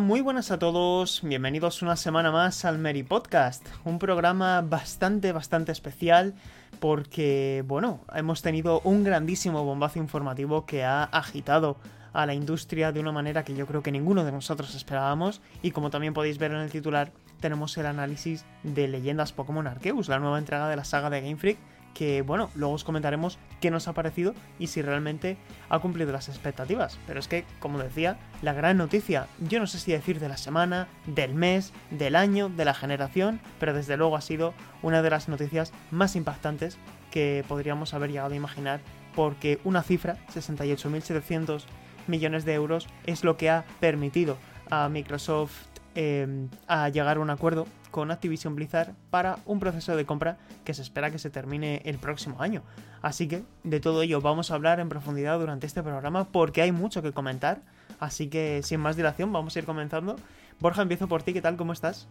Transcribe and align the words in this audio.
Muy 0.00 0.22
buenas 0.22 0.50
a 0.50 0.58
todos, 0.58 1.20
bienvenidos 1.22 1.82
una 1.82 1.96
semana 1.96 2.30
más 2.30 2.64
al 2.64 2.78
Mary 2.78 3.02
Podcast, 3.02 3.66
un 3.84 3.98
programa 3.98 4.62
bastante, 4.62 5.32
bastante 5.32 5.72
especial 5.72 6.34
porque, 6.80 7.62
bueno, 7.66 8.00
hemos 8.14 8.40
tenido 8.40 8.80
un 8.84 9.04
grandísimo 9.04 9.64
bombazo 9.64 9.98
informativo 9.98 10.64
que 10.64 10.84
ha 10.84 11.02
agitado 11.02 11.76
a 12.12 12.24
la 12.26 12.32
industria 12.32 12.92
de 12.92 13.00
una 13.00 13.12
manera 13.12 13.44
que 13.44 13.54
yo 13.54 13.66
creo 13.66 13.82
que 13.82 13.92
ninguno 13.92 14.24
de 14.24 14.32
nosotros 14.32 14.74
esperábamos. 14.74 15.42
Y 15.62 15.72
como 15.72 15.90
también 15.90 16.14
podéis 16.14 16.38
ver 16.38 16.52
en 16.52 16.58
el 16.58 16.70
titular, 16.70 17.12
tenemos 17.40 17.76
el 17.76 17.86
análisis 17.86 18.46
de 18.62 18.88
Leyendas 18.88 19.32
Pokémon 19.32 19.66
Arceus, 19.66 20.08
la 20.08 20.18
nueva 20.20 20.38
entrega 20.38 20.68
de 20.68 20.76
la 20.76 20.84
saga 20.84 21.10
de 21.10 21.20
Game 21.20 21.36
Freak 21.36 21.58
que 21.94 22.22
bueno, 22.22 22.50
luego 22.54 22.74
os 22.74 22.84
comentaremos 22.84 23.38
qué 23.60 23.70
nos 23.70 23.88
ha 23.88 23.92
parecido 23.92 24.34
y 24.58 24.68
si 24.68 24.82
realmente 24.82 25.36
ha 25.68 25.78
cumplido 25.78 26.12
las 26.12 26.28
expectativas. 26.28 26.98
Pero 27.06 27.20
es 27.20 27.28
que, 27.28 27.44
como 27.60 27.78
decía, 27.78 28.18
la 28.42 28.52
gran 28.52 28.76
noticia, 28.76 29.26
yo 29.40 29.60
no 29.60 29.66
sé 29.66 29.78
si 29.78 29.92
decir 29.92 30.20
de 30.20 30.28
la 30.28 30.36
semana, 30.36 30.88
del 31.06 31.34
mes, 31.34 31.72
del 31.90 32.16
año, 32.16 32.48
de 32.48 32.64
la 32.64 32.74
generación, 32.74 33.40
pero 33.60 33.74
desde 33.74 33.96
luego 33.96 34.16
ha 34.16 34.20
sido 34.20 34.54
una 34.82 35.02
de 35.02 35.10
las 35.10 35.28
noticias 35.28 35.72
más 35.90 36.16
impactantes 36.16 36.78
que 37.10 37.44
podríamos 37.46 37.94
haber 37.94 38.10
llegado 38.10 38.32
a 38.32 38.36
imaginar 38.36 38.80
porque 39.14 39.60
una 39.64 39.82
cifra, 39.82 40.16
68.700 40.34 41.64
millones 42.06 42.44
de 42.44 42.54
euros, 42.54 42.88
es 43.04 43.24
lo 43.24 43.36
que 43.36 43.50
ha 43.50 43.64
permitido 43.80 44.38
a 44.70 44.88
Microsoft 44.88 45.71
eh, 45.94 46.48
a 46.66 46.88
llegar 46.88 47.16
a 47.16 47.20
un 47.20 47.30
acuerdo 47.30 47.66
con 47.90 48.10
Activision 48.10 48.56
Blizzard 48.56 48.94
para 49.10 49.38
un 49.44 49.60
proceso 49.60 49.94
de 49.94 50.06
compra 50.06 50.38
que 50.64 50.74
se 50.74 50.82
espera 50.82 51.10
que 51.10 51.18
se 51.18 51.30
termine 51.30 51.82
el 51.84 51.98
próximo 51.98 52.40
año. 52.40 52.62
Así 53.02 53.28
que 53.28 53.44
de 53.64 53.80
todo 53.80 54.02
ello 54.02 54.20
vamos 54.20 54.50
a 54.50 54.54
hablar 54.54 54.80
en 54.80 54.88
profundidad 54.88 55.38
durante 55.38 55.66
este 55.66 55.82
programa 55.82 56.24
porque 56.24 56.62
hay 56.62 56.72
mucho 56.72 57.02
que 57.02 57.12
comentar. 57.12 57.60
Así 58.00 58.28
que 58.28 58.62
sin 58.62 58.80
más 58.80 58.96
dilación 58.96 59.32
vamos 59.32 59.54
a 59.54 59.58
ir 59.58 59.64
comenzando. 59.64 60.16
Borja, 60.58 60.82
empiezo 60.82 61.06
por 61.06 61.22
ti, 61.22 61.32
¿qué 61.32 61.42
tal? 61.42 61.56
¿Cómo 61.56 61.72
estás? 61.72 62.08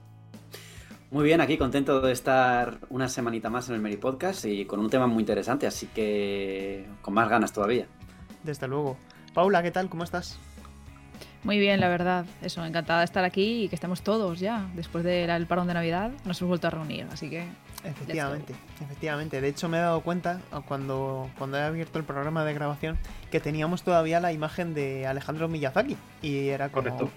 Muy 1.10 1.26
bien, 1.26 1.42
aquí 1.42 1.58
contento 1.58 2.00
de 2.00 2.14
estar 2.14 2.80
una 2.90 3.10
semanita 3.10 3.50
más 3.50 3.68
en 3.68 3.76
el 3.76 3.82
Meri 3.82 3.98
Podcast 3.98 4.46
y 4.46 4.66
con 4.66 4.80
un 4.80 4.90
tema 4.90 5.08
muy 5.08 5.20
interesante, 5.20 5.68
así 5.68 5.88
que 5.88 6.88
con 7.02 7.14
más 7.14 7.28
ganas 7.28 7.52
todavía. 7.52 7.86
Desde 8.44 8.68
luego. 8.68 8.98
Paula, 9.34 9.62
¿qué 9.62 9.72
tal? 9.72 9.90
¿Cómo 9.90 10.04
estás? 10.06 10.40
Muy 11.44 11.58
bien, 11.58 11.80
la 11.80 11.88
verdad. 11.88 12.26
Eso, 12.42 12.64
encantada 12.66 13.00
de 13.00 13.06
estar 13.06 13.24
aquí 13.24 13.64
y 13.64 13.70
que 13.70 13.76
estemos 13.76 14.02
todos 14.02 14.40
ya. 14.40 14.68
Después 14.76 15.04
del 15.04 15.48
parón 15.48 15.68
de 15.68 15.74
Navidad 15.74 16.12
nos 16.24 16.40
hemos 16.40 16.50
vuelto 16.50 16.68
a 16.68 16.70
reunir, 16.70 17.08
así 17.12 17.30
que... 17.30 17.46
Efectivamente, 17.84 18.54
efectivamente. 18.80 19.42
De 19.42 19.48
hecho 19.48 19.68
me 19.68 19.78
he 19.78 19.82
dado 19.82 20.02
cuenta 20.02 20.40
cuando, 20.68 21.32
cuando 21.40 21.58
he 21.58 21.64
abierto 21.64 21.98
el 21.98 22.06
programa 22.06 22.46
de 22.46 22.54
grabación 22.54 23.00
que 23.32 23.40
teníamos 23.40 23.82
todavía 23.82 24.20
la 24.20 24.32
imagen 24.32 24.76
de 24.76 25.08
Alejandro 25.08 25.48
Miyazaki. 25.48 25.98
Y 26.22 26.50
era 26.50 26.70
como... 26.70 26.84
Correcto. 26.84 27.10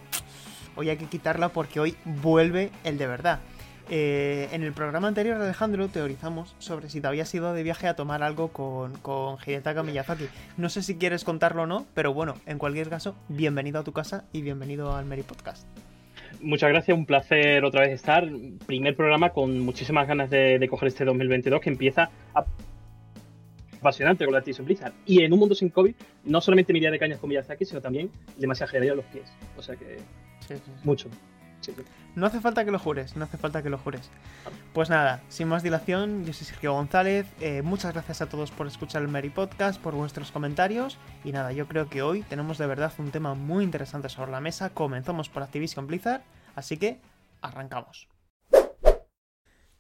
Hoy 0.77 0.89
hay 0.89 0.97
que 0.97 1.07
quitarla 1.07 1.51
porque 1.51 1.81
hoy 1.81 1.97
vuelve 2.05 2.71
el 2.83 2.97
de 2.97 3.07
verdad. 3.07 3.41
Eh, 3.91 4.49
en 4.53 4.63
el 4.63 4.73
programa 4.73 5.09
anterior, 5.09 5.41
Alejandro, 5.41 5.89
teorizamos 5.89 6.55
sobre 6.59 6.89
si 6.89 7.01
te 7.01 7.07
habías 7.07 7.35
ido 7.35 7.53
de 7.53 7.63
viaje 7.63 7.87
a 7.87 7.95
tomar 7.95 8.23
algo 8.23 8.49
con, 8.49 8.95
con 8.99 9.37
Hidetaka 9.45 9.83
Miyazaki. 9.83 10.27
No 10.57 10.69
sé 10.69 10.83
si 10.83 10.97
quieres 10.97 11.25
contarlo 11.25 11.63
o 11.63 11.67
no, 11.67 11.87
pero 11.95 12.15
bueno, 12.15 12.37
en 12.47 12.59
cualquier 12.59 12.89
caso, 12.89 13.15
bienvenido 13.29 13.81
a 13.81 13.85
tu 13.85 13.93
casa 13.93 14.25
y 14.33 14.43
bienvenido 14.43 14.97
al 14.97 15.05
Mary 15.05 15.23
Podcast. 15.23 15.67
Muchas 16.41 16.71
gracias, 16.71 16.97
un 16.97 17.07
placer 17.07 17.65
otra 17.65 17.83
vez 17.83 17.93
estar. 17.93 18.29
Primer 18.67 18.97
programa 18.97 19.31
con 19.31 19.61
muchísimas 19.61 20.07
ganas 20.07 20.31
de, 20.31 20.67
coger 20.69 20.89
este 20.89 21.05
2022 21.05 21.61
que 21.61 21.71
empieza 21.71 22.11
apasionante 23.81 24.25
con 24.25 24.33
la 24.33 24.39
Activision 24.39 24.67
Blizzard. 24.67 24.93
Y 25.07 25.23
en 25.23 25.33
un 25.33 25.39
mundo 25.39 25.55
sin 25.55 25.69
COVID, 25.71 25.95
no 26.25 26.41
solamente 26.41 26.73
me 26.73 26.79
iría 26.79 26.91
de 26.91 26.99
cañas 26.99 27.19
con 27.19 27.29
Miyazaki, 27.29 27.65
sino 27.65 27.81
también 27.81 28.11
le 28.39 28.47
masajearía 28.47 28.95
los 28.95 29.05
pies. 29.07 29.33
O 29.57 29.63
sea 29.63 29.77
que, 29.77 29.99
mucho. 30.83 31.09
No 32.15 32.27
hace 32.27 32.41
falta 32.41 32.65
que 32.65 32.71
lo 32.71 32.79
jures, 32.79 33.17
no 33.17 33.25
hace 33.25 33.37
falta 33.37 33.63
que 33.63 33.71
lo 33.71 33.79
jures. 33.79 34.11
Pues 34.73 34.91
nada, 34.91 35.23
sin 35.29 35.49
más 35.49 35.63
dilación, 35.63 36.25
yo 36.25 36.33
soy 36.33 36.47
Sergio 36.47 36.73
González. 36.73 37.27
Eh, 37.41 37.63
muchas 37.63 37.93
gracias 37.93 38.23
a 38.23 38.29
todos 38.29 38.51
por 38.51 38.67
escuchar 38.67 39.03
el 39.03 39.09
Mary 39.09 39.31
Podcast, 39.31 39.81
por 39.81 39.95
vuestros 39.95 40.31
comentarios. 40.31 40.99
Y 41.25 41.33
nada, 41.33 41.53
yo 41.53 41.67
creo 41.67 41.89
que 41.89 42.03
hoy 42.03 42.23
tenemos 42.23 42.59
de 42.59 42.67
verdad 42.67 42.93
un 42.99 43.11
tema 43.11 43.35
muy 43.35 43.65
interesante 43.65 44.09
sobre 44.09 44.33
la 44.33 44.41
mesa. 44.41 44.71
Comenzamos 44.71 45.29
por 45.29 45.43
Activision 45.43 45.87
Blizzard, 45.87 46.23
así 46.55 46.77
que 46.77 47.01
arrancamos. 47.43 48.14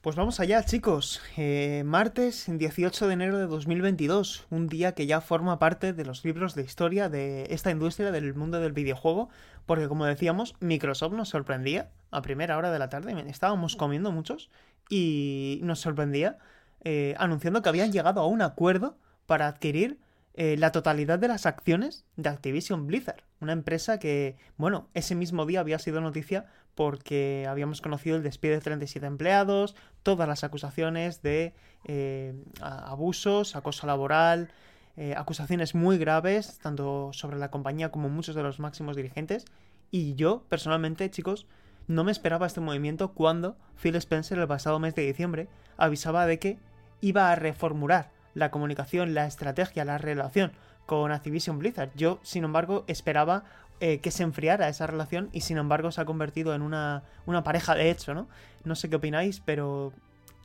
Pues 0.04 0.16
vamos 0.16 0.38
allá, 0.38 0.62
chicos. 0.62 1.22
Eh, 1.38 1.82
martes 1.86 2.44
18 2.46 3.06
de 3.06 3.12
enero 3.14 3.38
de 3.38 3.46
2022, 3.46 4.46
un 4.50 4.66
día 4.66 4.92
que 4.92 5.06
ya 5.06 5.22
forma 5.22 5.58
parte 5.58 5.94
de 5.94 6.04
los 6.04 6.26
libros 6.26 6.54
de 6.54 6.60
historia 6.60 7.08
de 7.08 7.46
esta 7.48 7.70
industria 7.70 8.12
del 8.12 8.34
mundo 8.34 8.60
del 8.60 8.74
videojuego, 8.74 9.30
porque 9.64 9.88
como 9.88 10.04
decíamos, 10.04 10.56
Microsoft 10.60 11.14
nos 11.14 11.30
sorprendía 11.30 11.90
a 12.10 12.20
primera 12.20 12.58
hora 12.58 12.70
de 12.70 12.78
la 12.78 12.90
tarde, 12.90 13.14
estábamos 13.30 13.76
comiendo 13.76 14.12
muchos 14.12 14.50
y 14.90 15.60
nos 15.62 15.80
sorprendía 15.80 16.36
eh, 16.82 17.14
anunciando 17.16 17.62
que 17.62 17.70
habían 17.70 17.90
llegado 17.90 18.20
a 18.20 18.26
un 18.26 18.42
acuerdo 18.42 18.98
para 19.24 19.46
adquirir 19.46 19.98
eh, 20.34 20.56
la 20.58 20.70
totalidad 20.70 21.18
de 21.18 21.28
las 21.28 21.46
acciones 21.46 22.04
de 22.16 22.28
Activision 22.28 22.86
Blizzard, 22.86 23.22
una 23.40 23.52
empresa 23.52 23.98
que, 23.98 24.36
bueno, 24.58 24.90
ese 24.92 25.14
mismo 25.14 25.46
día 25.46 25.60
había 25.60 25.78
sido 25.78 26.02
noticia 26.02 26.44
porque 26.74 27.46
habíamos 27.48 27.80
conocido 27.80 28.16
el 28.16 28.22
despido 28.22 28.54
de 28.54 28.60
37 28.60 29.06
empleados, 29.06 29.74
todas 30.02 30.28
las 30.28 30.44
acusaciones 30.44 31.22
de 31.22 31.54
eh, 31.84 32.34
abusos, 32.60 33.56
acoso 33.56 33.86
laboral, 33.86 34.50
eh, 34.96 35.14
acusaciones 35.16 35.74
muy 35.74 35.98
graves, 35.98 36.58
tanto 36.58 37.12
sobre 37.12 37.38
la 37.38 37.50
compañía 37.50 37.90
como 37.90 38.08
muchos 38.08 38.34
de 38.34 38.42
los 38.42 38.60
máximos 38.60 38.96
dirigentes. 38.96 39.44
Y 39.90 40.14
yo, 40.14 40.44
personalmente, 40.48 41.10
chicos, 41.10 41.46
no 41.86 42.04
me 42.04 42.12
esperaba 42.12 42.46
este 42.46 42.60
movimiento 42.60 43.12
cuando 43.12 43.56
Phil 43.80 43.96
Spencer 43.96 44.38
el 44.38 44.48
pasado 44.48 44.78
mes 44.78 44.94
de 44.94 45.06
diciembre 45.06 45.48
avisaba 45.76 46.26
de 46.26 46.38
que 46.38 46.58
iba 47.00 47.30
a 47.30 47.36
reformular 47.36 48.10
la 48.34 48.50
comunicación, 48.50 49.14
la 49.14 49.26
estrategia, 49.26 49.84
la 49.84 49.98
relación 49.98 50.52
con 50.86 51.12
Activision 51.12 51.58
Blizzard. 51.58 51.90
Yo, 51.94 52.18
sin 52.22 52.44
embargo, 52.44 52.84
esperaba 52.86 53.44
eh, 53.80 53.98
que 53.98 54.10
se 54.10 54.22
enfriara 54.22 54.68
esa 54.68 54.86
relación 54.86 55.28
y 55.32 55.40
sin 55.40 55.58
embargo 55.58 55.90
se 55.90 56.00
ha 56.00 56.04
convertido 56.04 56.54
en 56.54 56.62
una, 56.62 57.02
pareja 57.44 57.74
de 57.74 57.90
hecho, 57.90 58.14
¿no? 58.14 58.28
No 58.64 58.76
sé 58.76 58.88
qué 58.88 58.96
opináis, 58.96 59.40
pero 59.44 59.92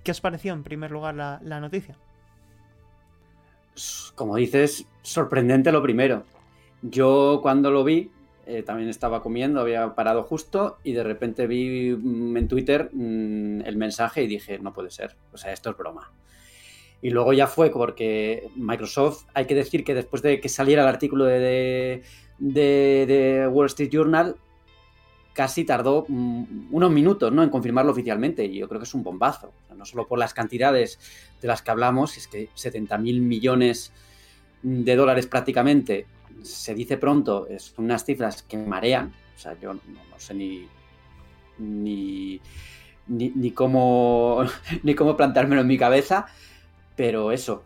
¿qué 0.03 0.11
os 0.11 0.19
pareció 0.19 0.51
en 0.51 0.63
primer 0.63 0.89
lugar 0.89 1.15
la, 1.15 1.59
noticia? 1.59 1.95
Como 4.15 4.35
dices, 4.35 4.85
sorprendente 5.03 5.71
lo 5.71 5.81
primero. 5.81 6.23
Yo 6.81 7.39
cuando 7.41 7.69
lo 7.71 7.83
vi, 7.83 8.11
eh, 8.47 8.63
también 8.63 8.89
estaba 8.89 9.21
comiendo, 9.21 9.61
había 9.61 9.93
parado 9.93 10.23
justo 10.23 10.79
y 10.83 10.93
de 10.93 11.03
repente 11.03 11.45
vi 11.45 11.95
mm, 11.95 12.35
en 12.35 12.47
Twitter 12.47 12.89
mm, 12.91 13.61
el 13.61 13.77
mensaje 13.77 14.23
y 14.23 14.27
dije, 14.27 14.57
no 14.57 14.73
puede 14.73 14.89
ser, 14.89 15.15
o 15.31 15.37
sea, 15.37 15.53
esto 15.53 15.69
es 15.69 15.77
broma. 15.77 16.11
Y 17.01 17.11
luego 17.11 17.31
ya 17.31 17.47
fue 17.47 17.69
porque 17.69 18.49
Microsoft, 18.55 19.25
hay 19.33 19.45
que 19.45 19.55
decir 19.55 19.83
que 19.83 19.93
después 19.93 20.21
de 20.21 20.41
que 20.41 20.49
saliera 20.49 20.81
el 20.81 20.89
artículo 20.89 21.25
de, 21.25 22.01
Wall 22.39 23.65
Street 23.67 23.89
Journal, 23.91 24.35
casi 25.33 25.63
tardó 25.63 26.05
mm, 26.07 26.67
unos 26.71 26.91
minutos 26.91 27.31
¿no? 27.31 27.43
en 27.43 27.49
confirmarlo 27.49 27.91
oficialmente. 27.91 28.45
Y 28.45 28.59
yo 28.59 28.67
creo 28.67 28.79
que 28.79 28.85
es 28.85 28.93
un 28.93 29.03
bombazo. 29.03 29.53
no 29.75 29.85
solo 29.85 30.07
por 30.07 30.19
las 30.19 30.33
cantidades 30.33 30.99
de 31.41 31.47
las 31.47 31.61
que 31.61 31.71
hablamos, 31.71 32.17
es 32.17 32.27
que 32.27 32.49
70 32.53 32.97
mil 32.97 33.21
millones 33.21 33.93
de 34.61 34.95
dólares 34.95 35.27
prácticamente, 35.27 36.05
se 36.41 36.73
dice 36.75 36.97
pronto, 36.97 37.47
es 37.47 37.73
unas 37.77 38.05
cifras 38.05 38.43
que 38.43 38.57
marean. 38.57 39.13
O 39.35 39.39
sea, 39.39 39.57
yo 39.59 39.73
no, 39.73 39.79
sé 40.17 40.33
ni, 40.33 40.67
ni, 41.57 42.41
ni, 43.07 43.51
cómo, 43.51 44.43
ni 44.83 44.95
cómo 44.95 45.15
plantármelo 45.17 45.61
en 45.61 45.67
mi 45.67 45.77
cabeza. 45.77 46.25
Pero 46.95 47.31
eso, 47.31 47.63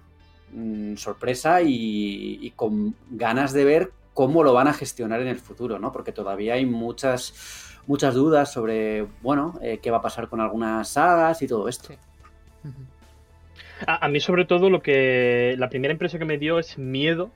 mm, 0.51 0.95
sorpresa 0.95 1.61
y, 1.63 2.53
con 2.55 2.95
ganas 3.09 3.53
de 3.53 3.65
ver 3.65 3.91
cómo 4.13 4.43
lo 4.43 4.53
van 4.53 4.67
a 4.67 4.73
gestionar 4.73 5.21
en 5.21 5.27
el 5.27 5.39
futuro, 5.39 5.79
¿no? 5.79 5.91
Porque 5.91 6.11
todavía 6.11 6.53
hay 6.53 6.65
muchas, 6.65 7.79
muchas 7.87 8.13
dudas 8.13 8.51
sobre, 8.51 9.07
bueno, 9.21 9.59
eh, 9.61 9.79
qué 9.81 9.91
va 9.91 9.97
a 9.97 10.01
pasar 10.01 10.27
con 10.27 10.39
algunas 10.39 10.89
sagas 10.89 11.41
y 11.41 11.47
todo 11.47 11.67
esto. 11.67 11.93
A, 13.85 14.07
mí 14.07 14.19
sobre 14.19 14.45
todo 14.45 14.69
lo 14.69 14.81
que 14.81 15.55
la 15.57 15.69
primera 15.69 15.91
impresión 15.91 16.19
que 16.19 16.25
me 16.25 16.37
dio 16.37 16.59
es 16.59 16.77
miedo 16.77 17.31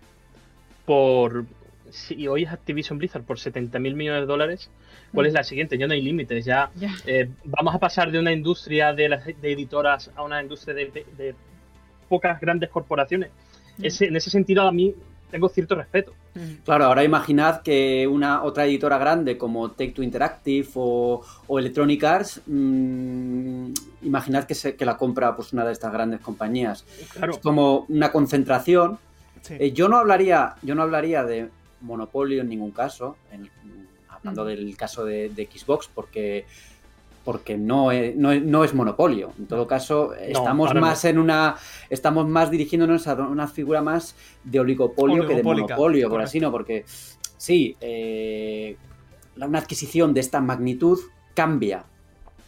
por 0.86 1.46
si 1.90 2.28
hoy 2.28 2.44
es 2.44 2.52
Activision 2.52 2.98
Blizzard 2.98 3.24
por 3.24 3.40
70 3.40 3.80
mil 3.80 3.96
millones 3.96 4.22
de 4.22 4.28
dólares, 4.28 4.70
¿cuál 5.14 5.26
es 5.26 5.34
mm. 5.34 5.36
la 5.36 5.44
siguiente? 5.44 5.78
Ya 5.78 5.88
no 5.88 5.94
hay 5.94 6.02
límites, 6.02 6.46
ya 6.46 6.70
eh, 7.06 7.30
vamos 7.44 7.76
a 7.76 7.80
pasar 7.80 8.12
de 8.12 8.20
una 8.20 8.32
industria 8.32 8.94
de, 8.94 9.10
las, 9.10 9.28
editoras 9.28 10.12
a 10.16 10.24
una 10.24 10.42
industria 10.42 10.74
de, 10.76 11.36
pocas 12.08 12.40
grandes 12.40 12.70
corporaciones. 12.70 13.32
En 13.80 14.16
ese 14.16 14.30
sentido 14.30 14.64
a 14.64 14.72
mí 14.72 14.96
tengo 15.30 15.50
cierto 15.50 15.76
respeto. 15.76 16.14
Mm. 16.36 16.64
Claro, 16.64 16.86
ahora 16.86 17.04
imaginad 17.04 17.62
que 17.62 18.08
una 18.08 18.44
otra 18.44 18.66
editora 18.66 18.98
grande 18.98 19.38
como 19.38 19.72
Take 19.72 19.92
Two 19.92 20.04
Interactive 20.04 20.68
o, 20.76 21.24
Electronic 21.50 22.04
Arts, 22.04 22.42
mm, 22.46 23.72
imaginad 24.04 24.46
que, 24.46 24.56
se, 24.56 24.76
que 24.76 24.86
la 24.86 24.98
compra 24.98 25.36
pues 25.36 25.54
una 25.54 25.66
de 25.66 25.74
estas 25.74 25.92
grandes 25.92 26.22
compañías. 26.22 26.86
Es 27.00 27.38
como 27.40 27.86
una 27.90 28.12
concentración. 28.12 29.00
Eh, 29.50 29.72
yo 29.72 29.88
no 29.88 29.98
hablaría, 29.98 30.56
yo 30.62 30.76
no 30.76 30.84
hablaría 30.84 31.24
de 31.24 31.50
monopolio 31.82 32.42
en 32.42 32.50
ningún 32.50 32.72
caso, 32.72 33.18
hablando 34.10 34.44
mm. 34.44 34.48
del 34.48 34.78
caso 34.78 35.06
de, 35.06 35.30
de 35.30 35.50
Xbox, 35.52 35.90
porque 35.94 36.46
porque 37.28 37.58
no 37.58 37.92
es, 37.92 38.16
no, 38.16 38.64
es, 38.64 38.74
monopolio. 38.74 39.34
En 39.38 39.48
todo 39.48 39.68
caso, 39.68 40.14
estamos 40.16 40.74
más 40.74 41.04
en 41.04 41.20
una. 41.20 41.58
Estamos 41.90 42.26
más 42.26 42.50
dirigiéndonos 42.50 43.06
a 43.06 43.16
una 43.16 43.50
figura 43.50 43.82
más 43.82 44.16
de 44.46 44.62
oligopolio 44.62 45.28
que 45.28 45.36
de 45.36 45.44
monopolio, 45.44 46.10
por 46.10 46.22
así 46.22 46.40
no, 46.40 46.54
porque 46.54 46.86
sí, 47.36 47.76
eh, 47.82 48.78
una 49.36 49.60
adquisición 49.60 50.14
de 50.14 50.22
esta 50.22 50.40
magnitud 50.40 51.00
cambia 51.34 51.84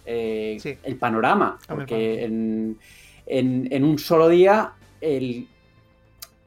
eh, 0.05 0.77
el 0.81 0.95
panorama. 0.95 1.59
Porque 1.67 2.23
en, 2.23 2.77
en, 3.25 3.83
un 3.83 3.99
solo 3.99 4.29
día 4.29 4.75
el, 5.01 5.45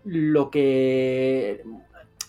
lo 0.07 0.51
que 0.51 1.63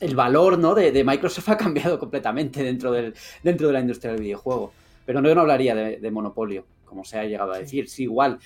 el 0.01 0.15
valor 0.17 0.59
¿no? 0.59 0.75
de, 0.75 0.91
de, 0.91 1.05
Microsoft 1.05 1.47
ha 1.47 1.57
cambiado 1.57 1.97
completamente 1.97 2.61
dentro, 2.61 2.91
del, 2.91 3.13
dentro 3.41 3.67
de 3.67 3.73
la 3.73 3.79
industria 3.79 4.11
del 4.11 4.21
videojuego. 4.21 4.73
Pero 5.05 5.21
no, 5.21 5.29
yo 5.29 5.35
no 5.35 5.41
hablaría 5.41 5.75
de, 5.75 6.11
monopolio, 6.11 6.65
como 6.85 7.03
se 7.03 7.19
ha 7.19 7.25
llegado 7.25 7.53
a 7.53 7.57
decir. 7.57 7.89
Sí, 7.89 8.03
igual, 8.03 8.39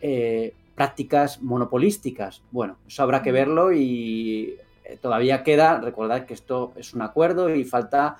eh, 0.00 0.54
prácticas 0.74 1.42
monopolísticas. 1.42 2.42
Bueno, 2.50 2.78
eso 2.86 3.02
habrá 3.02 3.22
que 3.22 3.32
verlo 3.32 3.72
y 3.72 4.56
eh, 4.84 4.98
todavía 5.00 5.42
queda, 5.42 5.80
recordad 5.80 6.26
que 6.26 6.34
esto 6.34 6.72
es 6.76 6.94
un 6.94 7.02
acuerdo 7.02 7.54
y 7.54 7.64
falta 7.64 8.16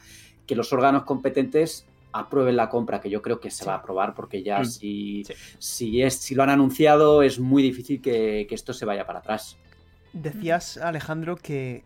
que 0.47 0.57
los 0.57 0.73
órganos 0.73 1.05
competentes 1.05 1.87
aprueben 2.13 2.57
la 2.57 2.69
compra, 2.69 3.01
que 3.01 3.11
yo 3.11 3.23
creo 3.23 3.41
que 3.41 3.51
se 3.51 3.65
va 3.65 3.75
a 3.75 3.79
aprobar 3.79 4.15
porque 4.15 4.43
ya 4.43 4.61
mm. 4.61 4.67
si, 4.67 5.25
si, 5.59 6.03
es, 6.03 6.15
si 6.15 6.35
lo 6.35 6.45
han 6.45 6.51
anunciado 6.51 7.23
es 7.23 7.41
muy 7.41 7.63
difícil 7.63 8.01
que, 8.01 8.47
que 8.49 8.55
esto 8.55 8.73
se 8.73 8.85
vaya 8.85 9.05
para 9.05 9.19
atrás. 9.19 9.57
Decías, 10.13 10.77
Alejandro, 10.77 11.35
que 11.35 11.83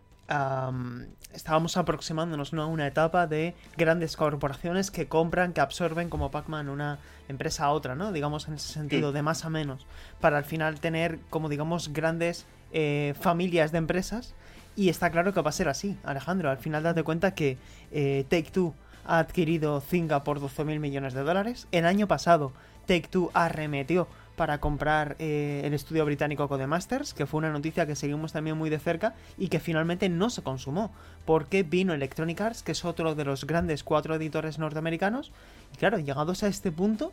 estábamos 1.33 1.77
aproximándonos 1.77 2.53
a 2.53 2.65
una 2.65 2.87
etapa 2.87 3.27
de 3.27 3.55
grandes 3.77 4.15
corporaciones 4.15 4.91
que 4.91 5.07
compran, 5.07 5.53
que 5.53 5.61
absorben 5.61 6.09
como 6.09 6.31
Pac-Man 6.31 6.69
una 6.69 6.99
empresa 7.27 7.65
a 7.65 7.71
otra, 7.71 7.95
¿no? 7.95 8.11
Digamos 8.11 8.47
en 8.47 8.55
ese 8.55 8.71
sentido, 8.71 9.11
de 9.11 9.21
más 9.21 9.45
a 9.45 9.49
menos, 9.49 9.85
para 10.19 10.37
al 10.37 10.45
final 10.45 10.79
tener 10.79 11.19
como 11.29 11.49
digamos 11.49 11.93
grandes 11.93 12.45
eh, 12.71 13.13
familias 13.19 13.71
de 13.71 13.79
empresas. 13.79 14.33
Y 14.75 14.89
está 14.89 15.09
claro 15.09 15.33
que 15.33 15.41
va 15.41 15.49
a 15.49 15.53
ser 15.53 15.67
así, 15.67 15.97
Alejandro. 16.03 16.49
Al 16.49 16.57
final 16.57 16.83
date 16.83 17.03
cuenta 17.03 17.33
que 17.33 17.57
eh, 17.91 18.25
Take 18.29 18.51
Two 18.51 18.73
ha 19.05 19.19
adquirido 19.19 19.81
Zynga 19.81 20.23
por 20.23 20.39
12.000 20.39 20.79
millones 20.79 21.13
de 21.13 21.23
dólares. 21.23 21.67
El 21.71 21.85
año 21.85 22.07
pasado 22.07 22.53
Take 22.85 23.07
Two 23.09 23.31
arremetió 23.33 24.07
para 24.39 24.61
comprar 24.61 25.17
eh, 25.19 25.63
el 25.65 25.73
estudio 25.73 26.05
británico 26.05 26.47
Codemasters, 26.47 27.13
que 27.13 27.25
fue 27.25 27.39
una 27.39 27.51
noticia 27.51 27.85
que 27.85 27.97
seguimos 27.97 28.31
también 28.31 28.57
muy 28.57 28.69
de 28.69 28.79
cerca 28.79 29.13
y 29.37 29.49
que 29.49 29.59
finalmente 29.59 30.07
no 30.07 30.29
se 30.29 30.43
consumó, 30.43 30.93
porque 31.25 31.63
vino 31.63 31.93
Electronic 31.93 32.39
Arts, 32.39 32.63
que 32.63 32.71
es 32.71 32.85
otro 32.85 33.15
de 33.15 33.25
los 33.25 33.45
grandes 33.45 33.83
cuatro 33.83 34.15
editores 34.15 34.57
norteamericanos, 34.57 35.33
y 35.73 35.77
claro, 35.77 35.99
llegados 35.99 36.43
a 36.43 36.47
este 36.47 36.71
punto, 36.71 37.11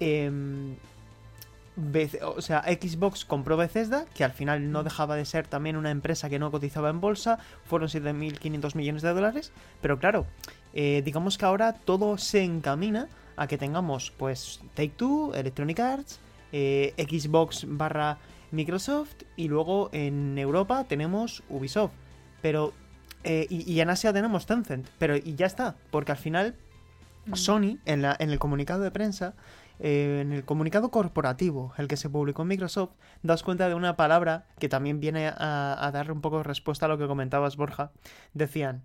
em, 0.00 0.74
o 2.24 2.42
sea, 2.42 2.64
Xbox 2.64 3.24
compró 3.24 3.56
Bethesda, 3.56 4.04
que 4.12 4.24
al 4.24 4.32
final 4.32 4.72
no 4.72 4.82
dejaba 4.82 5.14
de 5.14 5.24
ser 5.24 5.46
también 5.46 5.76
una 5.76 5.92
empresa 5.92 6.28
que 6.28 6.40
no 6.40 6.50
cotizaba 6.50 6.90
en 6.90 7.00
bolsa, 7.00 7.38
fueron 7.66 7.88
7.500 7.88 8.74
millones 8.74 9.02
de 9.02 9.14
dólares, 9.14 9.52
pero 9.80 10.00
claro, 10.00 10.26
eh, 10.74 11.00
digamos 11.04 11.38
que 11.38 11.44
ahora 11.44 11.74
todo 11.74 12.18
se 12.18 12.42
encamina 12.42 13.08
a 13.36 13.46
que 13.46 13.56
tengamos 13.56 14.12
pues 14.16 14.58
Take 14.74 14.94
Two, 14.96 15.32
Electronic 15.32 15.78
Arts, 15.78 16.18
eh, 16.52 16.94
Xbox 16.98 17.66
barra 17.68 18.18
Microsoft 18.50 19.22
y 19.36 19.48
luego 19.48 19.90
en 19.92 20.38
Europa 20.38 20.84
tenemos 20.84 21.42
Ubisoft. 21.48 21.92
Pero. 22.42 22.72
Eh, 23.24 23.46
y, 23.50 23.80
en 23.80 23.90
Asia 23.90 24.12
tenemos 24.12 24.46
Tencent. 24.46 24.86
Pero 24.98 25.16
y 25.16 25.34
ya 25.34 25.46
está. 25.46 25.76
Porque 25.90 26.12
al 26.12 26.18
final. 26.18 26.54
Mm. 27.26 27.34
Sony, 27.34 27.78
en, 27.86 28.02
la, 28.02 28.14
en 28.20 28.30
el 28.30 28.38
comunicado 28.38 28.82
de 28.82 28.92
prensa, 28.92 29.34
eh, 29.80 30.20
en 30.22 30.32
el 30.32 30.44
comunicado 30.44 30.92
corporativo, 30.92 31.72
el 31.76 31.88
que 31.88 31.96
se 31.96 32.08
publicó 32.08 32.42
en 32.42 32.48
Microsoft, 32.48 32.92
das 33.24 33.42
cuenta 33.42 33.68
de 33.68 33.74
una 33.74 33.96
palabra 33.96 34.46
que 34.60 34.68
también 34.68 35.00
viene 35.00 35.26
a, 35.26 35.76
a 35.84 35.90
dar 35.90 36.12
un 36.12 36.20
poco 36.20 36.38
de 36.38 36.44
respuesta 36.44 36.86
a 36.86 36.88
lo 36.88 36.98
que 36.98 37.08
comentabas, 37.08 37.56
Borja. 37.56 37.90
Decían, 38.32 38.84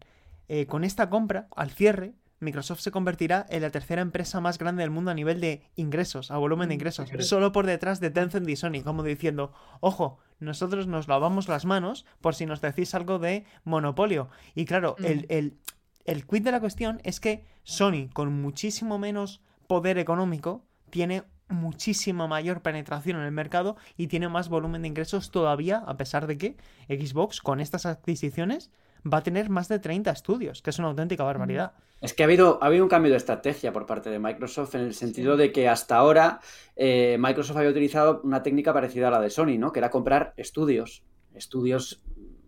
con 0.67 0.83
esta 0.83 1.09
compra, 1.09 1.47
al 1.55 1.69
cierre, 1.69 2.13
Microsoft 2.41 2.81
se 2.81 2.91
convertirá 2.91 3.45
en 3.49 3.61
la 3.61 3.69
tercera 3.69 4.01
empresa 4.01 4.41
más 4.41 4.57
grande 4.57 4.81
del 4.81 4.89
mundo 4.89 5.11
a 5.11 5.13
nivel 5.13 5.39
de 5.39 5.63
ingresos, 5.75 6.31
a 6.31 6.37
volumen 6.37 6.69
de 6.69 6.75
ingresos, 6.75 7.09
solo 7.19 7.51
por 7.51 7.65
detrás 7.65 7.99
de 7.99 8.09
Tencent 8.09 8.49
y 8.49 8.55
Sony, 8.55 8.81
como 8.83 9.03
diciendo, 9.03 9.53
ojo, 9.79 10.17
nosotros 10.39 10.87
nos 10.87 11.07
lavamos 11.07 11.47
las 11.47 11.65
manos 11.65 12.05
por 12.19 12.35
si 12.35 12.45
nos 12.45 12.59
decís 12.59 12.95
algo 12.95 13.19
de 13.19 13.45
monopolio. 13.63 14.29
Y 14.55 14.65
claro, 14.65 14.95
el, 15.03 15.21
mm. 15.21 15.25
el, 15.29 15.57
el 16.05 16.25
quid 16.25 16.43
de 16.43 16.51
la 16.51 16.59
cuestión 16.59 16.99
es 17.03 17.19
que 17.19 17.45
Sony, 17.63 18.09
con 18.11 18.41
muchísimo 18.41 18.97
menos 18.97 19.41
poder 19.67 19.99
económico, 19.99 20.65
tiene 20.89 21.23
muchísima 21.47 22.27
mayor 22.27 22.61
penetración 22.61 23.17
en 23.17 23.23
el 23.23 23.31
mercado 23.31 23.77
y 23.97 24.07
tiene 24.07 24.29
más 24.29 24.49
volumen 24.49 24.81
de 24.81 24.87
ingresos 24.87 25.31
todavía, 25.31 25.77
a 25.77 25.97
pesar 25.97 26.25
de 26.25 26.37
que 26.37 26.57
Xbox, 26.87 27.41
con 27.41 27.59
estas 27.59 27.85
adquisiciones, 27.85 28.71
va 29.05 29.19
a 29.19 29.23
tener 29.23 29.49
más 29.49 29.67
de 29.67 29.79
30 29.79 30.11
estudios, 30.11 30.61
que 30.61 30.69
es 30.69 30.79
una 30.79 30.89
auténtica 30.89 31.23
barbaridad. 31.23 31.73
Es 32.01 32.13
que 32.13 32.23
ha 32.23 32.25
habido, 32.25 32.59
ha 32.61 32.67
habido 32.67 32.83
un 32.83 32.89
cambio 32.89 33.11
de 33.11 33.17
estrategia 33.17 33.71
por 33.71 33.85
parte 33.85 34.09
de 34.09 34.19
Microsoft 34.19 34.75
en 34.75 34.81
el 34.81 34.93
sentido 34.93 35.37
de 35.37 35.51
que 35.51 35.69
hasta 35.69 35.97
ahora 35.97 36.39
eh, 36.75 37.17
Microsoft 37.19 37.57
había 37.57 37.69
utilizado 37.69 38.21
una 38.23 38.41
técnica 38.41 38.73
parecida 38.73 39.09
a 39.09 39.11
la 39.11 39.21
de 39.21 39.29
Sony, 39.29 39.57
¿no? 39.59 39.71
Que 39.71 39.79
era 39.79 39.91
comprar 39.91 40.33
estudios, 40.37 41.03
estudios 41.35 42.01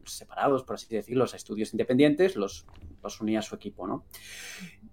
separados, 0.06 0.63
por 0.63 0.75
así 0.75 0.88
decirlo, 0.94 1.25
estudios 1.25 1.74
independientes, 1.74 2.36
los, 2.36 2.66
los 3.01 3.22
unía 3.22 3.39
a 3.39 3.42
su 3.42 3.56
equipo, 3.56 3.88
¿no? 3.88 4.06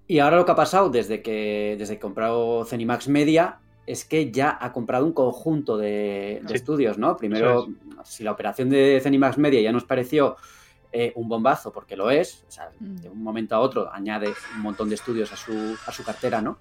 Y 0.06 0.18
ahora 0.18 0.36
lo 0.36 0.44
que 0.44 0.52
ha 0.52 0.56
pasado 0.56 0.90
desde 0.90 1.22
que, 1.22 1.76
desde 1.78 1.94
que 1.94 2.00
comprado 2.00 2.64
Cenimax 2.64 3.08
Media 3.08 3.60
es 3.86 4.04
que 4.04 4.30
ya 4.30 4.56
ha 4.60 4.72
comprado 4.72 5.04
un 5.04 5.12
conjunto 5.12 5.76
de, 5.76 6.42
estudios, 6.50 6.98
¿no? 6.98 7.16
Primero, 7.16 7.68
si 8.04 8.22
la 8.22 8.32
operación 8.32 8.68
de 8.70 9.00
Cenimax 9.02 9.38
Media 9.38 9.60
ya 9.60 9.72
nos 9.72 9.84
pareció 9.84 10.36
eh, 10.92 11.12
un 11.16 11.28
bombazo, 11.28 11.72
porque 11.72 11.96
lo 11.96 12.10
es, 12.10 12.44
o 12.48 12.50
sea, 12.50 12.70
mm. 12.78 12.96
de 12.96 13.08
un 13.08 13.22
momento 13.22 13.54
a 13.54 13.60
otro 13.60 13.92
añade 13.92 14.32
un 14.56 14.62
montón 14.62 14.88
de 14.88 14.96
estudios 14.96 15.32
a 15.32 15.36
su, 15.36 15.76
a 15.86 15.92
su 15.92 16.04
cartera, 16.04 16.42
¿no? 16.42 16.58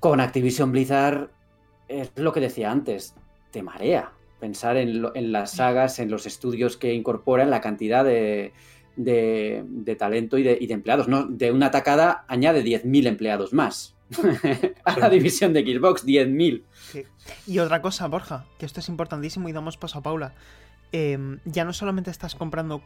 Con 0.00 0.20
Activision 0.20 0.72
Blizzard 0.72 1.30
es 1.88 2.10
lo 2.16 2.32
que 2.32 2.40
decía 2.40 2.70
antes, 2.70 3.14
te 3.50 3.62
marea 3.62 4.12
pensar 4.40 4.76
en, 4.76 5.06
en 5.14 5.30
las 5.30 5.52
sagas, 5.52 6.00
en 6.00 6.10
los 6.10 6.26
estudios 6.26 6.76
que 6.76 6.92
incorporan, 6.92 7.48
la 7.48 7.60
cantidad 7.60 8.04
de, 8.04 8.52
de, 8.96 9.96
talento 9.96 10.38
y 10.38 10.42
de, 10.42 10.58
y 10.60 10.66
de, 10.66 10.74
empleados. 10.74 11.06
¿no? 11.06 11.26
De 11.26 11.52
una 11.52 11.66
atacada 11.66 12.24
añade 12.28 12.64
10.000 12.64 13.06
empleados 13.06 13.52
más. 13.52 13.94
a 14.84 14.98
la 14.98 15.08
división 15.08 15.52
de 15.52 15.62
Xbox, 15.62 16.04
10.000. 16.04 16.64
Y 17.46 17.58
otra 17.60 17.80
cosa, 17.80 18.08
Borja, 18.08 18.46
que 18.58 18.66
esto 18.66 18.80
es 18.80 18.88
importantísimo 18.88 19.48
y 19.48 19.52
damos 19.52 19.76
paso 19.76 19.98
a 19.98 20.02
Paula. 20.02 20.34
Em, 20.90 21.38
ya 21.44 21.64
no 21.64 21.72
solamente 21.72 22.10
estás 22.10 22.34
comprando 22.34 22.82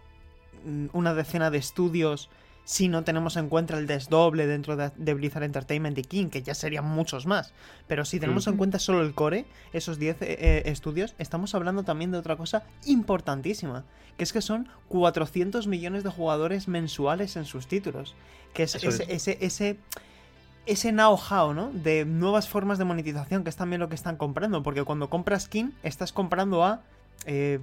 una 0.92 1.14
decena 1.14 1.50
de 1.50 1.58
estudios 1.58 2.30
si 2.66 2.88
no 2.88 3.04
tenemos 3.04 3.36
en 3.36 3.48
cuenta 3.48 3.78
el 3.78 3.86
desdoble 3.86 4.48
dentro 4.48 4.76
de, 4.76 5.14
Blizzard 5.14 5.44
Entertainment 5.44 5.96
y 5.98 6.02
King, 6.02 6.26
que 6.30 6.42
ya 6.42 6.52
serían 6.52 6.84
muchos 6.84 7.24
más. 7.24 7.54
Pero 7.86 8.04
si 8.04 8.18
tenemos 8.18 8.48
en 8.48 8.56
cuenta 8.56 8.80
solo 8.80 9.02
el 9.02 9.14
core, 9.14 9.46
esos 9.72 10.00
10 10.00 10.22
eh, 10.22 10.26
eh, 10.40 10.62
estudios, 10.66 11.14
estamos 11.18 11.54
hablando 11.54 11.84
también 11.84 12.10
de 12.10 12.18
otra 12.18 12.36
cosa 12.36 12.64
importantísima, 12.84 13.84
que 14.18 14.24
es 14.24 14.32
que 14.32 14.42
son 14.42 14.68
400 14.88 15.68
millones 15.68 16.02
de 16.02 16.10
jugadores 16.10 16.66
mensuales 16.66 17.36
en 17.36 17.44
sus 17.44 17.68
títulos. 17.68 18.16
Que 18.52 18.64
es 18.64 18.74
ese, 18.74 19.14
ese, 19.14 19.38
ese, 19.40 19.78
ese 20.66 20.90
know-how, 20.90 21.54
¿no? 21.54 21.70
De 21.72 22.04
nuevas 22.04 22.48
formas 22.48 22.78
de 22.78 22.84
monetización, 22.84 23.44
que 23.44 23.50
es 23.50 23.56
también 23.56 23.78
lo 23.78 23.88
que 23.88 23.94
están 23.94 24.16
comprando, 24.16 24.64
porque 24.64 24.82
cuando 24.82 25.08
compras 25.08 25.46
King, 25.48 25.70
estás 25.84 26.12
comprando 26.12 26.64
a... 26.64 26.82
Eh, 27.26 27.60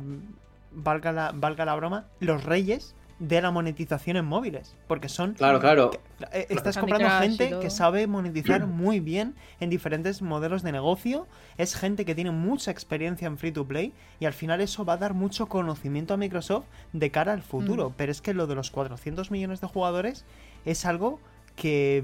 valga 0.74 1.12
la, 1.12 1.32
valga 1.34 1.66
la 1.66 1.76
broma, 1.76 2.06
los 2.20 2.44
reyes 2.44 2.96
de 3.20 3.42
la 3.42 3.52
monetización 3.52 4.18
en 4.18 4.26
móviles. 4.26 4.76
Porque 4.88 5.08
son. 5.08 5.34
Claro, 5.34 5.60
claro. 5.60 5.92
eh, 6.34 6.48
Estás 6.50 6.78
comprando 6.78 7.10
gente 7.10 7.58
que 7.62 7.70
sabe 7.70 8.06
monetizar 8.08 8.68
muy 8.68 9.00
bien 9.00 9.36
en 9.60 9.70
diferentes 9.70 10.22
modelos 10.22 10.62
de 10.62 10.72
negocio. 10.72 11.28
Es 11.58 11.76
gente 11.76 12.06
que 12.06 12.16
tiene 12.16 12.32
mucha 12.32 12.72
experiencia 12.72 13.28
en 13.28 13.38
free 13.38 13.52
to 13.52 13.66
play. 13.66 13.94
Y 14.20 14.26
al 14.26 14.34
final 14.34 14.62
eso 14.62 14.84
va 14.84 14.94
a 14.94 14.98
dar 14.98 15.14
mucho 15.14 15.48
conocimiento 15.48 16.14
a 16.14 16.18
Microsoft 16.18 16.66
de 16.92 17.12
cara 17.12 17.34
al 17.34 17.44
futuro. 17.44 17.92
Mm. 17.92 17.94
Pero 17.98 18.12
es 18.12 18.22
que 18.22 18.34
lo 18.34 18.48
de 18.48 18.56
los 18.56 18.72
400 18.72 19.32
millones 19.32 19.62
de 19.62 19.68
jugadores 19.68 20.26
es 20.66 20.86
algo 20.86 21.20
que. 21.56 22.04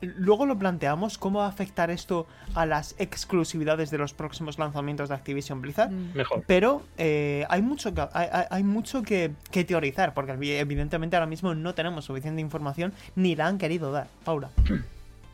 Luego 0.00 0.44
lo 0.46 0.58
planteamos, 0.58 1.16
¿cómo 1.16 1.38
va 1.38 1.46
a 1.46 1.48
afectar 1.48 1.90
esto 1.90 2.26
a 2.54 2.66
las 2.66 2.94
exclusividades 2.98 3.90
de 3.90 3.98
los 3.98 4.12
próximos 4.12 4.58
lanzamientos 4.58 5.08
de 5.08 5.14
Activision 5.14 5.62
Blizzard? 5.62 5.90
Mm. 5.90 6.14
Mejor. 6.14 6.44
Pero 6.46 6.82
eh, 6.98 7.46
hay 7.48 7.62
mucho, 7.62 7.94
que, 7.94 8.06
hay, 8.50 8.62
mucho 8.62 9.02
que, 9.02 9.30
que 9.50 9.64
teorizar, 9.64 10.12
porque 10.12 10.32
evi- 10.34 10.58
evidentemente 10.58 11.16
ahora 11.16 11.26
mismo 11.26 11.54
no 11.54 11.74
tenemos 11.74 12.04
suficiente 12.04 12.40
información 12.40 12.92
ni 13.14 13.34
la 13.36 13.46
han 13.46 13.58
querido 13.58 13.90
dar. 13.92 14.08
Paula. 14.24 14.50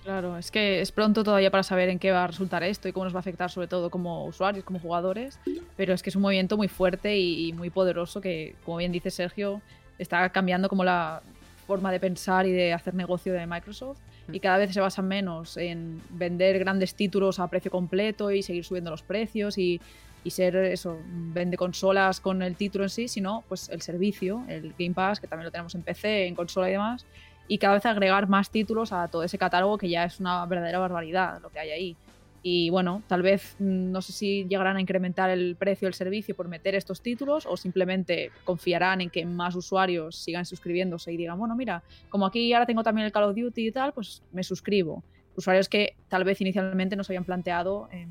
Claro, 0.04 0.36
es 0.36 0.50
que 0.50 0.80
es 0.80 0.90
pronto 0.90 1.22
todavía 1.22 1.50
para 1.50 1.62
saber 1.62 1.88
en 1.88 1.98
qué 1.98 2.10
va 2.10 2.24
a 2.24 2.26
resultar 2.26 2.62
esto 2.64 2.88
y 2.88 2.92
cómo 2.92 3.04
nos 3.04 3.14
va 3.14 3.18
a 3.18 3.20
afectar 3.20 3.50
sobre 3.50 3.68
todo 3.68 3.88
como 3.88 4.24
usuarios, 4.26 4.64
como 4.64 4.80
jugadores, 4.80 5.38
pero 5.76 5.94
es 5.94 6.02
que 6.02 6.10
es 6.10 6.16
un 6.16 6.22
movimiento 6.22 6.56
muy 6.56 6.66
fuerte 6.68 7.16
y, 7.16 7.48
y 7.48 7.52
muy 7.52 7.70
poderoso 7.70 8.20
que, 8.20 8.56
como 8.64 8.78
bien 8.78 8.90
dice 8.90 9.10
Sergio, 9.12 9.60
está 9.98 10.28
cambiando 10.30 10.68
como 10.68 10.82
la 10.82 11.22
forma 11.68 11.92
de 11.92 12.00
pensar 12.00 12.46
y 12.46 12.52
de 12.52 12.72
hacer 12.72 12.94
negocio 12.94 13.32
de 13.32 13.46
Microsoft 13.46 13.98
y 14.30 14.40
cada 14.40 14.58
vez 14.58 14.72
se 14.72 14.80
basa 14.80 15.02
menos 15.02 15.56
en 15.56 16.00
vender 16.10 16.58
grandes 16.58 16.94
títulos 16.94 17.38
a 17.38 17.48
precio 17.48 17.70
completo 17.70 18.30
y 18.30 18.42
seguir 18.42 18.64
subiendo 18.64 18.90
los 18.90 19.02
precios 19.02 19.58
y, 19.58 19.80
y 20.24 20.30
ser 20.30 20.56
eso, 20.56 20.98
vende 21.06 21.56
consolas 21.56 22.20
con 22.20 22.42
el 22.42 22.54
título 22.56 22.84
en 22.84 22.90
sí, 22.90 23.08
sino 23.08 23.42
pues 23.48 23.68
el 23.68 23.82
servicio, 23.82 24.44
el 24.48 24.74
Game 24.78 24.94
Pass, 24.94 25.20
que 25.20 25.26
también 25.26 25.46
lo 25.46 25.50
tenemos 25.50 25.74
en 25.74 25.82
PC, 25.82 26.26
en 26.26 26.34
consola 26.34 26.68
y 26.68 26.72
demás, 26.72 27.04
y 27.48 27.58
cada 27.58 27.74
vez 27.74 27.86
agregar 27.86 28.28
más 28.28 28.50
títulos 28.50 28.92
a 28.92 29.08
todo 29.08 29.24
ese 29.24 29.38
catálogo 29.38 29.78
que 29.78 29.88
ya 29.88 30.04
es 30.04 30.20
una 30.20 30.46
verdadera 30.46 30.78
barbaridad 30.78 31.40
lo 31.42 31.50
que 31.50 31.58
hay 31.58 31.70
ahí. 31.70 31.96
Y 32.42 32.70
bueno, 32.70 33.02
tal 33.06 33.22
vez 33.22 33.56
mm, 33.58 33.92
no 33.92 34.02
sé 34.02 34.12
si 34.12 34.44
llegarán 34.48 34.76
a 34.76 34.80
incrementar 34.80 35.30
el 35.30 35.56
precio 35.56 35.86
del 35.86 35.94
servicio 35.94 36.34
por 36.34 36.48
meter 36.48 36.74
estos 36.74 37.00
títulos 37.00 37.46
o 37.46 37.56
simplemente 37.56 38.32
confiarán 38.44 39.00
en 39.00 39.10
que 39.10 39.24
más 39.24 39.54
usuarios 39.54 40.16
sigan 40.16 40.44
suscribiéndose 40.44 41.12
y 41.12 41.16
digan, 41.16 41.38
bueno, 41.38 41.54
mira, 41.54 41.82
como 42.10 42.26
aquí 42.26 42.52
ahora 42.52 42.66
tengo 42.66 42.82
también 42.82 43.06
el 43.06 43.12
Call 43.12 43.24
of 43.24 43.36
Duty 43.36 43.68
y 43.68 43.72
tal, 43.72 43.92
pues 43.92 44.22
me 44.32 44.42
suscribo. 44.42 45.04
Usuarios 45.36 45.68
que 45.68 45.96
tal 46.08 46.24
vez 46.24 46.40
inicialmente 46.40 46.96
no 46.96 47.04
se 47.04 47.12
habían 47.12 47.24
planteado 47.24 47.88
en 47.92 48.10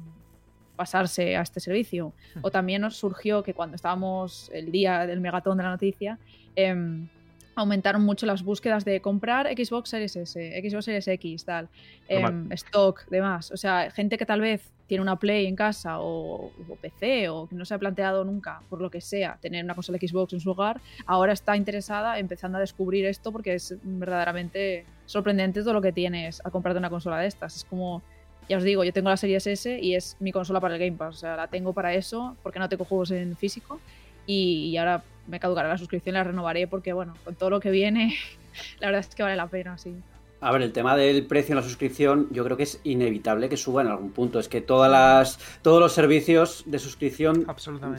pasarse 0.75 1.37
a 1.37 1.41
este 1.41 1.59
servicio. 1.59 2.13
O 2.41 2.49
también 2.49 2.81
nos 2.81 2.95
surgió 2.95 3.43
que 3.43 3.53
cuando 3.53 3.75
estábamos 3.75 4.49
el 4.51 4.71
día 4.71 5.05
del 5.05 5.21
megatón 5.21 5.57
de 5.57 5.63
la 5.63 5.69
noticia, 5.69 6.17
em, 6.55 7.07
aumentaron 7.55 8.03
mucho 8.03 8.25
las 8.25 8.43
búsquedas 8.43 8.85
de 8.85 9.01
comprar 9.01 9.47
Xbox 9.47 9.89
Series 9.89 10.15
S, 10.15 10.61
Xbox 10.61 10.85
Series 10.85 11.07
X, 11.07 11.45
tal, 11.45 11.69
em, 12.07 12.51
stock, 12.53 13.05
demás. 13.09 13.51
O 13.51 13.57
sea, 13.57 13.91
gente 13.91 14.17
que 14.17 14.25
tal 14.25 14.41
vez 14.41 14.71
tiene 14.87 15.01
una 15.01 15.17
Play 15.17 15.45
en 15.45 15.55
casa 15.55 15.99
o, 16.01 16.47
o 16.47 16.75
PC 16.81 17.29
o 17.29 17.47
que 17.47 17.55
no 17.55 17.63
se 17.63 17.73
ha 17.73 17.77
planteado 17.77 18.25
nunca, 18.25 18.61
por 18.69 18.81
lo 18.81 18.89
que 18.89 18.99
sea, 18.99 19.37
tener 19.41 19.63
una 19.63 19.73
consola 19.73 19.97
Xbox 19.97 20.33
en 20.33 20.39
su 20.39 20.51
hogar, 20.51 20.81
ahora 21.05 21.33
está 21.33 21.55
interesada 21.55 22.19
empezando 22.19 22.57
a 22.57 22.61
descubrir 22.61 23.05
esto 23.05 23.31
porque 23.31 23.53
es 23.53 23.75
verdaderamente 23.83 24.85
sorprendente 25.05 25.61
todo 25.61 25.73
lo 25.73 25.81
que 25.81 25.91
tienes 25.91 26.41
a 26.45 26.51
comprarte 26.51 26.79
una 26.79 26.89
consola 26.89 27.19
de 27.19 27.27
estas. 27.27 27.55
Es 27.55 27.63
como, 27.65 28.01
ya 28.49 28.57
os 28.57 28.63
digo, 28.63 28.83
yo 28.83 28.91
tengo 28.91 29.09
la 29.09 29.17
Series 29.17 29.47
S 29.47 29.79
y 29.81 29.95
es 29.95 30.17
mi 30.19 30.31
consola 30.31 30.59
para 30.59 30.75
el 30.75 30.79
Game 30.79 30.97
Pass. 30.97 31.15
O 31.15 31.19
sea, 31.19 31.35
la 31.35 31.47
tengo 31.47 31.73
para 31.73 31.93
eso 31.93 32.35
porque 32.43 32.59
no 32.59 32.67
tengo 32.67 32.85
juegos 32.85 33.11
en 33.11 33.37
físico 33.37 33.79
y, 34.25 34.71
y 34.71 34.77
ahora 34.77 35.03
me 35.31 35.39
caducará 35.39 35.69
la 35.69 35.77
suscripción 35.77 36.13
y 36.13 36.17
la 36.17 36.23
renovaré 36.25 36.67
porque, 36.67 36.93
bueno, 36.93 37.15
con 37.23 37.35
todo 37.35 37.49
lo 37.49 37.59
que 37.59 37.71
viene, 37.71 38.15
la 38.79 38.87
verdad 38.87 38.99
es 39.07 39.15
que 39.15 39.23
vale 39.23 39.35
la 39.35 39.47
pena, 39.47 39.77
sí. 39.77 39.95
A 40.41 40.51
ver, 40.51 40.63
el 40.63 40.73
tema 40.73 40.97
del 40.97 41.25
precio 41.27 41.53
en 41.53 41.57
la 41.57 41.63
suscripción, 41.63 42.27
yo 42.31 42.43
creo 42.43 42.57
que 42.57 42.63
es 42.63 42.81
inevitable 42.83 43.47
que 43.47 43.57
suba 43.57 43.83
en 43.83 43.89
algún 43.89 44.11
punto. 44.11 44.39
Es 44.39 44.49
que 44.49 44.59
todas 44.59 44.91
las, 44.91 45.39
todos 45.61 45.79
los 45.79 45.93
servicios 45.93 46.63
de 46.65 46.79
suscripción 46.79 47.45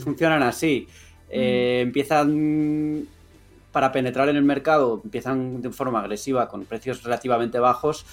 funcionan 0.00 0.42
así. 0.42 0.88
Eh, 1.30 1.80
empiezan 1.82 3.06
para 3.70 3.92
penetrar 3.92 4.28
en 4.28 4.36
el 4.36 4.42
mercado, 4.42 5.00
empiezan 5.04 5.62
de 5.62 5.70
forma 5.70 6.00
agresiva 6.00 6.48
con 6.48 6.64
precios 6.64 7.04
relativamente 7.04 7.60
bajos 7.60 8.04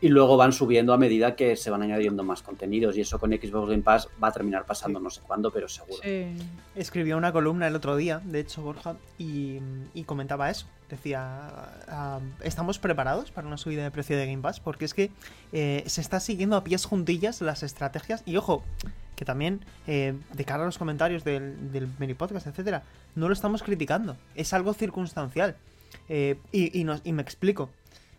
y 0.00 0.08
luego 0.08 0.36
van 0.36 0.52
subiendo 0.52 0.92
a 0.92 0.98
medida 0.98 1.36
que 1.36 1.56
se 1.56 1.70
van 1.70 1.82
añadiendo 1.82 2.22
más 2.22 2.42
contenidos. 2.42 2.96
Y 2.96 3.00
eso 3.00 3.18
con 3.18 3.30
Xbox 3.32 3.70
Game 3.70 3.82
Pass 3.82 4.08
va 4.22 4.28
a 4.28 4.32
terminar 4.32 4.66
pasando 4.66 5.00
no 5.00 5.08
sé 5.10 5.20
cuándo, 5.22 5.50
pero 5.50 5.68
seguro. 5.68 6.00
Sí. 6.02 6.26
Escribió 6.74 7.16
una 7.16 7.32
columna 7.32 7.66
el 7.66 7.74
otro 7.74 7.96
día, 7.96 8.20
de 8.24 8.40
hecho, 8.40 8.62
Borja, 8.62 8.96
y, 9.18 9.58
y 9.94 10.04
comentaba 10.04 10.50
eso. 10.50 10.66
Decía, 10.90 11.48
ah, 11.88 12.20
estamos 12.42 12.78
preparados 12.78 13.30
para 13.30 13.46
una 13.46 13.56
subida 13.56 13.82
de 13.82 13.90
precio 13.90 14.16
de 14.16 14.26
Game 14.26 14.42
Pass, 14.42 14.60
porque 14.60 14.84
es 14.84 14.94
que 14.94 15.10
eh, 15.52 15.82
se 15.86 16.00
está 16.00 16.20
siguiendo 16.20 16.56
a 16.56 16.62
pies 16.64 16.84
juntillas 16.84 17.40
las 17.40 17.62
estrategias. 17.62 18.22
Y 18.26 18.36
ojo, 18.36 18.62
que 19.16 19.24
también, 19.24 19.64
eh, 19.86 20.14
de 20.34 20.44
cara 20.44 20.62
a 20.62 20.66
los 20.66 20.78
comentarios 20.78 21.24
del, 21.24 21.72
del 21.72 21.88
mini 21.98 22.14
podcast, 22.14 22.46
etcétera, 22.46 22.82
no 23.14 23.28
lo 23.28 23.32
estamos 23.32 23.62
criticando. 23.62 24.16
Es 24.34 24.52
algo 24.52 24.74
circunstancial. 24.74 25.56
Eh, 26.08 26.36
y, 26.52 26.78
y 26.78 26.84
nos- 26.84 27.00
y 27.04 27.12
me 27.12 27.22
explico. 27.22 27.70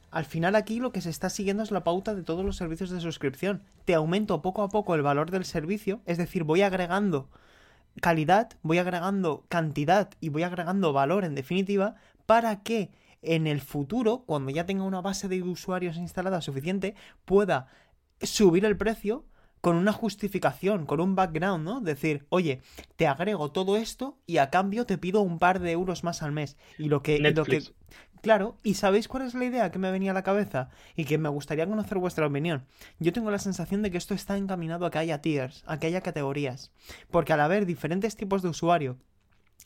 Al 0.09 0.25
final 0.25 0.55
aquí 0.55 0.79
lo 0.79 0.91
que 0.91 1.01
se 1.01 1.09
está 1.09 1.29
siguiendo 1.29 1.63
es 1.63 1.71
la 1.71 1.83
pauta 1.83 2.15
de 2.15 2.23
todos 2.23 2.45
los 2.45 2.55
servicios 2.55 2.89
de 2.89 3.01
suscripción. 3.01 3.63
Te 3.85 3.93
aumento 3.93 4.41
poco 4.41 4.63
a 4.63 4.69
poco 4.69 4.95
el 4.95 5.01
valor 5.01 5.31
del 5.31 5.45
servicio, 5.45 6.01
es 6.05 6.17
decir, 6.17 6.43
voy 6.43 6.61
agregando 6.61 7.29
calidad, 8.01 8.49
voy 8.61 8.77
agregando 8.77 9.45
cantidad 9.49 10.09
y 10.21 10.29
voy 10.29 10.43
agregando 10.43 10.93
valor 10.93 11.25
en 11.25 11.35
definitiva 11.35 11.95
para 12.25 12.63
que 12.63 12.91
en 13.21 13.47
el 13.47 13.61
futuro, 13.61 14.23
cuando 14.25 14.51
ya 14.51 14.65
tenga 14.65 14.83
una 14.83 15.01
base 15.01 15.27
de 15.27 15.41
usuarios 15.41 15.97
instalada 15.97 16.41
suficiente, 16.41 16.95
pueda 17.25 17.67
subir 18.21 18.65
el 18.65 18.77
precio 18.77 19.25
con 19.61 19.75
una 19.75 19.91
justificación, 19.91 20.85
con 20.85 21.01
un 21.01 21.15
background, 21.15 21.65
¿no? 21.65 21.81
Decir, 21.81 22.25
oye, 22.29 22.61
te 22.95 23.07
agrego 23.07 23.51
todo 23.51 23.75
esto 23.75 24.17
y 24.25 24.37
a 24.37 24.49
cambio 24.49 24.85
te 24.85 24.97
pido 24.97 25.21
un 25.21 25.39
par 25.39 25.59
de 25.59 25.71
euros 25.71 26.03
más 26.03 26.21
al 26.21 26.31
mes. 26.31 26.57
Y 26.77 26.85
lo 26.85 27.01
que, 27.01 27.17
y 27.17 27.19
lo 27.19 27.43
que. 27.43 27.63
Claro, 28.21 28.57
¿y 28.63 28.73
sabéis 28.73 29.07
cuál 29.07 29.23
es 29.23 29.33
la 29.33 29.45
idea 29.45 29.71
que 29.71 29.79
me 29.79 29.91
venía 29.91 30.11
a 30.11 30.13
la 30.13 30.23
cabeza? 30.23 30.69
Y 30.95 31.05
que 31.05 31.17
me 31.17 31.29
gustaría 31.29 31.67
conocer 31.67 31.97
vuestra 31.97 32.27
opinión. 32.27 32.65
Yo 32.99 33.13
tengo 33.13 33.31
la 33.31 33.39
sensación 33.39 33.81
de 33.81 33.91
que 33.91 33.97
esto 33.97 34.13
está 34.13 34.37
encaminado 34.37 34.85
a 34.85 34.91
que 34.91 34.97
haya 34.97 35.21
tiers, 35.21 35.63
a 35.67 35.79
que 35.79 35.87
haya 35.87 36.01
categorías. 36.01 36.71
Porque 37.11 37.33
al 37.33 37.41
haber 37.41 37.65
diferentes 37.65 38.15
tipos 38.15 38.41
de 38.41 38.49
usuario, 38.49 38.97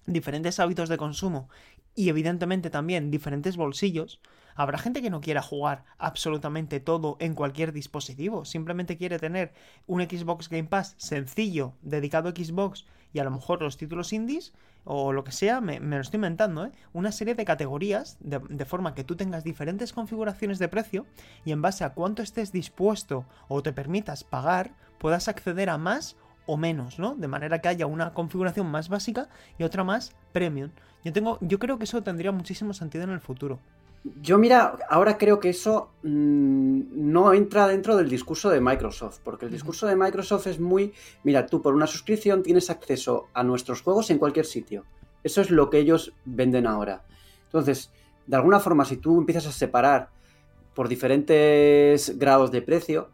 diferentes 0.06 0.60
hábitos 0.60 0.90
de 0.90 0.98
consumo 0.98 1.50
y 1.94 2.10
evidentemente 2.10 2.70
también 2.70 3.12
diferentes 3.12 3.58
bolsillos, 3.58 4.22
habrá 4.56 4.78
gente 4.78 5.02
que 5.02 5.10
no 5.10 5.22
quiera 5.22 5.42
jugar 5.42 5.84
absolutamente 5.98 6.80
todo 6.80 7.18
en 7.20 7.36
cualquier 7.36 7.74
dispositivo, 7.74 8.46
simplemente 8.46 8.98
quiere 8.98 9.20
tener 9.20 9.54
un 9.88 10.02
Xbox 10.02 10.50
Game 10.50 10.70
Pass 10.70 10.96
sencillo, 10.98 11.74
dedicado 11.82 12.30
a 12.30 12.32
Xbox 12.32 12.86
y 13.14 13.20
a 13.20 13.24
lo 13.24 13.32
mejor 13.32 13.62
los 13.62 13.78
títulos 13.78 14.14
indies 14.14 14.54
o 14.84 15.14
lo 15.14 15.24
que 15.24 15.32
sea, 15.32 15.62
me, 15.62 15.80
lo 15.80 16.00
estoy 16.00 16.18
inventando, 16.18 16.66
¿eh? 16.66 16.72
Una 16.94 17.12
serie 17.12 17.36
de 17.36 17.46
categorías 17.46 18.18
de, 18.20 18.40
de 18.50 18.66
forma 18.66 18.96
que 18.96 19.04
tú 19.04 19.16
tengas 19.16 19.44
diferentes 19.44 19.94
configuraciones 19.94 20.60
de 20.60 20.68
precio 20.68 21.06
y 21.46 21.52
en 21.52 21.62
base 21.62 21.84
a 21.84 21.94
cuánto 21.94 22.22
estés 22.22 22.52
dispuesto 22.52 23.26
o 23.48 23.62
te 23.62 23.74
permitas 23.74 24.24
pagar, 24.24 24.74
puedas 24.98 25.28
acceder 25.28 25.70
a 25.70 25.78
más 25.78 26.16
o 26.46 26.58
menos, 26.58 27.00
¿no? 27.00 27.16
De 27.16 27.28
manera 27.28 27.60
que 27.60 27.70
haya 27.70 27.86
una 27.86 28.14
configuración 28.14 28.68
más 28.68 28.90
básica 28.90 29.30
y 29.58 29.64
otra 29.64 29.84
más 29.84 30.16
premium. 30.32 30.72
Yo 31.04 31.14
tengo, 31.14 31.38
yo 31.42 31.60
creo 31.60 31.78
que 31.78 31.86
eso 31.86 32.04
tendría 32.04 32.32
muchísimo 32.32 32.74
sentido 32.74 33.04
en 33.04 33.12
el 33.12 33.22
futuro. 33.22 33.60
Yo 34.04 34.38
mira, 34.40 34.78
ahora 34.90 35.18
creo 35.18 35.40
que 35.40 35.50
eso 35.50 35.92
mm, 36.02 36.82
no 37.12 37.34
entra 37.34 37.68
dentro 37.68 37.96
del 37.96 38.10
discurso 38.10 38.50
de 38.50 38.60
Microsoft, 38.60 39.20
porque 39.24 39.46
el 39.46 39.52
discurso 39.52 39.86
de 39.86 39.96
Microsoft 39.96 40.48
es 40.48 40.60
muy, 40.60 40.94
mira, 41.24 41.46
tú 41.46 41.62
por 41.62 41.76
una 41.76 41.86
suscripción 41.86 42.42
tienes 42.42 42.70
acceso 42.72 43.28
a 43.34 43.44
nuestros 43.44 43.82
juegos 43.84 44.10
en 44.10 44.18
cualquier 44.18 44.46
sitio. 44.46 44.86
Eso 45.24 45.42
es 45.42 45.52
lo 45.52 45.70
que 45.70 45.78
ellos 45.78 46.14
venden 46.26 46.66
ahora. 46.66 47.04
Entonces, 47.44 47.92
de 48.26 48.36
alguna 48.36 48.60
forma, 48.60 48.86
si 48.86 48.98
tú 48.98 49.20
empiezas 49.20 49.46
a 49.46 49.52
separar 49.52 50.10
por 50.74 50.88
diferentes 50.88 52.18
grados 52.18 52.52
de 52.52 52.62
precio, 52.64 53.10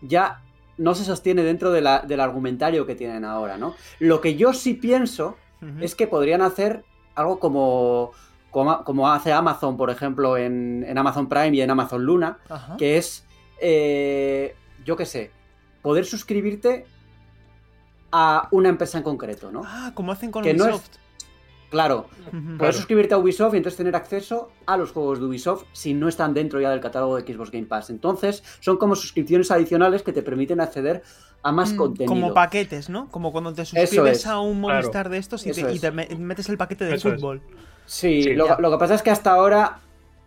ya 0.00 0.42
no 0.78 0.94
se 0.94 1.04
sostiene 1.04 1.42
dentro 1.42 1.72
de 1.72 1.80
la- 1.80 2.00
del 2.00 2.20
argumentario 2.20 2.86
que 2.86 2.94
tienen 2.94 3.24
ahora, 3.24 3.58
¿no? 3.58 3.74
Lo 3.98 4.20
que 4.20 4.36
yo 4.36 4.52
sí 4.54 4.74
pienso 4.74 5.36
es 5.80 5.94
que 5.94 6.06
podrían 6.06 6.42
hacer 6.42 6.84
algo 7.14 7.38
como, 7.38 8.12
como, 8.56 8.82
como 8.84 9.10
hace 9.12 9.32
Amazon, 9.34 9.76
por 9.76 9.90
ejemplo, 9.90 10.38
en, 10.38 10.82
en 10.88 10.96
Amazon 10.96 11.28
Prime 11.28 11.54
y 11.54 11.60
en 11.60 11.70
Amazon 11.70 12.02
Luna, 12.04 12.38
Ajá. 12.48 12.76
que 12.78 12.96
es, 12.96 13.22
eh, 13.60 14.54
yo 14.82 14.96
qué 14.96 15.04
sé, 15.04 15.30
poder 15.82 16.06
suscribirte 16.06 16.86
a 18.12 18.48
una 18.52 18.70
empresa 18.70 18.96
en 18.96 19.04
concreto, 19.04 19.50
¿no? 19.52 19.62
Ah, 19.66 19.92
como 19.94 20.10
hacen 20.12 20.30
con 20.30 20.42
que 20.42 20.54
no 20.54 20.64
es- 20.64 20.70
Ubisoft. 20.70 20.88
claro. 21.68 22.06
Claro. 22.56 22.72
suscribirte 22.72 23.12
a 23.14 23.18
Ubisoft 23.18 23.52
y 23.54 23.56
entonces 23.58 23.76
tener 23.76 23.94
acceso 23.94 24.50
a 24.64 24.76
los 24.78 24.92
juegos 24.92 25.18
de 25.20 25.26
Ubisoft 25.26 25.64
si 25.72 25.92
no 25.92 26.08
están 26.08 26.32
dentro 26.32 26.58
ya 26.58 26.70
del 26.70 26.80
catálogo 26.80 27.16
de 27.20 27.30
Xbox 27.30 27.50
Game 27.50 27.66
Pass. 27.66 27.90
Entonces, 27.90 28.42
son 28.60 28.78
como 28.78 28.94
suscripciones 28.96 29.50
adicionales 29.50 30.02
que 30.02 30.12
te 30.14 30.22
permiten 30.22 30.60
acceder 30.62 31.02
a 31.42 31.52
más 31.52 31.74
Mm, 31.74 31.76
contenido. 31.76 32.08
Como 32.14 32.32
paquetes, 32.34 32.88
¿no? 32.88 33.08
Como 33.10 33.32
cuando 33.32 33.52
te 33.52 33.66
suscribes 33.66 34.18
es. 34.20 34.26
a 34.26 34.40
un 34.40 34.60
Claro. 34.62 34.80
Movistar 34.80 35.10
de 35.10 35.18
estos 35.18 35.46
y, 35.46 35.52
te, 35.52 35.60
y 36.10 36.16
metes 36.16 36.48
el 36.48 36.56
paquete 36.56 36.86
de 36.86 36.94
Eso 36.94 37.12
es. 37.12 37.20
Sí, 37.86 38.22
Sí, 38.22 38.34
lo, 38.34 38.46
que 38.70 38.78
pasa 38.78 38.94
es 38.94 39.02
que 39.02 39.10
hasta 39.10 39.30
ahora 39.32 39.78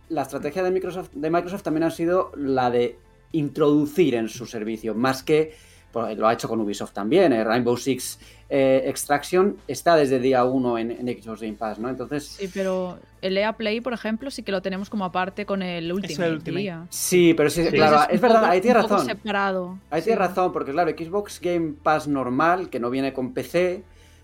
la 0.09 0.23
estrategia 0.23 0.63
de 0.63 0.71
Microsoft, 0.71 1.09
de 1.13 1.29
Microsoft 1.29 1.61
también 1.63 1.83
ha 1.83 1.91
sido 1.91 2.31
la 2.35 2.71
de 2.71 2.97
introducir 3.33 4.15
en 4.15 4.27
su 4.27 4.45
servicio, 4.45 4.95
más 4.95 5.21
que 5.23 5.53
pues, 5.91 6.17
lo 6.17 6.27
ha 6.27 6.33
hecho 6.33 6.47
con 6.47 6.59
Ubisoft 6.61 6.93
también. 6.93 7.31
eh, 7.33 7.43
Rainbow 7.43 7.75
Six 7.77 8.19
eh, 8.49 8.83
Extraction 8.85 9.57
está 9.67 9.95
desde 9.95 10.19
día 10.19 10.43
1 10.43 10.77
en, 10.79 10.91
en 10.91 11.21
Xbox 11.21 11.41
Game 11.41 11.53
Pass, 11.53 11.77
¿no? 11.79 11.89
Entonces, 11.89 12.25
Sí, 12.25 12.49
pero 12.53 12.97
el 13.21 13.37
EA 13.37 13.53
Play, 13.53 13.81
por 13.81 13.93
ejemplo, 13.93 14.31
sí 14.31 14.41
que 14.43 14.51
lo 14.51 14.61
tenemos 14.61 14.89
como 14.89 15.05
aparte 15.05 15.45
con 15.45 15.61
el 15.61 15.91
Ultimate. 15.91 16.39
diría. 16.39 16.85
sí, 16.89 17.33
pero 17.35 17.49
sí, 17.49 17.63
Sí. 17.65 17.71
claro, 17.71 18.09
es 18.11 18.21
verdad, 18.21 18.39
poco- 18.41 18.51
ahí 18.51 18.61
tienes 18.61 18.83
razón. 18.83 19.05
separado. 19.05 19.77
Ahí 19.91 20.01
sí. 20.01 20.05
tienes 20.05 20.27
razón, 20.27 20.51
porque 20.51 20.71
claro, 20.71 20.91
Xbox 20.91 21.39
Game 21.41 21.73
Pass 21.83 22.07
normal, 22.07 22.69
que 22.69 22.79
no 22.79 22.89
viene 22.89 23.11
con 23.13 23.33
PC, 23.33 23.83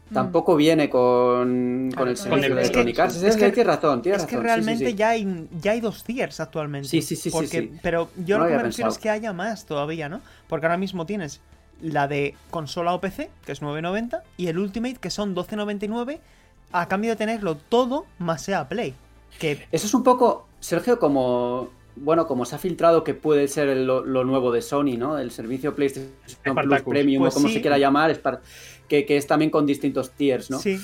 Mm. 0.10 0.14
tampoco 0.14 0.56
viene 0.56 0.90
con, 0.90 1.92
con 1.96 2.08
el 2.08 2.16
con 2.16 2.18
servicio 2.18 2.36
el- 2.36 2.42
de 2.42 2.48
que- 2.48 2.54
Electronic 2.62 3.00
Arts. 3.00 3.16
es 3.16 3.24
Es 3.24 3.36
que- 3.38 3.46
que 3.46 3.52
tienes 3.54 3.76
razón, 3.76 4.02
tienes 4.02 4.22
Es 4.22 4.28
que 4.28 4.36
razón. 4.38 4.46
sí, 4.48 4.62
sí, 4.62 4.66
realmente. 4.68 4.96
Ya, 4.96 5.10
hay, 5.10 5.48
ya 5.62 5.72
hay 5.72 5.82
dos 5.82 6.04
tiers 6.04 6.40
actualmente. 6.40 6.88
Sí, 6.90 7.02
sí, 7.02 7.16
sí, 7.16 7.24
sí, 7.24 7.30
Porque, 7.32 7.62
sí. 7.62 7.72
Pero 7.82 8.10
yo 8.26 8.38
No 8.38 8.44
lo 8.44 8.50
que 8.52 8.58
me 8.58 8.64
refiero 8.64 8.90
es 8.92 8.98
que 9.00 9.10
haya 9.10 9.34
más 9.34 9.66
todavía, 9.66 10.08
¿no? 10.10 10.22
Porque 10.48 10.66
ahora 10.68 10.78
mismo 10.78 11.06
tienes 11.06 11.42
la 11.82 12.08
de 12.08 12.36
consola 12.52 12.94
o 12.94 13.02
PC, 13.02 13.30
que 13.46 13.52
es 13.52 13.62
9.90, 13.62 14.22
y 14.38 14.48
el 14.48 14.60
Ultimate, 14.60 14.96
que 14.96 15.10
son 15.10 15.34
12.99, 15.36 16.20
a 16.72 16.88
cambio 16.88 17.10
de 17.12 17.16
tenerlo 17.16 17.56
todo 17.56 18.06
más 18.20 18.42
sea 18.44 18.68
Play. 18.70 18.94
Que 19.40 19.66
Eso 19.72 19.88
es 19.88 19.94
un 19.94 20.04
poco, 20.04 20.48
Sergio, 20.60 21.00
como 21.00 21.70
bueno, 21.96 22.28
como 22.28 22.46
se 22.46 22.56
ha 22.56 22.60
filtrado 22.60 23.04
que 23.04 23.14
puede 23.14 23.48
ser 23.48 23.70
el- 23.70 23.86
lo, 23.88 24.04
lo 24.06 24.24
nuevo 24.24 24.52
de 24.52 24.62
Sony, 24.62 24.98
¿no? 24.98 25.18
El 25.18 25.32
servicio 25.32 25.75
PlayStation 25.75 26.12
Plus. 26.64 26.82
Premium 26.82 27.24
Pues 27.24 27.34
o 27.34 27.38
como 27.38 27.48
sí. 27.48 27.56
se 27.56 27.62
quiera 27.62 27.78
llamar, 27.78 28.12
es 28.12 28.20
que, 28.88 29.06
que 29.06 29.18
es 29.18 29.28
también 29.28 29.50
con 29.52 29.66
distintos 29.66 30.12
tiers, 30.12 30.50
¿no? 30.52 30.60
sí, 30.60 30.78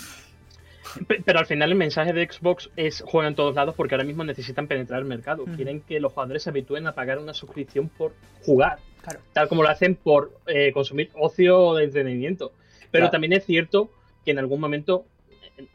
Pe- 1.08 1.22
Pero 1.24 1.40
al 1.40 1.46
final 1.46 1.70
el 1.72 1.78
mensaje 1.78 2.12
de 2.12 2.28
Xbox 2.30 2.70
es 2.76 3.02
juega 3.06 3.28
en 3.30 3.36
todos 3.36 3.56
lados 3.56 3.76
porque 3.76 3.96
ahora 3.96 4.04
mismo 4.04 4.24
necesitan 4.26 4.68
penetrar 4.68 5.00
el 5.00 5.06
mercado. 5.06 5.46
Mm. 5.46 5.56
Quieren 5.56 5.82
que 5.82 6.00
los 6.02 6.12
jugadores 6.12 6.44
se 6.44 6.50
habitúen 6.50 6.86
a 6.88 6.94
pagar 6.94 7.18
una 7.20 7.34
suscripción 7.34 7.88
por 7.90 8.14
jugar, 8.44 8.80
claro. 9.02 9.20
tal 9.32 9.48
como 9.48 9.64
lo 9.64 9.70
hacen 9.70 9.96
por 9.96 10.34
eh, 10.48 10.72
consumir 10.74 11.10
ocio 11.14 11.58
o 11.60 11.76
de 11.76 11.86
entretenimiento. 11.86 12.52
Pero 12.92 13.04
Claro. 13.04 13.12
también 13.12 13.32
es 13.34 13.46
cierto 13.46 13.90
que 14.26 14.32
en 14.32 14.40
algún 14.40 14.60
momento 14.60 15.06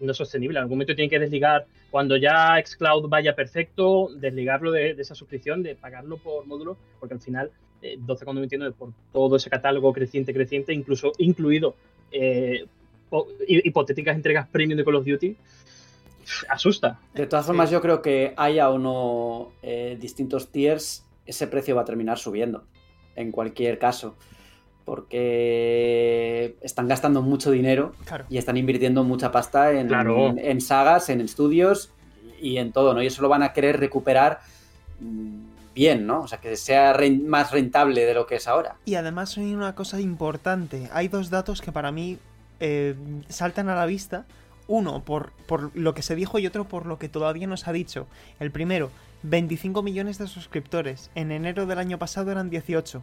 no 0.01 0.13
es 0.13 0.17
sostenible, 0.17 0.59
en 0.59 0.63
algún 0.63 0.77
momento 0.79 0.95
tienen 0.95 1.11
que 1.11 1.19
desligar, 1.19 1.67
cuando 1.91 2.17
ya 2.17 2.57
Xcloud 2.65 3.09
vaya 3.09 3.35
perfecto, 3.35 4.09
desligarlo 4.17 4.71
de, 4.73 4.95
de 4.95 5.03
esa 5.03 5.15
suscripción, 5.15 5.63
de 5.63 5.75
pagarlo 5.75 6.17
por 6.19 6.47
módulo, 6.47 6.77
porque 7.01 7.15
al 7.15 7.21
final 7.21 7.51
eh, 7.83 7.99
12,99 7.99 8.73
por 8.75 8.93
todo 9.13 9.37
ese 9.37 9.51
catálogo 9.51 9.93
creciente, 9.93 10.33
creciente, 10.35 10.73
incluso 10.73 11.13
incluido 11.19 11.75
eh, 12.13 12.67
po- 13.11 13.29
hi- 13.47 13.63
hipotéticas 13.65 14.17
entregas 14.17 14.49
premium 14.49 14.77
de 14.77 14.85
Call 14.85 14.97
of 14.97 15.05
Duty, 15.07 15.37
asusta. 16.49 16.99
De 17.15 17.27
todas 17.27 17.47
formas, 17.47 17.71
yo 17.71 17.81
creo 17.81 18.03
que 18.03 18.35
haya 18.37 18.71
o 18.71 18.79
no 18.79 19.53
eh, 19.63 19.97
distintos 20.01 20.49
tiers, 20.51 21.05
ese 21.25 21.47
precio 21.47 21.75
va 21.77 21.83
a 21.83 21.85
terminar 21.85 22.19
subiendo, 22.19 22.65
en 23.15 23.31
cualquier 23.33 23.79
caso. 23.79 24.17
Porque 24.87 26.57
están 26.63 26.89
gastando 26.89 27.23
mucho 27.23 27.51
dinero 27.51 27.93
Claro. 28.05 28.25
y 28.29 28.39
están 28.39 28.57
invirtiendo 28.57 29.05
mucha 29.05 29.33
pasta 29.33 29.73
en, 29.73 29.89
Claro. 29.89 30.29
en, 30.29 30.39
en 30.39 30.61
sagas, 30.61 31.09
en 31.11 31.21
estudios 31.21 31.91
y 32.41 32.59
en 32.59 32.73
todo, 32.73 32.95
¿no? 32.95 33.03
Y 33.03 33.07
eso 33.07 33.23
lo 33.23 33.29
van 33.29 33.43
a 33.43 33.53
querer 33.53 33.79
recuperar 33.81 34.41
mm, 35.01 35.75
bien, 35.75 36.07
¿no? 36.07 36.21
O 36.23 36.29
sea, 36.29 36.39
que 36.39 36.57
sea 36.57 36.97
más 37.25 37.51
rentable 37.53 38.05
de 38.05 38.15
lo 38.15 38.27
que 38.27 38.37
es 38.37 38.47
ahora. 38.49 38.77
Y 38.85 38.95
además 38.95 39.37
hay 39.39 39.55
una 39.55 39.75
cosa 39.75 40.01
importante. 40.01 40.89
Hay 40.93 41.09
dos 41.09 41.31
datos 41.31 41.61
que 41.61 41.73
para 41.73 41.93
mí 41.93 42.19
eh, 42.61 42.95
saltan 43.29 43.69
a 43.69 43.75
la 43.75 43.87
vista. 43.87 44.25
Uno 44.69 45.05
por, 45.05 45.33
por 45.47 45.71
lo 45.77 45.95
que 45.95 46.03
se 46.03 46.17
dijo 46.17 46.39
y 46.41 46.47
otro 46.47 46.65
por 46.65 46.87
lo 46.87 46.99
que 46.99 47.09
todavía 47.09 47.47
no 47.47 47.57
se 47.57 47.71
ha 47.71 47.73
dicho. 47.73 48.07
El 48.41 48.51
primero, 48.51 48.91
25 49.23 49.83
millones 49.83 50.19
de 50.19 50.27
suscriptores. 50.27 51.11
En 51.15 51.31
enero 51.31 51.67
del 51.67 51.79
año 51.79 51.99
pasado 51.99 52.33
eran 52.33 52.51
18. 52.51 53.01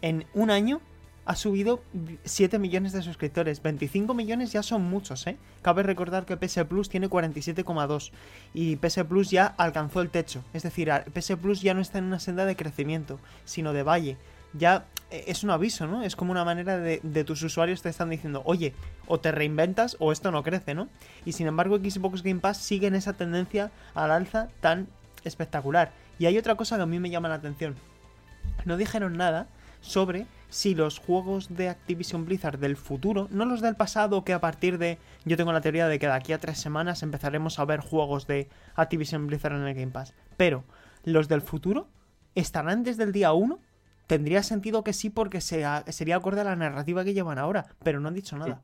En 0.00 0.24
un 0.34 0.50
año 0.50 0.80
ha 1.26 1.36
subido 1.36 1.82
7 2.24 2.58
millones 2.58 2.92
de 2.92 3.02
suscriptores. 3.02 3.62
25 3.62 4.12
millones 4.14 4.52
ya 4.52 4.62
son 4.62 4.82
muchos, 4.82 5.26
¿eh? 5.26 5.36
Cabe 5.62 5.82
recordar 5.82 6.26
que 6.26 6.36
PS 6.36 6.64
Plus 6.68 6.88
tiene 6.88 7.08
47,2 7.08 8.10
y 8.52 8.76
PS 8.76 9.04
Plus 9.08 9.30
ya 9.30 9.46
alcanzó 9.46 10.02
el 10.02 10.10
techo. 10.10 10.44
Es 10.52 10.62
decir, 10.62 10.90
PS 11.12 11.36
Plus 11.40 11.62
ya 11.62 11.74
no 11.74 11.80
está 11.80 11.98
en 11.98 12.04
una 12.04 12.20
senda 12.20 12.44
de 12.44 12.56
crecimiento, 12.56 13.18
sino 13.44 13.72
de 13.72 13.82
valle. 13.82 14.16
Ya 14.52 14.86
eh, 15.10 15.24
es 15.28 15.42
un 15.42 15.50
aviso, 15.50 15.86
¿no? 15.86 16.02
Es 16.02 16.14
como 16.14 16.30
una 16.30 16.44
manera 16.44 16.78
de, 16.78 17.00
de 17.02 17.24
tus 17.24 17.42
usuarios 17.42 17.80
te 17.80 17.88
están 17.88 18.10
diciendo, 18.10 18.42
oye, 18.44 18.74
o 19.06 19.18
te 19.18 19.32
reinventas 19.32 19.96
o 20.00 20.12
esto 20.12 20.30
no 20.30 20.42
crece, 20.42 20.74
¿no? 20.74 20.88
Y 21.24 21.32
sin 21.32 21.46
embargo, 21.46 21.78
Xbox 21.78 22.22
Game 22.22 22.40
Pass 22.40 22.58
sigue 22.58 22.86
en 22.86 22.94
esa 22.94 23.14
tendencia 23.14 23.70
al 23.94 24.10
alza 24.10 24.48
tan 24.60 24.88
espectacular. 25.24 25.92
Y 26.18 26.26
hay 26.26 26.38
otra 26.38 26.54
cosa 26.54 26.76
que 26.76 26.82
a 26.82 26.86
mí 26.86 27.00
me 27.00 27.10
llama 27.10 27.28
la 27.28 27.36
atención. 27.36 27.74
No 28.64 28.76
dijeron 28.76 29.16
nada 29.16 29.48
sobre 29.80 30.26
si 30.54 30.76
los 30.76 31.00
juegos 31.00 31.48
de 31.56 31.68
Activision 31.68 32.24
Blizzard 32.24 32.60
del 32.60 32.76
futuro, 32.76 33.26
no 33.32 33.44
los 33.44 33.60
del 33.60 33.74
pasado, 33.74 34.22
que 34.24 34.32
a 34.32 34.40
partir 34.40 34.78
de. 34.78 34.98
Yo 35.24 35.36
tengo 35.36 35.52
la 35.52 35.60
teoría 35.60 35.88
de 35.88 35.98
que 35.98 36.06
de 36.06 36.12
aquí 36.12 36.32
a 36.32 36.38
tres 36.38 36.58
semanas 36.58 37.02
empezaremos 37.02 37.58
a 37.58 37.64
ver 37.64 37.80
juegos 37.80 38.28
de 38.28 38.48
Activision 38.76 39.26
Blizzard 39.26 39.54
en 39.56 39.66
el 39.66 39.74
Game 39.74 39.90
Pass. 39.90 40.14
Pero, 40.36 40.62
los 41.02 41.26
del 41.26 41.40
futuro, 41.40 41.88
¿estarán 42.36 42.84
desde 42.84 43.02
el 43.02 43.10
día 43.10 43.32
1? 43.32 43.58
Tendría 44.06 44.44
sentido 44.44 44.84
que 44.84 44.92
sí, 44.92 45.10
porque 45.10 45.40
sea- 45.40 45.82
sería 45.88 46.16
acorde 46.16 46.42
a 46.42 46.44
la 46.44 46.54
narrativa 46.56 47.02
que 47.04 47.14
llevan 47.14 47.38
ahora, 47.38 47.66
pero 47.82 47.98
no 47.98 48.06
han 48.08 48.14
dicho 48.14 48.36
nada. 48.38 48.62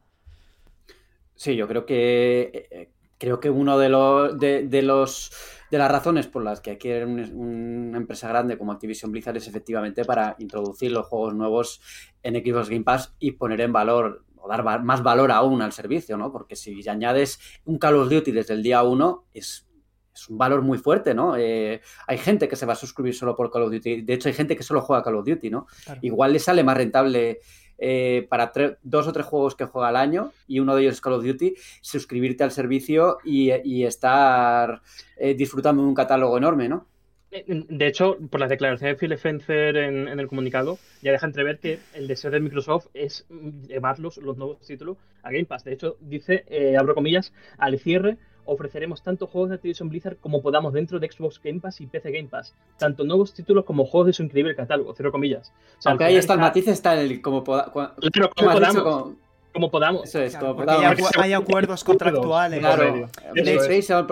Sí, 1.34 1.56
yo 1.56 1.66
creo 1.66 1.86
que 1.86 2.68
eh, 2.70 2.90
creo 3.18 3.40
que 3.40 3.50
uno 3.50 3.78
de 3.78 3.88
los 3.88 4.38
de, 4.38 4.68
de 4.68 4.82
los 4.82 5.32
de 5.70 5.78
las 5.78 5.90
razones 5.90 6.26
por 6.26 6.42
las 6.42 6.60
que 6.60 6.76
quieren 6.78 7.10
un- 7.10 7.88
una 7.90 7.98
empresa 7.98 8.28
grande 8.28 8.58
como 8.58 8.72
Activision 8.72 9.12
Blizzard 9.12 9.36
es 9.36 9.46
efectivamente 9.48 10.04
para 10.04 10.34
introducir 10.38 10.90
los 10.92 11.06
juegos 11.06 11.34
nuevos 11.34 11.80
en 12.22 12.34
Xbox 12.34 12.68
Game 12.68 12.84
Pass 12.84 13.14
y 13.18 13.32
poner 13.32 13.60
en 13.60 13.72
valor 13.72 14.24
o 14.36 14.48
dar 14.48 14.66
va- 14.66 14.78
más 14.78 15.02
valor 15.02 15.30
aún 15.30 15.60
al 15.62 15.72
servicio, 15.72 16.16
¿no? 16.16 16.32
Porque 16.32 16.56
si 16.56 16.88
añades 16.88 17.38
un 17.64 17.78
Call 17.78 17.96
of 17.96 18.08
Duty 18.10 18.32
desde 18.32 18.54
el 18.54 18.62
día 18.62 18.82
1 18.82 19.26
es 19.34 19.66
es 20.12 20.28
un 20.28 20.36
valor 20.36 20.60
muy 20.60 20.76
fuerte, 20.76 21.14
¿no? 21.14 21.36
Eh, 21.36 21.80
hay 22.06 22.18
gente 22.18 22.48
que 22.48 22.56
se 22.56 22.66
va 22.66 22.72
a 22.72 22.76
suscribir 22.76 23.14
solo 23.14 23.36
por 23.36 23.48
Call 23.50 23.62
of 23.62 23.70
Duty. 23.70 24.02
De 24.02 24.12
hecho, 24.14 24.28
hay 24.28 24.34
gente 24.34 24.56
que 24.56 24.64
solo 24.64 24.80
juega 24.82 25.04
Call 25.04 25.14
of 25.16 25.24
Duty, 25.24 25.48
¿no? 25.50 25.66
Claro. 25.84 26.00
Igual 26.02 26.32
le 26.32 26.40
sale 26.40 26.64
más 26.64 26.76
rentable 26.76 27.38
eh, 27.80 28.26
para 28.28 28.52
dos 28.82 29.06
o 29.06 29.12
tres 29.12 29.24
juegos 29.24 29.54
que 29.54 29.64
juega 29.64 29.88
al 29.88 29.96
año 29.96 30.32
y 30.46 30.60
uno 30.60 30.76
de 30.76 30.82
ellos 30.82 30.94
es 30.94 31.00
Call 31.00 31.14
of 31.14 31.24
Duty, 31.24 31.54
suscribirte 31.80 32.44
al 32.44 32.50
servicio 32.50 33.18
y, 33.24 33.50
estar 33.82 34.82
eh, 35.16 35.34
disfrutando 35.34 35.82
de 35.82 35.88
un 35.88 35.94
catálogo 35.94 36.36
enorme, 36.36 36.68
¿no? 36.68 36.86
De 37.30 37.86
hecho, 37.86 38.18
por 38.28 38.40
las 38.40 38.50
declaraciones 38.50 38.96
de 38.96 38.98
Phil 38.98 39.12
Spencer 39.12 39.76
en, 39.76 40.08
en 40.08 40.18
el 40.18 40.26
comunicado, 40.26 40.78
ya 41.00 41.12
deja 41.12 41.26
entrever 41.26 41.60
que 41.60 41.78
el 41.94 42.08
deseo 42.08 42.32
de 42.32 42.40
Microsoft 42.40 42.88
es 42.92 43.24
llevarlos, 43.68 44.16
los 44.16 44.36
nuevos 44.36 44.66
títulos, 44.66 44.98
a 45.22 45.30
Game 45.30 45.44
Pass. 45.44 45.64
De 45.64 45.72
hecho, 45.72 45.96
dice, 46.00 46.44
eh, 46.48 46.76
abro 46.76 46.94
comillas, 46.94 47.32
al 47.56 47.78
cierre 47.78 48.18
ofreceremos 48.44 49.02
tanto 49.02 49.26
juegos 49.26 49.50
de 49.50 49.56
Activision 49.56 49.88
Blizzard 49.88 50.16
como 50.18 50.42
podamos 50.42 50.72
dentro 50.72 50.98
de 50.98 51.10
Xbox 51.10 51.40
Game 51.42 51.60
Pass 51.60 51.80
y 51.80 51.86
PC 51.86 52.10
Game 52.10 52.28
Pass. 52.28 52.54
Tanto 52.78 53.04
nuevos 53.04 53.32
títulos 53.34 53.64
como 53.64 53.84
juegos 53.84 54.08
de 54.08 54.12
su 54.12 54.22
increíble 54.22 54.54
catálogo, 54.56 54.94
cierro 54.94 55.12
comillas. 55.12 55.52
O 55.78 55.82
sea, 55.82 55.90
Aunque 55.92 56.04
ahí 56.04 56.16
está 56.16 56.34
el 56.34 56.40
matiz, 56.40 56.66
está 56.68 56.94
en 56.94 57.10
el 57.10 57.20
como, 57.22 57.44
poda- 57.44 57.72
cua- 57.72 57.94
Claro, 58.12 58.30
como 58.36 58.48
como 58.48 58.50
has 58.50 58.58
dicho, 58.58 58.82
podamos. 58.84 59.02
como- 59.02 59.30
Como 59.52 59.68
podamos. 59.70 60.04
eso 60.04 60.20
es, 60.20 60.32
Claro, 60.36 60.54
como 60.54 60.60
hay, 60.60 60.66
podamos. 60.76 60.98
acu- 61.00 61.20
hay 61.22 61.32
acuerdos 61.32 61.82
contractuales. 61.84 62.60
Claro. 62.60 63.08
Claro. 63.12 63.32
PlayStation, 63.34 64.06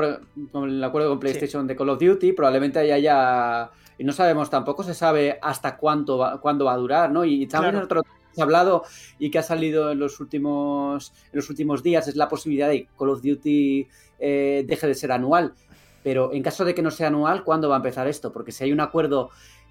con 0.51 0.69
el 0.69 0.83
acuerdo 0.83 1.11
con 1.11 1.21
PlayStation 1.21 1.67
de 1.67 1.77
Call 1.77 1.91
of 1.91 2.01
Duty, 2.01 2.33
probablemente 2.33 2.81
haya. 2.81 3.71
Y 3.99 4.05
no 4.05 4.13
sabemos, 4.13 4.51
tampoco 4.51 4.83
se 4.83 4.95
sabe 4.95 5.39
hasta 5.43 5.77
cuánto 5.77 6.19
va, 6.19 6.41
cuándo 6.41 6.65
va 6.65 6.73
a 6.73 6.77
durar, 6.77 7.11
¿no? 7.11 7.25
Y 7.25 7.47
también 7.47 7.73
Claro. 7.73 7.85
otro 7.87 8.03
que 8.03 8.09
se 8.33 8.41
ha 8.41 8.45
hablado 8.45 8.85
y 9.19 9.31
que 9.31 9.39
ha 9.39 9.43
salido 9.43 9.91
en 9.93 9.99
los 10.01 10.21
últimos, 10.21 11.13
en 11.33 11.37
los 11.37 11.51
últimos 11.51 11.83
días 11.83 12.07
es 12.09 12.15
la 12.17 12.29
posibilidad 12.29 12.69
de 12.69 12.89
Call 12.99 13.11
of 13.11 13.23
Duty 13.23 13.87
eh, 14.19 14.65
deje 14.67 14.87
de 14.87 14.95
ser 14.95 15.13
anual. 15.13 15.55
Pero 16.03 16.33
en 16.33 16.43
caso 16.43 16.65
de 16.65 16.75
que 16.75 16.83
no 16.83 16.91
sea 16.91 17.09
anual, 17.09 17.45
¿cuándo 17.45 17.69
va 17.69 17.77
a 17.77 17.79
empezar 17.79 18.07
esto? 18.09 18.33
Porque 18.33 18.53
si 18.53 18.65
hay 18.65 18.73
un 18.73 18.81
acuerdo. 18.81 19.31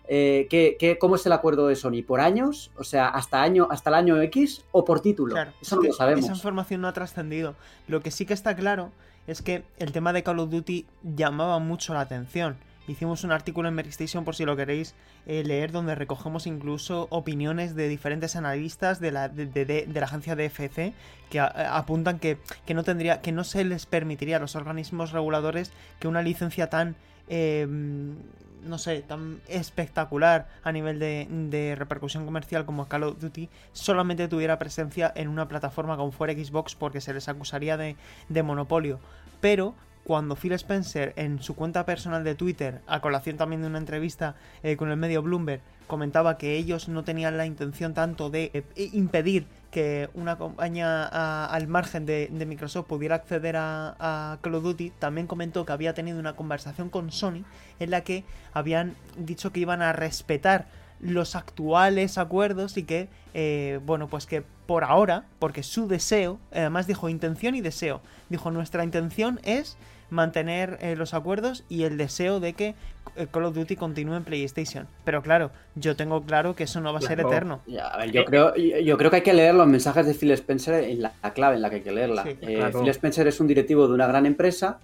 Eh, 0.10 0.48
¿qué, 0.50 0.78
qué- 0.80 0.98
cómo 0.98 1.16
es 1.18 1.26
el 1.26 1.34
acuerdo 1.34 1.68
de 1.68 1.76
Sony? 1.76 2.02
¿Por 2.06 2.22
años? 2.22 2.72
O 2.78 2.86
sea, 2.86 3.10
hasta 3.10 3.42
año, 3.42 3.68
hasta 3.70 3.90
el 3.90 3.96
año 3.96 4.22
X 4.22 4.64
o 4.72 4.86
por 4.86 5.02
título. 5.02 5.34
Claro, 5.34 5.52
Eso 5.62 5.76
es 5.76 5.82
no 5.82 5.88
lo 5.90 5.94
sabemos. 5.94 6.24
Esa 6.26 6.34
información 6.34 6.80
no 6.80 6.88
ha 6.88 6.94
trascendido. 6.94 7.56
Lo 7.90 8.00
que 8.02 8.12
sí 8.12 8.26
que 8.26 8.34
está 8.34 8.56
claro 8.56 8.92
es 9.28 9.42
que 9.42 9.64
el 9.80 9.92
tema 9.92 10.14
de 10.14 10.24
Call 10.24 10.40
of 10.40 10.50
Duty 10.50 10.86
llamaba 11.04 11.60
mucho 11.60 11.94
la 11.94 12.00
atención. 12.00 12.56
Hicimos 12.88 13.24
un 13.24 13.32
artículo 13.32 13.68
en 13.68 13.76
Meristation 13.76 14.24
por 14.24 14.36
si 14.36 14.46
lo 14.46 14.56
queréis 14.56 14.96
eh, 15.26 15.44
leer, 15.44 15.72
donde 15.72 15.96
recogemos 15.96 16.48
incluso 16.48 17.08
opiniones 17.10 17.76
de 17.76 17.88
diferentes 17.88 18.36
analistas 18.36 19.00
de 19.00 19.12
la, 19.12 19.30
de, 19.30 19.88
la 19.94 20.06
agencia 20.06 20.36
DFC 20.36 20.94
que 21.30 21.40
apuntan 21.40 22.20
que, 22.20 22.38
que, 22.66 22.74
no 22.74 22.84
tendría, 22.84 23.22
que 23.22 23.32
no 23.32 23.44
se 23.44 23.64
les 23.66 23.86
permitiría 23.86 24.38
a 24.38 24.40
los 24.40 24.56
organismos 24.56 25.12
reguladores 25.12 25.72
que 26.00 26.08
una 26.08 26.22
licencia 26.22 26.70
tan 26.70 26.96
em, 27.28 28.16
no 28.64 28.78
sé, 28.78 29.02
tan 29.02 29.42
espectacular 29.48 30.48
a 30.64 30.72
nivel 30.72 31.00
de, 31.00 31.76
repercusión 31.78 32.26
comercial 32.26 32.66
como 32.66 32.88
Call 32.88 33.04
of 33.04 33.20
Duty 33.20 33.50
solamente 33.72 34.28
tuviera 34.28 34.60
presencia 34.60 35.12
en 35.16 35.28
una 35.28 35.48
plataforma 35.48 35.98
como 35.98 36.12
fuera 36.12 36.34
Xbox 36.34 36.76
porque 36.76 37.02
se 37.02 37.14
les 37.14 37.28
acusaría 37.28 37.78
de, 37.78 37.96
de 38.30 38.44
monopolio. 38.44 39.00
Pero 39.40 39.76
cuando 40.08 40.38
Phil 40.38 40.54
Spencer 40.54 41.12
en 41.18 41.42
su 41.44 41.54
cuenta 41.54 41.86
personal 41.86 42.24
de 42.24 42.34
Twitter, 42.34 42.80
a 42.88 43.02
colación 43.02 43.36
también 43.36 43.62
de 43.62 43.68
una 43.68 43.78
entrevista 43.78 44.36
eh, 44.64 44.78
con 44.78 44.90
el 44.90 44.96
medio 44.96 45.22
Bloomberg, 45.22 45.60
comentaba 45.86 46.38
que 46.38 46.56
ellos 46.56 46.88
no 46.88 47.04
tenían 47.04 47.36
la 47.36 47.46
intención 47.46 47.94
tanto 47.94 48.30
de 48.30 48.52
eh, 48.54 48.90
impedir 48.94 49.48
que 49.70 50.10
una 50.14 50.38
compañía 50.38 51.04
al 51.46 51.68
margen 51.68 52.06
de, 52.06 52.30
Microsoft 52.32 52.88
pudiera 52.88 53.16
acceder 53.16 53.58
a, 53.58 54.38
Call 54.40 54.56
of 54.56 54.64
Duty, 54.64 54.92
también 54.92 55.28
comentó 55.28 55.66
que 55.66 55.74
había 55.74 55.94
tenido 55.94 56.20
una 56.20 56.38
conversación 56.38 56.90
con 56.90 57.12
Sony 57.12 57.44
en 57.82 57.92
la 57.92 58.00
que 58.00 58.24
habían 58.54 58.96
dicho 59.18 59.52
que 59.52 59.60
iban 59.60 59.82
a 59.82 59.92
respetar 59.92 60.70
los 61.02 61.36
actuales 61.36 62.18
acuerdos 62.18 62.78
y 62.78 62.84
que, 62.84 63.10
eh, 63.34 63.82
bueno, 63.86 64.08
pues 64.08 64.26
que 64.26 64.42
por 64.68 64.86
ahora, 64.86 65.26
porque 65.38 65.64
su 65.64 65.90
deseo, 65.90 66.40
además 66.54 66.88
dijo 66.88 67.10
intención 67.10 67.56
y 67.56 67.62
deseo, 67.62 68.00
dijo 68.30 68.52
nuestra 68.52 68.86
intención 68.86 69.42
es 69.44 69.78
mantener 70.10 70.78
eh, 70.82 70.96
los 70.96 71.14
acuerdos 71.14 71.64
y 71.70 71.84
el 71.84 71.98
deseo 71.98 72.40
de 72.40 72.54
que 72.54 72.76
eh, 73.16 73.28
Call 73.30 73.46
of 73.46 73.56
Duty 73.56 73.76
continúe 73.76 74.16
en 74.16 74.24
PlayStation. 74.24 74.88
Pero 75.04 75.22
claro, 75.22 75.52
yo 75.76 75.96
tengo 75.96 76.22
claro 76.24 76.56
que 76.56 76.64
eso 76.64 76.80
no 76.80 76.94
va 76.94 77.00
a 77.00 77.02
ser 77.02 77.20
eterno. 77.20 77.62
yo, 77.66 78.26
creo, 78.26 78.56
yo 78.56 78.98
creo 78.98 79.10
que 79.10 79.18
hay 79.18 79.22
que 79.24 79.34
leer 79.34 79.56
los 79.56 79.68
mensajes 79.68 80.06
de 80.06 80.14
Phil 80.14 80.32
Spencer 80.32 80.84
en 80.84 81.02
la, 81.02 81.12
clave 81.34 81.56
en 81.56 81.62
la 81.62 81.70
que 81.70 81.78
hay 81.78 81.82
que 81.82 81.92
leerla. 81.92 82.24
Eh, 82.26 82.72
Phil 82.72 82.90
Spencer 82.90 83.28
es 83.28 83.40
un 83.40 83.48
directivo 83.48 83.88
de 83.88 83.94
una 83.94 84.08
gran 84.08 84.26
empresa 84.26 84.80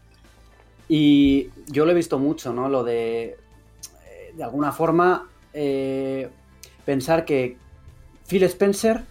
y 0.90 1.50
yo 1.68 1.86
lo 1.86 1.92
he 1.92 1.96
visto 1.96 2.20
mucho, 2.20 2.54
¿no? 2.54 2.68
Lo 2.68 2.84
de, 2.84 3.38
de 4.36 4.44
alguna 4.44 4.72
forma, 4.74 5.28
pensar 6.86 7.24
que 7.24 7.58
Phil 8.28 8.44
Spencer 8.44 9.04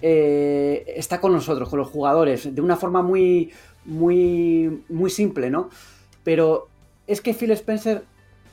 está 0.00 1.20
con 1.20 1.32
nosotros, 1.32 1.68
con 1.68 1.78
los 1.78 1.88
jugadores, 1.88 2.54
de 2.54 2.60
una 2.60 2.76
forma 2.76 3.02
muy, 3.02 3.52
muy, 3.84 4.82
muy 4.88 5.10
simple, 5.10 5.50
¿no? 5.50 5.70
Pero 6.22 6.68
es 7.06 7.20
que 7.20 7.34
Phil 7.34 7.50
Spencer 7.52 8.04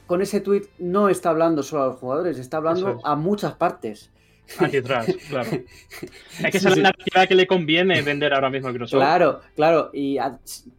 con 0.08 0.22
ese 0.22 0.42
tweet 0.42 0.64
no 0.78 1.10
está 1.10 1.30
hablando 1.30 1.64
solo 1.64 1.84
a 1.84 1.88
los 1.88 1.96
jugadores, 1.96 2.38
está 2.38 2.58
hablando 2.58 3.00
a 3.04 3.16
muchas 3.16 3.54
partes. 3.54 4.12
Aquí 4.60 4.78
atrás, 4.78 5.08
claro. 5.30 5.50
Es 6.44 6.52
que 6.52 6.58
esa 6.58 6.70
es 6.70 6.78
la 6.78 6.90
actividad 6.90 7.28
que 7.28 7.36
le 7.36 7.48
conviene 7.48 8.02
vender 8.02 8.34
ahora 8.34 8.50
mismo 8.50 8.68
a 8.68 8.72
Microsoft. 8.72 9.00
Claro, 9.00 9.40
claro. 9.56 9.90
Y 9.94 10.18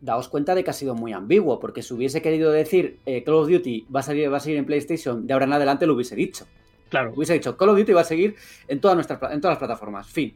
daos 0.01 0.29
cuenta 0.29 0.55
de 0.55 0.63
que 0.63 0.71
ha 0.71 0.75
sido 0.75 0.95
muy 0.95 1.15
ambiguo, 1.15 1.59
porque 1.59 1.83
si 1.83 1.95
hubiese 1.95 2.21
querido 2.21 2.53
decir 2.53 2.99
eh, 3.07 3.23
Call 3.25 3.35
of 3.35 3.49
Duty 3.49 3.87
va 3.95 4.01
a, 4.01 4.03
salir, 4.03 4.31
va 4.31 4.37
a 4.37 4.41
seguir 4.41 4.59
en 4.59 4.67
PlayStation, 4.67 5.27
de 5.27 5.33
ahora 5.33 5.47
en 5.47 5.55
adelante 5.55 5.87
lo 5.87 5.95
hubiese 5.95 6.15
dicho. 6.15 6.47
Claro. 6.91 7.15
Hubiese 7.17 7.33
dicho 7.33 7.57
Call 7.57 7.71
of 7.71 7.79
Duty 7.79 7.93
va 7.93 8.03
a 8.03 8.05
seguir 8.05 8.37
en 8.69 8.81
todas, 8.81 8.97
nuestras, 8.97 9.19
en 9.33 9.41
todas 9.41 9.53
las 9.53 9.59
plataformas. 9.59 10.07
Fin. 10.07 10.35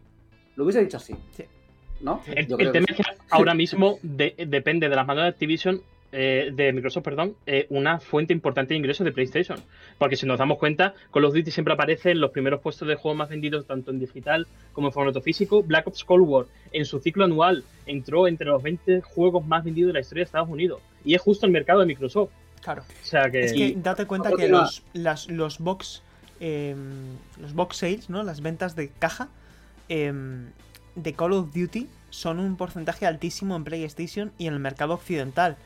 Lo 0.54 0.64
hubiese 0.64 0.80
dicho 0.80 0.96
así. 0.96 1.14
Sí. 1.36 1.44
El, 2.26 2.72
tema 2.72 2.86
es 2.88 2.96
que 2.96 3.02
ahora 3.30 3.54
mismo 3.54 3.98
depende 4.02 4.88
de 4.88 4.96
las 4.96 5.06
manos 5.06 5.24
de 5.24 5.28
Activision, 5.28 5.82
eh, 6.12 6.50
de 6.54 6.72
Microsoft, 6.72 7.04
perdón, 7.04 7.34
eh, 7.46 7.66
una 7.68 7.98
fuente 7.98 8.32
importante 8.32 8.74
de 8.74 8.78
ingresos 8.78 9.04
de 9.04 9.12
PlayStation. 9.12 9.58
Porque 9.98 10.16
si 10.16 10.24
nos 10.24 10.38
damos 10.38 10.58
cuenta, 10.58 10.94
Call 11.12 11.24
of 11.24 11.34
Duty 11.34 11.50
siempre 11.50 11.74
aparece 11.74 12.12
en 12.12 12.20
los 12.20 12.30
primeros 12.30 12.60
puestos 12.60 12.86
de 12.86 12.94
juegos 12.94 13.18
más 13.18 13.28
vendidos, 13.28 13.66
tanto 13.66 13.90
en 13.90 13.98
digital 13.98 14.46
como 14.72 14.88
en 14.88 14.92
formato 14.92 15.20
físico. 15.20 15.62
Black 15.62 15.86
Ops 15.88 16.04
Cold 16.04 16.26
War, 16.26 16.46
en 16.72 16.84
su 16.84 17.00
ciclo 17.00 17.24
anual, 17.24 17.64
entró 17.86 18.28
entre 18.28 18.46
los 18.46 18.62
20 18.62 19.02
juegos 19.02 19.46
más 19.46 19.64
vendidos 19.64 19.88
de 19.88 19.94
la 19.94 20.00
historia 20.00 20.22
de 20.22 20.26
Estados 20.26 20.48
Unidos. 20.48 20.80
Y 21.04 21.14
es 21.14 21.20
justo 21.20 21.44
el 21.44 21.52
mercado 21.52 21.80
de 21.80 21.86
Microsoft. 21.86 22.30
Claro. 22.62 22.82
O 22.82 23.04
sea 23.04 23.30
que... 23.30 23.44
Es 23.44 23.52
que 23.52 23.74
date 23.76 24.06
cuenta 24.06 24.30
que 24.32 24.48
los, 24.48 24.82
los 25.28 25.58
box. 25.58 26.02
Em, 26.38 27.16
los 27.40 27.52
box 27.52 27.76
sales, 27.76 28.10
¿no? 28.10 28.22
Las 28.22 28.40
ventas 28.40 28.76
de 28.76 28.90
caja. 28.90 29.28
De 30.96 31.12
Call 31.12 31.34
of 31.34 31.54
Duty 31.54 31.88
son 32.10 32.40
un 32.40 32.56
porcentaje 32.56 33.06
altísimo 33.06 33.54
en 33.54 33.64
PlayStation 33.64 34.32
y 34.38 34.46
en 34.46 34.54
el 34.54 34.60
mercado 34.60 34.94
occidental. 34.94 35.56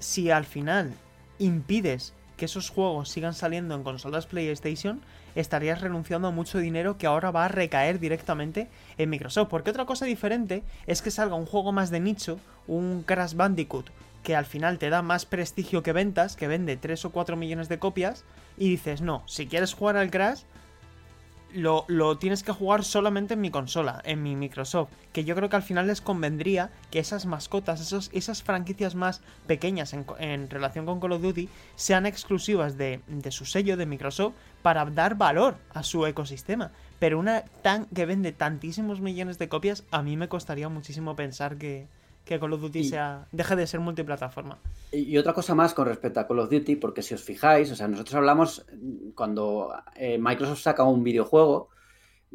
Si 0.00 0.30
al 0.30 0.44
final 0.44 0.92
impides 1.38 2.12
que 2.36 2.46
esos 2.46 2.70
juegos 2.70 3.08
sigan 3.08 3.34
saliendo 3.34 3.76
en 3.76 3.84
consolas 3.84 4.26
PlayStation, 4.26 5.00
estarías 5.36 5.80
renunciando 5.80 6.28
a 6.28 6.32
mucho 6.32 6.58
dinero 6.58 6.98
que 6.98 7.06
ahora 7.06 7.30
va 7.30 7.44
a 7.44 7.48
recaer 7.48 8.00
directamente 8.00 8.68
en 8.98 9.10
Microsoft. 9.10 9.48
Porque 9.48 9.70
otra 9.70 9.86
cosa 9.86 10.06
diferente 10.06 10.64
es 10.86 11.02
que 11.02 11.12
salga 11.12 11.36
un 11.36 11.46
juego 11.46 11.70
más 11.70 11.90
de 11.90 12.00
nicho, 12.00 12.40
un 12.66 13.04
Crash 13.06 13.34
Bandicoot, 13.34 13.90
que 14.24 14.34
al 14.34 14.46
final 14.46 14.78
te 14.78 14.90
da 14.90 15.02
más 15.02 15.26
prestigio 15.26 15.84
que 15.84 15.92
ventas, 15.92 16.34
que 16.34 16.48
vende 16.48 16.76
3 16.76 17.04
o 17.04 17.12
4 17.12 17.36
millones 17.36 17.68
de 17.68 17.78
copias, 17.78 18.24
y 18.58 18.68
dices, 18.68 19.00
no, 19.00 19.22
si 19.26 19.46
quieres 19.46 19.74
jugar 19.74 19.96
al 19.96 20.10
Crash, 20.10 20.42
lo, 21.54 22.18
tienes 22.18 22.42
que 22.42 22.52
jugar 22.52 22.84
solamente 22.84 23.34
en 23.34 23.40
mi 23.40 23.50
consola, 23.50 24.02
en 24.04 24.22
mi 24.22 24.36
Microsoft. 24.36 24.90
Que 25.12 25.24
yo 25.24 25.34
creo 25.36 25.48
que 25.48 25.56
al 25.56 25.62
final 25.62 25.86
les 25.86 26.00
convendría 26.00 26.70
que 26.90 26.98
esas 26.98 27.26
mascotas, 27.26 27.80
esos, 27.80 28.10
esas 28.12 28.42
franquicias 28.42 28.94
más 28.94 29.20
pequeñas 29.46 29.94
en, 29.94 30.50
relación 30.50 30.84
con 30.86 31.00
Call 31.00 31.12
of 31.12 31.22
Duty, 31.22 31.48
sean 31.76 32.06
exclusivas 32.06 32.76
de, 32.76 33.00
su 33.30 33.44
sello 33.44 33.76
de 33.76 33.86
Microsoft 33.86 34.34
para 34.62 34.84
dar 34.86 35.16
valor 35.16 35.56
a 35.72 35.82
su 35.82 36.06
ecosistema. 36.06 36.72
Pero 36.98 37.18
una 37.18 37.42
tan 37.62 37.86
que 37.86 38.06
vende 38.06 38.32
tantísimos 38.32 39.00
millones 39.00 39.38
de 39.38 39.48
copias, 39.48 39.84
a 39.90 40.02
mí 40.02 40.16
me 40.16 40.28
costaría 40.28 40.68
muchísimo 40.68 41.14
pensar 41.16 41.56
que, 41.56 41.86
que 42.24 42.40
Call 42.40 42.52
of 42.52 42.60
Duty 42.60 42.84
sea, 42.84 43.26
deje 43.32 43.56
de 43.56 43.66
ser 43.66 43.80
multiplataforma. 43.80 44.58
Y 44.92 45.16
otra 45.18 45.32
cosa 45.32 45.54
más 45.54 45.74
con 45.74 45.86
respecto 45.86 46.20
a 46.20 46.26
Call 46.26 46.38
of 46.38 46.50
Duty, 46.50 46.76
porque 46.76 47.02
si 47.02 47.14
os 47.14 47.22
fijáis, 47.22 47.70
o 47.70 47.76
sea, 47.76 47.88
nosotros 47.88 48.14
hablamos 48.14 48.66
cuando 49.14 49.74
eh, 49.96 50.18
Microsoft 50.18 50.60
saca 50.60 50.84
un 50.84 51.04
videojuego, 51.04 51.68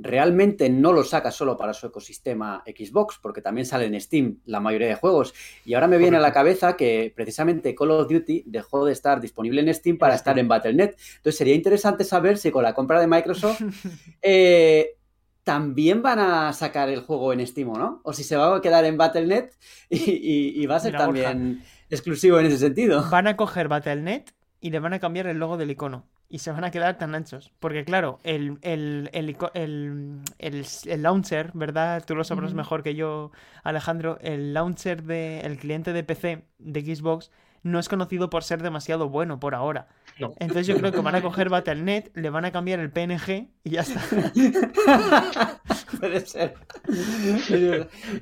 realmente 0.02 0.70
no 0.70 0.94
lo 0.94 1.04
saca 1.04 1.32
solo 1.32 1.58
para 1.58 1.74
su 1.74 1.88
ecosistema 1.88 2.64
Xbox, 2.66 3.20
porque 3.22 3.42
también 3.42 3.66
sale 3.66 3.86
en 3.86 4.00
Steam 4.00 4.38
la 4.46 4.60
mayoría 4.60 4.88
de 4.88 4.96
juegos. 4.96 5.34
Y 5.66 5.74
ahora 5.74 5.88
me 5.88 5.98
viene 5.98 6.18
a 6.18 6.22
la 6.22 6.32
cabeza 6.32 6.78
que 6.78 7.12
precisamente 7.16 7.76
Call 7.76 7.92
of 7.92 8.10
Duty 8.10 8.44
dejó 8.46 8.86
de 8.86 8.94
estar 8.94 9.20
disponible 9.20 9.62
en 9.62 9.74
Steam 9.74 9.98
para 9.98 10.16
estar 10.16 10.38
en 10.40 10.48
Battle.net. 10.48 10.96
Entonces 11.18 11.38
sería 11.38 11.56
interesante 11.56 12.04
saber 12.04 12.38
si 12.38 12.52
con 12.52 12.64
la 12.64 12.74
compra 12.74 13.00
de 13.00 13.08
Microsoft 13.08 13.62
eh, 14.22 14.99
también 15.50 16.04
van 16.04 16.20
a 16.20 16.54
sacar 16.54 16.90
el 16.90 17.00
juego 17.00 17.34
en 17.34 17.46
Steam, 17.48 17.74
¿no? 17.74 18.02
O 18.04 18.14
si 18.14 18.24
se 18.24 18.38
va 18.38 18.56
a 18.56 18.62
quedar 18.62 18.86
en 18.86 18.98
Battle.net 18.98 19.50
y, 19.90 20.64
va 20.68 20.76
a 20.76 20.80
ser 20.80 20.96
también 20.96 21.64
exclusivo 21.90 22.40
en 22.40 22.46
ese 22.46 22.60
sentido. 22.60 23.04
Van 23.10 23.26
a 23.26 23.36
coger 23.36 23.68
Battle.net 23.68 24.26
y 24.62 24.70
le 24.70 24.78
van 24.78 24.94
a 24.94 25.00
cambiar 25.00 25.26
el 25.26 25.40
logo 25.40 25.58
del 25.58 25.72
icono. 25.72 26.06
Y 26.30 26.38
se 26.38 26.52
van 26.52 26.66
a 26.66 26.70
quedar 26.70 27.00
tan 27.00 27.16
anchos. 27.16 27.52
Porque 27.60 27.84
claro, 27.84 28.20
el, 28.22 28.60
el, 28.62 29.10
el, 29.12 31.02
launcher, 31.02 31.50
¿verdad? 31.56 32.04
Tú 32.06 32.14
lo 32.14 32.24
sabrás 32.24 32.54
mejor 32.54 32.84
que 32.84 32.94
yo, 32.94 33.32
Alejandro. 33.64 34.20
El 34.22 34.54
launcher 34.54 35.02
del 35.02 35.58
cliente 35.58 35.94
de 35.94 36.04
PC 36.04 36.46
de 36.60 36.96
Xbox 36.96 37.32
no 37.64 37.80
es 37.80 37.90
conocido 37.90 38.30
por 38.30 38.44
ser 38.44 38.62
demasiado 38.62 39.10
bueno 39.10 39.40
por 39.40 39.56
ahora. 39.56 39.88
Entonces 40.40 40.68
yo 40.68 40.78
creo 40.78 40.92
que 40.92 41.02
van 41.02 41.16
a 41.16 41.22
coger 41.22 41.50
Battle.net, 41.50 42.12
le 42.14 42.30
van 42.30 42.46
a 42.46 42.52
cambiar 42.52 42.80
el 42.80 42.92
PNG 42.92 43.50
y 43.64 43.70
ya 43.70 43.82
está. 43.82 44.02
Puede 46.00 46.26
ser. 46.26 46.56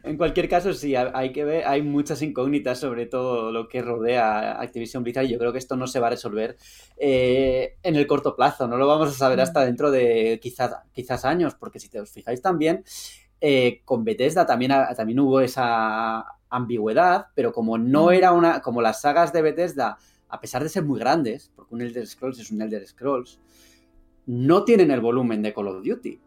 En 0.04 0.18
cualquier 0.18 0.48
caso, 0.48 0.74
sí, 0.74 0.96
hay 0.96 1.32
que 1.32 1.44
ver, 1.44 1.66
hay 1.66 1.82
muchas 1.82 2.22
incógnitas 2.22 2.80
sobre 2.80 3.06
todo 3.06 3.52
lo 3.52 3.68
que 3.68 3.82
rodea 3.82 4.54
a 4.54 4.62
Activision 4.62 5.04
Blizzard 5.04 5.26
y 5.26 5.30
yo 5.30 5.40
creo 5.40 5.52
que 5.52 5.60
esto 5.60 5.76
no 5.76 5.88
se 5.88 6.00
va 6.00 6.08
a 6.08 6.12
resolver 6.12 6.58
eh, 6.98 7.78
en 7.84 7.96
el 7.96 8.08
corto 8.08 8.36
plazo, 8.36 8.68
no 8.68 8.78
lo 8.78 8.88
vamos 8.88 9.10
a 9.10 9.14
saber 9.14 9.42
hasta 9.42 9.66
dentro 9.66 9.92
de 9.92 10.40
quizás, 10.42 10.76
quizás 10.94 11.26
años, 11.26 11.56
porque 11.56 11.80
si 11.80 11.90
te 11.90 12.00
os 12.00 12.12
fijáis 12.12 12.42
también, 12.42 12.84
eh, 13.42 13.82
con 13.86 14.04
Bethesda 14.04 14.46
también, 14.46 14.72
también 14.96 15.20
hubo 15.20 15.42
esa 15.42 16.26
ambigüedad, 16.50 17.28
pero 17.36 17.52
como 17.52 17.78
no 17.78 18.12
era 18.12 18.32
una, 18.32 18.62
como 18.62 18.82
las 18.82 19.02
sagas 19.02 19.34
de 19.34 19.42
Bethesda, 19.42 19.98
a 20.30 20.40
pesar 20.40 20.64
de 20.64 20.70
ser 20.70 20.84
muy 20.84 21.00
grandes, 21.00 21.52
porque 21.56 21.76
un 21.76 21.82
Elder 21.82 22.06
Scrolls 22.06 22.40
es 22.40 22.52
un 22.52 22.62
Elder 22.62 22.86
Scrolls, 22.86 23.40
no 24.26 24.64
tienen 24.64 24.92
el 24.92 25.02
volumen 25.02 25.42
de 25.42 25.54
Call 25.54 25.68
of 25.68 25.84
Duty. 25.84 26.20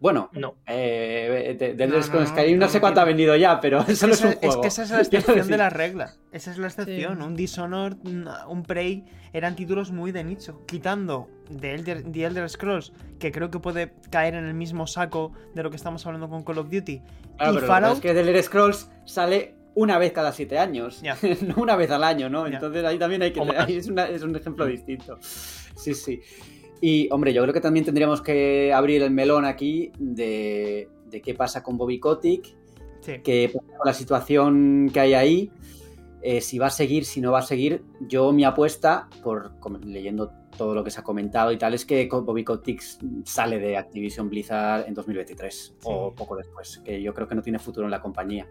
Bueno, 0.00 0.30
no. 0.32 0.56
Eh, 0.66 1.56
de, 1.58 1.84
Elder 1.84 2.02
Scrolls 2.02 2.30
Skyrim 2.30 2.58
no, 2.58 2.68
sé 2.68 2.80
cuánto 2.80 3.00
ha 3.00 3.04
vendido 3.04 3.36
ya, 3.36 3.60
pero 3.60 3.84
eso 3.86 4.06
no 4.08 4.14
es 4.14 4.24
un 4.24 4.32
juego. 4.32 4.54
Es 4.54 4.56
que 4.56 4.66
esa 4.68 4.82
es 4.82 4.90
la 4.90 5.00
excepción 5.18 5.46
de 5.46 5.56
la 5.56 5.70
regla. 5.70 6.14
Esa 6.32 6.50
es 6.50 6.58
la 6.58 6.66
excepción. 6.66 7.22
Un 7.22 7.36
Dishonored, 7.36 7.96
un 8.48 8.62
Prey, 8.64 9.04
eran 9.32 9.54
títulos 9.54 9.92
muy 9.92 10.12
de 10.12 10.24
nicho. 10.24 10.64
Quitando 10.66 11.28
de 11.50 11.74
Elder, 11.74 12.02
The 12.02 12.24
Elder 12.24 12.50
Scrolls, 12.50 12.92
que 13.18 13.30
creo 13.30 13.50
que 13.50 13.60
puede 13.60 13.92
caer 14.10 14.34
en 14.34 14.44
el 14.44 14.54
mismo 14.54 14.86
saco 14.86 15.32
de 15.54 15.62
lo 15.62 15.70
que 15.70 15.76
estamos 15.76 16.04
hablando 16.06 16.28
con 16.28 16.42
Call 16.42 16.58
of 16.58 16.70
Duty. 16.70 16.92
y 16.94 17.58
Fallout... 17.58 17.94
es 17.94 18.00
que 18.00 18.12
The 18.12 18.20
Elder 18.20 18.42
Scrolls 18.42 18.90
sale 19.04 19.54
una 19.76 19.98
vez 19.98 20.12
cada 20.12 20.32
siete 20.32 20.58
años, 20.58 21.00
Ya. 21.02 21.16
no 21.46 21.54
una 21.62 21.76
vez 21.76 21.90
al 21.92 22.02
año, 22.02 22.28
¿no? 22.28 22.48
Ya. 22.48 22.54
Entonces 22.54 22.84
ahí 22.84 22.98
también 22.98 23.22
hay 23.22 23.32
que... 23.32 23.40
Ahí 23.40 23.76
es, 23.76 23.86
una- 23.88 24.08
es 24.08 24.22
un 24.22 24.34
ejemplo 24.34 24.66
distinto. 24.66 25.18
Sí, 25.20 25.94
sí. 25.94 26.20
Y, 26.80 27.08
hombre, 27.12 27.32
yo 27.32 27.42
creo 27.42 27.54
que 27.54 27.60
también 27.60 27.84
tendríamos 27.86 28.20
que 28.20 28.72
abrir 28.72 29.02
el 29.02 29.10
melón 29.10 29.44
aquí 29.44 29.92
de, 29.98 30.88
de 31.08 31.22
qué 31.22 31.34
pasa 31.34 31.62
con 31.62 31.78
Bobby 31.78 31.98
Kotick, 32.00 32.54
Sí. 33.00 33.12
qué 33.22 33.50
pasa 33.54 33.76
con 33.78 33.86
la 33.86 33.94
situación 33.94 34.90
que 34.92 34.98
hay 35.00 35.14
ahí, 35.14 35.50
eh, 36.22 36.40
si 36.40 36.58
va 36.58 36.66
a 36.66 36.70
seguir, 36.70 37.04
si 37.04 37.20
no 37.20 37.30
va 37.32 37.38
a 37.38 37.42
seguir. 37.42 37.82
Yo 38.00 38.32
mi 38.32 38.44
apuesta, 38.44 39.08
por 39.22 39.52
leyendo 39.84 40.32
todo 40.56 40.74
lo 40.74 40.82
que 40.82 40.90
se 40.90 40.98
ha 41.00 41.04
comentado 41.04 41.52
y 41.52 41.58
tal, 41.58 41.74
es 41.74 41.84
que 41.84 42.08
Bobby 42.10 42.42
Kotick 42.42 42.82
sale 43.24 43.58
de 43.60 43.76
Activision 43.76 44.28
Blizzard 44.28 44.86
en 44.88 44.94
2023 44.94 45.76
o 45.84 46.14
poco 46.14 46.34
después, 46.36 46.78
que 46.84 47.00
yo 47.00 47.12
creo 47.14 47.28
que 47.28 47.34
no 47.34 47.42
tiene 47.42 47.58
futuro 47.58 47.86
en 47.86 47.90
la 47.90 48.00
compañía. 48.00 48.48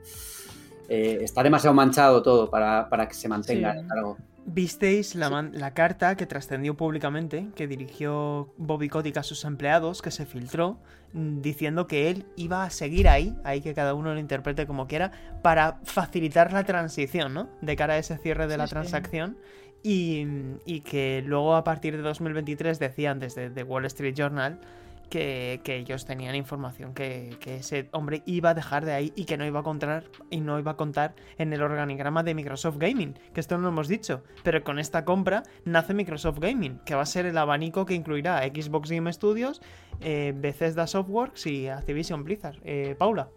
Eh, 0.89 1.19
está 1.21 1.41
demasiado 1.43 1.73
manchado 1.73 2.21
todo 2.21 2.49
para, 2.49 2.89
para 2.89 3.07
que 3.07 3.13
se 3.13 3.27
mantenga 3.27 3.73
Sí. 3.73 3.87
cargo. 3.87 4.17
Visteis 4.47 5.15
la, 5.15 5.31
man- 5.31 5.51
la 5.55 5.73
carta 5.73 6.15
que 6.15 6.27
trascendió 6.27 6.75
públicamente, 6.77 7.47
que 7.55 7.65
dirigió 7.67 8.53
Bobby 8.57 8.89
Kotick 8.89 9.17
a 9.17 9.23
sus 9.23 9.43
empleados, 9.43 10.03
que 10.03 10.11
se 10.11 10.27
filtró, 10.27 10.77
mm, 11.13 11.41
diciendo 11.41 11.87
que 11.87 12.11
él 12.11 12.25
iba 12.35 12.63
a 12.63 12.69
seguir 12.69 13.07
ahí, 13.07 13.35
ahí 13.43 13.61
que 13.61 13.73
cada 13.73 13.95
uno 13.95 14.13
lo 14.13 14.19
interprete 14.19 14.67
como 14.67 14.85
quiera, 14.87 15.11
para 15.41 15.79
facilitar 15.83 16.53
la 16.53 16.63
transición, 16.63 17.33
¿no? 17.33 17.49
De 17.61 17.75
cara 17.75 17.95
a 17.95 17.97
ese 17.97 18.17
cierre 18.19 18.45
de 18.45 18.53
Sí, 18.53 18.57
la 18.59 18.67
sí. 18.67 18.73
transacción. 18.73 19.37
Y, 19.81 20.25
y 20.65 20.81
que 20.81 21.23
luego 21.25 21.55
a 21.55 21.63
partir 21.63 21.95
de 21.95 22.03
2023 22.03 22.77
decían 22.79 23.19
desde 23.19 23.49
The 23.49 23.63
Wall 23.63 23.85
Street 23.85 24.15
Journal 24.15 24.59
que, 25.09 25.61
ellos 25.65 26.05
tenían 26.05 26.35
información 26.35 26.93
que, 26.93 27.37
ese 27.45 27.89
hombre 27.91 28.23
iba 28.25 28.51
a 28.51 28.53
dejar 28.53 28.85
de 28.85 28.93
ahí 28.93 29.13
y 29.15 29.25
que 29.25 29.37
no 29.37 29.45
iba 29.45 29.59
a 29.59 29.63
contar 29.63 30.05
y 30.29 30.41
no 30.41 30.59
iba 30.59 30.71
a 30.71 30.77
contar 30.77 31.15
en 31.37 31.53
el 31.53 31.61
organigrama 31.61 32.23
de 32.23 32.33
Microsoft 32.33 32.77
Gaming, 32.77 33.17
que 33.33 33.39
esto 33.39 33.57
no 33.57 33.63
lo 33.63 33.69
hemos 33.69 33.87
dicho, 33.87 34.23
pero 34.43 34.63
con 34.63 34.79
esta 34.79 35.05
compra 35.05 35.43
nace 35.63 35.93
Microsoft 35.93 36.39
Gaming, 36.39 36.79
que 36.85 36.95
va 36.95 37.01
a 37.01 37.05
ser 37.05 37.25
el 37.25 37.37
abanico 37.37 37.85
que 37.85 37.93
incluirá 37.93 38.41
Xbox 38.43 38.89
Game 38.89 39.11
Studios, 39.11 39.61
eh, 40.01 40.33
Bethesda 40.35 40.87
Softworks 40.87 41.47
y 41.47 41.67
Activision 41.67 42.23
Blizzard. 42.23 42.57
Eh, 42.63 42.95
Paula. 42.97 43.29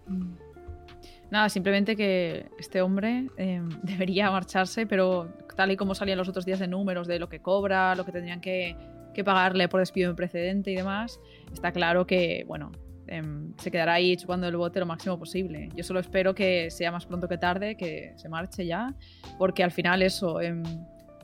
Nada, 1.30 1.48
simplemente 1.50 1.94
que 1.94 2.46
este 2.58 2.80
hombre 2.80 3.28
eh, 3.36 3.62
debería 3.82 4.30
marcharse, 4.30 4.86
pero 4.86 5.28
tal 5.56 5.70
y 5.72 5.76
como 5.76 5.94
salían 5.94 6.18
los 6.18 6.28
otros 6.28 6.44
días 6.44 6.58
de 6.58 6.68
números 6.68 7.06
de 7.06 7.18
lo 7.18 7.28
que 7.28 7.40
cobra, 7.40 7.94
lo 7.94 8.04
que 8.04 8.12
tendrían 8.12 8.40
que, 8.40 8.76
que 9.18 9.24
pagarle 9.24 9.66
por 9.66 9.80
despido 9.80 10.10
en 10.10 10.14
precedente 10.14 10.70
y 10.70 10.76
demás, 10.76 11.18
está 11.52 11.72
claro 11.72 12.06
que, 12.06 12.44
bueno, 12.46 12.70
em, 13.08 13.52
se 13.58 13.68
quedará 13.68 13.94
ahí 13.94 14.16
chupando 14.16 14.46
el 14.46 14.56
bote 14.56 14.78
lo 14.78 14.86
máximo 14.86 15.18
posible. 15.18 15.70
Yo 15.74 15.82
solo 15.82 15.98
espero 15.98 16.36
que 16.36 16.70
sea 16.70 16.92
más 16.92 17.04
pronto 17.04 17.26
que 17.26 17.36
tarde, 17.36 17.76
que 17.76 18.12
se 18.14 18.28
marche 18.28 18.64
ya, 18.64 18.94
porque 19.36 19.64
al 19.64 19.72
final 19.72 20.02
eso, 20.02 20.40
em, 20.40 20.62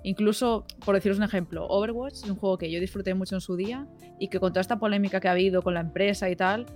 incluso, 0.02 0.66
por 0.84 0.96
deciros 0.96 1.18
un 1.18 1.22
ejemplo, 1.22 1.68
Overwatch 1.68 2.14
es 2.14 2.28
un 2.28 2.34
juego 2.34 2.58
que 2.58 2.68
yo 2.68 2.80
disfruté 2.80 3.14
mucho 3.14 3.36
en 3.36 3.40
su 3.40 3.54
día 3.54 3.86
y 4.18 4.26
que 4.26 4.40
con 4.40 4.50
toda 4.50 4.62
esta 4.62 4.80
polémica 4.80 5.20
que 5.20 5.28
ha 5.28 5.32
habido 5.32 5.62
con 5.62 5.74
la 5.74 5.80
empresa 5.80 6.28
y 6.28 6.34
tal, 6.34 6.66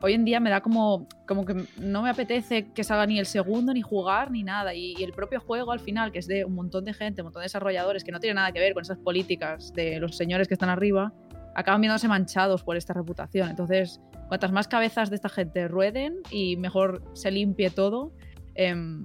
hoy 0.00 0.14
en 0.14 0.24
día 0.24 0.40
me 0.40 0.50
da 0.50 0.60
como, 0.60 1.06
como 1.26 1.44
que 1.44 1.54
no 1.78 2.02
me 2.02 2.10
apetece 2.10 2.70
que 2.72 2.84
salga 2.84 3.06
ni 3.06 3.18
el 3.18 3.26
segundo, 3.26 3.72
ni 3.72 3.82
jugar, 3.82 4.30
ni 4.30 4.42
nada. 4.42 4.74
Y, 4.74 4.94
el 5.02 5.12
propio 5.12 5.40
juego 5.40 5.72
al 5.72 5.80
final, 5.80 6.12
que 6.12 6.18
es 6.18 6.26
de 6.26 6.44
un 6.44 6.54
montón 6.54 6.84
de 6.84 6.94
gente, 6.94 7.22
un 7.22 7.26
montón 7.26 7.40
de 7.40 7.44
desarrolladores, 7.44 8.04
que 8.04 8.12
no 8.12 8.20
tiene 8.20 8.34
nada 8.34 8.52
que 8.52 8.60
ver 8.60 8.74
con 8.74 8.82
esas 8.82 8.98
políticas 8.98 9.72
de 9.72 10.00
los 10.00 10.16
señores 10.16 10.48
que 10.48 10.54
están 10.54 10.68
arriba, 10.68 11.12
acaban 11.54 11.80
viéndose 11.80 12.08
manchados 12.08 12.62
por 12.62 12.76
esta 12.76 12.92
reputación. 12.92 13.48
Entonces, 13.50 14.00
cuantas 14.28 14.52
más 14.52 14.68
cabezas 14.68 15.10
de 15.10 15.16
esta 15.16 15.28
gente 15.28 15.68
rueden 15.68 16.16
y 16.30 16.56
mejor 16.56 17.02
se 17.14 17.30
limpie 17.30 17.70
todo, 17.70 18.12
mm, 18.56 19.04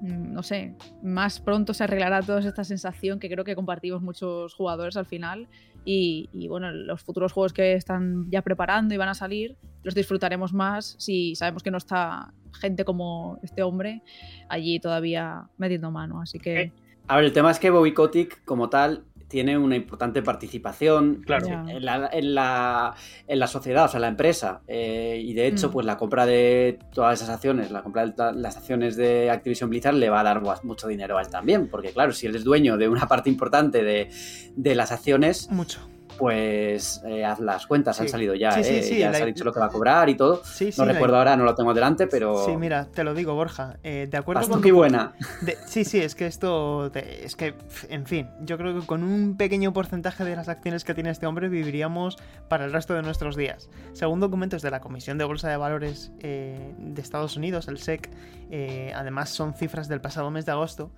no 0.00 0.42
sé, 0.42 0.74
más 1.02 1.40
pronto 1.40 1.74
se 1.74 1.84
arreglará 1.84 2.22
toda 2.22 2.40
esta 2.40 2.64
sensación 2.64 3.18
que 3.18 3.28
creo 3.28 3.44
que 3.44 3.54
compartimos 3.54 4.02
muchos 4.02 4.54
jugadores 4.54 4.96
al 4.96 5.06
final. 5.06 5.48
Y, 5.84 6.28
y, 6.32 6.48
bueno, 6.48 6.70
los 6.72 7.02
futuros 7.02 7.32
juegos 7.32 7.52
que 7.52 7.72
están 7.72 8.30
ya 8.30 8.42
preparando 8.42 8.94
y 8.94 8.98
van 8.98 9.08
a 9.08 9.14
salir, 9.14 9.56
los 9.82 9.94
disfrutaremos 9.94 10.52
más 10.52 10.94
si 10.98 11.34
sabemos 11.34 11.62
que 11.62 11.70
no 11.70 11.78
está 11.78 12.34
gente 12.52 12.84
como 12.84 13.38
este 13.42 13.62
hombre 13.62 14.02
allí 14.48 14.80
todavía 14.80 15.48
metiendo 15.56 15.90
mano. 15.90 16.20
Así 16.20 16.38
que. 16.38 16.72
A 17.06 17.16
ver, 17.16 17.24
el 17.24 17.32
tema 17.32 17.50
es 17.50 17.58
que 17.58 17.70
Bobby 17.70 17.92
Kotick, 17.92 18.44
como 18.44 18.68
tal, 18.68 19.04
tiene 19.30 19.56
una 19.56 19.76
importante 19.76 20.20
participación 20.22 21.22
Claro. 21.24 21.46
En, 21.46 21.84
la, 21.84 22.10
en, 22.12 22.34
la, 22.34 22.94
en 23.26 23.38
la 23.38 23.46
sociedad, 23.46 23.84
o 23.86 23.88
sea, 23.88 23.98
en 23.98 24.02
la 24.02 24.08
empresa. 24.08 24.60
Eh, 24.66 25.22
y 25.24 25.32
de 25.32 25.46
hecho, 25.46 25.68
Mm. 25.68 25.72
pues 25.72 25.86
la 25.86 25.96
compra 25.96 26.26
de 26.26 26.78
todas 26.92 27.18
esas 27.22 27.30
acciones, 27.34 27.70
la 27.70 27.82
compra 27.82 28.04
de 28.06 28.32
las 28.34 28.56
acciones 28.56 28.96
de 28.96 29.30
Activision 29.30 29.70
Blizzard 29.70 29.94
le 29.94 30.10
va 30.10 30.20
a 30.20 30.24
dar 30.24 30.40
guas- 30.40 30.64
mucho 30.64 30.88
dinero 30.88 31.16
a 31.16 31.22
él 31.22 31.28
también. 31.30 31.68
Porque, 31.68 31.92
claro, 31.92 32.12
si 32.12 32.26
él 32.26 32.34
es 32.34 32.44
dueño 32.44 32.76
de 32.76 32.88
una 32.88 33.06
parte 33.06 33.30
importante 33.30 33.82
de, 33.84 34.10
de 34.56 34.74
las 34.74 34.90
acciones, 34.92 35.48
Mucho. 35.50 35.80
Pues 36.20 37.02
eh, 37.06 37.24
haz 37.24 37.40
las 37.40 37.66
cuentas, 37.66 37.96
Sí. 37.96 38.02
han 38.02 38.08
salido 38.10 38.34
ya, 38.34 38.52
Sí, 38.52 38.60
eh, 38.64 38.82
sí, 38.82 38.98
ya 38.98 39.10
la- 39.10 39.16
se 39.16 39.22
ha 39.22 39.26
dicho 39.26 39.42
lo 39.42 39.52
que 39.52 39.58
va 39.58 39.66
a 39.66 39.70
cobrar 39.70 40.08
y 40.10 40.14
todo. 40.14 40.42
No 40.78 40.84
la- 40.84 40.92
recuerdo 40.92 41.16
ahora, 41.16 41.36
no 41.36 41.44
lo 41.44 41.54
tengo 41.54 41.72
delante, 41.74 42.06
pero 42.06 42.44
Sí, 42.46 42.56
mira, 42.56 42.84
te 42.84 43.02
lo 43.02 43.14
digo, 43.14 43.34
Borja. 43.34 43.78
eh, 43.82 44.06
de 44.08 44.16
acuerdo 44.18 44.42
con 44.42 44.48
bastante 44.50 44.68
tu- 44.68 44.76
buena. 44.76 45.12
De- 45.40 45.56
sí, 45.66 45.84
sí, 45.84 45.98
es 45.98 46.14
que 46.14 46.26
esto. 46.26 46.90
te- 46.92 47.24
es 47.24 47.34
que, 47.34 47.54
en 47.88 48.06
fin, 48.06 48.28
yo 48.42 48.58
creo 48.58 48.78
que 48.78 48.86
con 48.86 49.02
un 49.02 49.36
pequeño 49.36 49.72
porcentaje 49.72 50.24
de 50.24 50.36
las 50.36 50.48
acciones 50.48 50.84
que 50.84 50.94
tiene 50.94 51.10
este 51.10 51.26
hombre 51.26 51.48
viviríamos 51.48 52.16
para 52.48 52.66
el 52.66 52.72
resto 52.72 52.94
de 52.94 53.02
nuestros 53.02 53.34
días. 53.36 53.68
Según 53.94 54.20
documentos 54.20 54.60
de 54.62 54.70
la 54.70 54.80
Comisión 54.80 55.16
de 55.18 55.24
Bolsa 55.24 55.48
de 55.48 55.56
Valores 55.56 56.12
eh, 56.20 56.74
de 56.78 57.00
Estados 57.00 57.36
Unidos, 57.36 57.66
el 57.68 57.78
SEC, 57.78 58.10
eh, 58.50 58.92
además 58.94 59.30
son 59.30 59.54
cifras 59.54 59.88
del 59.88 60.00
pasado 60.00 60.30
mes 60.30 60.44
de 60.46 60.52
agosto, 60.52 60.90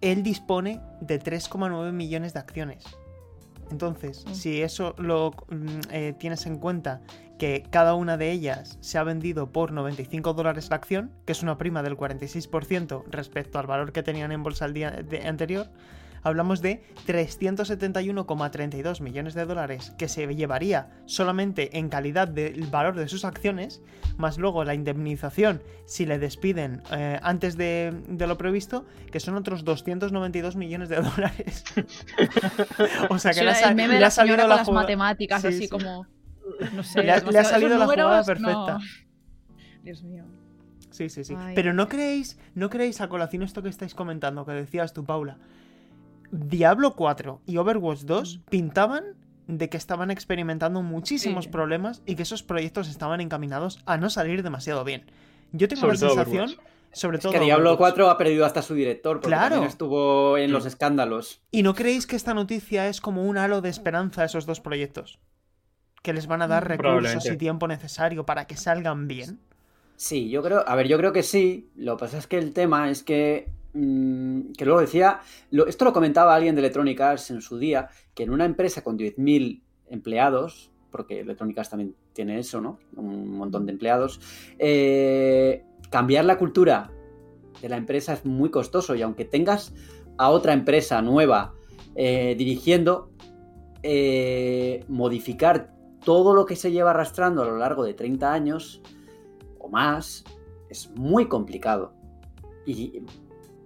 él 0.00 0.22
dispone 0.22 0.80
de 1.00 1.18
3,9 1.20 1.92
millones 1.92 2.32
de 2.34 2.40
acciones. 2.40 2.84
Entonces, 3.72 4.24
Mm. 4.26 4.34
si 4.34 4.62
eso 4.62 4.94
lo 4.98 5.32
mm, 5.48 5.66
eh, 5.90 6.14
tienes 6.18 6.46
en 6.46 6.58
cuenta 6.58 7.00
que 7.38 7.64
cada 7.70 7.94
una 7.94 8.16
de 8.16 8.30
ellas 8.30 8.78
se 8.80 8.98
ha 8.98 9.02
vendido 9.02 9.50
por 9.50 9.72
95 9.72 10.34
dólares 10.34 10.68
la 10.70 10.76
acción, 10.76 11.10
que 11.26 11.32
es 11.32 11.42
una 11.42 11.58
prima 11.58 11.82
del 11.82 11.96
46% 11.96 13.04
respecto 13.10 13.58
al 13.58 13.66
valor 13.66 13.92
que 13.92 14.02
tenían 14.02 14.30
en 14.30 14.42
bolsa 14.42 14.66
el 14.66 14.74
día 14.74 15.04
anterior, 15.26 15.66
hablamos 16.22 16.60
de 16.62 16.82
371,32 17.06 19.00
millones 19.00 19.34
de 19.34 19.44
dólares 19.44 19.92
que 19.98 20.08
se 20.08 20.26
llevaría 20.34 20.90
solamente 21.06 21.78
en 21.78 21.88
calidad 21.88 22.28
del 22.28 22.66
valor 22.66 22.94
de 22.96 23.08
sus 23.08 23.24
acciones, 23.24 23.82
más 24.16 24.38
luego 24.38 24.64
la 24.64 24.74
indemnización 24.74 25.62
si 25.86 26.06
le 26.06 26.18
despiden 26.18 26.82
eh, 26.92 27.18
antes 27.22 27.56
de, 27.56 27.92
de 28.08 28.26
lo 28.26 28.38
previsto, 28.38 28.84
que 29.10 29.20
son 29.20 29.36
otros 29.36 29.64
292 29.64 30.56
millones 30.56 30.88
de 30.88 30.96
dólares. 30.96 31.64
o 33.10 33.18
sea 33.18 33.32
que 33.32 33.38
Sí, 33.40 33.44
le 33.44 33.50
ha, 33.50 33.74
meme 33.74 33.94
le 33.94 34.00
la 34.00 34.10
salido 34.10 34.36
señora 34.36 34.42
con 34.44 34.50
la 34.50 34.56
las 34.56 34.70
matemáticas, 34.70 35.42
Sí, 35.42 35.48
así 35.48 35.58
sí. 35.60 35.68
como. 35.68 36.06
No 36.74 36.82
sé, 36.82 37.02
Le 37.02 37.10
ha- 37.12 37.16
le 37.16 37.20
ha 37.20 37.20
demasiado- 37.20 37.48
salido 37.50 37.78
la 37.78 37.84
jugada 37.86 38.18
no. 38.20 38.24
perfecta. 38.26 38.78
Dios 39.82 40.02
mío. 40.02 40.24
Sí, 40.90 41.08
sí, 41.08 41.24
sí. 41.24 41.34
Ay. 41.36 41.54
Pero 41.54 41.72
no 41.72 41.88
creéis, 41.88 42.38
no 42.54 42.68
creéis 42.68 43.00
a 43.00 43.08
colación 43.08 43.42
esto 43.42 43.62
que 43.62 43.68
estáis 43.70 43.94
comentando, 43.94 44.44
que 44.44 44.52
decías 44.52 44.92
tú, 44.92 45.04
Paula. 45.04 45.38
Diablo 46.32 46.94
4 46.96 47.42
y 47.46 47.58
Overwatch 47.58 48.00
2 48.00 48.40
pintaban 48.48 49.04
de 49.48 49.68
que 49.68 49.76
estaban 49.76 50.10
experimentando 50.10 50.82
muchísimos 50.82 51.44
Sí. 51.44 51.50
problemas 51.50 52.02
y 52.06 52.14
que 52.14 52.22
esos 52.22 52.42
proyectos 52.42 52.88
estaban 52.88 53.20
encaminados 53.20 53.80
a 53.86 53.98
no 53.98 54.08
salir 54.08 54.42
demasiado 54.42 54.82
bien. 54.82 55.04
Yo 55.52 55.68
tengo 55.68 55.82
Sobre 55.82 55.94
la 55.94 56.00
todo 56.00 56.08
sensación, 56.10 56.44
Overwatch. 56.48 56.66
sobre 56.92 57.16
Es 57.18 57.22
todo 57.22 57.32
que 57.34 57.40
Diablo 57.40 57.72
Overwatch. 57.72 57.78
4 57.96 58.10
ha 58.10 58.16
perdido 58.18 58.46
hasta 58.46 58.62
su 58.62 58.72
director, 58.74 59.16
porque 59.16 59.28
Claro. 59.28 59.50
también 59.56 59.68
estuvo 59.68 60.38
en 60.38 60.52
los 60.52 60.64
Mm. 60.64 60.68
escándalos. 60.68 61.42
¿Y 61.50 61.62
no 61.62 61.74
creéis 61.74 62.06
que 62.06 62.16
esta 62.16 62.32
noticia 62.32 62.88
es 62.88 63.02
como 63.02 63.24
un 63.24 63.36
halo 63.36 63.60
de 63.60 63.68
esperanza 63.68 64.22
a 64.22 64.24
esos 64.24 64.46
dos 64.46 64.60
proyectos? 64.60 65.18
Que 66.02 66.14
les 66.14 66.26
van 66.26 66.40
a 66.40 66.48
dar 66.48 66.64
Mm. 66.64 66.68
recursos 66.68 67.26
y 67.26 67.36
tiempo 67.36 67.68
necesario 67.68 68.24
para 68.24 68.46
que 68.46 68.56
salgan 68.56 69.06
bien. 69.06 69.38
Sí, 69.96 70.30
yo 70.30 70.42
creo, 70.42 70.64
a 70.66 70.74
ver, 70.76 70.88
yo 70.88 70.96
creo 70.96 71.12
que 71.12 71.22
sí. 71.22 71.70
Lo 71.76 71.96
que 71.96 72.00
pasa 72.06 72.16
es 72.18 72.26
que 72.26 72.38
el 72.38 72.52
tema 72.54 72.90
es 72.90 73.02
que, 73.02 73.48
mm, 73.74 74.52
que 74.52 74.64
luego 74.64 74.80
decía, 74.80 75.20
esto 75.66 75.84
lo 75.84 75.92
comentaba 75.92 76.34
alguien 76.34 76.54
de 76.54 76.60
Electronic 76.60 77.00
Arts 77.00 77.30
en 77.30 77.40
su 77.40 77.58
día, 77.58 77.88
que 78.14 78.22
en 78.24 78.30
una 78.30 78.44
empresa 78.44 78.82
con 78.82 78.98
10.000 78.98 79.62
empleados, 79.88 80.70
porque 80.90 81.20
Electronic 81.20 81.58
Arts 81.58 81.70
también 81.70 81.94
tiene 82.12 82.38
eso, 82.38 82.60
¿no? 82.60 82.78
Un 82.96 83.36
montón 83.36 83.66
de 83.66 83.72
empleados, 83.72 84.20
eh, 84.58 85.64
cambiar 85.90 86.24
la 86.24 86.38
cultura 86.38 86.90
de 87.60 87.68
la 87.68 87.76
empresa 87.76 88.12
es 88.14 88.24
muy 88.24 88.50
costoso 88.50 88.94
y 88.94 89.02
aunque 89.02 89.24
tengas 89.24 89.72
a 90.18 90.30
otra 90.30 90.52
empresa 90.52 91.00
nueva 91.02 91.54
eh, 91.94 92.34
dirigiendo, 92.36 93.10
eh, 93.82 94.84
modificar 94.88 95.72
todo 96.04 96.34
lo 96.34 96.46
que 96.46 96.56
se 96.56 96.72
lleva 96.72 96.90
arrastrando 96.90 97.42
a 97.42 97.46
lo 97.46 97.56
largo 97.58 97.84
de 97.84 97.94
30 97.94 98.32
años 98.32 98.82
o 99.58 99.68
más 99.68 100.24
es 100.68 100.90
muy 100.96 101.28
complicado. 101.28 101.94
Y 102.64 103.02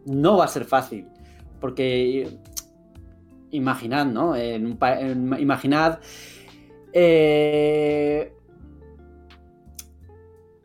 no 0.07 0.37
va 0.39 0.45
a 0.47 0.49
ser 0.49 0.65
fácil. 0.65 1.07
Porque 1.61 2.29
imaginad, 3.51 4.07
¿no? 4.07 4.35
En 4.37 4.67
un 4.67 4.79
en- 4.81 5.37
imaginad 5.41 5.99
eh, 6.93 8.33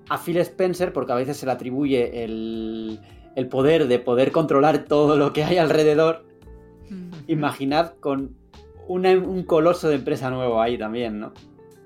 a 0.10 0.18
Phil 0.18 0.38
Spencer, 0.38 0.92
porque 0.94 1.12
a 1.12 1.16
veces 1.16 1.38
se 1.38 1.46
le 1.46 1.52
atribuye 1.54 2.24
el, 2.24 3.00
el 3.36 3.48
poder 3.48 3.88
de 3.88 4.00
poder 4.00 4.32
controlar 4.32 4.86
todo 4.86 5.18
lo 5.18 5.34
que 5.34 5.44
hay 5.44 5.58
alrededor, 5.58 6.26
Mm. 6.90 7.12
imaginad 7.28 7.94
con 8.02 8.36
una- 8.88 9.12
un 9.18 9.44
coloso 9.44 9.88
de 9.88 9.96
empresa 9.96 10.30
nuevo 10.30 10.62
ahí 10.62 10.78
también, 10.78 11.20
¿no? 11.22 11.32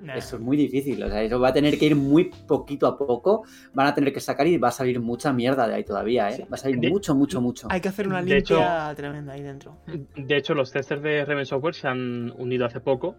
Nah. 0.01 0.15
Eso 0.15 0.36
es 0.36 0.41
muy 0.41 0.55
difícil, 0.58 1.01
o 1.03 1.10
sea, 1.10 1.23
eso 1.23 1.39
va 1.39 1.47
a 1.47 1.53
tener 1.53 1.79
que 1.79 1.86
ir 1.86 1.95
muy 1.95 2.25
poquito 2.47 2.86
a 2.86 2.97
poco, 2.97 3.43
van 3.73 3.88
a 3.88 3.95
tener 3.95 4.13
que 4.13 4.19
sacar 4.19 4.45
y 4.45 4.58
va 4.58 4.67
a 4.67 4.71
salir 4.71 4.99
mucha 4.99 5.34
mierda 5.34 5.67
de 5.67 5.75
ahí 5.75 5.84
todavía, 5.84 6.29
¿eh? 6.29 6.34
Sí. 6.34 6.41
Va 6.43 6.47
a 6.51 6.58
salir 6.58 6.79
De- 6.79 6.89
mucho, 6.89 7.15
mucho, 7.15 7.41
mucho. 7.41 7.67
Hay 7.71 7.81
que 7.81 7.88
hacer 7.89 8.08
una 8.08 8.19
hecho- 8.21 8.55
limpia 8.55 8.93
tremenda 8.95 9.34
ahí 9.34 9.41
dentro. 9.41 9.77
De 10.15 10.38
hecho, 10.38 10.53
los 10.53 10.71
testers 10.71 11.01
de 11.01 11.25
Raven 11.25 11.45
Software 11.45 11.73
se 11.73 11.88
han 11.88 12.31
unido 12.38 12.65
hace 12.65 12.81
poco. 12.81 13.15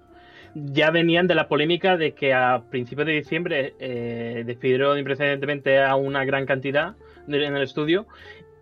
Ya 0.54 0.90
venían 0.90 1.26
de 1.26 1.34
la 1.34 1.48
polémica 1.48 1.96
de 1.96 2.12
que 2.14 2.32
a 2.32 2.62
principios 2.70 3.06
de 3.06 3.12
diciembre 3.14 3.74
eh, 3.80 4.42
despidieron 4.46 4.98
imprecedentemente 4.98 5.82
a 5.82 5.96
una 5.96 6.24
gran 6.24 6.46
cantidad 6.46 6.94
de- 7.26 7.44
en 7.44 7.56
el 7.56 7.62
estudio. 7.62 8.06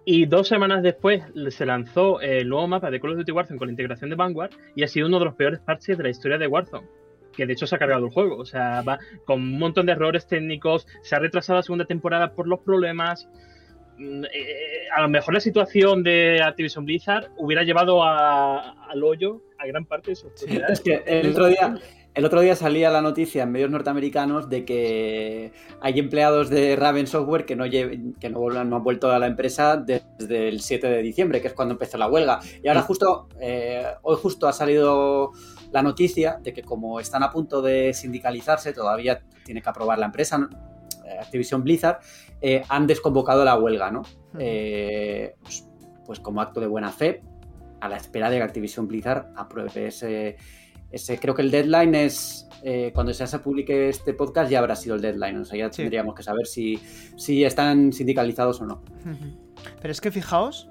Y 0.06 0.26
dos 0.26 0.48
semanas 0.48 0.82
después 0.82 1.22
se 1.50 1.66
lanzó 1.66 2.20
el 2.20 2.48
nuevo 2.48 2.66
mapa 2.68 2.90
de 2.90 3.00
Call 3.00 3.12
of 3.12 3.18
Duty 3.18 3.32
Warzone 3.32 3.58
con 3.58 3.68
la 3.68 3.72
integración 3.72 4.10
de 4.10 4.16
Vanguard 4.16 4.50
y 4.74 4.82
ha 4.82 4.88
sido 4.88 5.06
uno 5.08 5.18
de 5.18 5.24
los 5.26 5.34
peores 5.34 5.60
parches 5.60 5.96
de 5.96 6.04
la 6.04 6.10
historia 6.10 6.36
de 6.38 6.46
Warzone. 6.46 6.86
Que 7.36 7.46
de 7.46 7.52
hecho 7.52 7.66
se 7.66 7.74
ha 7.74 7.78
cargado 7.78 8.06
el 8.06 8.12
juego. 8.12 8.36
O 8.38 8.44
sea, 8.46 8.82
va 8.82 8.98
con 9.24 9.40
un 9.40 9.58
montón 9.58 9.86
de 9.86 9.92
errores 9.92 10.26
técnicos. 10.26 10.86
Se 11.02 11.14
ha 11.16 11.18
retrasado 11.18 11.58
la 11.58 11.62
segunda 11.62 11.84
temporada 11.84 12.32
por 12.32 12.46
los 12.48 12.60
problemas. 12.60 13.28
Mm, 13.98 14.24
eh, 14.24 14.88
a 14.94 15.02
lo 15.02 15.08
mejor 15.08 15.34
la 15.34 15.40
situación 15.40 16.02
de 16.02 16.40
Activision 16.42 16.84
Blizzard 16.84 17.28
hubiera 17.36 17.62
llevado 17.62 18.02
a- 18.02 18.86
al 18.90 19.02
hoyo 19.04 19.40
a 19.58 19.66
gran 19.66 19.84
parte 19.84 20.10
de 20.10 20.16
sus 20.16 20.32
Es 20.42 20.80
que 20.80 21.02
el 21.06 21.30
otro 21.30 21.46
día, 21.46 21.76
el 22.14 22.24
otro 22.24 22.40
día 22.40 22.54
salía 22.56 22.90
la 22.90 23.00
noticia 23.02 23.44
en 23.44 23.52
medios 23.52 23.70
norteamericanos 23.70 24.48
de 24.50 24.64
que 24.64 25.52
hay 25.80 25.98
empleados 25.98 26.50
de 26.50 26.74
Raven 26.76 27.06
Software 27.06 27.44
que 27.44 27.54
no, 27.56 27.66
lle- 27.66 28.14
que 28.20 28.30
no, 28.30 28.48
han 28.50 28.82
vuelto 28.84 29.10
a 29.12 29.18
la 29.20 29.26
empresa 29.28 29.76
desde 29.76 30.48
el 30.48 30.60
7 30.60 30.88
de 30.88 31.00
diciembre, 31.02 31.40
que 31.40 31.46
es 31.48 31.54
cuando 31.54 31.74
empezó 31.74 31.96
la 31.96 32.08
huelga. 32.08 32.40
Y 32.62 32.68
ahora 32.68 32.82
justo, 32.82 33.28
eh, 33.40 33.84
hoy 34.02 34.16
justo 34.20 34.48
ha 34.48 34.52
salido 34.52 35.30
la 35.74 35.82
noticia 35.82 36.38
de 36.40 36.52
que 36.52 36.62
como 36.62 37.00
están 37.00 37.24
a 37.24 37.30
punto 37.32 37.60
de 37.60 37.92
sindicalizarse, 37.92 38.72
todavía 38.72 39.20
tiene 39.44 39.60
que 39.60 39.68
aprobar 39.68 39.98
la 39.98 40.06
empresa. 40.06 40.48
Eh, 41.04 41.18
Activision 41.20 41.64
Blizzard, 41.64 41.98
eh, 42.40 42.62
han 42.68 42.86
desconvocado 42.86 43.44
la 43.44 43.58
huelga, 43.58 43.90
¿no? 43.90 44.02
Eh, 44.38 45.34
pues, 45.42 45.68
pues 46.06 46.20
como 46.20 46.40
acto 46.40 46.60
de 46.60 46.68
buena 46.68 46.92
fe, 46.92 47.22
a 47.80 47.88
la 47.88 47.96
espera 47.96 48.30
de 48.30 48.36
que 48.36 48.42
Activision 48.44 48.86
Blizzard 48.86 49.32
apruebe 49.36 49.88
ese, 49.88 50.36
ese 50.92 51.18
creo 51.18 51.34
que 51.34 51.42
el 51.42 51.50
deadline 51.50 51.96
es 51.96 52.48
eh, 52.62 52.92
cuando 52.94 53.10
ya 53.10 53.26
se 53.26 53.40
publique 53.40 53.88
este 53.88 54.14
podcast 54.14 54.48
ya 54.50 54.60
habrá 54.60 54.76
sido 54.76 54.94
el 54.94 55.02
deadline, 55.02 55.38
o 55.40 55.44
sea, 55.44 55.58
ya 55.58 55.72
Sí. 55.72 55.78
tendríamos 55.82 56.14
que 56.14 56.22
saber 56.22 56.46
si, 56.46 56.76
si 57.16 57.44
están 57.44 57.92
sindicalizados 57.92 58.60
o 58.60 58.66
no. 58.66 58.80
Pero 59.80 59.90
es 59.90 60.00
que 60.00 60.12
fijaos, 60.12 60.70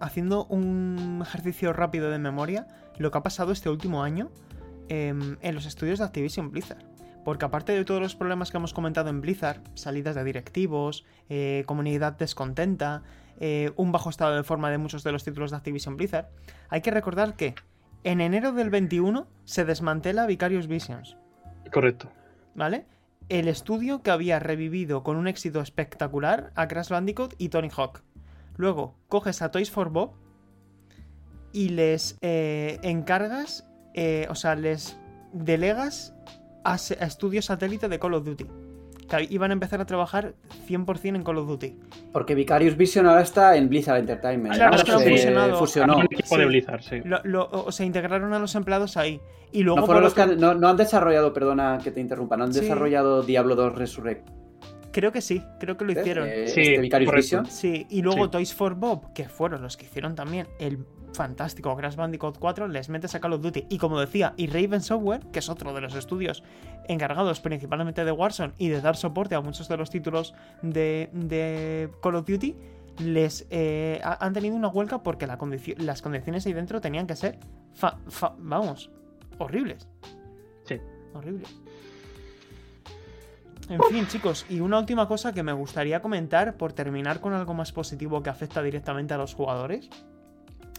haciendo 0.00 0.46
un 0.46 1.20
ejercicio 1.20 1.74
rápido 1.74 2.10
de 2.10 2.18
memoria, 2.18 2.66
lo 3.02 3.10
que 3.10 3.18
ha 3.18 3.22
pasado 3.22 3.52
este 3.52 3.68
último 3.68 4.02
año 4.02 4.30
eh, 4.88 5.08
en 5.40 5.54
los 5.54 5.66
estudios 5.66 5.98
de 5.98 6.06
Activision 6.06 6.50
Blizzard. 6.50 6.84
Porque 7.24 7.44
aparte 7.44 7.72
de 7.72 7.84
todos 7.84 8.00
los 8.00 8.16
problemas 8.16 8.50
que 8.50 8.56
hemos 8.56 8.72
comentado 8.72 9.10
en 9.10 9.20
Blizzard, 9.20 9.60
salidas 9.74 10.16
de 10.16 10.24
directivos, 10.24 11.04
eh, 11.28 11.62
comunidad 11.66 12.14
descontenta, 12.14 13.02
eh, 13.38 13.70
un 13.76 13.92
bajo 13.92 14.10
estado 14.10 14.34
de 14.34 14.42
forma 14.42 14.70
de 14.70 14.78
muchos 14.78 15.04
de 15.04 15.12
los 15.12 15.22
títulos 15.22 15.52
de 15.52 15.56
Activision 15.58 15.96
Blizzard, 15.96 16.30
hay 16.68 16.80
que 16.80 16.90
recordar 16.90 17.36
que 17.36 17.54
en 18.02 18.20
enero 18.20 18.52
del 18.52 18.70
21 18.70 19.28
se 19.44 19.64
desmantela 19.64 20.26
Vicarious 20.26 20.66
Visions. 20.66 21.16
Correcto. 21.72 22.10
¿vale? 22.54 22.86
El 23.28 23.48
estudio 23.48 24.02
que 24.02 24.10
había 24.10 24.38
revivido 24.38 25.02
con 25.02 25.16
un 25.16 25.28
éxito 25.28 25.60
espectacular 25.60 26.52
a 26.54 26.68
Crash 26.68 26.88
Bandicoot 26.88 27.34
y 27.38 27.48
Tony 27.48 27.70
Hawk. 27.74 28.02
Luego 28.56 28.96
coges 29.08 29.42
a 29.42 29.50
Toys 29.50 29.70
for 29.70 29.90
Bob 29.90 30.14
y 31.52 31.70
les 31.70 32.16
eh, 32.20 32.78
encargas, 32.82 33.68
eh, 33.94 34.26
o 34.30 34.34
sea, 34.34 34.54
les 34.54 34.96
delegas 35.32 36.14
a, 36.64 36.76
estudios 36.76 37.46
satélite 37.46 37.88
de 37.88 37.98
Call 37.98 38.14
of 38.14 38.24
Duty. 38.24 38.46
Que 39.08 39.26
iban 39.28 39.50
a 39.50 39.54
empezar 39.54 39.80
a 39.80 39.84
trabajar 39.84 40.34
100% 40.68 41.16
en 41.16 41.22
Call 41.22 41.36
of 41.38 41.46
Duty. 41.48 41.76
Porque 42.12 42.34
Vicarious 42.34 42.76
Vision 42.76 43.06
ahora 43.06 43.20
está 43.22 43.56
en 43.56 43.68
Blizzard 43.68 43.98
Entertainment. 43.98 44.54
Claro, 44.54 44.74
han 44.74 44.86
se 44.86 45.10
fusionado. 45.10 45.58
fusionó. 45.58 45.96
Un 45.98 46.04
equipo 46.04 46.34
Sí. 46.34 46.38
de 46.38 46.46
Blizzard, 46.46 46.82
sí. 46.82 47.00
Lo- 47.04 47.20
lo- 47.24 47.48
o 47.50 47.70
se 47.72 47.84
integraron 47.84 48.32
a 48.32 48.38
los 48.38 48.54
empleados 48.54 48.96
ahí. 48.96 49.20
Y 49.50 49.64
luego 49.64 49.80
No, 49.80 49.86
fueron 49.86 50.04
los 50.04 50.14
que 50.14 50.22
han, 50.22 50.38
no, 50.40 50.54
no 50.54 50.68
han 50.68 50.76
desarrollado, 50.78 51.34
perdona 51.34 51.78
que 51.84 51.90
te 51.90 52.00
interrumpa, 52.00 52.36
no 52.38 52.44
han 52.44 52.54
Sí. 52.54 52.60
desarrollado 52.60 53.22
Diablo 53.22 53.54
2 53.54 53.74
Resurrect. 53.74 54.26
Creo 54.92 55.10
que 55.12 55.20
sí, 55.20 55.42
creo 55.58 55.76
que 55.76 55.84
lo 55.84 55.92
hicieron. 55.92 56.28
Eh, 56.28 56.48
Sí, 56.48 56.60
este 56.60 56.78
Vicarious. 56.80 57.14
Vision. 57.14 57.46
Sí, 57.46 57.86
y 57.90 58.00
luego 58.02 58.24
Sí. 58.26 58.30
Toys 58.30 58.54
for 58.54 58.74
Bob, 58.76 59.12
que 59.14 59.28
fueron 59.28 59.60
los 59.62 59.76
que 59.76 59.84
hicieron 59.86 60.14
también 60.14 60.46
el 60.58 60.78
fantástico 61.14 61.76
Crash 61.76 61.96
Bandicoot 61.96 62.38
4, 62.38 62.68
les 62.68 62.88
metes 62.88 63.14
a 63.14 63.20
Call 63.20 63.34
of 63.34 63.42
Duty. 63.42 63.66
Y 63.68 63.78
como 63.78 63.98
decía, 64.00 64.34
y 64.36 64.46
Raven 64.46 64.80
Software, 64.80 65.20
que 65.32 65.38
es 65.40 65.48
otro 65.48 65.72
de 65.74 65.80
los 65.80 65.94
estudios 65.94 66.42
encargados 66.88 67.40
principalmente 67.40 68.04
de 68.04 68.12
Warzone 68.12 68.54
y 68.58 68.68
de 68.68 68.80
dar 68.80 68.96
soporte 68.96 69.34
a 69.34 69.40
muchos 69.40 69.68
de 69.68 69.76
los 69.76 69.90
títulos 69.90 70.34
de, 70.62 71.10
de 71.12 71.90
Call 72.02 72.16
of 72.16 72.26
Duty, 72.26 72.56
les 72.98 73.46
eh, 73.50 74.00
ha- 74.04 74.24
han 74.24 74.32
tenido 74.32 74.54
una 74.56 74.68
huelga 74.68 75.02
porque 75.02 75.26
la 75.26 75.38
condici- 75.38 75.76
las 75.78 76.02
condiciones 76.02 76.46
ahí 76.46 76.52
dentro 76.52 76.80
tenían 76.80 77.06
que 77.06 77.16
ser, 77.16 77.38
fa- 77.72 77.98
fa- 78.08 78.34
vamos, 78.38 78.90
horribles. 79.38 79.88
Sí. 80.64 80.78
Horribles. 81.14 81.48
En 83.68 83.80
fin, 83.90 84.06
chicos, 84.08 84.44
y 84.50 84.60
una 84.60 84.78
última 84.78 85.06
cosa 85.06 85.32
que 85.32 85.42
me 85.42 85.52
gustaría 85.52 86.02
comentar 86.02 86.56
por 86.56 86.72
terminar 86.72 87.20
con 87.20 87.32
algo 87.32 87.54
más 87.54 87.72
positivo 87.72 88.22
que 88.22 88.28
afecta 88.28 88.60
directamente 88.62 89.14
a 89.14 89.18
los 89.18 89.34
jugadores. 89.34 89.88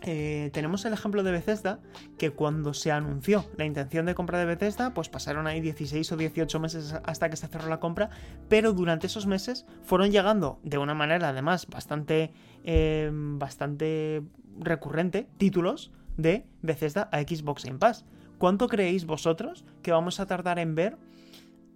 Eh, 0.05 0.49
tenemos 0.51 0.83
el 0.83 0.91
ejemplo 0.91 1.23
de 1.23 1.31
Bethesda, 1.31 1.79
que 2.17 2.31
cuando 2.31 2.73
se 2.73 2.91
anunció 2.91 3.45
la 3.57 3.63
intención 3.63 4.05
de 4.05 4.13
compra 4.15 4.37
de 4.37 4.43
Bethesda, 4.45 4.93
pues 4.93 5.07
pasaron 5.07 5.47
ahí 5.47 5.61
16 5.61 6.11
o 6.11 6.17
18 6.17 6.59
meses 6.59 6.93
hasta 7.05 7.29
que 7.29 7.37
se 7.37 7.47
cerró 7.47 7.69
la 7.69 7.79
compra, 7.79 8.09
pero 8.49 8.73
durante 8.73 9.07
esos 9.07 9.27
meses 9.27 9.65
fueron 9.81 10.11
llegando 10.11 10.59
de 10.63 10.77
una 10.77 10.93
manera 10.93 11.29
además 11.29 11.67
bastante, 11.67 12.33
eh, 12.65 13.09
bastante 13.13 14.23
recurrente 14.59 15.29
títulos 15.37 15.91
de 16.17 16.45
Bethesda 16.61 17.07
a 17.13 17.21
Xbox 17.21 17.63
Game 17.63 17.79
Pass. 17.79 18.05
¿Cuánto 18.37 18.67
creéis 18.67 19.05
vosotros 19.05 19.63
que 19.81 19.93
vamos 19.93 20.19
a 20.19 20.25
tardar 20.25 20.59
en 20.59 20.75
ver 20.75 20.97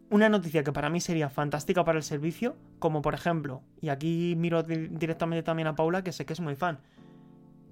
una 0.10 0.28
noticia 0.28 0.64
que 0.66 0.74
para 0.74 0.90
mí 0.90 1.00
sería 1.00 1.30
fantástica 1.30 1.86
para 1.86 1.98
el 1.98 2.04
servicio, 2.04 2.58
como 2.80 3.02
por 3.02 3.14
ejemplo, 3.14 3.62
y 3.82 3.88
aquí 3.90 4.36
miro 4.38 4.64
di- 4.64 4.88
directamente 4.88 5.44
también 5.44 5.68
a 5.68 5.76
Paula, 5.76 6.02
que 6.04 6.12
sé 6.12 6.26
que 6.26 6.34
es 6.34 6.40
muy 6.42 6.56
fan, 6.56 6.80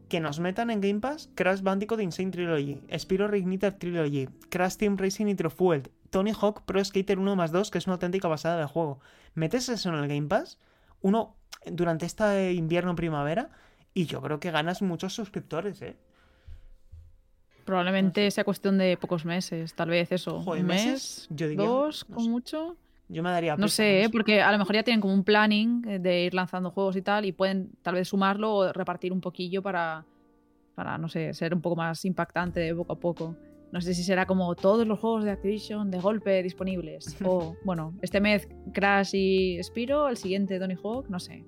que 0.10 0.20
nos 0.20 0.40
metan 0.40 0.70
en 0.70 0.82
Game 0.82 1.00
Pass 1.00 1.30
Crash 1.36 1.62
Bandicoot 1.62 2.02
Insane 2.02 2.32
Trilogy, 2.32 2.82
Spyro 2.98 3.28
Reignited 3.28 3.76
Trilogy, 3.78 4.28
Crash 4.50 4.76
Team 4.78 4.98
Racing 4.98 5.26
Nitro 5.26 5.50
Fueled, 5.50 5.90
Tony 6.10 6.32
Hawk 6.40 6.64
Pro 6.66 6.84
Skater 6.84 7.20
1 7.20 7.36
más 7.36 7.52
2, 7.52 7.72
que 7.72 7.78
es 7.78 7.88
una 7.88 7.94
auténtica 7.94 8.28
basada 8.28 8.58
de 8.58 8.66
juego. 8.66 9.00
Metes 9.34 9.70
eso 9.70 9.90
en 9.90 9.96
el 9.96 10.08
Game 10.08 10.28
Pass, 10.28 10.60
uno 11.02 11.36
durante 11.66 12.06
este 12.06 12.54
invierno-primavera, 12.54 13.50
y 13.94 14.06
yo 14.06 14.22
creo 14.22 14.40
que 14.40 14.52
ganas 14.52 14.82
muchos 14.82 15.14
suscriptores, 15.14 15.82
¿eh? 15.82 15.98
Probablemente 17.66 18.30
sea 18.30 18.44
cuestión 18.44 18.78
de 18.78 18.96
pocos 18.96 19.26
meses, 19.26 19.74
tal 19.74 19.90
vez 19.90 20.12
eso. 20.12 20.40
Joder, 20.42 20.62
un 20.62 20.68
¿meses? 20.68 20.86
mes, 20.86 21.28
Yo 21.32 21.48
diría, 21.48 21.66
dos, 21.66 22.06
no 22.08 22.16
con 22.16 22.30
mucho. 22.30 22.78
Yo 23.08 23.22
me 23.22 23.30
daría 23.30 23.56
No 23.56 23.68
sé, 23.68 24.00
¿eh? 24.00 24.02
eso. 24.04 24.12
porque 24.12 24.42
a 24.42 24.52
lo 24.52 24.58
mejor 24.58 24.76
ya 24.76 24.84
tienen 24.84 25.00
como 25.02 25.14
un 25.14 25.24
planning 25.24 25.84
eh, 25.88 26.00
de 26.00 26.24
ir 26.26 26.34
lanzando 26.34 26.72
juegos 26.72 26.96
y 26.96 27.02
tal, 27.02 27.26
y 27.26 27.32
pueden 27.32 27.70
tal 27.84 27.96
vez 27.96 28.08
sumarlo 28.08 28.56
o 28.56 28.74
repartir 28.74 29.14
un 29.14 29.22
poquillo 29.22 29.62
para, 29.62 30.04
para, 30.74 30.98
no 30.98 31.08
sé, 31.08 31.34
ser 31.34 31.54
un 31.54 31.62
poco 31.62 31.76
más 31.76 32.04
impactante 32.06 32.60
de 32.60 32.74
poco 32.74 32.94
a 32.94 33.00
poco. 33.00 33.36
No 33.72 33.82
sé 33.82 33.94
si 33.94 34.04
será 34.04 34.26
como 34.26 34.56
todos 34.56 34.88
los 34.88 35.00
juegos 35.00 35.24
de 35.24 35.32
Activision 35.32 35.92
de 35.92 36.00
golpe 36.00 36.42
disponibles. 36.42 37.16
O, 37.24 37.56
bueno, 37.66 37.94
este 38.02 38.20
mes 38.22 38.48
Crash 38.74 39.12
y 39.14 39.62
Spiro, 39.64 40.08
el 40.08 40.18
siguiente 40.18 40.58
Tony 40.60 40.76
Hawk, 40.82 41.08
no 41.10 41.20
sé 41.20 41.44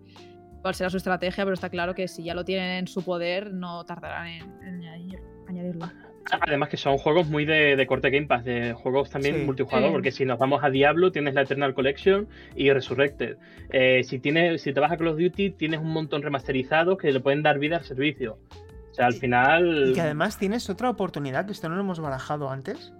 cuál 0.61 0.75
será 0.75 0.89
su 0.89 0.97
estrategia, 0.97 1.43
pero 1.43 1.53
está 1.53 1.69
claro 1.69 1.95
que 1.95 2.07
si 2.07 2.23
ya 2.23 2.33
lo 2.33 2.43
tienen 2.43 2.71
en 2.79 2.87
su 2.87 3.01
poder, 3.03 3.53
no 3.53 3.83
tardarán 3.85 4.27
en, 4.27 4.41
en 4.63 4.81
añadir- 4.81 5.21
añadirlo. 5.47 5.85
Además 6.31 6.69
que 6.69 6.77
son 6.77 6.97
juegos 6.97 7.27
muy 7.27 7.45
de, 7.45 7.75
de 7.75 7.87
corte 7.87 8.09
Game 8.09 8.27
Pass, 8.27 8.43
de 8.45 8.73
juegos 8.73 9.09
también 9.09 9.35
Sí. 9.35 9.41
multijugador, 9.45 9.89
Sí. 9.89 9.93
porque 9.93 10.11
si 10.11 10.25
nos 10.25 10.37
vamos 10.39 10.63
a 10.63 10.69
Diablo 10.69 11.11
tienes 11.11 11.33
la 11.33 11.41
Eternal 11.41 11.73
Collection 11.73 12.27
y 12.55 12.71
Resurrected. 12.71 13.37
Eh, 13.69 14.03
si, 14.03 14.19
tienes, 14.19 14.61
si 14.61 14.73
te 14.73 14.79
vas 14.79 14.91
a 14.91 14.97
Call 14.97 15.07
of 15.09 15.17
Duty 15.17 15.51
tienes 15.51 15.79
un 15.79 15.91
montón 15.93 16.21
remasterizado 16.21 16.97
que 16.97 17.11
le 17.11 17.19
pueden 17.19 17.43
dar 17.43 17.59
vida 17.59 17.77
al 17.77 17.83
servicio. 17.83 18.37
O 18.91 18.93
sea, 18.93 19.07
al 19.07 19.15
Y- 19.15 19.19
final... 19.19 19.85
Y 19.89 19.93
que 19.93 20.01
además 20.01 20.37
tienes 20.37 20.69
otra 20.69 20.89
oportunidad, 20.89 21.45
que 21.45 21.51
esto 21.51 21.69
no 21.69 21.75
lo 21.75 21.81
hemos 21.81 21.99
barajado 21.99 22.49
antes, 22.49 22.93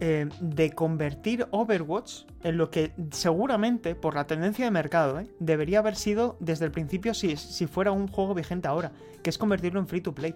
eh, 0.00 0.26
de 0.40 0.70
convertir 0.72 1.46
Overwatch 1.52 2.22
en 2.42 2.56
lo 2.56 2.70
que 2.70 2.90
seguramente, 3.12 3.94
por 3.94 4.14
la 4.14 4.26
tendencia 4.26 4.64
de 4.64 4.70
mercado, 4.72 5.20
eh, 5.20 5.28
debería 5.38 5.78
haber 5.78 5.94
sido 5.94 6.36
desde 6.40 6.64
el 6.64 6.72
principio 6.72 7.14
si, 7.14 7.36
si 7.36 7.66
fuera 7.66 7.92
un 7.92 8.08
juego 8.08 8.34
vigente 8.34 8.66
ahora, 8.66 8.90
que 9.22 9.30
es 9.30 9.38
convertirlo 9.38 9.78
en 9.78 9.86
free 9.86 10.00
to 10.00 10.12
play. 10.12 10.34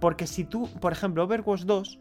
Porque 0.00 0.26
si 0.26 0.44
tú, 0.44 0.68
por 0.80 0.92
ejemplo, 0.92 1.24
Overwatch 1.24 1.62
2 1.62 1.98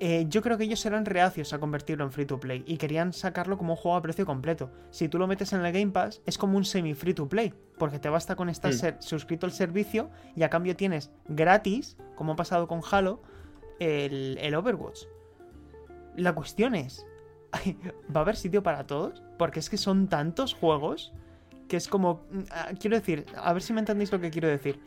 eh, 0.00 0.26
yo 0.28 0.42
creo 0.42 0.56
que 0.56 0.64
ellos 0.64 0.84
eran 0.86 1.04
reacios 1.04 1.52
a 1.52 1.58
convertirlo 1.58 2.04
en 2.04 2.12
free 2.12 2.24
to 2.24 2.38
play 2.38 2.62
y 2.66 2.76
querían 2.76 3.12
sacarlo 3.12 3.58
como 3.58 3.72
un 3.72 3.76
juego 3.76 3.96
a 3.96 4.02
precio 4.02 4.24
completo. 4.24 4.70
Si 4.90 5.08
tú 5.08 5.18
lo 5.18 5.26
metes 5.26 5.52
en 5.52 5.64
el 5.64 5.72
Game 5.72 5.90
Pass, 5.90 6.22
es 6.24 6.38
como 6.38 6.56
un 6.56 6.64
semi 6.64 6.94
free 6.94 7.14
to 7.14 7.28
play, 7.28 7.52
porque 7.78 7.98
te 7.98 8.08
basta 8.08 8.36
con 8.36 8.48
estar 8.48 8.72
suscrito 9.00 9.46
al 9.46 9.52
servicio 9.52 10.08
y 10.36 10.44
a 10.44 10.50
cambio 10.50 10.76
tienes 10.76 11.10
gratis, 11.26 11.96
como 12.14 12.32
ha 12.32 12.36
pasado 12.36 12.68
con 12.68 12.80
Halo, 12.88 13.22
el, 13.80 14.38
el 14.40 14.54
Overwatch. 14.54 15.00
La 16.14 16.32
cuestión 16.32 16.76
es, 16.76 17.04
¿va 18.14 18.20
a 18.20 18.22
haber 18.22 18.36
sitio 18.36 18.62
para 18.62 18.86
todos? 18.86 19.24
Porque 19.36 19.58
es 19.58 19.68
que 19.68 19.78
son 19.78 20.06
tantos 20.08 20.54
juegos 20.54 21.12
que 21.66 21.76
es 21.76 21.88
como... 21.88 22.22
mm, 22.30 22.38
ah, 22.52 22.68
Quiero 22.78 22.96
decir, 22.96 23.26
a 23.36 23.52
ver 23.52 23.62
si 23.62 23.72
me 23.72 23.80
entendéis 23.80 24.12
lo 24.12 24.20
que 24.20 24.30
quiero 24.30 24.46
decir. 24.46 24.80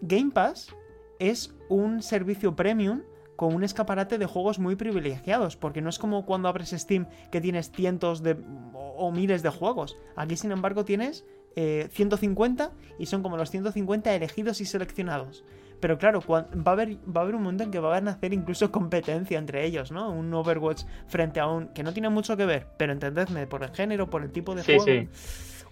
Game 0.00 0.30
Pass 0.30 0.74
es 1.18 1.54
un 1.68 2.02
servicio 2.02 2.56
premium 2.56 3.02
con 3.36 3.54
un 3.54 3.64
escaparate 3.64 4.18
de 4.18 4.26
juegos 4.26 4.58
muy 4.58 4.76
privilegiados, 4.76 5.56
porque 5.56 5.82
no 5.82 5.90
es 5.90 5.98
como 5.98 6.24
cuando 6.24 6.48
abres 6.48 6.70
Steam 6.70 7.06
que 7.30 7.40
tienes 7.40 7.70
cientos 7.70 8.22
de 8.22 8.36
o, 8.72 9.12
miles 9.12 9.42
de 9.42 9.50
juegos. 9.50 9.96
Aquí, 10.16 10.36
sin 10.36 10.52
embargo, 10.52 10.84
tienes 10.86 11.26
eh, 11.54 11.88
150 11.92 12.72
y 12.98 13.06
son 13.06 13.22
como 13.22 13.36
los 13.36 13.50
150 13.50 14.14
elegidos 14.14 14.60
y 14.60 14.64
seleccionados. 14.64 15.44
Pero 15.80 15.98
claro, 15.98 16.22
va 16.26 16.48
a, 16.64 16.70
haber, 16.72 16.96
va 16.96 17.20
a 17.20 17.24
haber 17.24 17.34
un 17.34 17.42
momento 17.42 17.64
en 17.64 17.70
que 17.70 17.78
va 17.78 17.94
a 17.94 18.00
nacer 18.00 18.32
incluso 18.32 18.72
competencia 18.72 19.38
entre 19.38 19.66
ellos, 19.66 19.92
¿no? 19.92 20.10
Un 20.10 20.32
Overwatch 20.32 20.84
frente 21.06 21.38
a 21.38 21.46
un... 21.46 21.68
que 21.68 21.82
no 21.82 21.92
tiene 21.92 22.08
mucho 22.08 22.38
que 22.38 22.46
ver, 22.46 22.68
pero 22.78 22.92
entendedme, 22.94 23.46
por 23.46 23.62
el 23.62 23.70
género, 23.70 24.08
por 24.08 24.22
el 24.22 24.32
tipo 24.32 24.54
de 24.54 24.62
Sí, 24.62 24.78
juego. 24.78 24.84
sí. 24.84 25.08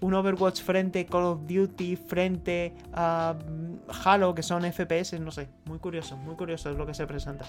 Un 0.01 0.15
Overwatch 0.15 0.63
frente 0.63 1.07
Call 1.07 1.25
of 1.25 1.41
Duty, 1.47 1.97
frente 1.97 2.75
a 2.93 3.35
mm, 3.35 3.91
Halo, 4.05 4.35
que 4.35 4.43
son 4.43 4.63
FPS, 4.63 5.19
no 5.21 5.31
sé. 5.31 5.49
Muy 5.65 5.79
curioso, 5.79 6.17
muy 6.17 6.35
curioso 6.35 6.71
es 6.71 6.77
lo 6.77 6.87
que 6.87 6.95
se 6.95 7.07
presenta. 7.07 7.45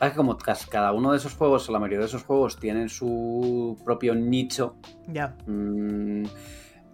Es 0.00 0.10
que 0.10 0.16
como 0.16 0.36
cada 0.36 0.92
uno 0.92 1.12
de 1.12 1.18
esos 1.18 1.34
juegos, 1.34 1.68
o 1.68 1.72
la 1.72 1.78
mayoría 1.78 2.00
de 2.00 2.06
esos 2.06 2.24
juegos, 2.24 2.58
tienen 2.58 2.88
su 2.88 3.78
propio 3.84 4.14
nicho, 4.14 4.76
Ya, 5.06 5.36
mm, 5.46 6.24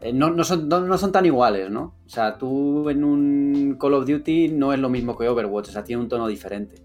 eh, 0.03 0.13
no, 0.13 0.31
no 0.31 0.45
son, 0.45 0.69
no, 0.69 0.81
no 0.81 0.99
son 0.99 1.11
tan 1.11 1.25
iguales, 1.25 1.71
¿no? 1.71 1.95
O 2.05 2.09
sea, 2.09 2.37
tú 2.37 2.89
en 2.91 3.03
un 3.03 3.77
Call 3.81 3.95
of 3.95 4.07
Duty 4.07 4.49
no 4.49 4.73
es 4.73 4.79
lo 4.79 4.89
mismo 4.89 5.17
que 5.17 5.29
Overwatch, 5.29 5.71
o 5.71 5.73
sea, 5.73 5.85
tiene 5.85 6.03
un 6.03 6.09
tono 6.09 6.27
diferente. 6.27 6.83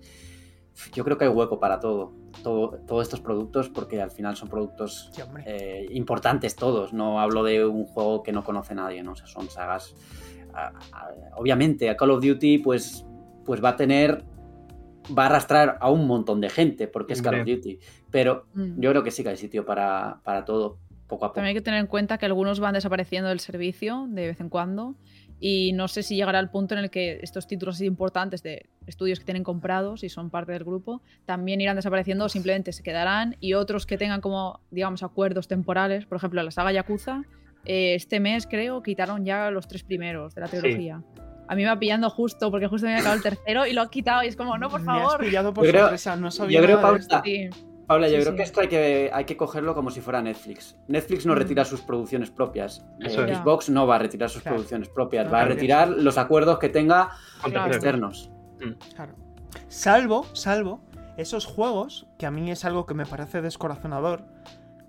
Yo 0.93 1.03
creo 1.03 1.17
que 1.17 1.25
hay 1.25 1.29
hueco 1.29 1.59
para 1.59 1.79
todo, 1.79 2.13
todo 2.43 2.79
todos 2.87 3.03
estos 3.03 3.21
productos, 3.21 3.69
porque 3.69 4.01
al 4.01 4.11
final 4.11 4.35
son 4.35 4.49
productos 4.49 5.09
sí, 5.13 5.21
eh, 5.45 5.85
importantes 5.91 6.55
todos. 6.55 6.93
No 6.93 7.19
hablo 7.19 7.43
de 7.43 7.65
un 7.65 7.85
juego 7.85 8.23
que 8.23 8.31
no 8.31 8.43
conoce 8.43 8.73
nadie, 8.75 9.03
¿no? 9.03 9.11
O 9.11 9.15
sea, 9.15 9.27
son 9.27 9.49
sagas. 9.49 9.95
a- 10.53 10.67
a- 10.91 11.09
obviamente, 11.37 11.89
a 11.89 11.95
Call 11.95 12.11
of 12.11 12.21
Duty, 12.21 12.57
pues, 12.57 13.05
pues 13.45 13.63
va 13.63 13.69
a 13.69 13.75
tener. 13.77 14.25
Va 15.17 15.23
a 15.23 15.25
arrastrar 15.27 15.77
a 15.79 15.89
un 15.89 16.05
montón 16.07 16.41
de 16.41 16.49
gente, 16.49 16.87
porque 16.89 17.13
es 17.13 17.21
Call 17.21 17.39
of. 17.41 17.47
Duty. 17.47 17.79
Pero 18.11 18.47
Mm. 18.53 18.79
yo 18.81 18.89
creo 18.91 19.01
que 19.03 19.11
sí 19.11 19.23
que 19.23 19.29
hay 19.29 19.37
sitio 19.37 19.65
para, 19.65 20.19
para 20.25 20.43
todo, 20.43 20.77
poco 21.07 21.23
a 21.25 21.29
poco. 21.29 21.35
También 21.35 21.49
hay 21.49 21.53
que 21.55 21.61
tener 21.61 21.79
en 21.79 21.87
cuenta 21.87 22.17
que 22.17 22.25
algunos 22.25 22.59
van 22.59 22.73
desapareciendo 22.73 23.29
del 23.29 23.39
servicio 23.39 24.05
de 24.09 24.27
vez 24.27 24.41
en 24.41 24.49
cuando 24.49 24.95
y 25.43 25.73
no 25.73 25.87
sé 25.87 26.03
si 26.03 26.15
llegará 26.15 26.39
el 26.39 26.49
punto 26.49 26.75
en 26.75 26.79
el 26.81 26.89
que 26.91 27.19
estos 27.23 27.47
títulos 27.47 27.75
así 27.75 27.85
importantes 27.85 28.43
de 28.43 28.67
estudios 28.87 29.17
que 29.19 29.25
tienen 29.25 29.43
comprados 29.43 30.03
y 30.03 30.09
son 30.09 30.29
parte 30.29 30.51
del 30.53 30.63
grupo 30.63 31.01
también 31.25 31.59
irán 31.59 31.75
desapareciendo 31.75 32.25
o 32.25 32.29
simplemente 32.29 32.71
se 32.71 32.83
quedarán 32.83 33.35
y 33.39 33.55
otros 33.55 33.85
que 33.87 33.97
tengan 33.97 34.21
como, 34.21 34.59
digamos, 34.69 35.01
acuerdos 35.03 35.47
temporales, 35.47 36.05
por 36.05 36.17
ejemplo, 36.17 36.41
la 36.43 36.51
saga 36.51 36.71
Yakuza, 36.71 37.23
eh, 37.65 37.95
este 37.95 38.19
mes 38.19 38.45
creo 38.47 38.83
quitaron 38.83 39.25
ya 39.25 39.49
los 39.51 39.67
tres 39.67 39.83
primeros 39.83 40.35
de 40.35 40.41
la 40.41 40.47
Sí. 40.47 40.57
trilogía. 40.59 41.01
A 41.47 41.55
mí 41.55 41.63
me 41.63 41.69
va 41.69 41.77
pillando 41.79 42.09
justo 42.09 42.49
porque 42.49 42.67
justo 42.67 42.85
me 42.87 42.93
había 42.93 43.01
acabado 43.01 43.17
el 43.17 43.23
tercero 43.23 43.65
y 43.65 43.73
lo 43.73 43.81
han 43.81 43.89
quitado 43.89 44.23
y 44.23 44.27
es 44.27 44.35
como, 44.35 44.57
no, 44.57 44.69
por 44.69 44.81
Me 44.81 44.91
has 44.91 44.99
favor. 44.99 45.19
pillado 45.19 45.53
por 45.53 45.65
Yo 45.65 45.71
creo- 45.71 45.81
sorpresa, 45.83 46.15
no 46.15 46.31
sabía 46.31 46.59
yo 46.59 46.65
creo, 46.65 46.81
Paula. 46.81 47.21
Sí. 47.25 47.49
Paula, 47.91 48.07
yo 48.07 48.15
Sí, 48.15 48.21
creo 48.21 48.31
sí. 48.31 48.37
que 48.37 48.43
esto 48.43 48.61
hay 48.61 48.67
que, 48.69 49.09
hay 49.13 49.25
que 49.25 49.35
cogerlo 49.35 49.75
como 49.75 49.89
si 49.91 49.99
fuera 50.01 50.21
Netflix. 50.21 50.77
Netflix 50.87 51.25
no 51.25 51.33
Mm. 51.33 51.37
retira 51.37 51.65
sus 51.65 51.81
producciones 51.81 52.31
propias. 52.31 52.85
Eso 53.01 53.25
Eh, 53.25 53.31
es. 53.33 53.37
Xbox 53.39 53.69
no 53.69 53.85
va 53.85 53.95
a 53.95 53.99
retirar 53.99 54.29
sus 54.29 54.41
Claro. 54.41 54.55
producciones 54.55 54.87
propias. 54.87 55.25
No 55.25 55.31
va 55.31 55.41
a 55.41 55.45
retirar 55.45 55.89
los 55.89 56.17
acuerdos 56.17 56.57
que 56.59 56.69
tenga 56.69 57.09
Con 57.41 57.51
Claro. 57.51 57.71
terceros. 57.71 58.31
externos. 58.31 58.85
Claro. 58.95 59.15
Salvo, 59.67 60.25
salvo 60.33 60.81
esos 61.17 61.45
juegos, 61.45 62.07
que 62.17 62.25
a 62.25 62.31
mí 62.31 62.49
es 62.51 62.63
algo 62.65 62.85
que 62.85 62.93
me 62.93 63.05
parece 63.05 63.41
descorazonador, 63.41 64.23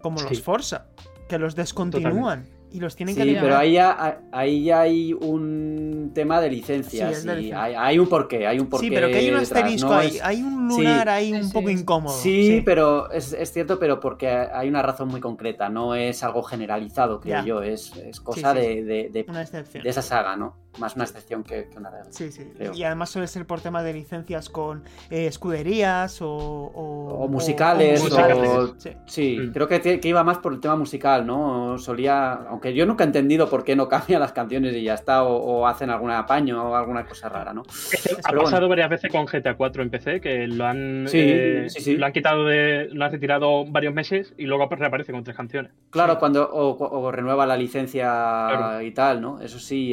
como 0.01 0.19
Sí. 0.19 0.27
los 0.29 0.41
Forza, 0.43 0.87
que 1.29 1.39
los 1.39 1.57
descontinúan 1.57 2.47
y 2.73 2.81
los 2.81 2.97
tienen 2.97 3.15
que 3.15 3.21
Sí, 3.23 3.29
eliminar. 3.29 3.45
pero 3.45 3.59
ahí 3.59 3.73
ya, 3.73 4.21
ahí 4.33 4.65
ya 4.65 4.81
hay 4.81 5.13
un 5.13 6.11
tema 6.15 6.41
de 6.41 6.51
licencias. 6.51 7.23
Sí, 7.23 7.29
y 7.47 7.53
hay, 7.53 7.75
hay 7.75 7.99
un 7.99 8.09
porqué, 8.09 8.47
hay 8.47 8.59
un 8.59 8.67
porqué. 8.69 8.87
Sí, 8.89 8.93
pero 8.95 9.09
que 9.09 9.17
hay 9.17 9.29
un 9.31 9.41
detrás, 9.41 9.53
asterisco 9.53 9.89
¿no? 9.91 10.01
Es- 10.01 10.23
hay 10.23 10.43
un 10.43 10.71
Sí. 10.71 10.79
lunar 10.79 11.09
ahí 11.09 11.33
un 11.33 11.45
sí. 11.45 11.53
poco 11.53 11.71
incómodo. 11.71 12.15
Sí, 12.17 12.63
pero 12.65 13.11
es, 13.11 13.33
es 13.33 13.53
cierto, 13.53 13.79
pero 13.79 14.01
porque 14.01 14.29
hay 14.29 14.69
una 14.69 14.83
razón 14.83 15.09
muy 15.09 15.21
concreta, 15.21 15.69
no 15.69 15.95
es 15.95 16.23
algo 16.23 16.43
generalizado, 16.43 17.21
creo 17.21 17.37
Ya. 17.41 17.45
yo, 17.45 17.63
es, 17.63 17.95
es 17.97 18.21
cosa 18.21 18.53
Sí, 18.55 18.61
sí, 18.61 18.67
De, 18.67 18.83
de- 18.85 19.09
de- 19.11 19.27
Una 19.29 19.43
excepción. 19.43 19.83
de 19.85 19.91
esa 19.91 20.03
saga, 20.03 20.37
¿no? 20.37 20.57
Más 20.79 20.95
una 20.97 21.05
excepción 21.05 21.45
que, 21.45 21.69
que 21.69 21.79
una 21.79 21.91
regla. 21.91 22.07
Sí, 22.11 22.33
sí. 22.33 22.45
creo. 22.57 22.73
Y 22.75 22.83
además 22.85 23.11
suele 23.11 23.29
ser 23.29 23.47
por 23.47 23.61
tema 23.61 23.83
de 23.83 23.93
licencias 23.93 24.49
con 24.49 24.83
eh, 25.11 25.27
escuderías 25.27 26.23
o, 26.23 26.29
o, 26.31 27.25
O 27.25 27.29
musicales, 27.29 28.01
o 28.03 28.07
o- 28.07 28.75
Sí. 28.79 28.91
Sí, 29.07 29.39
Mm. 29.39 29.53
creo 29.53 29.69
que, 29.69 30.01
iba 30.05 30.25
más 30.25 30.39
por 30.39 30.53
el 30.55 30.61
tema 30.61 30.77
musical, 30.77 31.27
¿no? 31.27 31.77
Solía, 31.79 32.33
aunque 32.33 32.73
yo 32.75 32.87
nunca 32.87 33.05
he 33.05 33.07
entendido 33.07 33.49
por 33.51 33.65
qué 33.65 33.77
no 33.77 33.89
cambian 34.17 34.21
las 34.21 34.33
canciones 34.33 34.75
y 34.75 34.83
ya 34.83 34.95
está, 34.95 35.25
o, 35.25 35.37
o 35.37 35.67
hacen 35.67 35.91
algún 35.91 36.11
apaño 36.11 36.71
o 36.71 36.75
alguna 36.75 37.05
cosa 37.05 37.29
rara, 37.29 37.53
¿no? 37.53 37.63
Ha 37.63 38.31
Pero 38.31 38.43
pasado 38.43 38.45
bueno. 38.63 38.69
varias 38.69 38.89
veces 38.91 39.11
con 39.13 39.27
GTA 39.27 39.55
4 39.57 39.83
en 39.83 39.91
PC, 39.91 40.21
que 40.21 40.47
lo 40.47 40.65
han, 40.67 41.05
Sí, 41.07 41.19
eh, 41.21 41.67
sí, 41.69 41.81
sí. 41.83 41.97
lo 41.97 42.07
han 42.07 42.13
quitado 42.13 42.47
de, 42.47 42.89
lo 42.93 43.05
han 43.05 43.13
retirado 43.13 43.67
varios 43.67 43.93
meses 43.93 44.33
y 44.39 44.47
luego 44.47 44.69
reaparece 44.71 45.13
con 45.13 45.23
tres 45.23 45.37
canciones. 45.37 45.73
Claro, 45.91 46.15
Sí. 46.15 46.19
cuando 46.19 46.49
o, 46.51 46.77
o 46.79 47.11
renueva 47.13 47.45
la 47.47 47.57
licencia 47.57 48.05
Claro. 48.05 48.81
y 48.83 48.91
tal, 48.93 49.21
¿no? 49.21 49.41
Eso 49.41 49.59
sí, 49.59 49.93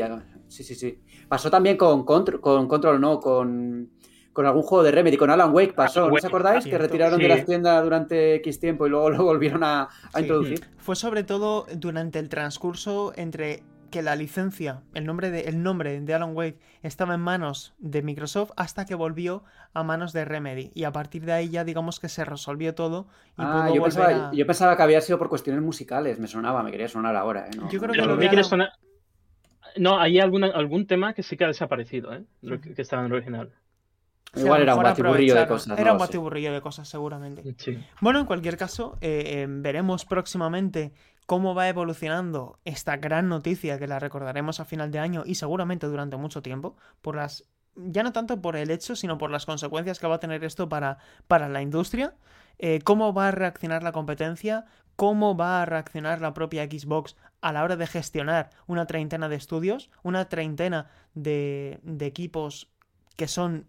sí, 0.49 0.63
sí, 0.63 0.75
sí. 0.75 0.99
Pasó 1.27 1.49
también 1.49 1.77
con 1.77 2.03
Control, 2.03 2.41
con 2.41 2.67
Control 2.67 2.99
no, 2.99 3.19
con, 3.19 3.89
con 4.33 4.45
algún 4.45 4.63
juego 4.63 4.83
de 4.83 4.91
Remedy, 4.91 5.15
con 5.17 5.29
Alan 5.29 5.53
Wake 5.53 5.73
pasó, 5.73 6.01
Alan 6.01 6.11
¿no 6.11 6.15
os 6.17 6.25
acordáis? 6.25 6.65
Que 6.65 6.77
retiraron 6.77 7.19
de 7.19 7.27
las 7.29 7.45
tiendas 7.45 7.83
durante 7.83 8.35
X 8.35 8.59
tiempo 8.59 8.85
y 8.87 8.89
luego 8.89 9.09
lo 9.09 9.23
volvieron 9.23 9.63
a, 9.63 9.83
a 9.83 9.89
Sí. 10.15 10.21
introducir. 10.21 10.65
Fue 10.77 10.95
sobre 10.95 11.23
todo 11.23 11.65
durante 11.75 12.19
el 12.19 12.29
transcurso 12.29 13.13
entre 13.15 13.63
que 13.91 14.03
la 14.03 14.15
licencia, 14.15 14.83
el 14.93 15.03
nombre 15.07 15.31
de, 15.31 15.41
el 15.41 15.63
nombre 15.63 15.99
de 15.99 16.13
Alan 16.13 16.35
Wake 16.35 16.59
estaba 16.83 17.15
en 17.15 17.21
manos 17.21 17.73
de 17.79 18.03
Microsoft 18.03 18.51
hasta 18.55 18.85
que 18.85 18.93
volvió 18.93 19.43
a 19.73 19.81
manos 19.83 20.13
de 20.13 20.25
Remedy. 20.25 20.69
Y 20.75 20.83
a 20.83 20.91
partir 20.91 21.25
de 21.25 21.31
ahí 21.33 21.49
ya 21.49 21.63
digamos 21.63 21.99
que 21.99 22.07
se 22.07 22.23
resolvió 22.23 22.75
todo 22.75 23.07
y 23.29 23.41
Ah, 23.41 23.63
pudo 23.65 23.75
yo 23.77 23.83
pensaba, 23.83 24.29
a... 24.29 24.31
yo 24.31 24.45
pensaba 24.45 24.77
que 24.77 24.83
había 24.83 25.01
sido 25.01 25.17
por 25.17 25.27
cuestiones 25.27 25.63
musicales, 25.63 26.19
me 26.19 26.27
sonaba, 26.27 26.61
me 26.61 26.69
quería 26.69 26.87
sonar 26.87 27.15
ahora, 27.15 27.47
¿eh? 27.47 27.51
No, 27.57 27.67
Yo 27.71 27.79
creo 27.79 27.93
que 27.93 28.01
lo 28.01 28.07
me 28.09 28.13
de 28.13 28.19
quiere 28.29 28.35
Alan- 28.41 28.49
sonar- 28.49 28.71
No, 29.77 29.99
hay 29.99 30.19
alguna, 30.19 30.47
algún 30.47 30.87
tema 30.87 31.13
que 31.13 31.23
sí 31.23 31.37
que 31.37 31.45
ha 31.45 31.47
desaparecido, 31.47 32.13
¿eh? 32.13 32.23
Que, 32.41 32.81
estaba 32.81 33.03
en 33.03 33.07
el 33.07 33.13
original. 33.13 33.51
o 34.33 34.37
sea, 34.37 34.41
a 34.41 34.45
Igual 34.45 34.61
era 34.61 34.75
un 34.75 34.83
batiburrillo 34.83 35.35
de 35.35 35.47
cosas. 35.47 35.79
Era 35.79 35.89
no 35.89 35.93
un 35.93 35.99
batiburrillo 35.99 36.53
de 36.53 36.61
cosas 36.61 36.87
seguramente. 36.87 37.55
Sí. 37.57 37.77
Bueno, 38.01 38.19
en 38.19 38.25
cualquier 38.25 38.57
caso, 38.57 38.97
eh, 39.01 39.23
eh, 39.25 39.47
veremos 39.49 40.05
próximamente 40.05 40.93
cómo 41.25 41.53
va 41.53 41.69
evolucionando 41.69 42.59
esta 42.65 42.97
gran 42.97 43.29
noticia 43.29 43.77
que 43.77 43.87
la 43.87 43.99
recordaremos 43.99 44.59
a 44.59 44.65
final 44.65 44.91
de 44.91 44.99
año 44.99 45.23
y 45.25 45.35
seguramente 45.35 45.87
durante 45.87 46.17
mucho 46.17 46.41
tiempo, 46.41 46.75
por 47.01 47.15
las 47.15 47.45
ya 47.75 48.03
no 48.03 48.11
tanto 48.11 48.41
por 48.41 48.55
el 48.55 48.71
hecho, 48.71 48.95
sino 48.95 49.17
por 49.17 49.31
las 49.31 49.45
consecuencias 49.45 49.99
que 49.99 50.07
va 50.07 50.15
a 50.15 50.19
tener 50.19 50.43
esto 50.43 50.67
para, 50.69 50.97
para 51.27 51.49
la 51.49 51.61
industria, 51.61 52.15
eh, 52.57 52.79
cómo 52.83 53.13
va 53.13 53.29
a 53.29 53.31
reaccionar 53.31 53.83
la 53.83 53.91
competencia, 53.91 54.65
cómo 54.99 55.37
va 55.37 55.61
a 55.61 55.65
reaccionar 55.65 56.19
la 56.19 56.33
propia 56.33 56.65
Xbox 56.65 57.15
a 57.39 57.53
la 57.53 57.63
hora 57.63 57.77
de 57.77 57.87
gestionar 57.87 58.49
una 58.67 58.85
treintena 58.85 59.29
de 59.29 59.37
estudios, 59.37 59.89
una 60.03 60.27
treintena 60.27 60.91
de, 61.13 61.79
equipos 62.01 62.67
que 63.15 63.29
son 63.29 63.65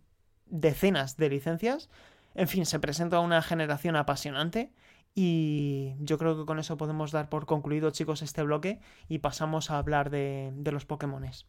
decenas 0.47 1.17
de 1.17 1.29
licencias. 1.29 1.89
En 2.35 2.49
fin, 2.49 2.67
se 2.67 2.81
presenta 2.81 3.21
una 3.21 3.43
generación 3.43 3.95
apasionante 3.95 4.73
y 5.15 5.95
yo 6.01 6.19
creo 6.19 6.37
que 6.37 6.47
con 6.47 6.59
eso 6.59 6.77
podemos 6.77 7.13
dar 7.13 7.29
por 7.29 7.47
concluido, 7.47 7.93
chicos, 7.93 8.23
este 8.23 8.43
bloque 8.43 8.81
y 9.09 9.19
pasamos 9.19 9.71
a 9.71 9.79
hablar 9.79 10.11
de, 10.11 10.51
de 10.57 10.73
los 10.73 10.85
Pokémones. 10.85 11.47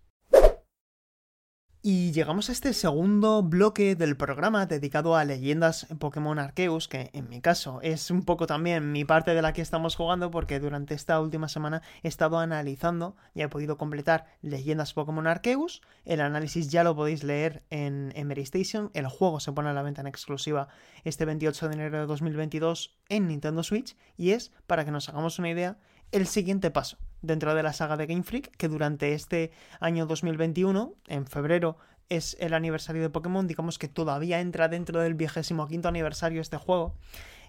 Y 1.84 2.12
llegamos 2.12 2.48
a 2.48 2.52
este 2.52 2.74
segundo 2.74 3.42
bloque 3.42 3.96
del 3.96 4.16
programa 4.16 4.68
dedicado 4.68 5.16
a 5.16 5.26
leyendas 5.26 5.88
Pokémon 5.98 6.38
Arceus, 6.38 6.88
que 6.88 7.10
en 7.14 7.28
mi 7.28 7.42
caso 7.42 7.80
es 7.82 8.12
un 8.12 8.24
poco 8.24 8.46
también 8.46 8.92
mi 8.92 9.04
parte 9.04 9.34
de 9.34 9.42
la 9.42 9.52
que 9.52 9.64
estamos 9.64 9.96
jugando, 9.96 10.30
porque 10.30 10.60
durante 10.60 10.94
esta 10.94 11.20
última 11.20 11.50
semana 11.50 11.82
he 12.04 12.08
estado 12.08 12.38
analizando 12.38 13.16
y 13.34 13.42
he 13.42 13.50
podido 13.50 13.80
completar 13.80 14.28
leyendas 14.44 14.94
Pokémon 14.94 15.26
Arceus. 15.26 15.82
El 16.06 16.22
análisis 16.22 16.70
ya 16.70 16.84
lo 16.84 16.96
podéis 16.96 17.24
leer 17.24 17.64
en 17.72 18.14
Emery 18.16 18.44
Station. 18.44 18.92
El 18.94 19.08
juego 19.08 19.40
se 19.40 19.52
pone 19.52 19.70
a 19.70 19.74
la 19.74 19.82
venta 19.82 20.02
en 20.02 20.08
exclusiva 20.08 20.68
este 21.04 21.26
28 21.26 21.68
de 21.68 21.74
enero 21.74 22.00
de 22.02 22.06
2022 22.06 22.96
en 23.10 23.28
Nintendo 23.28 23.64
Switch 23.64 23.98
y 24.18 24.34
es, 24.34 24.52
para 24.68 24.86
que 24.86 24.92
nos 24.92 25.10
hagamos 25.10 25.40
una 25.40 25.50
idea, 25.50 25.80
el 26.12 26.28
siguiente 26.28 26.70
paso 26.70 27.00
dentro 27.22 27.56
de 27.56 27.64
la 27.64 27.74
saga 27.74 27.98
de 27.98 28.08
Game 28.08 28.24
Freak, 28.24 28.56
que 28.58 28.68
durante 28.68 29.14
este 29.14 29.52
año 29.80 30.06
2021, 30.06 30.94
en 31.08 31.26
febrero, 31.26 31.78
es 32.10 32.36
el 32.40 32.54
aniversario 32.54 33.02
de 33.02 33.10
Pokémon, 33.10 33.48
digamos 33.48 33.80
que 33.80 33.88
todavía 33.88 34.42
entra 34.42 34.68
dentro 34.68 35.00
del 35.00 35.14
vigésimo 35.14 35.68
quinto 35.68 35.88
aniversario 35.88 36.42
este 36.42 36.58
juego, 36.58 36.96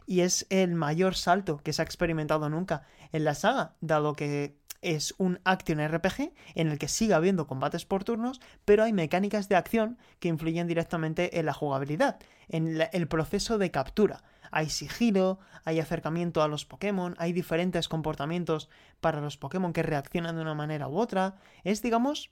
y 0.07 0.21
es 0.21 0.47
el 0.51 0.75
mayor 0.75 1.15
salto 1.15 1.59
que 1.59 1.73
se 1.73 1.83
ha 1.83 1.85
experimentado 1.85 2.49
nunca 2.49 2.83
en 3.13 3.25
la 3.25 3.35
saga, 3.35 3.75
dado 3.81 4.15
que 4.15 4.57
es 4.83 5.15
un 5.19 5.41
action 5.45 5.81
RPG 5.81 6.33
en 6.55 6.69
el 6.69 6.79
que 6.79 6.89
sigue 6.89 7.15
habiendo 7.15 7.47
combates 7.47 7.87
por 7.87 8.05
turnos, 8.05 8.41
pero 8.65 8.83
hay 8.83 8.93
mecánicas 8.93 9.49
de 9.49 9.57
acción 9.57 9.97
que 10.19 10.29
influyen 10.29 10.67
directamente 10.67 11.39
en 11.39 11.47
la 11.47 11.55
jugabilidad, 11.55 12.19
en 12.49 12.83
el 12.93 13.09
proceso 13.09 13.59
de 13.59 13.71
captura. 13.71 14.23
Hay 14.51 14.69
sigilo, 14.69 15.39
hay 15.65 15.81
acercamiento 15.81 16.43
a 16.43 16.49
los 16.49 16.67
Pokémon, 16.67 17.15
hay 17.19 17.33
diferentes 17.33 17.89
comportamientos 17.89 18.69
para 19.01 19.23
los 19.23 19.39
Pokémon 19.39 19.73
que 19.73 19.83
reaccionan 19.83 20.37
de 20.37 20.43
una 20.43 20.55
manera 20.55 20.89
u 20.89 20.99
otra. 20.99 21.37
Es, 21.65 21.81
digamos, 21.81 22.31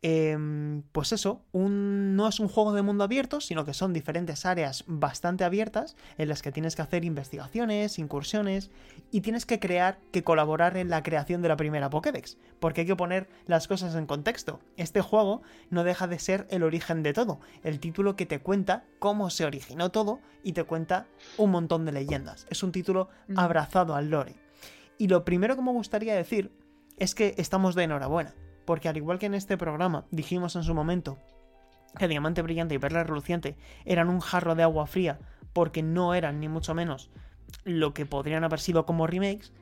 Em, 0.00 0.82
pues 0.92 1.10
eso, 1.10 1.42
no 1.52 2.28
es 2.28 2.38
un 2.38 2.46
juego 2.46 2.72
de 2.72 2.82
mundo 2.82 3.02
abierto, 3.02 3.40
sino 3.40 3.64
que 3.64 3.74
son 3.74 3.92
diferentes 3.92 4.46
áreas 4.46 4.84
bastante 4.86 5.42
abiertas 5.42 5.96
en 6.18 6.28
las 6.28 6.40
que 6.40 6.52
tienes 6.52 6.76
que 6.76 6.82
hacer 6.82 7.04
investigaciones, 7.04 7.98
incursiones 7.98 8.70
y 9.10 9.22
tienes 9.22 9.44
que 9.44 9.58
crear, 9.58 9.98
que 10.12 10.22
colaborar 10.22 10.76
en 10.76 10.88
la 10.88 11.02
creación 11.02 11.42
de 11.42 11.48
la 11.48 11.56
primera 11.56 11.90
Pokédex, 11.90 12.38
porque 12.60 12.82
hay 12.82 12.86
que 12.86 12.94
poner 12.94 13.28
las 13.46 13.66
cosas 13.66 13.96
en 13.96 14.06
contexto. 14.06 14.60
Este 14.76 15.00
juego 15.00 15.42
no 15.68 15.82
deja 15.82 16.06
de 16.06 16.20
ser 16.20 16.46
el 16.50 16.62
origen 16.62 17.02
de 17.02 17.12
todo, 17.12 17.40
el 17.64 17.80
título 17.80 18.14
que 18.14 18.26
te 18.26 18.38
cuenta 18.38 18.84
cómo 19.00 19.30
se 19.30 19.46
originó 19.46 19.90
todo 19.90 20.20
y 20.44 20.52
te 20.52 20.62
cuenta 20.62 21.08
un 21.38 21.50
montón 21.50 21.84
de 21.84 21.92
leyendas. 21.92 22.46
Es 22.50 22.62
un 22.62 22.70
título 22.70 23.08
abrazado 23.34 23.96
al 23.96 24.10
lore. 24.10 24.36
Y 24.96 25.08
lo 25.08 25.24
primero 25.24 25.56
que 25.56 25.62
me 25.62 25.72
gustaría 25.72 26.14
decir 26.14 26.52
es 26.98 27.16
que 27.16 27.34
estamos 27.36 27.74
de 27.74 27.84
enhorabuena 27.84 28.34
porque 28.68 28.90
al 28.90 28.98
igual 28.98 29.18
que 29.18 29.24
en 29.24 29.32
este 29.32 29.56
programa 29.56 30.04
dijimos 30.10 30.54
en 30.54 30.62
su 30.62 30.74
momento 30.74 31.16
que 31.98 32.06
Diamante 32.06 32.42
Brillante 32.42 32.74
y 32.74 32.78
Perla 32.78 33.02
Reluciente 33.02 33.56
eran 33.86 34.10
un 34.10 34.20
jarro 34.20 34.54
de 34.54 34.62
agua 34.62 34.86
fría 34.86 35.18
porque 35.54 35.82
no 35.82 36.12
eran 36.12 36.38
ni 36.38 36.48
mucho 36.48 36.74
menos 36.74 37.08
lo 37.64 37.94
que 37.94 38.04
podrían 38.04 38.44
haber 38.44 38.60
sido 38.60 38.84
como 38.84 39.06
remakes, 39.06 39.54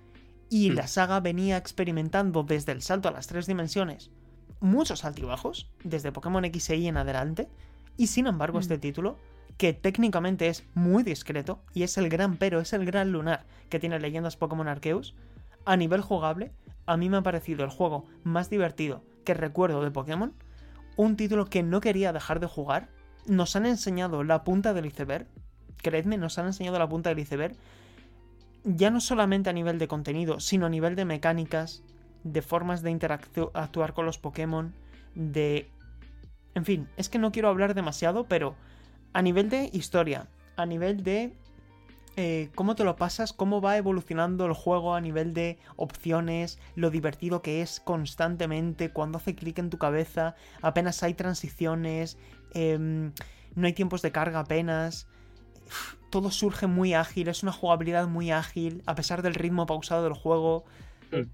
y 0.50 0.70
la 0.72 0.88
saga 0.88 1.20
venía 1.20 1.56
experimentando 1.56 2.42
desde 2.42 2.72
el 2.72 2.82
salto 2.82 3.06
a 3.06 3.12
las 3.12 3.28
tres 3.28 3.46
dimensiones 3.46 4.10
muchos 4.58 5.04
altibajos, 5.04 5.70
desde 5.84 6.10
Pokémon 6.10 6.44
X 6.46 6.70
y 6.70 6.88
en 6.88 6.96
adelante, 6.96 7.48
y 7.96 8.08
sin 8.08 8.26
embargo 8.26 8.58
este 8.58 8.78
mm. 8.78 8.80
título, 8.80 9.18
que 9.56 9.72
técnicamente 9.72 10.48
es 10.48 10.64
muy 10.74 11.04
discreto, 11.04 11.62
y 11.72 11.84
es 11.84 11.96
el 11.96 12.08
gran 12.08 12.38
pero, 12.38 12.60
es 12.60 12.72
el 12.72 12.84
gran 12.84 13.12
lunar 13.12 13.46
que 13.68 13.78
tiene 13.78 14.00
Leyendas 14.00 14.36
Pokémon 14.36 14.66
Arceus, 14.66 15.14
a 15.64 15.76
nivel 15.76 16.00
jugable 16.00 16.50
a 16.86 16.96
mí 16.96 17.08
me 17.10 17.18
ha 17.18 17.22
parecido 17.22 17.64
el 17.64 17.70
juego 17.70 18.06
más 18.24 18.50
divertido 18.50 19.02
que 19.24 19.34
recuerdo 19.34 19.82
de 19.82 19.90
Pokémon, 19.90 20.32
un 20.96 21.16
título 21.16 21.46
que 21.46 21.62
no 21.62 21.80
quería 21.80 22.12
dejar 22.12 22.40
de 22.40 22.46
jugar, 22.46 22.88
nos 23.26 23.56
han 23.56 23.66
enseñado 23.66 24.24
la 24.24 24.44
punta 24.44 24.72
del 24.72 24.86
iceberg, 24.86 25.26
creedme, 25.82 26.16
nos 26.16 26.38
han 26.38 26.46
enseñado 26.46 26.78
la 26.78 26.88
punta 26.88 27.10
del 27.10 27.18
iceberg, 27.18 27.56
ya 28.64 28.90
no 28.90 29.00
solamente 29.00 29.50
a 29.50 29.52
nivel 29.52 29.78
de 29.78 29.88
contenido, 29.88 30.40
sino 30.40 30.66
a 30.66 30.70
nivel 30.70 30.96
de 30.96 31.04
mecánicas, 31.04 31.82
de 32.24 32.42
formas 32.42 32.82
de 32.82 32.90
interactuar 32.90 33.92
con 33.92 34.06
los 34.06 34.18
Pokémon, 34.18 34.74
de... 35.14 35.70
En 36.54 36.64
fin, 36.64 36.88
es 36.96 37.08
que 37.08 37.18
no 37.18 37.32
quiero 37.32 37.48
hablar 37.48 37.74
demasiado, 37.74 38.24
pero 38.24 38.56
a 39.12 39.22
nivel 39.22 39.50
de 39.50 39.70
historia, 39.72 40.26
a 40.56 40.66
nivel 40.66 41.02
de 41.02 41.36
eh, 42.18 42.50
cómo 42.54 42.74
te 42.74 42.84
lo 42.84 42.96
pasas, 42.96 43.34
cómo 43.34 43.60
va 43.60 43.76
evolucionando 43.76 44.46
el 44.46 44.54
juego 44.54 44.94
a 44.94 45.00
nivel 45.02 45.34
de 45.34 45.58
opciones, 45.76 46.58
lo 46.74 46.90
divertido 46.90 47.42
que 47.42 47.60
es 47.60 47.78
constantemente, 47.78 48.90
cuando 48.90 49.18
hace 49.18 49.34
clic 49.34 49.58
en 49.58 49.68
tu 49.68 49.76
cabeza, 49.76 50.34
apenas 50.62 51.02
hay 51.02 51.12
transiciones, 51.12 52.16
em, 52.54 53.12
no 53.54 53.66
hay 53.66 53.74
tiempos 53.74 54.00
de 54.00 54.12
carga 54.12 54.40
apenas, 54.40 55.08
todo 56.08 56.30
surge 56.30 56.66
muy 56.66 56.94
ágil, 56.94 57.28
es 57.28 57.42
una 57.42 57.52
jugabilidad 57.52 58.08
muy 58.08 58.30
ágil, 58.30 58.82
a 58.86 58.94
pesar 58.94 59.20
del 59.20 59.34
ritmo 59.34 59.66
pausado 59.66 60.02
del 60.04 60.14
juego. 60.14 60.64
Mm. 61.12 61.28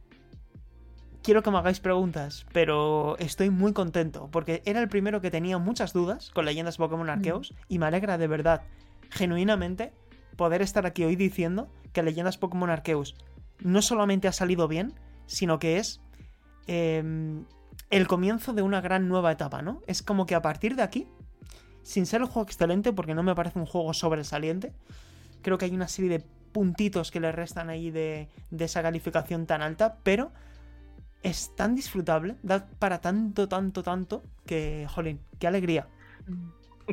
Quiero 1.23 1.45
que 1.45 1.53
me 1.53 1.59
hagáis 1.59 1.79
preguntas, 1.79 2.45
pero 2.53 3.17
estoy 3.19 3.51
muy 3.51 3.73
contento, 3.73 4.29
porque 4.33 4.63
era 4.65 4.81
el 4.81 4.89
primero 4.89 5.21
que 5.21 5.31
tenía 5.31 5.59
muchas 5.59 5.93
dudas 5.93 6.31
con 6.31 6.45
leyendas 6.45 6.79
Pokémon 6.79 7.09
Arceus, 7.09 7.55
y 7.69 7.79
me 7.79 7.87
alegra 7.87 8.19
de 8.19 8.27
verdad, 8.27 8.63
genuinamente, 9.11 9.93
poder 10.37 10.63
estar 10.63 10.87
aquí 10.87 11.05
hoy 11.05 11.17
diciendo 11.17 11.69
que 11.93 12.03
Leyendas 12.03 12.39
Pokémon 12.39 12.71
Arceus 12.71 13.15
no 13.61 13.83
solamente 13.83 14.29
ha 14.29 14.33
salido 14.33 14.69
bien, 14.69 14.95
sino 15.27 15.59
que 15.59 15.79
es 15.79 16.01
em, 16.67 17.45
el 17.91 18.07
comienzo 18.07 18.53
de 18.53 18.63
una 18.63 18.81
gran 18.81 19.09
nueva 19.09 19.33
etapa, 19.33 19.63
¿no? 19.63 19.83
Es 19.87 20.03
como 20.03 20.27
que 20.27 20.35
a 20.35 20.43
partir 20.43 20.77
de 20.77 20.83
aquí, 20.83 21.07
sin 21.83 22.07
ser 22.07 22.23
un 22.23 22.29
juego 22.29 22.47
excelente, 22.47 22.93
porque 22.93 23.15
no 23.15 23.23
me 23.23 23.35
parece 23.35 23.59
un 23.59 23.67
juego 23.67 23.93
sobresaliente, 23.95 24.73
creo 25.43 25.59
que 25.59 25.67
hay 25.67 25.75
una 25.75 25.89
serie 25.89 26.11
de 26.11 26.25
puntitos 26.53 27.11
que 27.11 27.21
le 27.21 27.33
restan 27.33 27.71
ahí 27.71 27.91
de, 27.91 28.29
de 28.51 28.65
esa 28.65 28.83
calificación 28.83 29.47
tan 29.47 29.63
alta, 29.63 29.99
pero 30.03 30.33
es 31.23 31.55
tan 31.55 31.75
disfrutable, 31.75 32.37
da 32.43 32.67
para 32.79 33.01
tanto, 33.01 33.49
tanto, 33.49 33.83
tanto, 33.83 34.23
que, 34.47 34.87
jolín, 34.89 35.21
qué 35.39 35.47
alegría. 35.47 35.89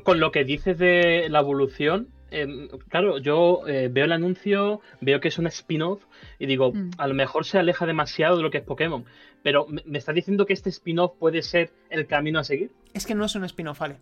Con 0.04 0.20
lo 0.20 0.32
que 0.32 0.44
dices 0.44 0.78
de 0.78 1.28
la 1.30 1.40
evolución, 1.40 2.10
Em, 2.32 2.68
claro, 2.90 3.18
yo 3.18 3.68
eh, 3.68 3.90
veo 3.92 4.06
el 4.06 4.12
anuncio, 4.12 4.82
veo 5.02 5.20
que 5.20 5.30
es 5.30 5.38
un 5.40 5.48
spin-off 5.48 6.04
y 6.38 6.46
digo, 6.46 6.72
mm. 6.74 6.92
a 6.98 7.08
lo 7.08 7.14
mejor 7.14 7.46
se 7.46 7.58
aleja 7.58 7.86
demasiado 7.86 8.38
de 8.38 8.44
lo 8.44 8.52
que 8.52 8.60
es 8.60 8.64
Pokémon. 8.64 9.06
Pero 9.44 9.68
¿me 9.68 9.98
estás 9.98 10.16
diciendo 10.16 10.46
que 10.46 10.54
este 10.54 10.70
spin-off 10.70 11.14
puede 11.18 11.42
ser 11.42 11.72
el 11.90 12.08
camino 12.08 12.40
a 12.40 12.44
seguir? 12.44 12.72
Es 12.94 13.06
que 13.06 13.16
no 13.16 13.26
es 13.26 13.36
un 13.36 13.46
spin-off, 13.46 13.80
¿vale? 13.80 13.98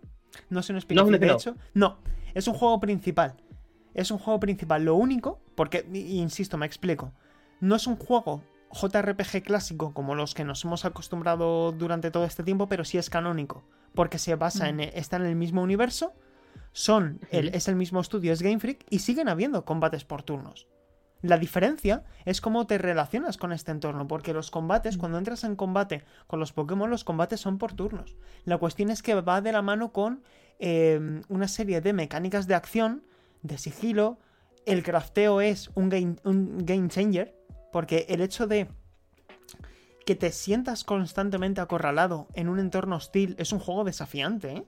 No 0.50 0.60
es 0.60 0.70
un 0.70 0.78
spin-off. 0.78 1.10
de 1.10 1.32
hecho, 1.32 1.56
no. 1.74 1.98
Es 2.34 2.48
un 2.48 2.54
juego 2.54 2.80
principal. 2.80 3.36
Es 3.94 4.12
un 4.12 4.18
juego 4.18 4.40
principal. 4.40 4.84
Lo 4.84 4.96
único, 4.96 5.40
porque, 5.56 5.86
insisto, 5.94 6.58
me 6.58 6.66
explico. 6.66 7.14
No 7.60 7.76
es 7.76 7.88
un 7.88 7.96
juego 7.96 8.44
JRPG 8.72 9.44
clásico 9.44 9.94
como 9.94 10.16
los 10.16 10.34
que 10.34 10.44
nos 10.44 10.64
hemos 10.66 10.86
acostumbrado 10.86 11.72
durante 11.72 12.12
todo 12.12 12.26
este 12.26 12.44
tiempo, 12.44 12.68
pero 12.68 12.84
sí 12.84 12.98
es 12.98 13.10
canónico. 13.10 13.64
Porque 13.94 14.18
se 14.18 14.36
basa 14.36 14.66
mm. 14.66 14.70
en. 14.70 14.80
está 14.82 15.18
en 15.18 15.26
el 15.26 15.36
mismo 15.36 15.62
universo 15.62 16.14
son 16.78 17.22
el, 17.32 17.48
es 17.56 17.68
el 17.68 17.76
mismo 17.76 18.00
estudio, 18.00 18.32
es 18.32 18.44
Game 18.44 18.60
Freak, 18.60 18.86
y 18.92 19.00
siguen 19.00 19.30
habiendo 19.30 19.66
combates 19.66 20.06
por 20.06 20.22
turnos. 20.22 20.68
La 21.24 21.40
diferencia 21.40 22.04
es 22.24 22.40
cómo 22.40 22.68
te 22.68 22.78
relacionas 22.78 23.38
con 23.38 23.52
este 23.52 23.72
entorno, 23.72 24.08
porque 24.08 24.32
los 24.32 24.52
combates, 24.52 25.00
cuando 25.00 25.18
entras 25.18 25.44
en 25.44 25.56
combate 25.56 26.04
con 26.28 26.40
los 26.40 26.54
Pokémon, 26.54 26.88
los 26.88 27.04
combates 27.04 27.40
son 27.42 27.58
por 27.58 27.74
turnos. 27.74 28.16
La 28.46 28.60
cuestión 28.60 28.92
es 28.92 29.02
que 29.02 29.16
va 29.16 29.42
de 29.42 29.54
la 29.54 29.64
mano 29.64 29.92
con 29.92 30.22
em, 30.60 31.24
una 31.30 31.48
serie 31.48 31.82
de 31.82 31.94
mecánicas 31.94 32.46
de 32.46 32.54
acción, 32.54 33.04
de 33.42 33.58
sigilo. 33.58 34.20
El 34.68 34.84
crafteo 34.84 35.42
es 35.42 35.72
un 35.74 35.90
game, 35.90 36.18
un 36.26 36.64
game 36.64 36.90
changer, 36.90 37.36
porque 37.72 38.06
el 38.10 38.22
hecho 38.22 38.46
de 38.46 38.68
que 40.06 40.14
te 40.14 40.32
sientas 40.32 40.84
constantemente 40.84 41.60
acorralado 41.60 42.28
en 42.36 42.50
un 42.50 42.60
entorno 42.60 42.98
hostil 42.98 43.36
es 43.40 43.52
un 43.52 43.58
juego 43.58 43.84
desafiante, 43.84 44.58
¿eh? 44.58 44.66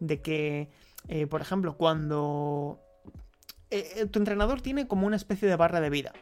De 0.00 0.20
que 0.20 0.68
eh, 1.08 1.26
por 1.26 1.40
ejemplo, 1.40 1.76
cuando 1.76 2.80
eh, 3.70 3.92
eh, 3.96 4.06
tu 4.06 4.18
entrenador 4.18 4.60
tiene 4.60 4.86
como 4.86 5.06
una 5.06 5.16
especie 5.16 5.48
de 5.48 5.56
barra 5.56 5.80
de 5.80 5.90
vida. 5.90 6.12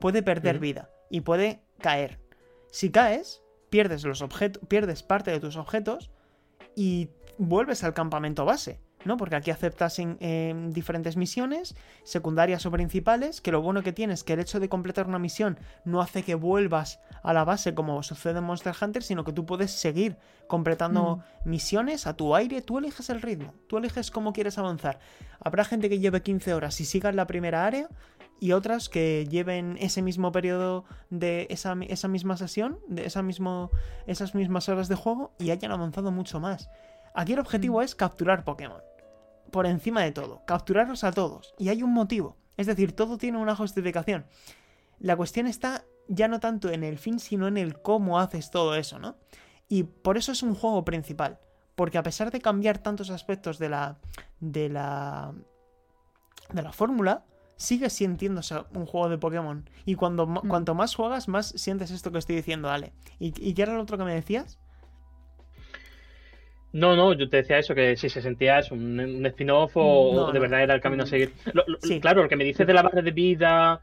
Puede 0.00 0.22
perder 0.22 0.58
vida 0.58 0.90
y 1.10 1.22
puede 1.22 1.62
caer. 1.80 2.20
Si 2.70 2.90
caes, 2.90 3.42
pierdes 3.70 4.04
los 4.04 4.22
objetos, 4.22 4.62
pierdes 4.68 5.02
parte 5.02 5.30
de 5.30 5.40
tus 5.40 5.56
objetos 5.56 6.10
y 6.76 7.10
vuelves 7.38 7.84
al 7.84 7.94
campamento 7.94 8.44
base. 8.44 8.80
¿No? 9.08 9.16
Porque 9.16 9.34
aquí 9.34 9.50
aceptas 9.50 9.98
en, 9.98 10.72
diferentes 10.72 11.16
misiones, 11.16 11.74
secundarias 12.04 12.66
o 12.66 12.70
principales, 12.70 13.40
que 13.40 13.50
lo 13.50 13.62
bueno 13.62 13.82
que 13.82 13.92
tienes 13.92 14.20
es 14.20 14.24
que 14.24 14.34
el 14.34 14.40
hecho 14.40 14.60
de 14.60 14.68
completar 14.68 15.08
una 15.08 15.18
misión 15.18 15.58
no 15.84 16.00
hace 16.00 16.22
que 16.22 16.34
vuelvas 16.34 17.00
a 17.22 17.32
la 17.32 17.44
base 17.44 17.74
como 17.74 18.02
sucede 18.02 18.38
en 18.38 18.44
Monster 18.44 18.74
Hunter, 18.80 19.02
sino 19.02 19.24
que 19.24 19.32
tú 19.32 19.46
puedes 19.46 19.72
seguir 19.72 20.18
completando 20.46 21.16
mm. 21.44 21.48
misiones 21.48 22.06
a 22.06 22.14
tu 22.14 22.36
aire, 22.36 22.60
tú 22.60 22.78
eliges 22.78 23.08
el 23.08 23.22
ritmo, 23.22 23.54
tú 23.66 23.78
eliges 23.78 24.10
cómo 24.10 24.32
quieres 24.32 24.58
avanzar. 24.58 24.98
Habrá 25.40 25.64
gente 25.64 25.88
que 25.88 25.98
lleve 25.98 26.22
15 26.22 26.52
horas 26.52 26.80
y 26.80 26.84
siga 26.84 27.08
en 27.08 27.16
la 27.16 27.26
primera 27.26 27.64
área 27.64 27.88
y 28.40 28.52
otras 28.52 28.90
que 28.90 29.26
lleven 29.28 29.78
ese 29.80 30.02
mismo 30.02 30.32
periodo 30.32 30.84
de 31.08 31.46
esa, 31.50 31.74
misma 31.74 32.36
sesión, 32.36 32.78
de 32.88 33.06
esa 33.06 33.22
mismo, 33.22 33.70
esas 34.06 34.34
mismas 34.34 34.68
horas 34.68 34.88
de 34.88 34.96
juego 34.96 35.32
y 35.38 35.50
hayan 35.50 35.72
avanzado 35.72 36.10
mucho 36.10 36.40
más. 36.40 36.68
Aquí 37.14 37.32
el 37.32 37.38
objetivo 37.40 37.80
mm. 37.80 37.82
es 37.82 37.94
capturar 37.94 38.44
Pokémon. 38.44 38.87
Por 39.50 39.66
encima 39.66 40.02
de 40.02 40.12
todo, 40.12 40.42
capturarlos 40.46 41.04
a 41.04 41.12
todos. 41.12 41.54
Y 41.58 41.68
hay 41.70 41.82
un 41.82 41.92
motivo. 41.92 42.36
Es 42.56 42.66
decir, 42.66 42.92
todo 42.92 43.18
tiene 43.18 43.38
una 43.38 43.54
justificación. 43.56 44.26
La 44.98 45.16
cuestión 45.16 45.46
está 45.46 45.84
ya 46.08 46.26
no 46.28 46.40
tanto 46.40 46.70
en 46.70 46.82
el 46.84 46.98
fin, 46.98 47.18
sino 47.20 47.46
en 47.48 47.56
el 47.56 47.80
cómo 47.80 48.18
haces 48.18 48.50
todo 48.50 48.74
eso, 48.74 48.98
¿no? 48.98 49.16
Y 49.68 49.84
por 49.84 50.16
eso 50.16 50.32
es 50.32 50.42
un 50.42 50.54
juego 50.54 50.84
principal. 50.84 51.38
Porque 51.74 51.98
a 51.98 52.02
pesar 52.02 52.30
de 52.30 52.40
cambiar 52.40 52.78
tantos 52.78 53.10
aspectos 53.10 53.58
de 53.58 53.68
la. 53.68 53.98
de 54.40 54.68
la. 54.68 55.32
de 56.52 56.62
la 56.62 56.72
fórmula, 56.72 57.24
sigue 57.56 57.90
sintiéndose 57.90 58.56
un 58.74 58.86
juego 58.86 59.08
de 59.08 59.18
Pokémon. 59.18 59.68
Y 59.84 59.94
cuando, 59.94 60.26
Mm. 60.26 60.48
cuanto 60.48 60.74
más 60.74 60.94
juegas, 60.94 61.28
más 61.28 61.48
sientes 61.56 61.90
esto 61.90 62.10
que 62.10 62.18
estoy 62.18 62.36
diciendo, 62.36 62.70
Ale. 62.70 62.92
¿Y, 63.20 63.32
y 63.48 63.54
qué 63.54 63.62
era 63.62 63.74
lo 63.74 63.82
otro 63.82 63.98
que 63.98 64.04
me 64.04 64.14
decías? 64.14 64.58
No, 66.72 66.94
no, 66.96 67.14
yo 67.14 67.28
te 67.30 67.38
decía 67.38 67.58
eso, 67.58 67.74
que 67.74 67.96
si 67.96 68.08
se 68.10 68.20
sentía 68.20 68.58
eso, 68.58 68.74
un, 68.74 69.00
un 69.00 69.24
spin-off 69.26 69.72
o 69.76 70.12
No, 70.14 70.32
de 70.32 70.38
verdad 70.38 70.62
era 70.62 70.74
el 70.74 70.80
camino 70.80 71.04
a 71.04 71.06
seguir. 71.06 71.32
Lo- 71.54 71.64
lo- 71.66 71.78
Sí. 71.80 71.98
Claro, 72.00 72.22
lo 72.22 72.28
que 72.28 72.36
me 72.36 72.44
dices 72.44 72.66
de 72.66 72.74
la 72.74 72.82
barra 72.82 73.00
de 73.02 73.10
vida. 73.10 73.80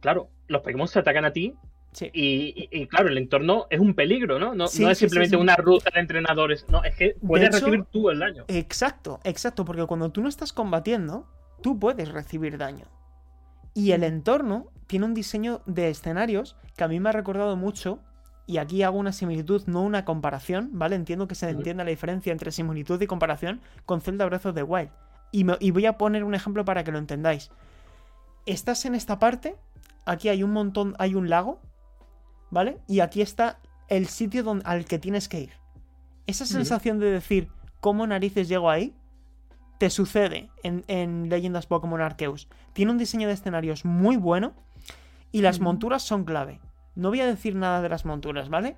Claro, 0.00 0.28
los 0.48 0.62
Pokémon 0.62 0.88
se 0.88 0.98
atacan 0.98 1.24
a 1.24 1.32
ti 1.32 1.54
Sí. 1.92 2.10
y, 2.12 2.68
y- 2.70 2.82
y, 2.82 2.86
claro, 2.88 3.08
el 3.08 3.16
entorno 3.18 3.66
es 3.70 3.80
un 3.80 3.94
peligro, 3.94 4.38
¿no? 4.38 4.54
No, 4.54 4.66
Sí, 4.68 4.82
no 4.82 4.90
es 4.90 4.98
sí, 4.98 5.04
simplemente 5.06 5.36
una 5.36 5.56
ruta 5.56 5.90
de 5.94 6.00
entrenadores, 6.00 6.66
no, 6.68 6.84
es 6.84 6.94
que 6.94 7.16
puedes 7.26 7.48
hecho, 7.48 7.66
recibir 7.66 7.84
tú 7.90 8.10
el 8.10 8.18
daño. 8.18 8.44
Exacto, 8.48 9.20
exacto, 9.24 9.64
porque 9.64 9.86
cuando 9.86 10.10
tú 10.10 10.20
no 10.20 10.28
estás 10.28 10.52
combatiendo, 10.52 11.26
tú 11.62 11.78
puedes 11.78 12.10
recibir 12.12 12.58
daño. 12.58 12.84
Y 13.74 13.92
el 13.92 14.04
entorno 14.04 14.66
tiene 14.86 15.06
un 15.06 15.14
diseño 15.14 15.62
de 15.66 15.88
escenarios 15.88 16.56
que 16.76 16.84
a 16.84 16.88
mí 16.88 17.00
me 17.00 17.08
ha 17.08 17.12
recordado 17.12 17.56
mucho, 17.56 18.00
y 18.46 18.58
aquí 18.58 18.82
hago 18.82 18.98
una 18.98 19.12
similitud, 19.12 19.62
no 19.66 19.82
una 19.82 20.04
comparación, 20.04 20.70
¿vale? 20.72 20.94
Entiendo 20.96 21.26
que 21.28 21.34
se 21.34 21.48
entienda 21.50 21.84
la 21.84 21.90
diferencia 21.90 22.32
entre 22.32 22.52
similitud 22.52 23.00
y 23.00 23.06
comparación 23.06 23.60
con 23.86 24.00
Zelda 24.00 24.24
Breath 24.26 24.46
of 24.46 24.54
the 24.54 24.62
Wild. 24.62 24.90
Y, 25.32 25.44
me- 25.44 25.56
y 25.60 25.72
voy 25.72 25.86
a 25.86 25.98
poner 25.98 26.22
un 26.24 26.34
ejemplo 26.34 26.64
para 26.64 26.84
que 26.84 26.92
lo 26.92 26.98
entendáis. 26.98 27.50
Estás 28.46 28.84
en 28.84 28.94
esta 28.94 29.18
parte, 29.18 29.56
aquí 30.04 30.28
hay 30.28 30.42
un 30.44 30.52
montón, 30.52 30.94
hay 30.98 31.14
un 31.16 31.28
lago, 31.28 31.60
¿vale? 32.50 32.78
Y 32.86 33.00
aquí 33.00 33.20
está 33.20 33.58
el 33.88 34.06
sitio 34.06 34.44
donde, 34.44 34.64
al 34.66 34.84
que 34.84 34.98
tienes 34.98 35.28
que 35.28 35.40
ir. 35.40 35.50
Esa 36.28 36.44
sensación 36.46 36.98
de 37.00 37.10
decir, 37.10 37.48
¿cómo 37.80 38.06
narices 38.06 38.48
llego 38.48 38.70
ahí? 38.70 38.94
Te 39.78 39.90
sucede 39.90 40.48
en, 40.62 40.84
en 40.86 41.28
Leyendas 41.28 41.66
Pokémon 41.66 42.00
Arceus. 42.00 42.48
Tiene 42.72 42.92
un 42.92 42.98
diseño 42.98 43.26
de 43.28 43.34
escenarios 43.34 43.84
muy 43.84 44.16
bueno 44.16 44.54
y 45.32 45.42
las 45.42 45.58
monturas 45.60 46.02
son 46.02 46.24
clave. 46.24 46.60
No 46.96 47.10
voy 47.10 47.20
a 47.20 47.26
decir 47.26 47.54
nada 47.54 47.80
de 47.82 47.88
las 47.88 48.04
monturas, 48.04 48.48
¿vale? 48.48 48.76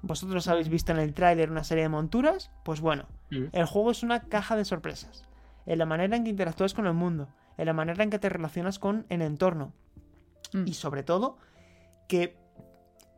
Vosotros 0.00 0.48
habéis 0.48 0.68
visto 0.68 0.90
en 0.92 0.98
el 0.98 1.12
tráiler 1.14 1.50
una 1.50 1.62
serie 1.64 1.84
de 1.84 1.88
monturas, 1.88 2.50
pues 2.64 2.80
bueno, 2.80 3.06
Mm. 3.30 3.44
el 3.52 3.66
juego 3.66 3.90
es 3.90 4.02
una 4.02 4.20
caja 4.22 4.56
de 4.56 4.64
sorpresas. 4.64 5.24
En 5.66 5.78
la 5.78 5.86
manera 5.86 6.16
en 6.16 6.24
que 6.24 6.30
interactúas 6.30 6.74
con 6.74 6.86
el 6.86 6.92
mundo, 6.94 7.28
en 7.56 7.66
la 7.66 7.72
manera 7.72 8.02
en 8.02 8.10
que 8.10 8.18
te 8.18 8.28
relacionas 8.28 8.78
con 8.78 9.06
el 9.10 9.22
entorno. 9.22 9.72
Mm. 10.52 10.66
Y 10.66 10.74
sobre 10.74 11.02
todo, 11.02 11.36
que 12.08 12.36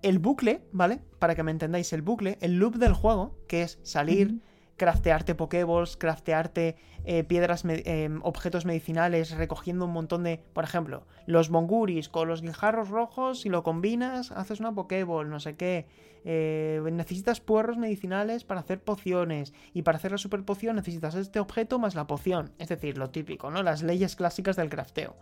el 0.03 0.19
bucle, 0.19 0.63
¿vale? 0.73 1.01
Para 1.19 1.35
que 1.35 1.43
me 1.43 1.51
entendáis, 1.51 1.93
el 1.95 2.03
bucle, 2.03 2.37
el 2.43 2.59
loop 2.59 2.77
del 2.77 2.93
juego, 2.93 3.39
que 3.49 3.63
es 3.63 3.79
salir. 3.83 4.41
Craftearte 4.77 5.35
pokeballs, 5.35 5.97
craftearte 5.97 6.77
eh, 7.05 7.23
piedras, 7.25 7.65
me- 7.65 7.83
eh, 7.85 8.09
objetos 8.23 8.65
medicinales, 8.65 9.31
recogiendo 9.37 9.85
un 9.85 9.93
montón 9.93 10.25
de, 10.25 10.41
por 10.53 10.65
ejemplo, 10.65 11.07
los 11.27 11.49
bonguris 11.51 12.09
con 12.09 12.29
los 12.29 12.41
guijarros 12.43 12.89
rojos, 12.89 13.45
y 13.47 13.51
lo 13.51 13.63
combinas, 13.63 14.33
haces 14.33 14.61
una 14.61 14.73
pokeball, 14.73 15.29
no 15.31 15.39
sé 15.39 15.55
qué. 15.57 15.87
Eh, 16.25 16.81
necesitas 16.91 17.41
puerros 17.43 17.77
medicinales 17.77 18.45
para 18.45 18.61
hacer 18.61 18.81
pociones, 18.81 19.53
y 19.75 19.83
para 19.83 19.99
hacer 19.99 20.13
la 20.13 20.19
super 20.19 20.43
poción 20.45 20.77
necesitas 20.77 21.15
este 21.15 21.39
objeto 21.41 21.79
más 21.79 21.95
la 21.95 22.07
poción, 22.07 22.53
es 22.59 22.69
decir, 22.69 22.97
lo 22.97 23.11
típico, 23.11 23.51
¿no? 23.51 23.63
Las 23.63 23.83
leyes 23.83 24.17
clásicas 24.17 24.57
del 24.57 24.71
crafteo. 24.71 25.15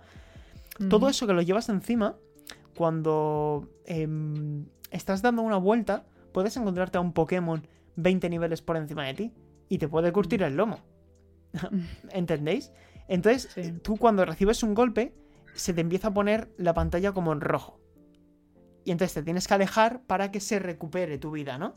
Todo 0.88 1.09
eso 1.09 1.26
que 1.26 1.32
lo 1.34 1.42
llevas 1.42 1.68
encima, 1.68 2.16
cuando 2.76 3.68
em, 3.84 4.64
estás 4.90 5.20
dando 5.22 5.42
una 5.42 5.57
vuelta, 5.59 6.05
puedes 6.32 6.57
encontrarte 6.57 6.98
a 6.98 7.00
un 7.00 7.12
Pokémon 7.12 7.66
20 7.96 8.30
niveles 8.30 8.62
por 8.62 8.76
encima 8.76 9.05
de 9.05 9.14
ti 9.14 9.32
y 9.68 9.78
te 9.78 9.88
puede 9.88 10.12
curtir 10.12 10.42
el 10.42 10.56
lomo. 10.56 10.78
¿Entendéis? 12.10 12.72
Entonces, 13.08 13.50
Sí. 13.52 13.72
tú 13.82 13.96
cuando 13.96 14.24
recibes 14.24 14.62
un 14.62 14.74
golpe, 14.74 15.14
se 15.54 15.74
te 15.74 15.80
empieza 15.80 16.08
a 16.08 16.14
poner 16.14 16.52
la 16.56 16.72
pantalla 16.74 17.12
como 17.12 17.32
en 17.32 17.40
rojo. 17.40 17.78
Y 18.84 18.90
entonces 18.90 19.14
te 19.14 19.22
tienes 19.22 19.46
que 19.46 19.54
alejar 19.54 20.02
para 20.06 20.30
que 20.30 20.40
se 20.40 20.58
recupere 20.58 21.18
tu 21.18 21.30
vida, 21.30 21.58
¿no? 21.58 21.76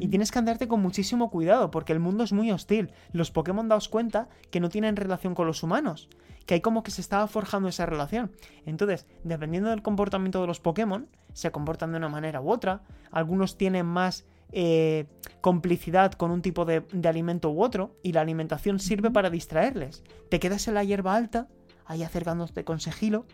Y 0.00 0.08
tienes 0.08 0.32
que 0.32 0.40
andarte 0.40 0.66
con 0.66 0.80
muchísimo 0.82 1.30
cuidado, 1.30 1.70
porque 1.70 1.92
el 1.92 2.00
mundo 2.00 2.24
es 2.24 2.32
muy 2.32 2.50
hostil. 2.50 2.90
Los 3.12 3.30
Pokémon 3.30 3.68
daos 3.68 3.88
cuenta 3.88 4.28
que 4.50 4.58
no 4.58 4.68
tienen 4.68 4.96
relación 4.96 5.36
con 5.36 5.46
los 5.46 5.62
humanos, 5.62 6.08
que 6.44 6.54
hay 6.54 6.60
como 6.60 6.82
que 6.82 6.90
se 6.90 7.00
estaba 7.00 7.28
forjando 7.28 7.68
esa 7.68 7.86
relación. 7.86 8.32
Entonces, 8.64 9.06
dependiendo 9.22 9.70
del 9.70 9.82
comportamiento 9.82 10.40
de 10.40 10.48
los 10.48 10.58
Pokémon, 10.58 11.08
se 11.34 11.52
comportan 11.52 11.92
de 11.92 11.98
una 11.98 12.08
manera 12.08 12.40
u 12.40 12.50
otra. 12.50 12.82
Algunos 13.12 13.58
tienen 13.58 13.86
más 13.86 14.26
eh, 14.52 15.06
complicidad 15.40 16.12
con 16.12 16.30
un 16.30 16.42
tipo 16.42 16.64
de, 16.64 16.80
de 16.92 17.08
alimento 17.08 17.50
u 17.50 17.62
otro, 17.62 17.96
y 18.02 18.12
la 18.12 18.20
alimentación 18.20 18.78
sirve 18.78 19.10
para 19.10 19.30
distraerles. 19.30 20.02
Te 20.30 20.40
quedas 20.40 20.68
en 20.68 20.74
la 20.74 20.84
hierba 20.84 21.14
alta, 21.14 21.48
ahí 21.84 22.02
acercándote 22.02 22.64
con 22.64 22.80
sigilo, 22.80 23.26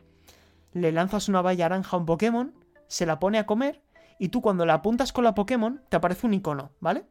le 0.73 0.93
lanzas 0.93 1.29
una 1.29 1.43
valla 1.43 1.69
naranja 1.69 1.97
a 1.97 2.01
un 2.01 2.07
Pokémon, 2.07 2.55
se 2.87 3.07
la 3.07 3.19
pone 3.19 3.39
a 3.39 3.47
comer, 3.47 3.83
y 4.19 4.29
tú 4.29 4.41
cuando 4.41 4.67
la 4.67 4.75
apuntas 4.75 5.13
con 5.13 5.25
la 5.25 5.35
Pokémon, 5.35 5.83
te 5.89 5.97
aparece 5.97 6.27
un 6.27 6.35
icono, 6.35 6.73
¿vale? 6.81 7.07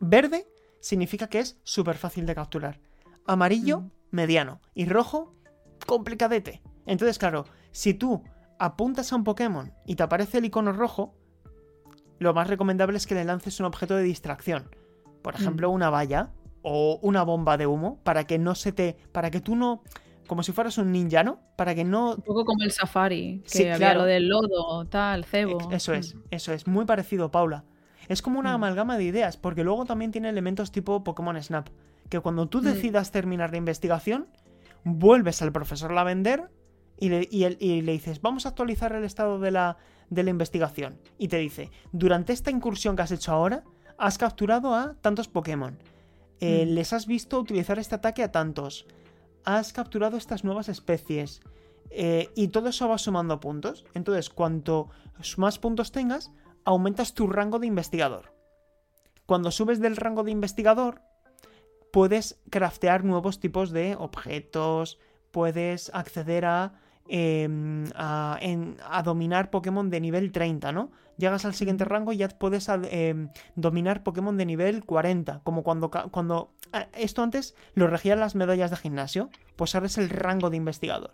Verde 0.00 0.46
significa 0.80 1.28
que 1.28 1.38
es 1.38 1.60
súper 1.62 1.96
fácil 1.96 2.26
de 2.26 2.34
capturar. 2.34 2.80
Amarillo, 3.24 3.84
mediano. 4.10 4.60
Y 4.74 4.86
rojo, 4.86 5.34
complicadete. 5.86 6.60
Entonces, 6.86 7.18
claro, 7.18 7.44
si 7.70 7.94
tú 7.94 8.24
apuntas 8.58 9.12
a 9.12 9.16
un 9.16 9.24
Pokémon 9.24 9.72
y 9.86 9.94
te 9.94 10.02
aparece 10.02 10.38
el 10.38 10.44
icono 10.44 10.72
rojo, 10.72 11.14
lo 12.22 12.34
más 12.34 12.48
recomendable 12.48 12.96
es 12.96 13.06
que 13.06 13.14
le 13.14 13.24
lances 13.24 13.58
un 13.60 13.66
objeto 13.66 13.96
de 13.96 14.02
distracción. 14.02 14.64
Por 15.22 15.34
ejemplo, 15.34 15.70
Mm. 15.70 15.74
una 15.74 15.90
valla 15.90 16.30
o 16.62 16.98
una 17.02 17.22
bomba 17.22 17.56
de 17.56 17.66
humo 17.66 17.98
para 18.04 18.24
que 18.24 18.38
no 18.38 18.54
se 18.54 18.72
te. 18.72 18.96
para 19.12 19.30
que 19.30 19.40
tú 19.40 19.56
no. 19.56 19.82
como 20.28 20.42
si 20.44 20.52
fueras 20.52 20.78
un 20.78 20.92
ninja, 20.92 21.24
¿no? 21.24 21.40
Para 21.56 21.74
que 21.74 21.84
no 21.84 22.14
Un 22.14 22.22
poco 22.22 22.44
como 22.46 22.62
el 22.62 22.70
Safari, 22.70 23.40
que 23.42 23.48
Sí, 23.48 23.62
había 23.64 23.76
claro. 23.76 23.98
lo 24.00 24.04
del 24.06 24.28
lodo, 24.28 24.86
tal, 24.86 25.24
cebo. 25.26 25.58
Eso 25.72 25.92
es, 25.92 26.14
Mm. 26.14 26.20
eso 26.30 26.52
es, 26.54 26.66
muy 26.66 26.86
parecido, 26.86 27.30
Paula. 27.30 27.64
Es 28.08 28.22
como 28.22 28.38
una 28.38 28.52
Mm. 28.52 28.54
amalgama 28.54 28.96
de 28.96 29.04
ideas, 29.04 29.36
porque 29.36 29.62
luego 29.64 29.84
también 29.84 30.10
tiene 30.10 30.28
elementos 30.30 30.72
tipo 30.72 31.04
Pokémon 31.04 31.42
Snap, 31.42 31.68
que 32.08 32.20
cuando 32.20 32.48
tú 32.48 32.60
decidas 32.62 33.10
terminar 33.10 33.50
la 33.50 33.58
investigación, 33.58 34.28
vuelves 34.84 35.42
al 35.42 35.52
profesor 35.52 35.92
Lavender 35.92 36.48
y 37.02 37.08
le, 37.08 37.28
y 37.30 37.44
el- 37.44 37.56
y 37.60 37.82
le 37.82 37.92
dices, 37.92 38.20
vamos 38.20 38.46
a 38.46 38.50
actualizar 38.50 38.92
el 38.92 39.04
estado 39.04 39.38
de 39.38 39.50
la, 39.50 39.76
de 40.10 40.22
la 40.22 40.30
investigación. 40.30 40.98
Y 41.18 41.28
te 41.28 41.38
dice, 41.38 41.70
durante 41.92 42.32
esta 42.32 42.50
incursión 42.50 42.94
que 42.96 43.02
has 43.02 43.10
hecho 43.10 43.32
ahora, 43.32 43.64
has 43.98 44.18
capturado 44.18 44.74
a 44.74 44.94
tantos 45.00 45.28
Pokémon. 45.28 45.78
Eh, 46.40 46.64
Mm. 46.66 46.74
Les 46.74 46.92
has 46.92 47.06
visto 47.06 47.38
utilizar 47.40 47.78
este 47.78 47.94
ataque 47.94 48.22
a 48.22 48.32
tantos. 48.32 48.86
Has 49.44 49.72
capturado 49.72 50.16
estas 50.16 50.44
nuevas 50.44 50.68
especies. 50.68 51.40
Eh, 51.90 52.30
y 52.34 52.48
todo 52.48 52.68
eso 52.68 52.88
va 52.88 52.98
sumando 52.98 53.38
puntos. 53.40 53.84
Entonces, 53.94 54.30
cuanto 54.30 54.88
más 55.36 55.58
puntos 55.58 55.92
tengas, 55.92 56.30
aumentas 56.64 57.14
tu 57.14 57.26
rango 57.26 57.58
de 57.58 57.66
investigador. 57.66 58.34
Cuando 59.26 59.50
subes 59.50 59.78
del 59.80 59.96
rango 59.96 60.22
de 60.24 60.30
investigador, 60.30 61.00
puedes 61.92 62.40
craftear 62.50 63.04
nuevos 63.04 63.40
tipos 63.40 63.70
de 63.70 63.96
objetos, 63.96 64.98
puedes 65.30 65.90
acceder 65.94 66.44
a, 66.44 66.80
em, 67.08 67.84
a, 67.94 68.38
en- 68.40 68.76
a 68.88 69.02
dominar 69.02 69.50
Pokémon 69.50 69.90
de 69.90 70.00
nivel 70.00 70.32
30, 70.32 70.72
¿no? 70.72 70.90
Llegas 71.18 71.44
al 71.44 71.54
siguiente 71.54 71.84
rango 71.84 72.12
y 72.12 72.16
ya 72.16 72.28
puedes 72.28 72.68
em, 72.68 73.28
dominar 73.54 74.02
Pokémon 74.02 74.36
de 74.36 74.46
nivel 74.46 74.84
40, 74.84 75.40
como 75.44 75.62
cuando... 75.62 75.90
cuando 75.90 76.50
ah, 76.72 76.86
esto 76.94 77.22
antes 77.22 77.54
lo 77.74 77.86
regían 77.86 78.20
las 78.20 78.34
medallas 78.34 78.70
de 78.70 78.76
gimnasio, 78.76 79.30
pues 79.56 79.74
ahora 79.74 79.86
es 79.86 79.98
el 79.98 80.08
rango 80.08 80.50
de 80.50 80.56
investigador. 80.56 81.12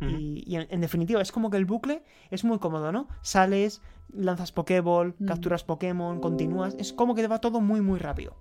Y, 0.00 0.42
y 0.46 0.56
en, 0.56 0.66
en 0.70 0.80
definitiva, 0.80 1.22
es 1.22 1.32
como 1.32 1.48
que 1.50 1.56
el 1.56 1.64
bucle 1.64 2.02
es 2.30 2.44
muy 2.44 2.58
cómodo, 2.58 2.92
¿no? 2.92 3.08
Sales, 3.22 3.80
lanzas 4.12 4.52
Pokéball, 4.52 5.14
capturas 5.26 5.64
Pokémon, 5.64 6.20
continúas. 6.20 6.74
Es 6.78 6.92
como 6.92 7.14
que 7.14 7.22
te 7.22 7.28
va 7.28 7.40
todo 7.40 7.60
muy, 7.60 7.80
muy 7.80 7.98
rápido. 7.98 8.34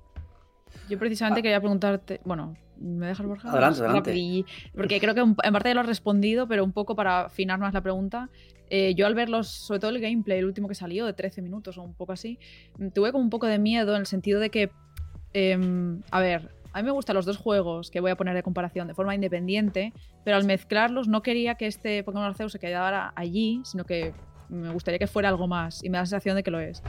Yo 0.89 0.97
precisamente 0.99 1.41
quería 1.41 1.60
preguntarte, 1.62 2.20
bueno, 2.26 2.56
¿me 2.84 3.07
dejas 3.07 3.25
Borja? 3.25 3.49
Adelante, 3.49 3.79
adelante. 3.79 4.45
Porque 4.75 4.99
creo 4.99 5.15
que 5.15 5.21
en 5.21 5.36
parte 5.36 5.69
ya 5.69 5.73
lo 5.73 5.81
has 5.81 5.88
respondido, 5.88 6.47
pero 6.47 6.63
un 6.63 6.73
poco 6.73 6.95
para 6.95 7.21
afinar 7.25 7.59
más 7.59 7.73
la 7.73 7.81
pregunta. 7.81 8.29
eh, 8.69 8.95
yo 8.95 9.05
al 9.05 9.13
ver 9.13 9.29
los, 9.29 9.47
sobre 9.49 9.79
todo 9.79 9.91
el 9.91 9.99
gameplay, 9.99 10.39
el 10.39 10.45
último 10.45 10.67
que 10.67 10.73
salió 10.75 11.05
de 11.05 11.13
13 11.13 11.41
minutos 11.43 11.77
o 11.77 11.84
un 11.84 11.93
poco 11.93 12.13
así, 12.13 12.39
mm, 12.79 12.88
tuve 12.89 13.11
como 13.11 13.23
un 13.23 13.29
poco 13.29 13.45
de 13.45 13.59
miedo 13.59 13.93
en 13.93 13.99
el 14.01 14.07
sentido 14.07 14.39
de 14.39 14.49
que, 14.49 14.71
em, 15.34 16.01
a 16.09 16.19
ver, 16.19 16.49
a 16.71 16.81
mí 16.81 16.86
me 16.86 16.91
gustan 16.91 17.15
los 17.15 17.25
dos 17.25 17.38
juegos 17.38 17.91
que 17.91 17.99
voy 17.99 18.09
a 18.09 18.15
poner 18.15 18.34
de 18.34 18.41
comparación 18.41 18.88
de 18.88 18.95
forma 18.95 19.13
independiente, 19.13 19.93
pero 20.23 20.38
al 20.38 20.45
mezclarlos 20.45 21.07
no 21.07 21.21
quería 21.21 21.53
que 21.55 21.67
este 21.67 22.03
Pokémon 22.03 22.25
Arceus 22.25 22.51
se 22.51 22.59
quedara 22.59 23.13
allí, 23.15 23.61
sino 23.63 23.84
que 23.84 24.13
me 24.49 24.71
gustaría 24.71 24.97
que 24.97 25.07
fuera 25.07 25.29
algo 25.29 25.47
más 25.47 25.84
y 25.84 25.89
me 25.89 25.97
da 25.97 26.01
la 26.01 26.05
sensación 26.07 26.36
de 26.36 26.41
que 26.41 26.49
lo 26.49 26.59
es. 26.59 26.81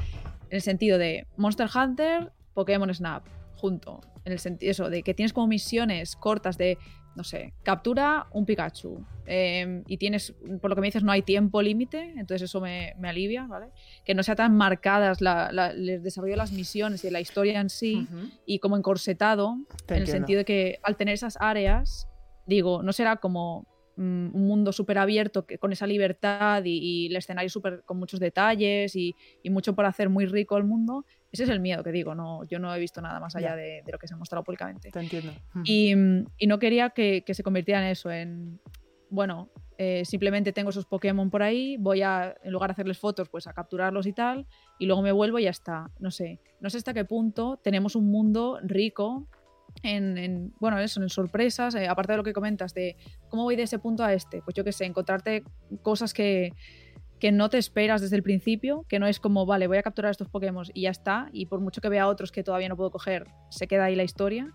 En 0.49 0.57
el 0.57 0.62
sentido 0.62 0.97
de 0.97 1.26
Monster 1.36 1.68
Hunter, 1.74 2.32
Pokémon 2.55 2.95
Snap, 2.95 3.24
junto. 3.57 4.01
En 4.25 4.33
el 4.33 4.39
sentido 4.39 4.70
eso, 4.70 4.91
de 4.91 5.03
que 5.03 5.14
tienes 5.14 5.33
como 5.33 5.47
misiones 5.47 6.16
cortas 6.16 6.57
de, 6.57 6.79
no 7.14 7.25
sé, 7.25 7.53
captura 7.62 8.27
un 8.33 8.47
Pikachu. 8.47 9.05
eh, 9.27 9.83
y 9.87 9.97
tienes, 9.97 10.35
por 10.61 10.68
lo 10.70 10.75
que 10.77 10.83
me 10.83 10.89
dices, 10.89 11.03
no 11.03 11.11
hay 11.12 11.22
tiempo 11.22 11.62
límite, 11.62 12.12
entonces 12.16 12.43
eso 12.43 12.61
me, 12.61 12.95
me 12.99 13.09
alivia, 13.09 13.47
¿vale? 13.47 13.68
Que 14.05 14.14
no 14.14 14.22
sea 14.22 14.35
tan 14.37 14.55
marcadas 14.57 15.20
la, 15.22 15.51
la- 15.51 15.70
el 15.70 16.03
desarrollo 16.03 16.33
de 16.33 16.37
las 16.39 16.53
misiones 16.53 17.03
y 17.05 17.07
de 17.07 17.11
la 17.12 17.20
historia 17.20 17.61
en 17.61 17.70
sí, 17.70 18.07
Ujú. 18.11 18.31
y 18.45 18.59
como 18.59 18.77
encorsetado, 18.77 19.57
Te 19.87 19.97
en 19.97 20.03
el 20.03 20.09
sentido 20.09 20.39
de 20.39 20.45
que 20.45 20.79
al 20.83 20.97
tener 20.97 21.14
esas 21.14 21.39
áreas, 21.41 22.07
digo, 22.47 22.83
no 22.83 22.93
será 22.93 23.16
como 23.16 23.66
mm, 23.97 24.35
un 24.35 24.47
mundo 24.47 24.72
súper 24.72 24.99
abierto 24.99 25.47
con 25.59 25.72
esa 25.72 25.87
libertad 25.87 26.62
y, 26.64 27.07
el 27.07 27.16
escenario 27.16 27.49
súper 27.49 27.83
con 27.87 27.99
muchos 27.99 28.20
detalles 28.20 28.95
y, 28.97 29.14
mucho 29.51 29.75
por 29.75 29.87
hacer 29.87 30.09
muy 30.11 30.27
rico 30.27 30.57
el 30.59 30.64
mundo. 30.64 31.07
Ese 31.35 31.43
es 31.43 31.49
el 31.49 31.59
miedo 31.59 31.82
que 31.82 31.91
digo, 31.91 32.14
no, 32.14 32.45
yo 32.45 32.61
no 32.61 32.72
he 32.72 32.78
visto 32.78 33.01
nada 33.01 33.18
más 33.18 33.35
allá 33.35 33.57
de, 33.57 33.82
lo 33.91 33.99
que 33.99 34.07
se 34.07 34.14
ha 34.14 34.16
mostrado 34.16 34.45
públicamente. 34.45 34.93
Te 34.93 35.01
entiendo. 35.01 35.32
Y, 35.64 35.93
no 36.47 36.59
quería 36.61 36.91
que, 36.91 37.24
se 37.26 37.43
convirtiera 37.43 37.82
en 37.85 37.89
eso, 37.89 38.09
en, 38.09 38.61
bueno, 39.11 39.51
eh, 39.76 40.05
simplemente 40.05 40.53
tengo 40.53 40.70
esos 40.70 40.87
Pokémon 40.87 41.30
por 41.30 41.43
ahí, 41.43 41.76
voy 41.76 42.03
a, 42.03 42.37
en 42.45 42.53
lugar 42.53 42.68
de 42.68 42.74
hacerles 42.74 42.99
fotos, 42.99 43.28
pues 43.28 43.49
a 43.49 43.53
capturarlos 43.53 44.07
y 44.07 44.12
tal, 44.12 44.47
y 44.78 44.87
luego 44.87 45.03
me 45.03 45.11
vuelvo 45.11 45.41
y 45.41 45.43
ya 45.43 45.51
está. 45.51 45.91
No 45.99 46.12
sé, 46.12 46.39
no 46.61 46.70
sé 46.70 46.76
hasta 46.76 46.95
qué 46.95 47.05
punto 47.05 47.59
tenemos 47.64 47.97
un 47.97 48.12
mundo 48.12 48.61
rico 48.62 49.26
en, 49.82 50.55
bueno, 50.61 50.78
eso, 50.78 51.03
en 51.03 51.09
sorpresas, 51.09 51.74
eh, 51.74 51.89
aparte 51.89 52.12
de 52.12 52.18
lo 52.18 52.22
que 52.22 52.32
comentas 52.32 52.74
de 52.74 52.97
cómo 53.28 53.43
voy 53.43 53.57
de 53.57 53.64
ese 53.64 53.80
punto 53.80 54.05
a 54.05 54.12
este, 54.12 54.41
pues 54.41 54.55
yo 54.55 54.62
qué 54.62 54.70
sé, 54.70 54.85
encontrarte 54.85 55.43
cosas 55.82 56.14
que, 56.14 56.53
que 57.25 57.33
no 57.33 57.49
te 57.49 57.57
esperas 57.57 58.03
desde 58.03 58.16
el 58.16 58.22
principio, 58.22 58.85
que 58.87 58.99
no 58.99 59.07
es 59.07 59.18
como, 59.18 59.47
vale, 59.47 59.66
voy 59.66 59.79
a 59.79 59.83
capturar 59.83 60.11
estos 60.11 60.29
Pokémon 60.29 60.66
y 60.75 60.83
ya 60.83 60.91
está, 60.91 61.31
y 61.33 61.47
por 61.47 61.59
mucho 61.59 61.81
que 61.81 61.89
vea 61.89 62.07
otros 62.07 62.31
que 62.31 62.43
todavía 62.43 62.68
no 62.68 62.77
puedo 62.77 62.91
coger, 62.91 63.29
se 63.49 63.66
queda 63.66 63.85
ahí 63.85 63.97
la 63.97 64.03
historia. 64.03 64.53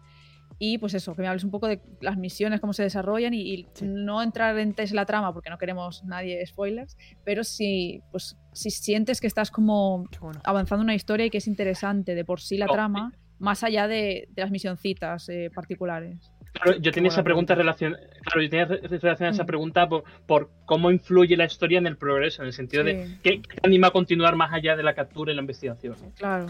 Y 0.60 0.78
pues 0.78 0.94
eso, 0.94 1.16
que 1.16 1.24
me 1.24 1.28
hables 1.28 1.44
un 1.44 1.50
poco 1.50 1.68
de 1.68 1.82
las 2.00 2.16
misiones, 2.16 2.60
cómo 2.60 2.74
se 2.74 2.84
desarrollan 2.84 3.34
y, 3.34 3.66
no 3.82 4.22
entrar 4.22 4.56
en 4.60 4.76
la 4.92 5.06
trama 5.08 5.34
porque 5.34 5.50
no 5.50 5.58
queremos 5.58 6.04
nadie 6.04 6.46
spoilers, 6.46 6.96
pero 7.26 7.44
si, 7.44 8.04
pues, 8.12 8.38
si 8.54 8.70
sientes 8.70 9.20
que 9.20 9.26
estás 9.26 9.50
como 9.50 10.04
avanzando 10.44 10.84
una 10.84 10.94
historia 10.94 11.26
y 11.26 11.32
que 11.32 11.40
es 11.40 11.48
interesante 11.48 12.14
de 12.14 12.24
por 12.24 12.40
sí 12.40 12.60
la 12.60 12.68
trama, 12.68 13.14
más 13.40 13.64
allá 13.64 13.88
de, 13.88 14.30
las 14.36 14.52
misioncitas 14.52 15.28
eh, 15.30 15.50
particulares. 15.56 16.32
Claro, 16.54 16.80
yo 16.80 16.92
tenía 16.92 17.10
esa 17.10 17.24
pregunta 17.24 17.56
relación, 17.56 17.96
claro, 18.24 18.42
yo 18.42 18.50
tenía 18.50 18.66
relación 18.66 19.30
esa 19.30 19.44
mm. 19.44 19.48
pregunta 19.48 19.88
por, 19.88 20.50
cómo 20.66 20.92
influye 20.92 21.38
la 21.38 21.46
historia 21.46 21.78
en 21.78 21.88
el 21.88 21.98
progreso, 21.98 22.42
en 22.42 22.48
el 22.48 22.54
sentido 22.54 22.84
de 22.84 23.18
qué, 23.24 23.42
te 23.42 23.68
anima 23.68 23.88
a 23.88 23.92
continuar 23.92 24.36
más 24.36 24.52
allá 24.54 24.76
de 24.76 24.84
la 24.84 24.94
captura 24.94 25.32
y 25.32 25.36
la 25.36 25.42
investigación. 25.42 25.96
Claro. 26.18 26.48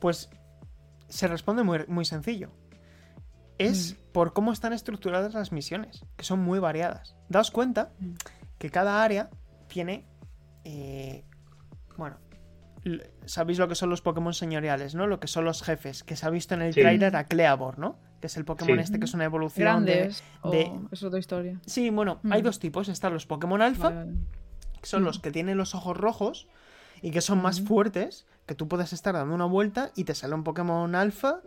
Pues 0.00 0.30
se 1.08 1.28
responde 1.28 1.62
muy, 1.62 1.80
muy 1.86 2.04
sencillo 2.04 2.50
es 3.60 3.92
mm. 3.92 4.12
por 4.12 4.32
cómo 4.32 4.52
están 4.52 4.72
estructuradas 4.72 5.34
las 5.34 5.52
misiones, 5.52 6.06
que 6.16 6.24
son 6.24 6.40
muy 6.40 6.58
variadas. 6.58 7.14
Daos 7.28 7.50
cuenta 7.50 7.92
mm. 7.98 8.12
que 8.58 8.70
cada 8.70 9.04
área 9.04 9.28
tiene. 9.68 10.06
Eh, 10.64 11.24
bueno, 11.98 12.16
sabéis 13.26 13.58
lo 13.58 13.68
que 13.68 13.74
son 13.74 13.90
los 13.90 14.00
Pokémon 14.00 14.32
señoriales, 14.32 14.94
¿no? 14.94 15.06
Lo 15.06 15.20
que 15.20 15.26
son 15.26 15.44
los 15.44 15.62
jefes, 15.62 16.02
que 16.02 16.16
se 16.16 16.26
ha 16.26 16.30
visto 16.30 16.54
en 16.54 16.62
el 16.62 16.74
trailer 16.74 17.14
a 17.16 17.24
Cleavor, 17.24 17.78
¿no? 17.78 17.98
Que 18.20 18.26
es 18.26 18.36
el 18.36 18.44
Pokémon 18.44 18.78
este 18.78 18.98
que 18.98 19.04
es 19.04 19.14
una 19.14 19.24
evolución 19.24 19.64
Grandes, 19.64 20.22
de. 20.44 20.72
Es 20.90 21.02
otra 21.02 21.18
historia. 21.18 21.60
Sí, 21.66 21.90
bueno, 21.90 22.20
hay 22.30 22.40
mm. 22.40 22.44
dos 22.44 22.58
tipos. 22.58 22.88
Están 22.88 23.12
los 23.12 23.26
Pokémon 23.26 23.60
Alpha, 23.62 24.06
que 24.80 24.86
son 24.86 25.04
los 25.04 25.18
que 25.18 25.30
tienen 25.30 25.56
los 25.56 25.74
ojos 25.74 25.96
rojos 25.96 26.48
y 27.02 27.10
que 27.10 27.20
son 27.20 27.40
más 27.40 27.60
fuertes, 27.60 28.26
que 28.46 28.54
tú 28.54 28.68
puedes 28.68 28.92
estar 28.92 29.14
dando 29.14 29.34
una 29.34 29.46
vuelta 29.46 29.90
y 29.94 30.04
te 30.04 30.14
sale 30.14 30.34
un 30.34 30.44
Pokémon 30.44 30.94
Alpha 30.94 31.40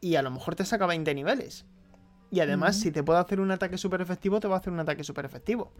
y 0.00 0.14
a 0.16 0.22
lo 0.22 0.30
mejor 0.30 0.54
te 0.54 0.64
saca 0.64 0.86
20 0.86 1.14
niveles. 1.14 1.66
Y 2.30 2.40
además, 2.40 2.76
si 2.76 2.90
te 2.90 3.02
puede 3.02 3.20
hacer 3.20 3.40
un 3.40 3.50
ataque 3.50 3.78
súper 3.78 4.00
efectivo, 4.00 4.38
te 4.38 4.48
va 4.48 4.56
a 4.56 4.58
hacer 4.58 4.72
un 4.72 4.80
ataque 4.80 5.02
súper 5.02 5.24
efectivo. 5.24 5.72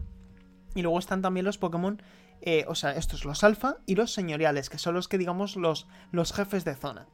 Y 0.75 0.81
luego 0.81 0.99
están 0.99 1.21
también 1.21 1.45
los 1.45 1.57
Pokémon, 1.57 2.01
eh, 2.41 2.65
o 2.67 2.75
sea, 2.75 2.91
estos 2.95 3.25
los 3.25 3.43
alfa 3.43 3.77
y 3.85 3.95
los 3.95 4.13
señoriales, 4.13 4.69
que 4.69 4.77
son 4.77 4.93
los 4.93 5.07
que 5.07 5.17
digamos 5.17 5.55
los, 5.55 5.87
los 6.11 6.33
jefes 6.33 6.65
de 6.65 6.75
zona. 6.75 7.07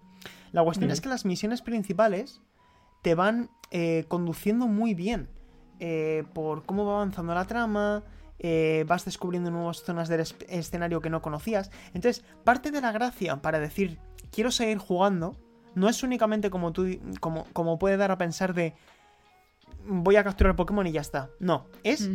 La 0.51 0.63
cuestión 0.63 0.91
es 0.91 1.01
que 1.01 1.09
las 1.09 1.25
misiones 1.25 1.61
principales 1.61 2.41
te 3.01 3.15
van 3.15 3.49
eh, 3.71 4.05
conduciendo 4.07 4.67
muy 4.67 4.93
bien 4.93 5.29
eh, 5.79 6.23
por 6.33 6.65
cómo 6.65 6.85
va 6.85 6.95
avanzando 6.95 7.33
la 7.33 7.45
trama, 7.45 8.03
vas 8.85 9.05
descubriendo 9.05 9.49
nuevas 9.49 9.83
zonas 9.83 10.07
del 10.07 10.21
escenario 10.47 11.01
que 11.01 11.09
no 11.09 11.21
conocías. 11.21 11.71
Entonces, 11.93 12.23
parte 12.43 12.71
de 12.71 12.81
la 12.81 12.91
gracia 12.91 13.41
para 13.41 13.59
decir, 13.59 13.99
quiero 14.31 14.51
seguir 14.51 14.77
jugando, 14.77 15.35
no 15.73 15.89
es 15.89 16.03
únicamente 16.03 16.49
como 16.49 16.71
tú, 16.71 16.87
como, 17.19 17.45
como 17.53 17.79
puede 17.79 17.97
dar 17.97 18.11
a 18.11 18.17
pensar 18.17 18.53
de 18.53 18.75
voy 19.87 20.15
a 20.15 20.23
capturar 20.23 20.55
Pokémon 20.55 20.85
y 20.87 20.91
ya 20.91 21.01
está. 21.01 21.29
No, 21.39 21.65
es 21.83 22.09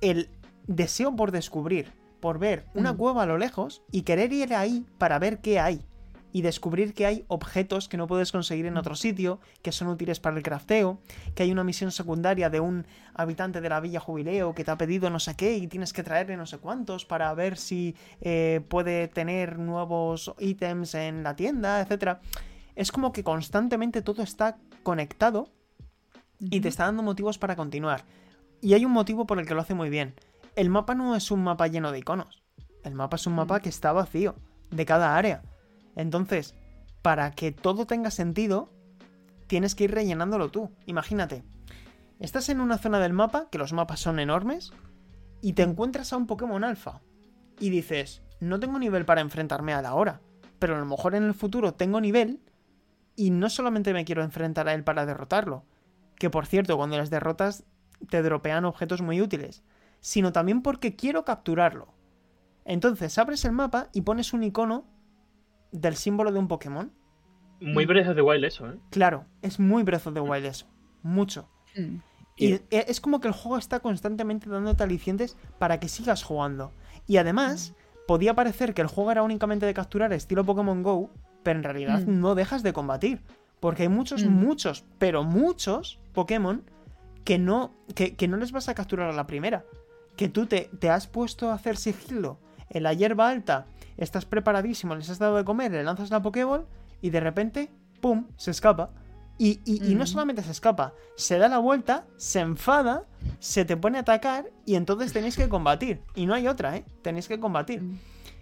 el 0.00 0.28
deseo 0.66 1.14
por 1.14 1.30
descubrir, 1.30 1.92
por 2.20 2.38
ver 2.38 2.64
una 2.74 2.96
cueva 2.96 3.22
a 3.24 3.26
lo 3.26 3.38
lejos 3.38 3.82
y 3.90 4.02
querer 4.02 4.32
ir 4.32 4.54
ahí 4.54 4.86
para 4.98 5.18
ver 5.18 5.40
qué 5.40 5.60
hay. 5.60 5.84
Y 6.34 6.40
descubrir 6.40 6.94
que 6.94 7.04
hay 7.04 7.26
objetos 7.28 7.90
que 7.90 7.98
no 7.98 8.06
puedes 8.06 8.32
conseguir 8.32 8.64
en 8.64 8.78
otro 8.78 8.94
sitio, 8.94 9.38
que 9.60 9.70
son 9.70 9.88
útiles 9.88 10.18
para 10.18 10.34
el 10.34 10.42
crafteo, 10.42 10.98
que 11.34 11.42
hay 11.42 11.52
una 11.52 11.62
misión 11.62 11.90
secundaria 11.90 12.48
de 12.48 12.58
un 12.58 12.86
habitante 13.12 13.60
de 13.60 13.68
la 13.68 13.80
Villa 13.80 14.00
Jubileo 14.00 14.54
que 14.54 14.64
te 14.64 14.70
ha 14.70 14.78
pedido 14.78 15.10
no 15.10 15.20
sé 15.20 15.34
qué 15.36 15.58
y 15.58 15.66
tienes 15.66 15.92
que 15.92 16.02
traerle 16.02 16.38
no 16.38 16.46
sé 16.46 16.56
cuántos 16.56 17.04
para 17.04 17.34
ver 17.34 17.58
si 17.58 17.96
eh, 18.22 18.62
puede 18.66 19.08
tener 19.08 19.58
nuevos 19.58 20.32
ítems 20.38 20.94
en 20.94 21.22
la 21.22 21.36
tienda, 21.36 21.82
etcétera 21.82 22.22
es 22.74 22.92
como 22.92 23.12
que 23.12 23.24
constantemente 23.24 24.02
todo 24.02 24.22
está 24.22 24.58
conectado 24.82 25.48
y 26.38 26.60
te 26.60 26.68
está 26.68 26.84
dando 26.86 27.02
motivos 27.02 27.38
para 27.38 27.56
continuar. 27.56 28.04
Y 28.60 28.74
hay 28.74 28.84
un 28.84 28.92
motivo 28.92 29.26
por 29.26 29.38
el 29.38 29.46
que 29.46 29.54
lo 29.54 29.60
hace 29.60 29.74
muy 29.74 29.90
bien. 29.90 30.14
El 30.54 30.68
mapa 30.68 30.94
no 30.94 31.16
es 31.16 31.30
un 31.30 31.42
mapa 31.42 31.66
lleno 31.66 31.92
de 31.92 31.98
iconos. 31.98 32.42
El 32.84 32.94
mapa 32.94 33.16
es 33.16 33.26
un 33.26 33.34
mapa 33.34 33.60
que 33.60 33.68
está 33.68 33.92
vacío, 33.92 34.36
de 34.70 34.84
cada 34.84 35.16
área. 35.16 35.42
Entonces, 35.96 36.54
para 37.00 37.30
que 37.30 37.52
todo 37.52 37.86
tenga 37.86 38.10
sentido, 38.10 38.70
tienes 39.46 39.74
que 39.74 39.84
ir 39.84 39.92
rellenándolo 39.92 40.50
tú. 40.50 40.70
Imagínate, 40.86 41.42
estás 42.18 42.48
en 42.48 42.60
una 42.60 42.78
zona 42.78 42.98
del 42.98 43.12
mapa, 43.12 43.48
que 43.50 43.58
los 43.58 43.72
mapas 43.72 44.00
son 44.00 44.18
enormes, 44.18 44.72
y 45.40 45.54
te 45.54 45.62
encuentras 45.62 46.12
a 46.12 46.16
un 46.16 46.26
Pokémon 46.26 46.64
alfa. 46.64 47.00
Y 47.58 47.70
dices, 47.70 48.22
no 48.40 48.60
tengo 48.60 48.78
nivel 48.78 49.04
para 49.04 49.20
enfrentarme 49.20 49.72
a 49.72 49.82
la 49.82 49.94
hora, 49.94 50.20
pero 50.58 50.76
a 50.76 50.78
lo 50.78 50.86
mejor 50.86 51.14
en 51.14 51.24
el 51.24 51.34
futuro 51.34 51.74
tengo 51.74 52.00
nivel 52.00 52.40
y 53.16 53.30
no 53.30 53.50
solamente 53.50 53.92
me 53.92 54.04
quiero 54.04 54.22
enfrentar 54.22 54.68
a 54.68 54.74
él 54.74 54.84
para 54.84 55.06
derrotarlo, 55.06 55.64
que 56.16 56.30
por 56.30 56.46
cierto, 56.46 56.76
cuando 56.76 56.96
las 56.96 57.10
derrotas 57.10 57.64
te 58.08 58.22
dropean 58.22 58.64
objetos 58.64 59.02
muy 59.02 59.20
útiles, 59.20 59.62
sino 60.02 60.32
también 60.32 60.60
porque 60.60 60.94
quiero 60.94 61.24
capturarlo. 61.24 61.88
Entonces 62.66 63.16
abres 63.16 63.46
el 63.46 63.52
mapa 63.52 63.88
y 63.94 64.02
pones 64.02 64.34
un 64.34 64.42
icono 64.42 64.84
del 65.70 65.96
símbolo 65.96 66.30
de 66.30 66.38
un 66.38 66.48
Pokémon. 66.48 66.92
Muy 67.60 67.86
Breath 67.86 68.08
of 68.08 68.16
the 68.16 68.22
Wild 68.22 68.44
eso, 68.44 68.68
¿eh? 68.68 68.78
Claro, 68.90 69.24
es 69.40 69.58
muy 69.58 69.84
Breath 69.84 70.08
of 70.08 70.14
the 70.14 70.20
Wild 70.20 70.44
eso. 70.44 70.66
Mucho. 71.02 71.48
Mm. 71.76 71.96
Y 72.36 72.52
e, 72.54 72.64
es 72.70 73.00
como 73.00 73.20
que 73.20 73.28
el 73.28 73.34
juego 73.34 73.56
está 73.56 73.80
constantemente 73.80 74.50
dándote 74.50 74.82
alicientes 74.82 75.36
para 75.58 75.78
que 75.80 75.88
sigas 75.88 76.24
jugando. 76.24 76.72
Y 77.06 77.18
además, 77.18 77.70
mm. 77.72 78.06
podía 78.08 78.34
parecer 78.34 78.74
que 78.74 78.82
el 78.82 78.88
juego 78.88 79.12
era 79.12 79.22
únicamente 79.22 79.66
de 79.66 79.74
capturar 79.74 80.12
estilo 80.12 80.44
Pokémon 80.44 80.82
Go, 80.82 81.10
pero 81.42 81.58
en 81.58 81.64
realidad 81.64 82.00
mm. 82.00 82.20
no 82.20 82.34
dejas 82.34 82.62
de 82.62 82.72
combatir. 82.72 83.22
Porque 83.60 83.84
hay 83.84 83.88
muchos, 83.88 84.24
mm. 84.24 84.30
muchos, 84.30 84.84
pero 84.98 85.22
muchos 85.22 86.00
Pokémon 86.12 86.64
que 87.24 87.38
no, 87.38 87.74
que, 87.94 88.28
no 88.28 88.36
les 88.36 88.50
vas 88.50 88.68
a 88.68 88.74
capturar 88.74 89.10
a 89.10 89.12
la 89.12 89.26
primera. 89.26 89.64
Que 90.22 90.28
tú 90.28 90.46
te, 90.46 90.70
te 90.78 90.88
has 90.88 91.08
puesto 91.08 91.50
a 91.50 91.54
hacer 91.54 91.76
sigilo 91.76 92.38
en 92.70 92.84
la 92.84 92.92
hierba 92.92 93.28
alta, 93.28 93.66
estás 93.96 94.24
preparadísimo, 94.24 94.94
les 94.94 95.10
has 95.10 95.18
dado 95.18 95.36
de 95.36 95.44
comer, 95.44 95.72
le 95.72 95.82
lanzas 95.82 96.10
la 96.10 96.22
Pokéball 96.22 96.64
y 97.00 97.10
de 97.10 97.18
repente, 97.18 97.70
¡pum!, 98.00 98.28
se 98.36 98.52
escapa. 98.52 98.90
Y, 99.36 99.60
y, 99.64 99.96
no 99.96 100.04
mm. 100.04 100.06
solamente 100.06 100.42
se 100.44 100.52
escapa, 100.52 100.94
se 101.16 101.38
da 101.38 101.48
la 101.48 101.58
vuelta, 101.58 102.06
se 102.16 102.38
enfada, 102.38 103.04
se 103.40 103.64
te 103.64 103.76
pone 103.76 103.98
a 103.98 104.02
atacar 104.02 104.52
y 104.64 104.76
entonces 104.76 105.12
tenéis 105.12 105.36
que 105.36 105.48
combatir. 105.48 106.02
Y 106.14 106.26
no 106.26 106.34
hay 106.34 106.46
otra, 106.46 106.76
¿eh? 106.76 106.84
Tenéis 107.02 107.26
que 107.26 107.40
combatir. 107.40 107.82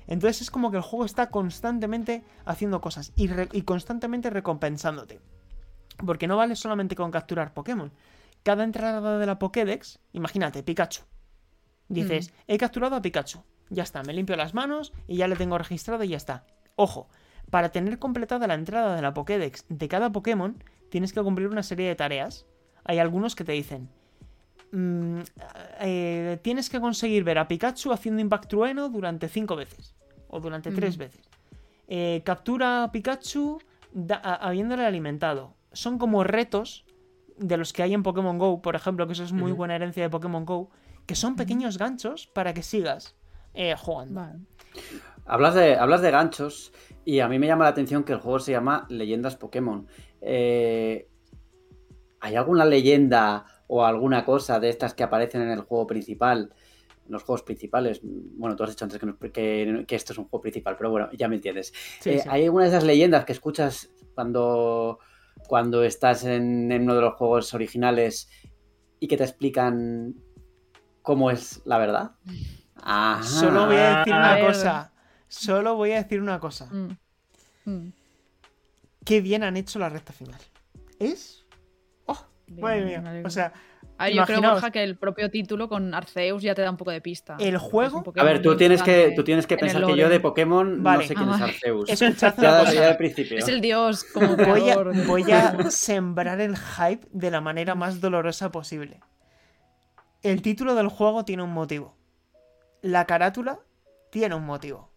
Entonces 0.06 0.42
es 0.42 0.50
como 0.50 0.70
que 0.70 0.76
el 0.76 0.82
juego 0.82 1.06
está 1.06 1.30
constantemente 1.30 2.22
haciendo 2.44 2.82
cosas 2.82 3.12
y, 3.16 3.62
constantemente 3.62 4.28
recompensándote. 4.28 5.18
Porque 6.04 6.26
no 6.26 6.36
vale 6.36 6.56
solamente 6.56 6.94
con 6.94 7.10
capturar 7.10 7.54
Pokémon. 7.54 7.90
Cada 8.42 8.64
entrada 8.64 9.18
de 9.18 9.24
la 9.24 9.38
Pokédex, 9.38 9.98
imagínate, 10.12 10.62
Pikachu. 10.62 11.04
Dices, 11.90 12.32
he 12.46 12.56
capturado 12.56 12.96
a 12.96 13.02
Pikachu. 13.02 13.42
Ya 13.68 13.82
está, 13.82 14.02
me 14.04 14.12
limpio 14.12 14.36
las 14.36 14.54
manos 14.54 14.92
y 15.08 15.16
ya 15.16 15.28
le 15.28 15.36
tengo 15.36 15.58
registrado 15.58 16.04
y 16.04 16.08
ya 16.08 16.16
está. 16.16 16.44
Ojo, 16.76 17.08
para 17.50 17.70
tener 17.70 17.98
completada 17.98 18.46
la 18.46 18.54
entrada 18.54 18.94
de 18.94 19.02
la 19.02 19.12
Pokédex 19.12 19.66
de 19.68 19.88
cada 19.88 20.10
Pokémon, 20.12 20.62
tienes 20.88 21.12
que 21.12 21.22
cumplir 21.22 21.48
una 21.48 21.64
serie 21.64 21.88
de 21.88 21.96
tareas. 21.96 22.46
Hay 22.84 22.98
algunos 22.98 23.34
que 23.34 23.44
te 23.44 23.52
dicen, 23.52 23.88
mm, 24.70 25.18
eh, 25.80 26.38
tienes 26.42 26.70
que 26.70 26.80
conseguir 26.80 27.24
ver 27.24 27.38
a 27.38 27.48
Pikachu 27.48 27.92
haciendo 27.92 28.20
Impact 28.20 28.48
Trueno 28.48 28.88
durante 28.88 29.28
5 29.28 29.56
veces 29.56 29.96
o 30.28 30.38
durante 30.38 30.70
tres 30.70 30.96
veces. 30.96 31.28
Eh, 31.88 32.22
captura 32.24 32.84
a 32.84 32.92
Pikachu 32.92 33.60
habiéndole 34.22 34.86
alimentado. 34.86 35.54
Son 35.72 35.98
como 35.98 36.22
retos 36.22 36.84
de 37.36 37.56
los 37.56 37.72
que 37.72 37.82
hay 37.82 37.94
en 37.94 38.04
Pokémon 38.04 38.38
Go, 38.38 38.62
por 38.62 38.76
ejemplo, 38.76 39.06
que 39.06 39.14
eso 39.14 39.24
es 39.24 39.32
muy 39.32 39.50
buena 39.50 39.74
herencia 39.74 40.04
de 40.04 40.10
Pokémon 40.10 40.44
Go, 40.44 40.70
que 41.10 41.16
son 41.16 41.34
pequeños 41.34 41.76
ganchos 41.76 42.28
para 42.28 42.54
que 42.54 42.62
sigas 42.62 43.16
eh, 43.52 43.74
jugando. 43.76 44.28
Hablas, 45.26 45.56
de, 45.56 45.74
hablas 45.74 46.02
de 46.02 46.12
ganchos 46.12 46.72
y 47.04 47.18
a 47.18 47.26
mí 47.26 47.36
me 47.40 47.48
llama 47.48 47.64
la 47.64 47.70
atención 47.70 48.04
que 48.04 48.12
el 48.12 48.20
juego 48.20 48.38
se 48.38 48.52
llama 48.52 48.86
Leyendas 48.88 49.34
Pokémon. 49.34 49.88
Eh, 50.20 51.08
¿Hay 52.20 52.36
alguna 52.36 52.64
leyenda 52.64 53.44
o 53.66 53.84
alguna 53.84 54.24
cosa 54.24 54.60
de 54.60 54.68
estas 54.68 54.94
que 54.94 55.02
aparecen 55.02 55.42
en 55.42 55.50
el 55.50 55.62
juego 55.62 55.84
principal, 55.88 56.54
en 57.06 57.10
los 57.12 57.24
juegos 57.24 57.42
principales. 57.42 58.00
Bueno, 58.04 58.54
tú 58.54 58.62
has 58.62 58.70
dicho 58.70 58.84
antes 58.84 59.00
que, 59.00 59.06
no- 59.06 59.18
que- 59.18 59.84
que 59.88 59.96
esto 59.96 60.12
es 60.12 60.18
un 60.20 60.26
juego 60.28 60.42
principal, 60.42 60.76
pero 60.76 60.90
bueno, 60.92 61.08
ya 61.18 61.26
me 61.26 61.34
entiendes. 61.34 61.72
Sí, 61.98 62.10
Eh, 62.10 62.18
sí. 62.20 62.28
Hay 62.30 62.44
alguna 62.44 62.66
de 62.66 62.70
esas 62.70 62.84
leyendas 62.84 63.24
que 63.24 63.32
escuchas 63.32 63.90
cuando, 64.14 65.00
cuando 65.48 65.82
estás 65.82 66.22
en, 66.22 66.70
en 66.70 66.82
uno 66.82 66.94
de 66.94 67.00
los 67.00 67.14
juegos 67.14 67.52
originales 67.52 68.28
y 69.00 69.08
que 69.08 69.16
te 69.16 69.24
explican 69.24 70.14
cómo 71.02 71.30
es 71.30 71.60
la 71.64 71.78
verdad. 71.78 72.12
Ajá. 72.82 73.22
Solo 73.22 73.66
voy 73.66 73.76
a 73.76 73.98
decir 73.98 74.12
A 74.14 74.18
una 74.18 74.40
cosa. 74.40 74.92
Solo 75.28 75.74
voy 75.76 75.92
a 75.92 76.02
decir 76.02 76.20
una 76.20 76.40
cosa. 76.40 76.66
Mm. 76.72 76.96
Mm. 77.66 77.92
Qué 79.04 79.20
bien 79.20 79.42
han 79.44 79.56
hecho 79.56 79.78
la 79.78 79.88
recta 79.88 80.12
final. 80.12 80.40
Es. 80.98 81.44
¡Oh! 82.06 82.18
Bien, 82.46 82.60
Madre 82.60 82.84
mía. 82.84 83.22
O 83.24 83.30
sea, 83.30 83.52
yo 84.12 84.24
creo, 84.24 84.40
Borja, 84.40 84.70
que 84.70 84.82
el 84.82 84.96
propio 84.96 85.30
título 85.30 85.68
con 85.68 85.92
Arceus 85.94 86.42
ya 86.42 86.54
te 86.54 86.62
da 86.62 86.70
un 86.70 86.76
poco 86.76 86.90
de 86.90 87.00
pista. 87.00 87.36
El 87.38 87.58
juego- 87.58 88.02
A 88.16 88.24
ver, 88.24 88.40
tú 88.42 88.56
tienes 88.56 88.82
que, 88.82 89.12
tú 89.14 89.24
tienes 89.24 89.46
que 89.46 89.56
pensar 89.56 89.84
que 89.84 89.96
yo 89.96 90.08
de 90.08 90.20
Pokémon 90.20 90.82
Vale. 90.82 91.02
no 91.02 91.08
sé 91.08 91.14
quién 91.14 91.28
Ah, 91.28 91.34
es 91.34 91.40
vale. 91.40 91.52
Arceus. 91.52 91.90
escuchad 91.90 92.34
Ya, 92.38 92.60
cosa. 92.60 92.72
ya 92.74 92.88
al 92.88 92.96
principio. 92.96 93.38
Es 93.38 93.48
el 93.48 93.60
dios 93.60 94.04
como 94.04 94.36
Voy 94.36 94.70
a, 94.70 94.76
voy 95.06 95.30
a 95.32 95.70
sembrar 95.70 96.40
el 96.40 96.56
hype 96.56 97.06
de 97.12 97.30
la 97.30 97.40
manera 97.40 97.74
más 97.74 98.00
dolorosa 98.00 98.50
posible. 98.50 99.00
El 100.22 100.42
título 100.42 100.74
del 100.74 100.88
juego 100.88 101.24
tiene 101.24 101.42
un 101.42 101.52
motivo. 101.52 101.96
La 102.82 103.06
carátula 103.06 103.60
tiene 104.10 104.34
un 104.34 104.44
motivo. 104.44 104.90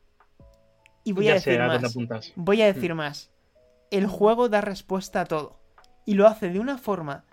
Y 1.06 1.14
voy 1.14 1.30
a 1.30 1.36
decir 1.36 1.54
sé 1.54 1.60
más. 1.60 2.34
Voy 2.36 2.62
a 2.62 2.66
decir 2.66 2.94
más. 2.94 3.32
El 3.90 4.08
juego 4.08 4.50
da 4.50 4.60
respuesta 4.60 5.22
a 5.22 5.26
todo. 5.26 5.60
Y 6.06 6.16
lo 6.16 6.28
hace 6.28 6.50
de 6.50 6.60
una 6.60 6.78
forma 6.78 7.24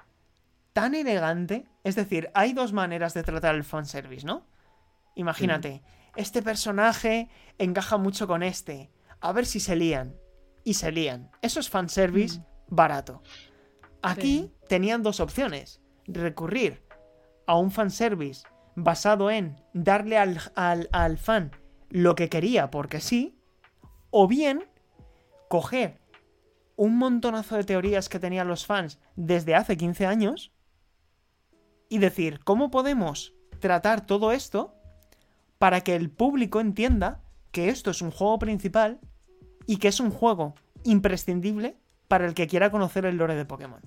tan 0.72 0.94
elegante. 0.94 1.66
Es 1.82 1.96
decir, 1.96 2.30
hay 2.34 2.52
dos 2.52 2.72
maneras 2.72 3.12
de 3.14 3.24
tratar 3.24 3.56
el 3.56 3.64
fanservice, 3.64 4.24
¿no? 4.24 4.46
Imagínate, 5.16 5.82
este 6.14 6.42
personaje 6.42 7.28
encaja 7.58 7.96
mucho 7.96 8.28
con 8.28 8.44
este. 8.44 8.90
A 9.20 9.32
ver 9.32 9.46
si 9.46 9.58
se 9.58 9.74
lían. 9.74 10.14
Y 10.62 10.74
se 10.74 10.92
lían. 10.92 11.30
Eso 11.42 11.58
es 11.58 11.68
fanservice 11.68 12.40
barato. 12.68 13.22
Aquí 14.00 14.52
tenían 14.68 15.02
dos 15.02 15.18
opciones. 15.18 15.80
Recurrir 16.06 16.82
a 17.50 17.56
un 17.56 17.72
fanservice 17.72 18.46
basado 18.76 19.28
en 19.28 19.60
darle 19.72 20.16
al, 20.18 20.40
al, 20.54 20.88
al 20.92 21.18
fan 21.18 21.50
lo 21.88 22.14
que 22.14 22.28
quería 22.28 22.70
porque 22.70 23.00
sí. 23.00 23.36
O 24.10 24.28
bien 24.28 24.68
coger 25.48 26.00
un 26.76 26.96
montonazo 26.96 27.56
de 27.56 27.64
teorías 27.64 28.08
que 28.08 28.20
tenían 28.20 28.46
los 28.46 28.66
fans 28.66 29.00
desde 29.16 29.56
hace 29.56 29.76
15 29.76 30.06
años 30.06 30.52
y 31.88 31.98
decir, 31.98 32.38
¿cómo 32.44 32.70
podemos 32.70 33.34
tratar 33.58 34.06
todo 34.06 34.30
esto 34.30 34.72
para 35.58 35.80
que 35.80 35.96
el 35.96 36.08
público 36.08 36.60
entienda 36.60 37.20
que 37.50 37.68
esto 37.68 37.90
es 37.90 38.00
un 38.00 38.12
juego 38.12 38.38
principal 38.38 39.00
y 39.66 39.78
que 39.78 39.88
es 39.88 39.98
un 39.98 40.12
juego 40.12 40.54
imprescindible 40.84 41.76
para 42.06 42.26
el 42.26 42.34
que 42.34 42.46
quiera 42.46 42.70
conocer 42.70 43.06
el 43.06 43.16
lore 43.16 43.34
de 43.34 43.44
Pokémon? 43.44 43.80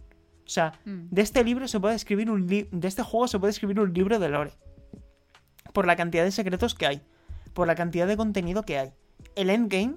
O 0.45 0.49
sea, 0.49 0.73
Mm. 0.85 1.07
de 1.09 1.21
este 1.21 1.43
libro 1.43 1.67
se 1.67 1.79
puede 1.79 1.95
escribir 1.95 2.29
un 2.29 2.47
li- 2.47 2.67
de 2.71 2.87
este 2.87 3.01
juego 3.03 3.27
se 3.27 3.39
puede 3.39 3.51
escribir 3.51 3.79
un 3.79 3.93
libro 3.93 4.19
de 4.19 4.29
lore. 4.29 4.51
Por 5.73 5.85
la 5.87 5.95
cantidad 5.95 6.23
de 6.23 6.31
secretos 6.31 6.75
que 6.75 6.85
hay, 6.85 7.01
por 7.53 7.65
la 7.67 7.75
cantidad 7.75 8.07
de 8.07 8.17
contenido 8.17 8.63
que 8.63 8.77
hay. 8.77 8.93
El 9.35 9.49
endgame 9.49 9.95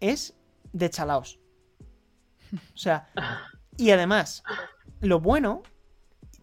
es 0.00 0.34
de 0.72 0.90
chalaos. 0.90 1.38
O 2.52 2.76
sea, 2.76 3.08
y 3.76 3.90
además, 3.90 4.42
lo 5.00 5.20
bueno, 5.20 5.62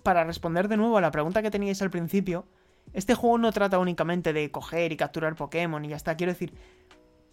para 0.03 0.23
responder 0.23 0.67
de 0.67 0.77
nuevo 0.77 0.97
a 0.97 1.01
la 1.01 1.11
pregunta 1.11 1.41
que 1.41 1.51
teníais 1.51 1.81
al 1.81 1.91
principio, 1.91 2.45
este 2.91 3.15
juego 3.15 3.37
no 3.37 3.51
trata 3.51 3.79
únicamente 3.79 4.33
de 4.33 4.51
coger 4.51 4.91
y 4.91 4.97
capturar 4.97 5.35
Pokémon 5.35 5.85
y 5.85 5.89
ya 5.89 5.95
está. 5.95 6.15
Quiero 6.17 6.33
decir, 6.33 6.53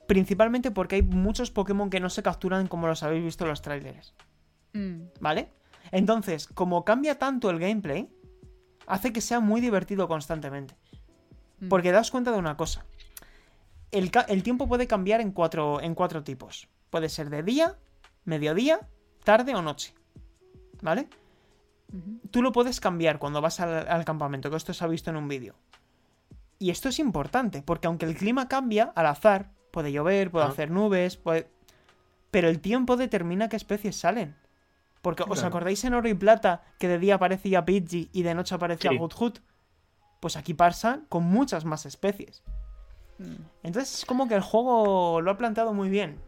principalmente 0.06 0.70
porque 0.70 0.96
hay 0.96 1.02
muchos 1.02 1.50
Pokémon 1.50 1.90
que 1.90 2.00
no 2.00 2.10
se 2.10 2.22
capturan 2.22 2.66
como 2.68 2.86
los 2.86 3.02
habéis 3.02 3.24
visto 3.24 3.44
en 3.44 3.50
los 3.50 3.62
trailers. 3.62 4.14
Mm. 4.72 5.02
¿Vale? 5.20 5.48
Entonces, 5.92 6.46
como 6.48 6.84
cambia 6.84 7.18
tanto 7.18 7.50
el 7.50 7.58
gameplay, 7.58 8.08
hace 8.86 9.12
que 9.12 9.20
sea 9.20 9.40
muy 9.40 9.60
divertido 9.60 10.08
constantemente. 10.08 10.76
Mm. 11.60 11.68
Porque 11.68 11.92
daos 11.92 12.10
cuenta 12.10 12.32
de 12.32 12.38
una 12.38 12.56
cosa. 12.56 12.84
El, 13.90 14.10
tiempo 14.42 14.68
puede 14.68 14.86
cambiar 14.86 15.20
en 15.20 15.32
cuatro, 15.32 15.80
en 15.80 15.94
cuatro 15.94 16.22
tipos. 16.22 16.68
Puede 16.90 17.08
ser 17.08 17.28
de 17.28 17.42
día, 17.42 17.76
mediodía, 18.24 18.80
tarde 19.24 19.54
o 19.54 19.62
noche. 19.62 19.94
¿Vale? 20.80 21.08
Tú 22.30 22.40
lo 22.40 22.52
puedes 22.52 22.78
cambiar 22.78 23.18
cuando 23.18 23.40
vas 23.40 23.58
al, 23.58 23.88
al 23.88 24.04
campamento, 24.04 24.48
que 24.48 24.56
esto 24.56 24.72
se 24.72 24.84
ha 24.84 24.88
visto 24.88 25.10
en 25.10 25.16
un 25.16 25.26
vídeo. 25.26 25.56
Y 26.60 26.70
esto 26.70 26.88
es 26.88 27.00
importante, 27.00 27.62
porque 27.62 27.88
aunque 27.88 28.06
el 28.06 28.16
clima 28.16 28.46
cambia 28.46 28.92
al 28.94 29.06
azar, 29.06 29.50
puede 29.72 29.90
llover, 29.90 30.30
puede 30.30 30.46
Ah. 30.46 30.50
hacer 30.50 30.70
nubes, 30.70 31.16
puede... 31.16 31.50
Pero 32.30 32.48
el 32.48 32.60
tiempo 32.60 32.96
determina 32.96 33.48
qué 33.48 33.56
especies 33.56 33.96
salen. 33.96 34.36
Porque, 35.02 35.22
¿os 35.22 35.28
Claro. 35.30 35.48
acordáis 35.48 35.82
en 35.84 35.94
Oro 35.94 36.08
y 36.08 36.14
Plata 36.14 36.62
que 36.78 36.88
de 36.88 36.98
día 36.98 37.14
aparecía 37.14 37.64
Pidgey 37.64 38.10
y 38.12 38.22
de 38.22 38.34
noche 38.34 38.54
aparecía 38.54 38.90
Sí. 38.90 38.98
Hoot 38.98 39.40
Pues 40.20 40.36
aquí 40.36 40.52
pasa 40.52 41.00
con 41.08 41.24
muchas 41.24 41.64
más 41.64 41.86
especies. 41.86 42.42
Mm. 43.18 43.36
Entonces 43.62 44.00
es 44.00 44.04
como 44.04 44.28
que 44.28 44.34
el 44.34 44.42
juego 44.42 45.20
lo 45.22 45.30
ha 45.30 45.38
planteado 45.38 45.72
muy 45.72 45.88
bien. 45.88 46.18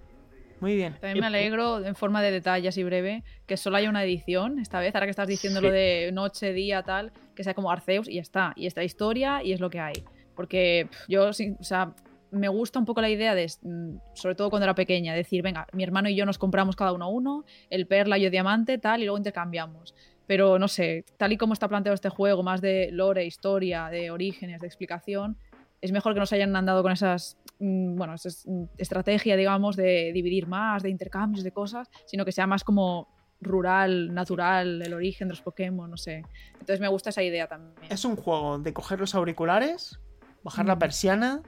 Muy 0.61 0.77
bien. 0.77 0.93
También 0.95 1.20
me 1.20 1.27
alegro, 1.27 1.85
en 1.85 1.95
forma 1.97 2.23
de 2.23 2.31
detalle 2.31 2.68
así 2.68 2.85
breve, 2.85 3.25
que 3.47 3.57
solo 3.57 3.77
haya 3.77 3.91
una 3.91 4.05
edición 4.05 4.61
esta 4.61 4.79
vez, 4.79 4.95
ahora 4.95 5.07
que 5.07 5.11
estás 5.11 5.27
diciendo 5.29 5.61
lo 5.61 5.68
Sí. 5.68 5.75
de 5.75 6.11
noche, 6.12 6.53
día, 6.53 6.83
tal, 6.85 7.12
que 7.35 7.43
sea 7.45 7.53
como 7.53 7.70
Arceus 7.70 8.09
y 8.09 8.14
ya 8.14 8.23
está. 8.23 8.53
Y 8.57 8.66
esta 8.66 8.83
historia 8.85 9.43
y 9.43 9.53
es 9.53 9.61
lo 9.61 9.68
que 9.70 9.81
hay. 9.81 10.05
Porque 10.37 10.89
yo, 11.09 11.33
sí, 11.33 11.57
o 11.61 11.64
sea, 11.64 11.93
me 12.33 12.49
gusta 12.49 12.78
un 12.78 12.85
poco 12.85 13.01
la 13.01 13.11
idea 13.11 13.35
de, 13.35 13.47
mm, 13.62 13.97
sobre 14.14 14.35
todo 14.35 14.51
cuando 14.51 14.64
era 14.64 14.74
pequeña, 14.74 15.14
decir, 15.14 15.43
venga, 15.43 15.66
mi 15.72 15.85
hermano 15.85 16.09
y 16.09 16.16
yo 16.16 16.26
nos 16.26 16.39
compramos 16.39 16.74
cada 16.74 16.93
uno 16.93 17.09
uno, 17.11 17.45
el 17.70 17.87
perla, 17.87 18.18
yo 18.18 18.30
diamante, 18.30 18.78
tal, 18.78 19.03
y 19.03 19.05
luego 19.05 19.18
intercambiamos. 19.18 19.95
Pero 20.26 20.59
no 20.59 20.66
sé, 20.66 21.05
tal 21.18 21.33
y 21.33 21.37
como 21.37 21.53
está 21.53 21.68
planteado 21.68 21.95
este 21.95 22.09
juego, 22.09 22.43
más 22.43 22.61
de 22.61 22.91
lore, 22.91 23.26
historia, 23.26 23.89
de 23.89 24.11
orígenes, 24.11 24.61
de 24.61 24.66
explicación, 24.66 25.37
es 25.80 25.93
mejor 25.93 26.14
que 26.14 26.20
nos 26.20 26.33
hayan 26.33 26.55
andado 26.57 26.83
con 26.83 26.93
esas, 26.93 27.37
mm, 27.59 27.97
bueno, 27.97 28.14
esas 28.14 28.47
mm, 28.47 28.64
estrategia, 28.78 29.37
digamos, 29.37 29.76
de 29.76 30.11
dividir 30.14 30.47
más, 30.47 30.83
de 30.83 30.91
intercambios, 30.91 31.45
de 31.45 31.53
cosas, 31.53 31.91
sino 32.07 32.24
que 32.24 32.33
sea 32.33 32.47
más 32.47 32.64
como 32.64 33.09
rural, 33.41 34.14
natural, 34.14 34.80
el 34.80 34.95
origen 34.95 35.28
de 35.28 35.35
los 35.35 35.43
Pokémon, 35.43 35.91
no 35.91 35.97
sé. 35.97 36.22
Entonces 36.53 36.80
me 36.80 36.89
gusta 36.89 37.11
esa 37.11 37.22
idea 37.22 37.49
también. 37.49 37.74
Es 37.91 38.05
un 38.05 38.16
juego 38.16 38.59
de 38.59 38.72
coger 38.72 39.01
los 39.01 39.14
auriculares, 39.14 39.99
bajar 40.45 40.66
la 40.66 40.78
persiana, 40.78 41.43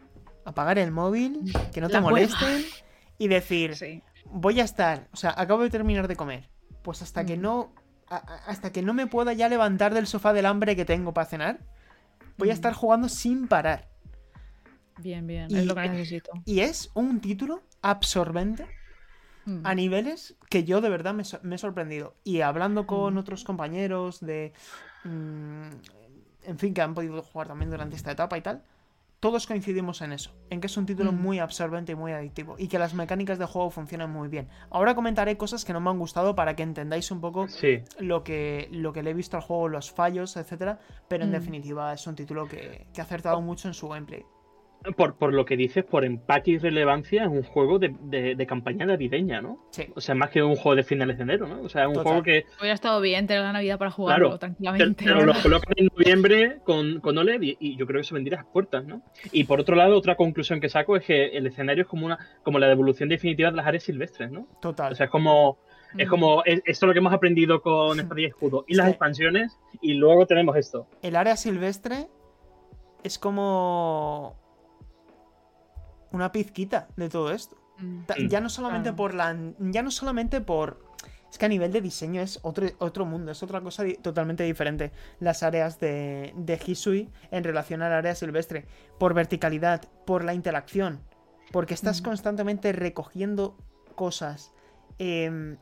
apagar 0.45 0.78
el 0.78 0.90
móvil, 0.90 1.40
que 1.72 1.80
no 1.80 1.88
te 1.88 1.95
La 1.95 2.01
molesten 2.01 2.64
y 3.18 3.28
decir, 3.28 3.76
Sí. 3.76 4.03
voy 4.26 4.61
a 4.61 4.64
estar, 4.64 5.09
o 5.12 5.16
sea, 5.16 5.34
acabo 5.36 5.62
de 5.62 5.70
terminar 5.70 6.09
de 6.09 6.16
comer. 6.16 6.49
Pues 6.82 7.03
hasta 7.03 7.24
que 7.24 7.36
Mm. 7.36 7.40
no 7.42 7.72
a- 8.11 8.16
hasta 8.47 8.70
que 8.70 8.82
no 8.82 8.92
me 8.92 9.07
pueda 9.07 9.32
ya 9.32 9.49
levantar 9.49 9.95
del 9.95 10.07
sofá 10.07 10.32
del 10.34 10.45
hambre 10.47 10.76
que 10.76 10.84
tengo 10.84 11.14
para 11.14 11.26
cenar, 11.26 11.61
voy 12.36 12.51
a 12.51 12.53
Mm. 12.53 12.55
estar 12.55 12.72
jugando 12.74 13.09
sin 13.09 13.49
parar. 13.49 13.88
Bien, 14.99 15.26
bien, 15.26 15.51
Y- 15.51 15.57
es 15.57 15.66
lo 15.66 15.74
que 15.74 15.88
necesito. 15.88 16.30
Y 16.45 16.61
es 16.61 16.90
un 16.95 17.20
título 17.20 17.62
absorbente 17.80 18.66
Mm. 19.47 19.66
a 19.66 19.74
niveles 19.74 20.36
que 20.51 20.64
yo 20.64 20.80
de 20.82 20.90
verdad 20.90 21.14
me, 21.14 21.22
he 21.55 21.59
sorprendido. 21.59 22.14
Y 22.24 22.42
hablando 22.42 22.86
con 22.86 23.16
otros 23.18 23.42
compañeros 23.42 24.20
de... 24.20 24.53
en 25.05 26.59
fin, 26.59 26.74
que 26.74 26.82
han 26.82 26.95
podido 26.95 27.22
jugar 27.22 27.49
también 27.49 27.70
durante 27.70 27.97
esta 27.97 28.11
etapa 28.12 28.36
y 28.38 28.42
tal, 28.42 28.62
todos 29.25 29.47
coincidimos 29.47 30.03
en 30.03 30.12
eso, 30.12 30.33
en 30.51 30.61
que 30.61 30.66
es 30.66 30.77
un 30.77 30.85
título 30.85 31.11
Mm. 31.11 31.16
muy 31.22 31.39
absorbente 31.39 31.93
y 31.93 31.95
muy 31.95 32.12
adictivo, 32.12 32.57
y 32.59 32.68
que 32.68 32.79
las 32.79 32.93
mecánicas 32.93 33.39
de 33.39 33.47
juego 33.47 33.70
funcionan 33.70 34.12
muy 34.12 34.29
bien. 34.29 34.49
Ahora 34.68 34.95
comentaré 34.95 35.39
cosas 35.39 35.64
que 35.64 35.72
no 35.72 35.81
me 35.81 35.89
han 35.89 35.99
gustado 35.99 36.35
para 36.35 36.55
que 36.55 36.62
entendáis 36.62 37.11
un 37.11 37.22
poco 37.22 37.49
Sí, 37.49 37.83
lo 37.99 38.22
que, 38.22 38.68
lo 38.70 38.93
que 38.93 39.03
le 39.03 39.11
he 39.12 39.14
visto 39.14 39.39
al 39.39 39.43
juego, 39.43 39.68
los 39.68 39.91
fallos, 39.91 40.37
etcétera, 40.37 40.79
pero 41.09 41.25
en 41.25 41.31
Mm. 41.31 41.33
definitiva 41.33 41.93
es 41.95 42.07
un 42.07 42.14
título 42.16 42.47
que, 42.47 42.87
que 42.93 43.01
ha 43.01 43.05
acertado 43.05 43.41
mucho 43.41 43.66
en 43.66 43.72
su 43.72 43.89
gameplay. 43.89 44.22
Por, 44.97 45.16
por 45.16 45.32
lo 45.32 45.45
que 45.45 45.57
dices, 45.57 45.82
por 45.85 46.05
empaque 46.05 46.53
y 46.53 46.59
relevancia, 46.59 47.22
es 47.24 47.28
un 47.28 47.43
juego 47.43 47.78
de, 47.78 47.95
de- 48.03 48.35
de 48.35 48.47
campaña 48.47 48.85
navideña, 48.87 49.41
¿no? 49.41 49.66
Sí. 49.70 49.87
O 49.95 50.01
sea, 50.01 50.14
más 50.14 50.30
que 50.30 50.43
un 50.43 50.57
juego 50.57 50.76
de 50.76 50.82
finales 50.82 51.16
de 51.16 51.22
enero, 51.22 51.47
¿no? 51.49 51.62
O 51.62 51.68
sea, 51.68 51.82
es 51.82 51.89
un 51.89 51.95
Total. 51.95 52.07
juego 52.09 52.22
que 52.22 52.45
Hubiera 52.61 52.74
estado 52.74 53.01
bien 53.01 53.26
tener 53.26 53.43
la 53.43 53.53
Navidad 53.53 53.78
para 53.78 53.91
jugarlo 53.91 54.26
Claro, 54.26 54.39
te, 54.39 54.47
tranquilamente. 54.47 55.05
te 55.05 55.11
lo 55.11 55.32
colocan 55.43 55.72
en 55.76 55.89
noviembre 55.97 56.59
con, 56.64 57.01
con 57.01 57.16
OLED 57.16 57.41
y, 57.43 57.57
y 57.61 57.76
yo 57.76 57.87
creo 57.87 58.01
que 58.01 58.07
se 58.07 58.14
vendría 58.14 58.41
a 58.41 58.43
las 58.43 58.51
puertas, 58.53 58.85
¿no? 58.85 59.03
Y 59.32 59.45
por 59.45 59.61
otro 59.61 59.74
lado, 59.76 59.97
otra 59.97 60.16
conclusión 60.16 60.61
que 60.61 60.68
saco 60.68 60.97
es 60.97 61.05
que 61.05 61.28
el 61.37 61.47
escenario 61.47 61.82
es 61.82 61.89
como 61.89 62.07
una 62.07 62.18
como 62.43 62.59
la 62.59 62.68
devolución 62.68 63.09
definitiva 63.09 63.51
de 63.51 63.57
las 63.57 63.66
áreas 63.66 63.85
silvestres, 63.85 64.30
¿no? 64.30 64.47
Total. 64.61 64.93
O 64.93 64.95
sea, 64.95 65.07
es 65.07 65.11
como 65.11 65.59
es 65.97 66.07
Mm. 66.09 66.11
como 66.11 66.43
es- 66.45 66.59
esto 66.66 66.87
es 66.87 66.89
lo 66.89 66.93
que 66.93 66.99
hemos 66.99 67.12
aprendido 67.12 67.62
con 67.62 67.99
Espada 68.01 68.20
y 68.20 68.24
Escudo 68.24 68.64
y 68.66 68.74
las 68.74 68.87
Sí. 68.87 68.91
expansiones 68.91 69.57
y 69.80 69.95
luego 69.95 70.26
tenemos 70.26 70.57
esto. 70.57 70.87
el 71.03 71.14
área 71.16 71.37
silvestre 71.37 72.09
es 73.05 73.18
como 73.18 74.37
una 76.15 76.33
pizquita 76.33 76.89
de 76.97 77.09
todo 77.09 77.33
esto. 77.33 77.57
Mm. 77.79 77.99
Mm. 78.01 78.29
Ya 78.29 78.41
no 78.41 78.49
solamente 78.49 78.93
por 78.93 79.15
la. 79.15 79.37
Ya 79.59 79.83
no 79.83 79.91
solamente 79.91 80.41
por 80.41 80.85
Es 81.31 81.39
que 81.39 81.47
a 81.47 81.49
nivel 81.49 81.73
de 81.73 81.81
diseño 81.81 82.21
es 82.21 82.39
otro, 82.43 82.69
otro 82.79 83.05
mundo, 83.05 83.33
es 83.33 83.43
otra 83.43 83.61
cosa 83.61 83.83
di- 83.83 83.95
totalmente 83.97 84.45
diferente. 84.45 84.93
Las 85.19 85.43
áreas 85.43 85.81
de, 85.81 86.33
de 86.37 86.61
Hisui 86.65 87.11
en 87.33 87.43
relación 87.43 87.83
al 87.83 87.93
área 87.93 88.15
silvestre. 88.15 88.67
Por 89.01 89.15
verticalidad, 89.15 89.83
por 90.07 90.23
la 90.23 90.33
interacción. 90.35 91.01
Porque 91.51 91.75
estás 91.75 92.01
Mm. 92.01 92.05
constantemente 92.05 92.73
recogiendo 92.73 93.57
cosas. 93.97 94.53
em, 94.99 95.57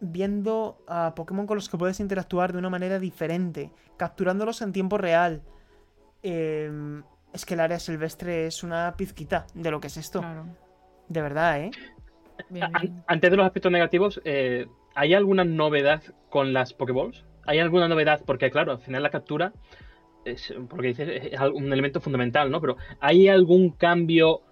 viendo 0.00 0.82
a 0.88 1.14
Pokémon 1.14 1.46
con 1.46 1.56
los 1.56 1.68
que 1.68 1.76
puedes 1.76 2.00
interactuar 2.00 2.52
de 2.52 2.58
una 2.58 2.70
manera 2.70 2.98
diferente. 2.98 3.70
Capturándolos 3.98 4.62
en 4.62 4.72
tiempo 4.72 4.96
real. 4.96 5.42
Em, 6.22 7.02
es 7.32 7.44
que 7.46 7.54
el 7.54 7.60
área 7.60 7.78
silvestre 7.78 8.46
es 8.46 8.62
una 8.62 8.94
pizquita 8.96 9.46
de 9.54 9.70
lo 9.70 9.80
que 9.80 9.86
es 9.88 9.96
esto. 9.96 10.20
Claro. 10.20 10.46
De 11.08 11.22
verdad, 11.22 11.60
¿eh? 11.60 11.70
Bien, 12.48 12.64
An- 12.72 12.72
bien. 12.80 13.04
Antes 13.06 13.30
de 13.30 13.36
los 13.36 13.46
aspectos 13.46 13.72
negativos, 13.72 14.20
eh, 14.24 14.66
¿hay 14.94 15.14
alguna 15.14 15.44
novedad 15.44 16.02
con 16.30 16.52
las 16.52 16.72
Pokéballs? 16.74 17.24
¿Hay 17.44 17.58
alguna 17.58 17.88
novedad? 17.88 18.22
Porque, 18.24 18.50
claro, 18.50 18.72
al 18.72 18.78
final 18.78 19.02
la 19.02 19.10
captura, 19.10 19.52
es, 20.24 20.54
porque 20.68 20.88
dices, 20.88 21.08
es 21.32 21.40
un 21.40 21.72
elemento 21.72 22.00
fundamental, 22.00 22.50
¿no? 22.50 22.60
Pero 22.60 22.76
¿hay 23.00 23.28
algún 23.28 23.70
cambio 23.70 24.42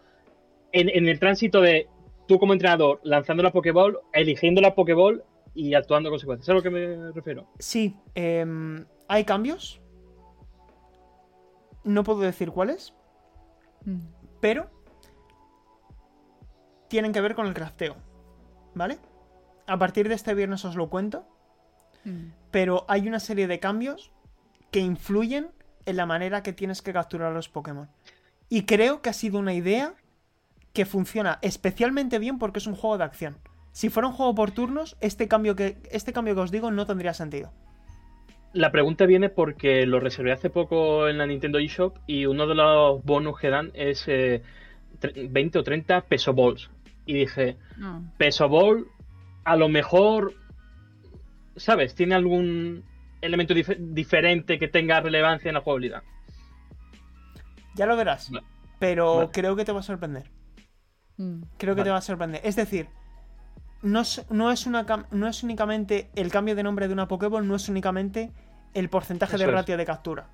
en, 0.72 0.88
en 0.88 1.08
el 1.08 1.18
tránsito 1.20 1.60
de 1.60 1.88
tú 2.26 2.38
como 2.38 2.52
entrenador 2.52 3.00
lanzando 3.04 3.42
la 3.42 3.52
Pokéball, 3.52 3.98
eligiendo 4.12 4.60
la 4.60 4.74
Pokéball 4.74 5.22
y 5.54 5.74
actuando 5.74 6.08
en 6.08 6.12
consecuencia? 6.12 6.46
¿Sabes 6.46 6.64
a 6.64 6.68
lo 6.68 6.74
que 6.74 6.86
me 6.86 7.12
refiero? 7.12 7.46
Sí, 7.58 7.96
em, 8.14 8.84
hay 9.08 9.24
cambios. 9.24 9.79
No 11.84 12.04
puedo 12.04 12.20
decir 12.20 12.50
cuáles, 12.50 12.92
Mm. 13.84 14.00
pero 14.40 14.68
tienen 16.88 17.12
que 17.12 17.20
ver 17.20 17.34
con 17.34 17.46
el 17.46 17.54
crafteo. 17.54 17.96
¿Vale? 18.74 18.98
A 19.66 19.78
partir 19.78 20.08
de 20.08 20.14
este 20.14 20.34
viernes 20.34 20.64
os 20.64 20.76
lo 20.76 20.90
cuento, 20.90 21.26
Mm. 22.04 22.32
pero 22.50 22.84
hay 22.88 23.06
una 23.08 23.20
serie 23.20 23.46
de 23.46 23.60
cambios 23.60 24.10
que 24.70 24.80
influyen 24.80 25.50
en 25.86 25.96
la 25.96 26.06
manera 26.06 26.42
que 26.42 26.52
tienes 26.52 26.82
que 26.82 26.92
capturar 26.92 27.30
a 27.30 27.34
los 27.34 27.48
Pokémon. 27.48 27.88
Y 28.48 28.64
creo 28.64 29.02
que 29.02 29.10
ha 29.10 29.14
sido 29.14 29.38
una 29.38 29.54
idea 29.54 29.94
que 30.72 30.86
funciona 30.86 31.38
especialmente 31.42 32.18
bien 32.18 32.38
porque 32.38 32.58
es 32.58 32.66
un 32.66 32.76
juego 32.76 32.98
de 32.98 33.04
acción. 33.04 33.38
Si 33.72 33.88
fuera 33.88 34.08
un 34.08 34.14
juego 34.14 34.34
por 34.34 34.50
turnos, 34.50 34.96
este 35.00 35.28
cambio 35.28 35.54
que, 35.56 35.80
este 35.90 36.12
cambio 36.12 36.34
que 36.34 36.40
os 36.40 36.50
digo 36.50 36.70
no 36.70 36.86
tendría 36.86 37.14
sentido. 37.14 37.52
La 38.52 38.72
pregunta 38.72 39.06
viene 39.06 39.28
porque 39.28 39.86
lo 39.86 40.00
reservé 40.00 40.32
hace 40.32 40.50
poco 40.50 41.08
en 41.08 41.18
la 41.18 41.26
Nintendo 41.26 41.58
eShop 41.58 41.96
y 42.06 42.26
uno 42.26 42.46
de 42.48 42.54
los 42.56 43.04
bonus 43.04 43.38
que 43.38 43.48
dan 43.48 43.70
es 43.74 44.04
eh, 44.08 44.42
tre- 45.00 45.28
20 45.30 45.58
o 45.60 45.62
30 45.62 46.00
peso 46.02 46.34
balls. 46.34 46.68
Y 47.06 47.14
dije, 47.14 47.56
No. 47.76 48.12
peso 48.18 48.48
ball, 48.48 48.86
a 49.44 49.56
lo 49.56 49.68
mejor, 49.68 50.34
¿sabes? 51.56 51.94
Tiene 51.94 52.14
algún 52.16 52.84
elemento 53.20 53.54
dif- 53.54 53.76
diferente 53.78 54.58
que 54.58 54.68
tenga 54.68 55.00
relevancia 55.00 55.48
en 55.48 55.54
la 55.54 55.60
jugabilidad. 55.60 56.02
Ya 57.76 57.86
lo 57.86 57.96
verás. 57.96 58.30
Vale. 58.30 58.46
Pero 58.80 59.16
Vale. 59.16 59.28
creo 59.32 59.54
que 59.56 59.64
te 59.64 59.72
va 59.72 59.80
a 59.80 59.84
sorprender. 59.84 60.24
Mm. 61.18 61.42
Creo 61.56 61.76
que 61.76 61.84
te 61.84 61.90
va 61.90 61.98
a 61.98 62.02
sorprender. 62.02 62.40
Es 62.44 62.56
decir, 62.56 62.88
no 63.82 64.00
es, 64.00 64.24
no 64.30 64.50
es, 64.50 64.66
una, 64.66 64.86
no 65.10 65.28
es 65.28 65.42
únicamente 65.42 66.10
el 66.14 66.30
cambio 66.30 66.54
de 66.54 66.62
nombre 66.62 66.86
de 66.86 66.92
una 66.92 67.08
Pokéball, 67.08 67.46
no 67.46 67.56
es 67.56 67.68
únicamente 67.68 68.30
el 68.74 68.88
porcentaje 68.88 69.36
de 69.36 69.44
es. 69.44 69.50
ratio 69.50 69.76
de 69.76 69.84
captura. 69.84 70.26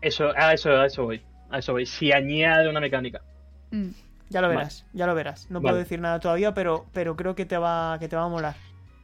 Eso, 0.00 0.30
a 0.36 0.54
eso, 0.54 0.70
a 0.70 0.86
eso 0.86 1.04
voy. 1.04 1.22
A 1.50 1.58
eso 1.58 1.72
voy. 1.72 1.86
Si 1.86 2.12
añade 2.12 2.68
una 2.68 2.80
mecánica. 2.80 3.22
Mm. 3.70 3.88
Ya 4.30 4.42
lo 4.42 4.48
Vale. 4.48 4.58
verás, 4.58 4.84
ya 4.92 5.06
lo 5.06 5.14
verás. 5.14 5.50
No 5.50 5.60
Vale. 5.60 5.62
puedo 5.72 5.76
decir 5.78 6.00
nada 6.00 6.20
todavía, 6.20 6.52
pero, 6.52 6.86
pero 6.92 7.16
creo 7.16 7.34
que 7.34 7.46
te 7.46 7.56
va, 7.56 7.96
que 7.98 8.08
te 8.08 8.16
va 8.16 8.24
a 8.24 8.28
molar. 8.28 8.56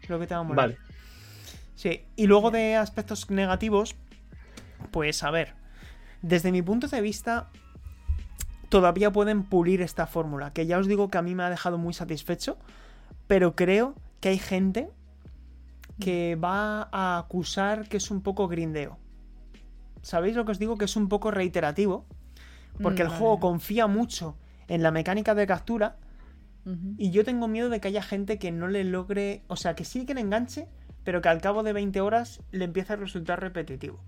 Creo 0.03 0.21
que 0.21 0.27
te 0.27 0.35
va 0.35 0.41
a 0.41 0.45
molar. 0.45 0.69
Vale. 0.69 0.79
Sí, 1.75 2.03
y 2.15 2.27
luego 2.27 2.51
de 2.51 2.77
aspectos 2.77 3.31
negativos, 3.31 3.97
pues 4.91 5.23
a 5.25 5.31
ver, 5.31 5.55
desde 6.23 6.53
mi 6.53 6.63
punto 6.63 6.89
de 6.89 7.01
vista, 7.01 7.49
todavía 8.69 9.11
pueden 9.11 9.43
pulir 9.43 9.81
esta 9.83 10.07
fórmula, 10.07 10.53
que 10.53 10.67
ya 10.67 10.79
os 10.79 10.87
digo 10.87 11.09
que 11.09 11.19
a 11.19 11.23
mí 11.23 11.35
me 11.35 11.43
ha 11.43 11.51
dejado 11.51 11.79
muy 11.79 11.95
satisfecho, 11.95 12.59
pero 13.27 13.55
creo 13.57 13.95
que 14.21 14.31
hay 14.31 14.39
gente 14.39 14.91
que 16.01 16.37
va 16.43 16.89
a 16.93 17.19
acusar 17.19 17.89
que 17.89 17.97
es 17.99 18.11
un 18.11 18.23
poco 18.23 18.49
grindeo. 18.49 18.99
¿Sabéis 20.03 20.37
lo 20.37 20.45
que 20.45 20.53
os 20.53 20.59
digo? 20.59 20.77
Que 20.77 20.85
es 20.87 20.97
un 20.97 21.09
poco 21.09 21.31
reiterativo, 21.31 22.05
porque 22.83 23.03
Mm, 23.03 23.07
el 23.07 23.09
vale. 23.09 23.19
juego 23.19 23.41
confía 23.41 23.87
mucho 23.87 24.37
en 24.69 24.83
la 24.83 24.91
mecánica 24.91 25.35
de 25.35 25.47
captura 25.47 25.97
y 26.97 27.11
yo 27.11 27.25
tengo 27.27 27.47
miedo 27.47 27.69
de 27.69 27.79
que 27.79 27.89
haya 27.89 28.03
gente 28.03 28.39
que 28.39 28.51
no 28.51 28.69
le 28.69 28.85
logre. 28.85 29.43
O 29.49 29.57
sea, 29.57 29.75
que 29.75 29.85
sí 29.85 30.07
que 30.07 30.15
le 30.15 30.23
enganche, 30.23 30.67
pero 31.05 31.21
que 31.21 31.29
al 31.29 31.41
cabo 31.43 31.63
de 31.63 31.75
20 31.75 32.01
horas 32.01 32.41
le 32.53 32.65
empiece 32.65 32.95
a 32.95 32.97
resultar 32.97 33.41
repetitivo. 33.41 34.01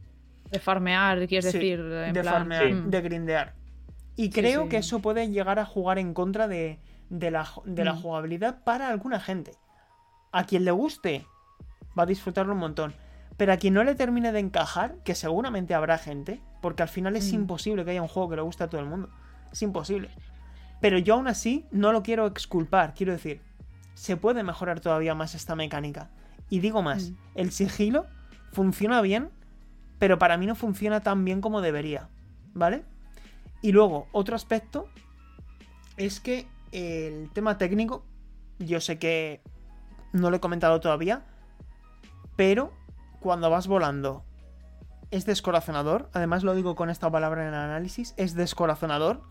De 0.50 0.58
farmear, 0.58 1.26
quieres 1.28 1.50
Sí, 1.52 1.58
decir. 1.58 1.80
En 1.80 2.14
de 2.14 2.20
plan, 2.22 2.34
farmear, 2.34 2.66
Sí. 2.66 2.72
mm. 2.72 2.90
de 2.90 3.00
grindear. 3.02 3.54
Y 4.16 4.30
creo 4.30 4.68
que 4.70 4.78
eso 4.78 5.00
puede 5.00 5.28
llegar 5.28 5.58
a 5.58 5.66
jugar 5.66 5.98
en 5.98 6.14
contra 6.14 6.48
de, 6.48 6.78
de 7.10 7.30
la, 7.30 7.48
de 7.64 7.84
la 7.84 7.94
Mm. 7.94 8.02
jugabilidad 8.02 8.62
para 8.64 8.88
alguna 8.88 9.20
gente. 9.20 9.52
A 10.32 10.44
quien 10.44 10.64
le 10.64 10.70
guste, 10.72 11.26
va 11.98 12.02
a 12.04 12.06
disfrutarlo 12.06 12.52
un 12.52 12.58
montón. 12.60 12.94
Pero 13.36 13.52
a 13.52 13.56
quien 13.58 13.74
no 13.74 13.84
le 13.84 13.94
termine 13.94 14.32
de 14.32 14.38
encajar, 14.40 14.96
que 15.04 15.14
seguramente 15.14 15.74
habrá 15.74 15.98
gente, 15.98 16.40
porque 16.62 16.82
al 16.82 16.88
final 16.88 17.16
es 17.16 17.32
Mm. 17.32 17.36
imposible 17.36 17.84
que 17.84 17.90
haya 17.92 18.02
un 18.02 18.08
juego 18.08 18.30
que 18.30 18.36
le 18.36 18.42
guste 18.42 18.64
a 18.64 18.68
todo 18.68 18.80
el 18.80 18.86
mundo. 18.86 19.10
Es 19.52 19.62
imposible. 19.62 20.08
Pero 20.80 20.98
yo 20.98 21.14
aún 21.14 21.28
así 21.28 21.66
no 21.70 21.92
lo 21.92 22.02
quiero 22.02 22.26
exculpar, 22.26 22.94
quiero 22.94 23.12
decir, 23.12 23.40
se 23.94 24.16
puede 24.16 24.42
mejorar 24.42 24.80
todavía 24.80 25.14
más 25.14 25.34
esta 25.34 25.54
mecánica. 25.54 26.10
Y 26.50 26.60
digo 26.60 26.82
más, 26.82 27.10
Mm. 27.10 27.16
el 27.34 27.52
sigilo 27.52 28.06
funciona 28.52 29.00
bien, 29.00 29.30
pero 29.98 30.18
para 30.18 30.36
mí 30.36 30.46
no 30.46 30.54
funciona 30.54 31.00
tan 31.00 31.24
bien 31.24 31.40
como 31.40 31.60
debería, 31.60 32.08
¿vale? 32.54 32.84
Y 33.62 33.72
luego, 33.72 34.08
otro 34.12 34.36
aspecto 34.36 34.88
es 35.96 36.20
que 36.20 36.46
el 36.76 37.30
tema 37.32 37.56
técnico, 37.56 38.04
yo 38.58 38.80
sé 38.80 38.98
que 38.98 39.40
no 40.12 40.30
lo 40.30 40.36
he 40.36 40.40
comentado 40.40 40.78
todavía, 40.80 41.24
pero 42.36 42.70
cuando 43.20 43.48
vas 43.48 43.66
volando 43.66 44.24
es 45.10 45.24
descorazonador, 45.24 46.10
además 46.12 46.42
lo 46.42 46.54
digo 46.54 46.74
con 46.74 46.90
esta 46.90 47.10
palabra 47.10 47.42
en 47.42 47.48
el 47.48 47.54
análisis, 47.54 48.12
es 48.18 48.34
descorazonador 48.34 49.22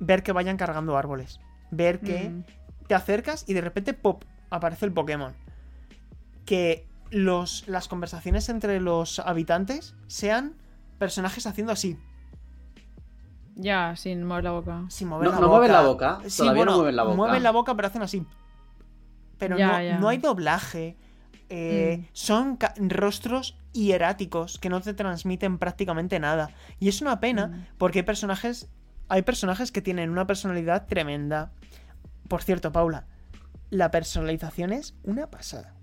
ver 0.00 0.22
que 0.22 0.32
vayan 0.32 0.56
cargando 0.58 0.96
árboles, 0.98 1.40
ver 1.70 2.00
que 2.00 2.28
Mm. 2.28 2.44
te 2.88 2.94
acercas 2.94 3.44
y 3.48 3.54
de 3.54 3.62
repente 3.62 3.94
pop 3.94 4.24
aparece 4.50 4.84
el 4.84 4.92
Pokémon. 4.92 5.34
Que 6.44 6.86
los, 7.10 7.66
las 7.68 7.88
conversaciones 7.88 8.48
entre 8.50 8.80
los 8.80 9.18
habitantes 9.18 9.94
sean 10.08 10.56
personajes 10.98 11.46
haciendo 11.46 11.72
así, 11.72 11.98
Ya, 13.54 13.94
sin 13.96 14.24
mover 14.24 14.44
la 14.44 14.50
boca. 14.52 14.84
sin 14.88 15.08
mover 15.08 15.26
No- 15.28 15.34
la 15.34 15.40
no 15.40 15.46
boca. 15.46 15.56
mueven 15.58 15.72
la 15.72 15.82
boca, 15.82 16.20
Sí, 16.26 16.38
todavía 16.38 16.64
no 16.64 16.70
bueno, 16.70 16.76
mueven 16.78 16.96
la 16.96 17.02
boca. 17.04 17.16
Mueven 17.16 17.42
la 17.42 17.50
boca, 17.50 17.74
pero 17.76 17.88
hacen 17.88 18.02
así. 18.02 18.26
Pero 19.38 19.58
Ya, 19.58 19.66
no, 19.72 19.82
ya. 19.82 19.98
no 19.98 20.08
hay 20.08 20.18
doblaje. 20.18 20.96
eh, 21.54 21.98
Mm. 22.00 22.06
Son 22.14 22.58
rostros 22.88 23.58
hieráticos 23.74 24.58
que 24.58 24.70
no 24.70 24.80
te 24.80 24.94
transmiten 24.94 25.58
prácticamente 25.58 26.18
nada. 26.18 26.48
Y 26.80 26.88
es 26.88 27.02
una 27.02 27.20
pena 27.20 27.48
Mm. 27.48 27.66
porque 27.76 27.98
hay 27.98 28.04
personajes. 28.04 28.70
Hay 29.10 29.20
personajes 29.20 29.70
que 29.70 29.82
tienen 29.82 30.08
una 30.08 30.26
personalidad 30.26 30.86
tremenda. 30.86 31.52
Por 32.28 32.42
cierto, 32.42 32.72
Paula, 32.72 33.04
la 33.68 33.90
personalización 33.90 34.72
es 34.72 34.94
una 35.02 35.26
pasada. 35.26 35.74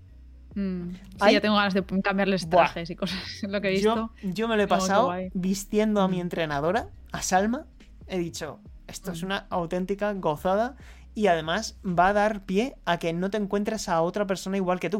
Mm. 0.56 0.90
Sí, 0.94 1.00
Hay- 1.20 1.34
ya 1.34 1.40
tengo 1.40 1.54
ganas 1.54 1.74
de 1.74 1.84
cambiarles 2.02 2.46
Buah. 2.46 2.64
trajes 2.64 2.90
y 2.90 2.96
cosas. 2.96 3.20
Lo 3.48 3.60
que 3.60 3.68
he 3.68 3.80
Yo, 3.80 3.94
visto. 3.94 4.28
yo 4.34 4.48
me 4.48 4.56
lo 4.56 4.64
he 4.64 4.66
pasado 4.66 5.12
vistiendo 5.34 6.00
a 6.00 6.08
mi 6.08 6.16
Mm. 6.16 6.22
entrenadora, 6.22 6.88
a 7.12 7.22
Salma. 7.22 7.66
He 8.06 8.18
dicho, 8.18 8.60
esto 8.86 9.12
es 9.12 9.22
Mm. 9.22 9.26
una 9.26 9.46
auténtica 9.50 10.12
gozada 10.14 10.76
y 11.14 11.26
además 11.28 11.78
va 11.84 12.08
a 12.08 12.12
dar 12.12 12.44
pie 12.46 12.76
a 12.84 12.98
que 12.98 13.12
no 13.12 13.30
te 13.30 13.36
encuentres 13.38 13.88
a 13.88 14.02
otra 14.02 14.26
persona 14.26 14.56
igual 14.56 14.80
que 14.80 14.90
tú. 14.90 14.98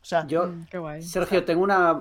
O 0.00 0.04
sea, 0.04 0.26
Yo, 0.26 0.46
Mm, 0.48 0.66
qué 0.70 0.78
guay. 0.78 1.02
Sergio, 1.02 1.44
tengo 1.44 1.62
una, 1.62 2.00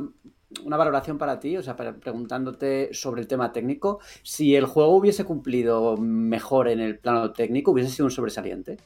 una 0.63 0.77
valoración 0.77 1.17
para 1.17 1.39
ti, 1.39 1.57
o 1.57 1.63
sea, 1.63 1.75
para- 1.75 1.95
preguntándote 1.95 2.93
sobre 2.93 3.21
el 3.21 3.27
tema 3.27 3.51
técnico. 3.51 3.99
Si 4.23 4.55
el 4.55 4.65
juego 4.65 4.95
hubiese 4.95 5.25
cumplido 5.25 5.97
mejor 5.97 6.69
en 6.69 6.79
el 6.79 6.99
plano 6.99 7.31
técnico, 7.33 7.71
hubiese 7.71 7.89
sido 7.91 8.05
un 8.05 8.11
sobresaliente. 8.11 8.77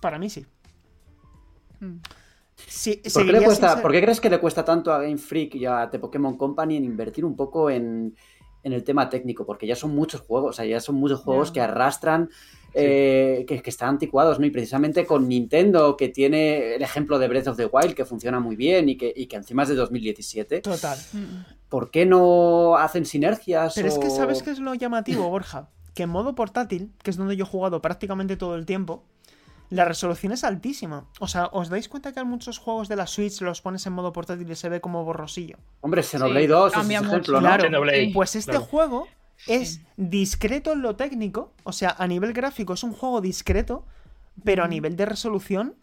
para 0.00 0.18
mí 0.18 0.28
sí. 0.28 0.44
Mm. 1.80 1.98
Sí, 2.56 3.00
¿Por 3.14 3.24
qué, 3.26 3.32
le 3.32 3.42
cuesta, 3.44 3.74
ser- 3.74 3.82
por 3.82 3.92
qué 3.92 4.00
crees 4.02 4.20
que 4.20 4.30
le 4.30 4.38
cuesta 4.40 4.64
tanto 4.64 4.92
a 4.92 4.98
Game 5.00 5.16
Freak 5.16 5.54
y 5.56 5.64
a 5.66 5.88
The 5.90 5.98
Pokémon 5.98 6.36
Company 6.36 6.76
en 6.76 6.84
invertir 6.84 7.24
un 7.24 7.34
poco 7.36 7.70
en, 7.70 8.14
en 8.62 8.72
el 8.72 8.84
tema 8.84 9.08
técnico? 9.08 9.44
Porque 9.44 9.66
ya 9.66 9.76
son 9.76 9.94
muchos 9.94 10.20
juegos, 10.20 10.50
o 10.50 10.52
sea, 10.52 10.64
ya 10.64 10.80
son 10.80 10.96
muchos 10.96 11.20
juegos 11.20 11.50
que 11.50 11.60
arrastran, 11.60 12.30
eh, 12.74 13.44
que, 13.46 13.60
que 13.60 13.70
están 13.70 13.90
anticuados, 13.90 14.38
¿no? 14.38 14.46
Y 14.46 14.50
precisamente 14.50 15.04
con 15.04 15.28
Nintendo, 15.28 15.96
que 15.96 16.08
tiene 16.08 16.74
el 16.74 16.82
ejemplo 16.82 17.18
de 17.18 17.28
Breath 17.28 17.48
of 17.48 17.56
the 17.56 17.66
Wild, 17.66 17.94
que 17.94 18.04
funciona 18.04 18.40
muy 18.40 18.56
bien 18.56 18.88
y 18.88 18.96
que, 18.96 19.12
y 19.14 19.26
que 19.26 19.36
encima 19.36 19.64
es 19.64 19.68
de 19.68 19.74
2017, 19.74 20.60
Total. 20.62 20.98
¿por 21.68 21.90
qué 21.90 22.06
no 22.06 22.76
hacen 22.76 23.04
sinergias? 23.06 23.74
Pero 23.74 23.88
es 23.88 23.98
que, 23.98 24.10
¿sabes 24.10 24.42
qué 24.42 24.50
es 24.50 24.58
lo 24.58 24.74
llamativo, 24.74 25.28
Borja? 25.28 25.70
Que 25.94 26.04
en 26.04 26.10
modo 26.10 26.34
portátil, 26.34 26.92
que 27.02 27.10
es 27.10 27.16
donde 27.16 27.36
yo 27.36 27.44
he 27.44 27.48
jugado 27.48 27.82
prácticamente 27.82 28.36
todo 28.36 28.56
el 28.56 28.64
tiempo, 28.64 29.04
la 29.72 29.86
resolución 29.86 30.32
es 30.32 30.44
altísima. 30.44 31.06
O 31.18 31.28
sea, 31.28 31.46
¿os 31.46 31.70
dais 31.70 31.88
cuenta 31.88 32.12
que 32.12 32.20
en 32.20 32.26
muchos 32.26 32.58
juegos 32.58 32.88
de 32.88 32.96
la 32.96 33.06
Switch 33.06 33.40
los 33.40 33.62
pones 33.62 33.86
en 33.86 33.94
modo 33.94 34.12
portátil 34.12 34.50
y 34.50 34.54
se 34.54 34.68
ve 34.68 34.82
como 34.82 35.02
borrosillo? 35.02 35.56
Hombre, 35.80 36.02
Xenoblade 36.02 36.46
2 36.46 36.76
es 36.76 36.90
ejemplo, 36.90 37.40
¿no? 37.40 37.56
Claro, 37.56 37.80
pues 38.12 38.36
este 38.36 38.52
claro. 38.52 38.66
juego 38.66 39.08
es 39.46 39.80
discreto 39.96 40.72
en 40.72 40.82
lo 40.82 40.94
técnico, 40.96 41.54
o 41.64 41.72
sea, 41.72 41.96
a 41.98 42.06
nivel 42.06 42.34
gráfico 42.34 42.74
es 42.74 42.84
un 42.84 42.92
juego 42.92 43.22
discreto, 43.22 43.86
pero 44.44 44.62
a 44.62 44.68
nivel 44.68 44.94
de 44.94 45.06
resolución 45.06 45.74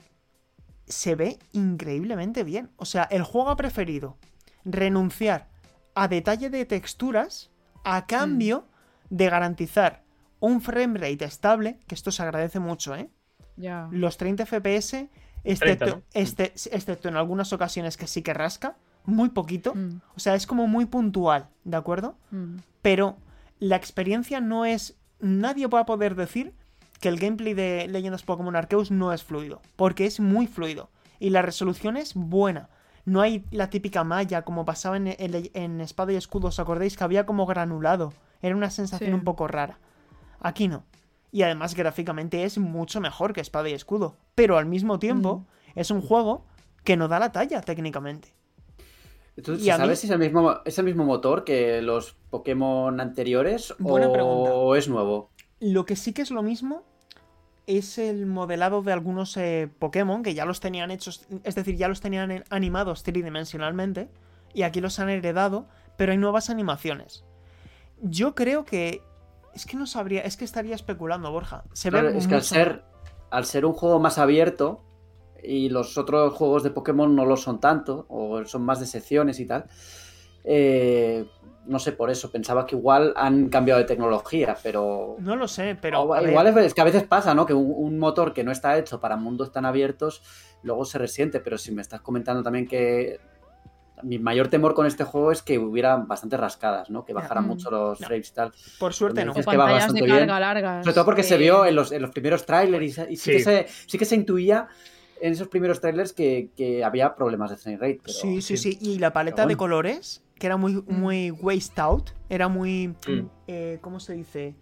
se 0.86 1.16
ve 1.16 1.40
increíblemente 1.54 2.44
bien. 2.44 2.70
O 2.78 2.86
sea, 2.86 3.08
el 3.10 3.24
juego 3.24 3.50
ha 3.50 3.56
preferido 3.56 4.18
renunciar 4.66 5.48
a 5.96 6.08
detalle 6.08 6.52
de 6.52 6.64
texturas 6.66 7.50
a 7.84 8.06
cambio 8.06 8.68
de 9.10 9.30
garantizar 9.32 10.04
un 10.40 10.62
frame 10.62 11.00
rate 11.00 11.26
estable, 11.26 11.80
que 11.88 11.96
esto 11.96 12.12
se 12.12 12.22
agradece 12.22 12.60
mucho, 12.60 12.96
¿eh? 12.96 13.10
Los 13.92 14.18
30 14.18 14.46
FPS, 14.46 15.10
excepto, 15.44 15.86
30, 15.86 15.86
¿no? 15.98 16.02
este- 16.14 16.54
excepto 16.72 17.08
en 17.10 17.16
algunas 17.18 17.52
ocasiones 17.54 17.98
que 17.98 18.08
sí 18.08 18.22
que 18.22 18.34
rasca, 18.34 18.76
muy 19.06 19.30
poquito. 19.30 19.76
Mm, 19.76 20.02
O 20.16 20.20
sea, 20.20 20.36
es 20.36 20.46
como 20.48 20.68
muy 20.68 20.86
puntual, 20.86 21.48
¿de 21.64 21.78
acuerdo? 21.78 22.16
mm. 22.32 22.58
Pero 22.82 23.18
la 23.60 23.76
experiencia 23.76 24.40
no 24.40 24.66
es. 24.66 24.96
Nadie 25.20 25.68
va 25.68 25.82
a 25.82 25.86
poder 25.86 26.16
decir 26.16 26.54
que 27.02 27.10
el 27.10 27.18
gameplay 27.20 27.54
de 27.54 27.88
Leyendas 27.90 28.24
Pokémon 28.24 28.56
Arceus 28.56 28.90
no 28.92 29.12
es 29.14 29.24
fluido, 29.24 29.62
porque 29.76 30.06
es 30.06 30.20
muy 30.20 30.48
fluido. 30.48 30.90
Y 31.20 31.30
la 31.32 31.42
resolución 31.42 31.98
es 31.98 32.14
buena. 32.14 32.70
No 33.06 33.20
hay 33.22 33.44
la 33.52 33.70
típica 33.70 34.04
malla 34.06 34.44
como 34.44 34.64
pasaba 34.66 34.96
en, 34.98 35.08
en- 35.08 35.50
en 35.54 35.82
Espada 35.82 36.14
y 36.14 36.16
Escudo, 36.16 36.48
¿os 36.50 36.60
acordáis? 36.60 36.96
Que 36.96 37.04
había 37.04 37.26
como 37.26 37.46
granulado. 37.46 38.14
Era 38.42 38.56
una 38.56 38.70
sensación 38.70 39.10
Sí. 39.10 39.14
un 39.14 39.24
poco 39.26 39.48
rara. 39.48 39.80
Aquí 40.40 40.68
no. 40.70 40.84
Y 41.32 41.44
además 41.44 41.76
gráficamente 41.76 42.44
es 42.44 42.58
mucho 42.58 43.00
mejor 43.02 43.34
que 43.34 43.42
Espada 43.42 43.70
y 43.70 43.74
Escudo. 43.74 44.18
Pero 44.36 44.58
al 44.58 44.66
mismo 44.66 44.98
tiempo 45.00 45.46
es 45.76 45.92
un 45.92 46.02
juego 46.02 46.46
que 46.84 46.98
no 46.98 47.08
da 47.08 47.20
la 47.20 47.32
talla 47.32 47.62
técnicamente. 47.62 48.34
¿Tú 49.44 49.54
Y 49.54 49.70
a 49.70 49.78
mí- 49.78 49.84
sabes 49.84 50.00
si 50.00 50.08
es 50.08 50.12
el 50.12 50.20
mismo, 50.20 50.56
es 50.66 50.78
el 50.80 50.86
mismo 50.86 51.06
motor 51.06 51.44
que 51.46 51.82
los 51.82 52.14
Pokémon 52.30 53.00
anteriores 53.00 53.74
Buena 53.80 54.10
o 54.10 54.14
pregunta. 54.14 54.78
es 54.78 54.90
nuevo? 54.90 55.30
Lo 55.60 55.86
que 55.86 55.96
sí 55.96 56.14
que 56.14 56.22
es 56.24 56.32
lo 56.32 56.42
mismo 56.42 56.84
es 57.68 57.98
el 58.00 58.26
modelado 58.26 58.82
de 58.82 58.92
algunos 58.92 59.38
eh, 59.38 59.70
Pokémon 59.80 60.24
que 60.24 60.34
ya 60.34 60.44
los 60.46 60.60
tenían 60.60 60.90
hechos, 60.92 61.26
es 61.44 61.56
decir, 61.56 61.76
ya 61.78 61.88
los 61.88 62.02
tenían 62.02 62.32
en- 62.32 62.44
animados 62.50 63.04
tridimensionalmente 63.04 64.10
y 64.54 64.64
aquí 64.64 64.82
los 64.82 65.00
han 65.00 65.10
heredado, 65.10 65.68
pero 65.96 66.12
hay 66.12 66.18
nuevas 66.18 66.50
animaciones. 66.50 67.24
Yo 68.02 68.34
creo 68.36 68.66
que 68.66 69.02
es 69.54 69.66
que 69.66 69.78
no 69.78 69.86
sabría, 69.86 70.22
es 70.22 70.38
que 70.38 70.46
estaría 70.46 70.76
especulando, 70.76 71.32
Borja. 71.32 71.64
Se 71.74 71.90
ve 71.90 72.18
es 72.18 72.28
que 72.28 72.36
al 72.36 72.44
ser, 72.44 72.84
al 73.32 73.46
ser 73.46 73.66
un 73.66 73.74
juego 73.74 74.00
más 74.00 74.18
abierto 74.18 74.84
y 75.44 75.70
los 75.70 75.98
otros 75.98 76.34
juegos 76.34 76.64
de 76.64 76.70
Pokémon 76.72 77.16
no 77.16 77.26
lo 77.26 77.38
son 77.38 77.60
tanto, 77.60 78.06
o 78.10 78.44
son 78.46 78.64
más 78.64 78.80
de 78.80 78.86
secciones 78.86 79.40
y 79.40 79.46
tal, 79.46 79.66
eh, 80.44 81.26
no 81.66 81.78
sé, 81.80 81.92
por 81.92 82.10
eso 82.10 82.32
pensaba 82.32 82.66
que 82.66 82.76
igual 82.76 83.14
han 83.16 83.50
cambiado 83.50 83.80
de 83.80 83.86
tecnología, 83.86 84.58
pero... 84.64 85.16
No 85.20 85.36
lo 85.36 85.48
sé, 85.48 85.78
pero 85.80 86.02
o- 86.02 86.22
igual 86.28 86.48
es, 86.48 86.58
es 86.58 86.74
que 86.74 86.82
a 86.82 86.86
veces 86.86 87.04
pasa, 87.04 87.36
¿no? 87.36 87.46
Que 87.46 87.54
un, 87.54 87.72
un 87.76 88.00
motor 88.00 88.34
que 88.34 88.44
no 88.44 88.52
está 88.52 88.78
hecho 88.78 89.00
para 89.00 89.18
mundos 89.18 89.52
tan 89.52 89.66
abiertos 89.66 90.24
luego 90.64 90.84
se 90.86 90.98
resiente, 90.98 91.40
pero 91.40 91.58
si 91.58 91.72
me 91.72 91.82
estás 91.82 92.02
comentando 92.02 92.42
también 92.44 92.68
que 92.68 93.20
mi 94.04 94.20
mayor 94.20 94.48
temor 94.48 94.74
con 94.74 94.86
este 94.86 95.04
juego 95.04 95.32
es 95.32 95.42
que 95.42 95.58
hubiera 95.60 95.96
bastantes 95.98 96.40
rascadas, 96.40 96.90
¿no? 96.90 97.06
Que 97.06 97.14
bajaran 97.14 97.46
Mm. 97.46 97.48
mucho 97.48 97.72
los 97.72 98.00
No. 98.02 98.08
frames 98.08 98.30
y 98.30 98.34
tal. 98.34 98.54
por 98.80 98.94
suerte 98.94 99.26
no. 99.26 99.34
Que 99.34 99.42
va 99.42 99.46
pantallas 99.46 99.68
de 99.70 99.74
bastante 99.74 100.02
bien. 100.04 100.18
carga 100.20 100.40
largas. 100.40 100.86
Sobre 100.86 100.94
todo 100.94 101.06
porque 101.06 101.24
se 101.24 101.38
vio 101.38 101.66
en 101.66 101.76
los, 101.76 101.92
en 101.92 102.02
los 102.02 102.12
primeros 102.12 102.46
trailers 102.46 102.86
y, 102.86 102.92
sí, 102.92 103.16
Sí. 103.18 103.32
Que 103.32 103.40
se, 103.40 103.68
sí 103.88 103.98
que 103.98 104.06
se 104.06 104.16
intuía 104.16 104.68
en 105.22 105.34
esos 105.34 105.48
primeros 105.50 105.82
trailers 105.82 106.14
que, 106.14 106.50
que 106.56 106.84
había 106.84 107.14
problemas 107.16 107.50
de 107.52 107.58
frame 107.58 107.78
rate. 107.78 108.00
Pero, 108.04 108.14
Sí, 108.18 108.42
sí, 108.42 108.58
sí. 108.58 108.74
sí. 108.74 108.78
Y 108.82 109.00
la 109.00 109.12
paleta 109.12 109.46
de 109.46 109.58
colores, 109.58 110.24
que 110.36 110.48
era 110.48 110.56
muy, 110.56 110.82
muy 110.88 111.32
waste 111.32 111.82
out, 111.82 112.12
era 112.30 112.48
muy. 112.48 112.88
Mm. 112.90 113.26
eh, 113.48 113.78
¿Cómo 113.82 114.00
se 114.00 114.14
dice? 114.14 114.56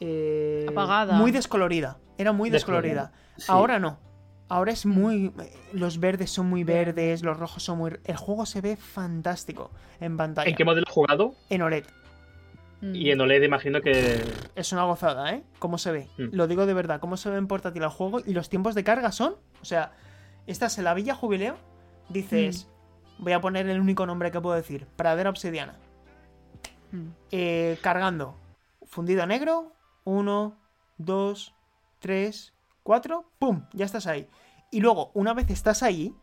Eh, 0.00 0.66
Apagada. 0.68 1.14
Muy 1.14 1.30
descolorida. 1.30 1.98
Era 2.16 2.32
muy 2.32 2.50
descolorida. 2.50 3.12
Descolorida. 3.12 3.36
Sí. 3.36 3.44
Ahora 3.48 3.78
no. 3.78 3.98
Ahora 4.48 4.72
es 4.72 4.86
muy. 4.86 5.32
Los 5.72 6.00
verdes 6.00 6.30
son 6.30 6.46
muy 6.48 6.64
verdes, 6.64 7.22
los 7.22 7.38
rojos 7.38 7.62
son 7.62 7.78
muy. 7.78 7.92
El 8.04 8.16
juego 8.16 8.46
se 8.46 8.60
ve 8.60 8.76
fantástico 8.76 9.70
en 10.00 10.16
pantalla. 10.16 10.48
¿En 10.48 10.56
qué 10.56 10.64
modelo 10.64 10.86
has 10.86 10.94
jugado? 10.94 11.34
En 11.50 11.62
OLED. 11.62 11.84
Mm. 12.80 12.94
Y 12.94 13.10
en 13.10 13.20
OLED 13.20 13.42
imagino 13.42 13.80
que. 13.80 14.22
Es 14.54 14.72
una 14.72 14.84
gozada, 14.84 15.34
¿eh? 15.34 15.42
¿Cómo 15.58 15.76
se 15.76 15.92
ve? 15.92 16.08
Mm. 16.16 16.34
Lo 16.34 16.46
digo 16.46 16.64
de 16.64 16.74
verdad. 16.74 17.00
¿Cómo 17.00 17.16
se 17.16 17.28
ve 17.28 17.36
en 17.36 17.46
portátil 17.46 17.82
el 17.82 17.90
juego? 17.90 18.20
Y 18.24 18.32
los 18.32 18.48
tiempos 18.48 18.74
de 18.74 18.84
carga 18.84 19.12
son. 19.12 19.34
O 19.60 19.64
sea, 19.64 19.92
estás 20.46 20.78
en 20.78 20.84
la 20.84 20.94
Villa 20.94 21.14
Jubileo. 21.14 21.56
Dices. 22.08 22.68
Voy 23.18 23.32
a 23.32 23.40
poner 23.40 23.68
el 23.68 23.80
único 23.80 24.06
nombre 24.06 24.30
que 24.30 24.40
puedo 24.40 24.54
decir. 24.54 24.86
Pradera 24.96 25.28
Obsidiana. 25.28 25.76
Mm. 26.92 27.08
Eh, 27.32 27.78
cargando. 27.82 28.34
Fundido 28.86 29.22
a 29.22 29.26
negro. 29.26 29.72
Uno, 30.04 30.56
dos, 30.96 31.54
tres, 31.98 32.54
cuatro. 32.88 33.30
¡Pum! 33.38 33.66
Ya 33.74 33.84
estás 33.84 34.06
ahí. 34.06 34.26
Y 34.70 34.80
luego, 34.80 35.10
una 35.12 35.34
vez 35.34 35.50
estás 35.50 35.82
ahí, 35.82 36.14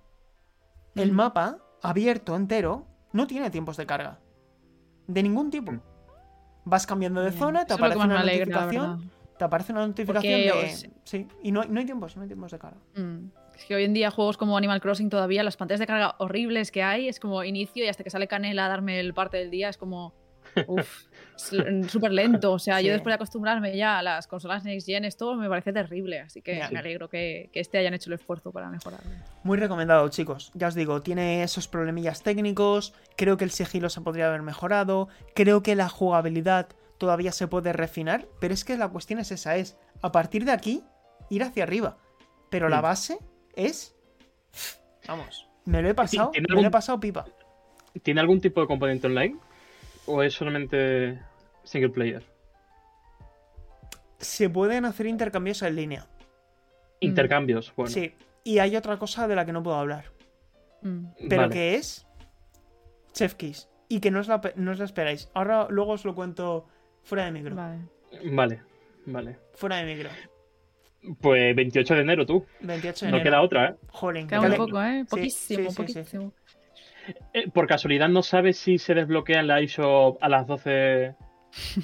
el 0.96 1.12
Mm. 1.12 1.16
mapa, 1.16 1.58
abierto 1.84 2.36
entero, 2.36 2.88
no 3.14 3.28
tiene 3.28 3.52
tiempos 3.52 3.78
de 3.78 3.86
carga. 3.86 4.20
De 5.06 5.22
ningún 5.22 5.52
tipo. 5.52 5.72
Mm. 5.74 5.82
Vas 6.66 6.88
cambiando 6.88 7.22
de 7.22 7.30
Bien. 7.30 7.40
zona, 7.40 7.66
te 7.68 7.74
Eso 7.76 7.84
aparece 7.84 8.04
una 8.04 8.20
alegra, 8.20 8.46
notificación. 8.48 8.98
verdad. 9.00 9.12
Te 9.38 9.44
aparece 9.46 9.72
una 9.74 9.86
notificación 9.86 10.34
Porque, 10.50 10.66
de. 10.66 10.92
Sí, 11.04 11.28
y 11.44 11.52
no, 11.52 11.64
no 11.66 11.80
hay 11.80 11.86
tiempos, 11.86 12.16
no 12.16 12.24
hay 12.24 12.28
tiempos 12.30 12.52
de 12.52 12.58
carga. 12.58 12.80
Mm. 12.96 13.28
Es 13.56 13.66
que 13.66 13.76
hoy 13.76 13.84
en 13.84 13.94
día 13.94 14.10
juegos 14.10 14.36
como 14.38 14.58
Animal 14.58 14.82
Crossing 14.82 15.12
todavía, 15.12 15.44
las 15.44 15.58
pantallas 15.58 15.82
de 15.82 15.86
carga 15.86 16.16
horribles 16.18 16.72
que 16.72 16.82
hay, 16.82 17.08
es 17.08 17.20
como 17.20 17.44
inicio 17.44 17.86
y 17.86 17.88
hasta 17.90 18.04
que 18.04 18.10
sale 18.10 18.28
Canela 18.28 18.66
a 18.66 18.70
darme 18.70 19.00
el 19.00 19.14
parte 19.14 19.38
del 19.38 19.52
día, 19.52 19.70
es 19.70 19.78
como. 19.78 20.16
Uff, 20.68 21.04
súper 21.38 22.12
lento. 22.12 22.54
O 22.54 22.60
sea, 22.60 22.80
Sí. 22.80 22.86
yo 22.86 22.94
después 22.94 23.12
de 23.12 23.16
acostumbrarme 23.16 23.76
ya 23.76 24.00
a 24.00 24.04
las 24.04 24.28
consolas 24.28 24.64
Next 24.64 24.86
Gen, 24.88 25.06
esto 25.06 25.36
me 25.36 25.50
parece 25.50 25.74
terrible. 25.74 26.20
Así 26.22 26.42
que 26.42 26.58
Ya. 26.58 26.70
me 26.70 26.80
alegro 26.80 27.10
que, 27.10 27.50
que 27.54 27.60
este 27.60 27.78
hayan 27.78 27.94
hecho 27.94 28.10
el 28.10 28.16
esfuerzo 28.16 28.52
para 28.52 28.70
mejorarlo. 28.70 29.10
Muy 29.44 29.58
recomendado, 29.58 30.08
chicos. 30.10 30.52
Ya 30.54 30.68
os 30.68 30.76
digo, 30.76 31.02
tiene 31.02 31.44
esos 31.44 31.68
problemillas 31.68 32.24
técnicos. 32.24 32.94
Creo 33.18 33.38
que 33.38 33.44
el 33.44 33.52
sigilo 33.52 33.90
se 33.90 34.02
podría 34.02 34.28
haber 34.28 34.42
mejorado. 34.42 35.08
Creo 35.34 35.62
que 35.64 35.76
la 35.76 35.90
jugabilidad 35.90 36.68
todavía 36.98 37.32
se 37.32 37.48
puede 37.48 37.74
refinar. 37.74 38.26
Pero 38.40 38.54
es 38.54 38.64
que 38.64 38.78
la 38.78 38.88
cuestión 38.90 39.20
es 39.20 39.32
esa: 39.32 39.56
es 39.58 39.78
a 40.02 40.12
partir 40.12 40.46
de 40.46 40.52
aquí 40.52 40.84
ir 41.30 41.44
hacia 41.44 41.64
arriba. 41.64 41.98
Pero 42.50 42.70
la 42.70 42.80
Mm. 42.80 42.84
base 42.84 43.18
es. 43.56 43.96
Vamos. 45.08 45.48
Me 45.66 45.82
lo 45.82 45.90
he 45.90 45.94
pasado. 45.94 46.30
¿Tiene 46.32 46.48
Me 46.54 46.62
lo 46.62 46.68
he 46.68 46.72
pasado 46.72 47.00
pipa. 47.00 47.26
¿Tiene 48.04 48.22
algún 48.22 48.40
tipo 48.42 48.62
de 48.62 48.68
componente 48.68 49.08
online? 49.08 49.38
¿O 50.08 50.22
es 50.24 50.34
solamente 50.34 51.20
single 51.64 51.90
player? 51.90 52.24
Se 54.20 54.50
pueden 54.50 54.86
hacer 54.86 55.06
intercambios 55.08 55.62
en 55.62 55.76
línea. 55.76 56.08
Intercambios, 57.00 57.74
bueno. 57.76 57.92
Sí. 57.92 58.14
Y 58.44 58.60
hay 58.60 58.76
otra 58.76 58.98
cosa 58.98 59.28
de 59.28 59.36
la 59.36 59.46
que 59.46 59.52
no 59.54 59.64
puedo 59.64 59.78
hablar. 59.78 60.06
Mm. 60.82 61.06
Pero 61.30 61.42
vale. 61.44 61.54
que 61.54 61.76
es 61.76 62.06
Chef 63.14 63.34
Kiss. 63.36 63.68
Y 63.88 64.00
que 64.00 64.12
no 64.12 64.20
os, 64.20 64.28
la, 64.28 64.42
no 64.56 64.72
os 64.72 64.80
la 64.80 64.86
esperáis. 64.86 65.30
Ahora 65.34 65.68
luego 65.70 65.92
os 65.94 66.06
lo 66.06 66.16
cuento 66.16 66.68
fuera 67.04 67.26
de 67.26 67.32
micro. 67.32 67.56
Vale. 67.56 67.80
Vale, 68.32 68.62
vale. 69.06 69.38
Fuera 69.56 69.78
de 69.78 69.96
micro. 69.96 70.10
Pues 71.22 71.56
28 71.56 71.94
de 71.96 72.02
enero 72.02 72.26
tú. 72.26 72.46
28 72.62 73.06
de 73.06 73.12
No 73.12 73.18
enero. 73.18 73.30
queda 73.30 73.42
otra, 73.42 73.70
¿eh? 73.70 73.76
Jolín, 73.90 74.28
Queda 74.28 74.42
ale- 74.42 74.56
poco, 74.58 74.82
¿eh? 74.82 75.06
Poquísimo, 75.08 75.70
sí, 75.70 75.76
sí, 75.76 75.88
sí. 75.88 75.94
poquísimo. 75.94 76.34
Por 77.54 77.68
casualidad 77.68 78.10
no 78.10 78.24
sabes 78.24 78.58
si 78.58 78.78
se 78.78 78.94
desbloquea 78.94 79.40
en 79.42 79.48
la 79.48 79.60
eShop 79.60 80.18
a 80.22 80.30
las 80.30 80.48
12. 80.48 81.16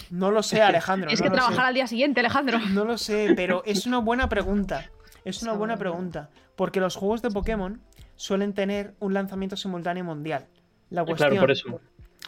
No 0.10 0.32
lo 0.32 0.44
sé, 0.44 0.62
Alejandro. 0.62 1.10
Es 1.10 1.22
que 1.22 1.30
trabajar 1.30 1.56
sé. 1.56 1.68
al 1.68 1.74
día 1.74 1.88
siguiente, 1.88 2.20
Alejandro. 2.20 2.60
No 2.72 2.84
lo 2.86 2.98
sé, 2.98 3.34
pero 3.36 3.64
es 3.66 3.86
una 3.86 4.00
buena 4.00 4.28
pregunta. 4.30 4.90
Es 5.24 5.44
una 5.44 5.54
buena 5.54 5.78
pregunta. 5.78 6.30
Porque 6.56 6.80
los 6.80 6.96
juegos 6.96 7.22
de 7.22 7.30
Pokémon 7.32 7.82
suelen 8.16 8.54
tener 8.54 8.96
un 9.00 9.14
lanzamiento 9.14 9.56
simultáneo 9.56 10.04
mundial. 10.04 10.48
La 10.90 11.06
cuestión, 11.06 11.30
Claro, 11.30 11.42
por 11.44 11.52
eso. 11.52 11.80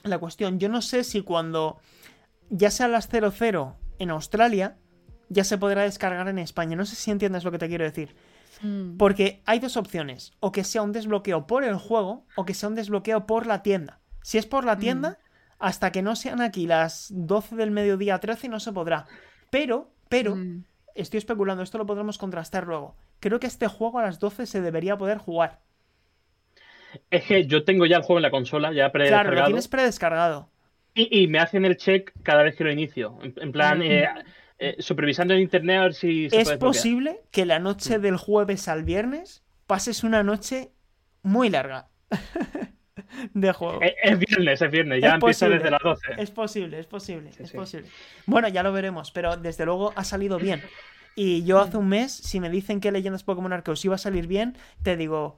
la 0.03 0.17
cuestión, 0.19 0.59
yo 0.59 0.69
no 0.69 0.81
sé 0.81 1.03
si 1.03 1.21
cuando 1.21 1.79
ya 2.49 2.71
sean 2.71 2.91
las 2.91 3.09
00 3.09 3.75
en 3.99 4.09
Australia, 4.09 4.77
ya 5.29 5.43
se 5.43 5.57
podrá 5.57 5.81
descargar 5.83 6.27
en 6.29 6.39
España. 6.39 6.75
No 6.77 6.85
sé 6.85 6.95
si 6.95 7.11
entiendes 7.11 7.43
lo 7.43 7.51
que 7.51 7.57
te 7.57 7.67
quiero 7.67 7.83
decir. 7.83 8.15
Mm. 8.63 8.97
Porque 8.97 9.41
hay 9.45 9.59
dos 9.59 9.77
opciones. 9.77 10.33
O 10.39 10.51
que 10.51 10.63
sea 10.63 10.81
un 10.81 10.91
desbloqueo 10.91 11.45
por 11.45 11.63
el 11.63 11.75
juego 11.75 12.25
o 12.35 12.45
que 12.45 12.53
sea 12.55 12.69
un 12.69 12.75
desbloqueo 12.75 13.27
por 13.27 13.45
la 13.45 13.61
tienda. 13.61 13.99
Si 14.23 14.37
es 14.37 14.45
por 14.45 14.63
la 14.65 14.79
tienda, 14.79 15.19
hasta 15.59 15.91
que 15.91 16.01
no 16.01 16.15
sean 16.15 16.41
aquí 16.41 16.65
las 16.65 17.07
12 17.13 17.55
del 17.55 17.71
mediodía 17.71 18.19
13 18.19 18.47
no 18.49 18.59
se 18.59 18.71
podrá. 18.71 19.05
Pero, 19.49 19.91
pero, 20.09 20.35
Mm. 20.35 20.63
estoy 20.95 21.17
especulando, 21.19 21.61
esto 21.61 21.77
lo 21.77 21.85
podremos 21.85 22.17
contrastar 22.17 22.65
luego. 22.65 22.95
Creo 23.19 23.39
que 23.39 23.47
este 23.47 23.67
juego 23.67 23.99
a 23.99 24.03
las 24.03 24.19
12 24.19 24.45
se 24.45 24.61
debería 24.61 24.97
poder 24.97 25.17
jugar. 25.17 25.59
Es 27.09 27.23
que 27.25 27.45
yo 27.47 27.63
tengo 27.63 27.85
ya 27.85 27.97
el 27.97 28.03
juego 28.03 28.19
en 28.19 28.23
la 28.23 28.31
consola, 28.31 28.69
ya 28.71 28.73
Claro, 28.73 28.87
lo 28.87 28.91
predescargado. 28.93 29.45
tienes 29.47 29.67
predescargado. 29.67 30.49
y, 30.95 31.23
y 31.23 31.27
me 31.27 31.39
hacen 31.39 31.65
el 31.65 31.75
check 31.77 32.11
cada 32.21 32.43
vez 32.43 32.55
que 32.55 32.63
lo 32.63 32.71
inicio. 32.71 33.17
En, 33.23 33.33
en 33.37 33.51
plan, 33.51 33.79
Mm. 33.79 33.81
eh, 33.83 34.09
eh, 34.69 34.75
supervisando 34.79 35.33
en 35.33 35.41
internet 35.41 35.77
a 35.79 35.83
ver 35.83 35.93
si 35.93 36.29
se 36.29 36.37
es 36.37 36.43
puede 36.45 36.57
posible 36.57 37.21
que 37.31 37.45
la 37.45 37.59
noche 37.59 37.99
del 37.99 38.17
jueves 38.17 38.67
al 38.67 38.83
viernes 38.83 39.43
pases 39.67 40.03
una 40.03 40.23
noche 40.23 40.71
muy 41.21 41.49
larga 41.49 41.89
de 43.33 43.51
juego. 43.53 43.81
Es, 43.81 43.93
es 44.03 44.19
viernes, 44.19 44.61
es 44.61 44.71
viernes, 44.71 45.01
ya 45.01 45.09
Es 45.09 45.13
empieza 45.15 45.45
posible. 45.45 45.57
desde 45.57 45.71
las 45.71 45.81
12. 45.81 46.07
Es 46.17 46.31
posible, 46.31 46.79
es 46.79 46.87
posible, 46.87 47.31
Sí, 47.31 47.43
es 47.43 47.49
sí. 47.49 47.55
posible. 47.57 47.87
Bueno, 48.25 48.47
ya 48.47 48.63
lo 48.63 48.71
veremos, 48.71 49.11
pero 49.11 49.37
desde 49.37 49.65
luego 49.65 49.93
ha 49.95 50.03
salido 50.03 50.37
bien. 50.39 50.61
Y 51.15 51.43
yo 51.43 51.59
hace 51.59 51.77
un 51.77 51.89
mes, 51.89 52.11
si 52.11 52.39
me 52.39 52.49
dicen 52.49 52.79
que 52.79 52.91
Leyendas 52.91 53.23
Pokémon 53.23 53.53
Arceus 53.53 53.85
iba 53.85 53.95
a 53.95 53.99
salir 53.99 54.27
bien, 54.27 54.57
te 54.81 54.97
digo, 54.97 55.37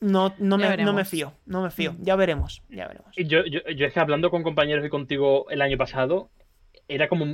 no, 0.00 0.34
no, 0.38 0.56
me, 0.56 0.76
no 0.78 0.94
me 0.94 1.04
fío, 1.04 1.34
no 1.44 1.62
me 1.62 1.70
fío. 1.70 1.92
Mm. 1.92 2.02
Ya 2.02 2.16
veremos, 2.16 2.62
ya 2.70 2.88
veremos. 2.88 3.12
Y 3.16 3.26
Yo, 3.26 3.44
yo, 3.44 3.60
yo 3.76 3.86
es 3.86 3.92
que 3.92 4.00
hablando 4.00 4.30
con 4.30 4.42
compañeros 4.42 4.84
y 4.84 4.88
contigo 4.88 5.46
el 5.50 5.60
año 5.60 5.76
pasado, 5.76 6.30
era 6.92 7.08
como 7.08 7.24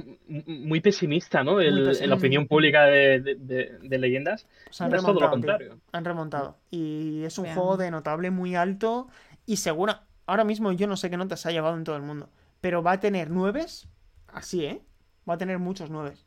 muy 0.47 0.81
pesimista, 0.81 1.43
¿no? 1.43 1.61
El- 1.61 1.77
pesimista. 1.85 2.07
la 2.07 2.15
opinión 2.17 2.47
pública 2.47 2.85
de, 2.85 3.21
de- 3.21 3.35
de- 3.37 3.79
de 3.83 3.99
leyendas. 3.99 4.47
Se 4.71 4.85
han 4.85 4.95
es 4.95 5.01
todo 5.01 5.15
lo 5.15 5.21
remontado, 5.21 5.31
contrario. 5.31 5.81
Han 5.93 6.05
remontado. 6.05 6.59
Y 6.71 7.23
es 7.25 7.39
un 7.39 7.45
Bien. 7.45 7.55
juego 7.57 7.77
de 7.77 7.91
notable 7.91 8.31
muy 8.31 8.55
alto 8.55 9.09
y 9.47 9.57
segura. 9.57 10.05
Ahora 10.27 10.45
mismo 10.45 10.73
yo 10.73 10.87
no 10.87 10.97
sé 10.97 11.09
qué 11.11 11.17
notas 11.17 11.47
ha 11.47 11.51
llegado 11.53 11.77
en 11.77 11.85
todo 11.85 11.97
el 11.97 12.03
mundo, 12.03 12.29
pero 12.61 12.83
va 12.83 12.93
a 12.93 13.01
tener 13.01 13.31
nueves, 13.31 13.89
así, 14.29 14.65
¿eh? 14.65 14.83
Va 15.29 15.35
a 15.35 15.39
tener 15.39 15.59
muchos 15.59 15.89
nueves. 15.91 16.27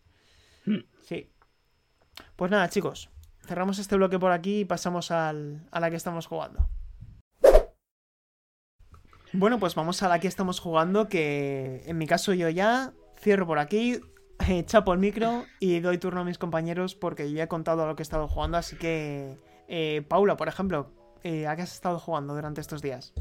Hmm. 0.66 0.80
Sí. 1.04 1.30
Pues 2.36 2.50
nada, 2.52 2.68
chicos. 2.70 3.10
Cerramos 3.46 3.80
este 3.80 3.96
bloque 3.96 4.20
por 4.20 4.32
aquí 4.32 4.62
y 4.62 4.66
pasamos 4.66 5.12
al- 5.12 5.68
a 5.72 5.80
la 5.80 5.90
que 5.90 5.96
estamos 5.96 6.26
jugando. 6.28 6.68
Bueno, 9.32 9.60
pues 9.60 9.76
vamos 9.76 10.02
a 10.02 10.10
la 10.10 10.20
que 10.20 10.28
estamos 10.28 10.60
jugando, 10.60 11.08
que 11.08 11.84
en 11.86 11.98
mi 11.98 12.08
caso 12.08 12.34
yo 12.34 12.50
ya 12.50 12.94
cierro 13.20 13.46
por 13.46 13.60
aquí, 13.60 14.00
eh, 14.48 14.64
chapo 14.66 14.94
el 14.94 15.00
micro 15.00 15.46
y 15.60 15.80
doy 15.80 15.98
turno 15.98 16.22
a 16.22 16.24
mis 16.24 16.38
compañeros 16.38 16.96
porque 16.96 17.32
ya 17.32 17.44
he 17.44 17.48
contado 17.48 17.86
lo 17.86 17.96
que 17.96 18.02
he 18.02 18.04
estado 18.04 18.28
jugando, 18.28 18.58
así 18.58 18.76
que... 18.78 19.38
eh, 19.68 20.02
Paula, 20.08 20.38
por 20.38 20.48
ejemplo, 20.48 20.92
eh, 21.24 21.48
¿a 21.48 21.56
qué 21.56 21.62
has 21.64 21.74
estado 21.74 22.00
jugando 22.00 22.34
durante 22.34 22.62
estos 22.62 22.82
días? 22.82 23.14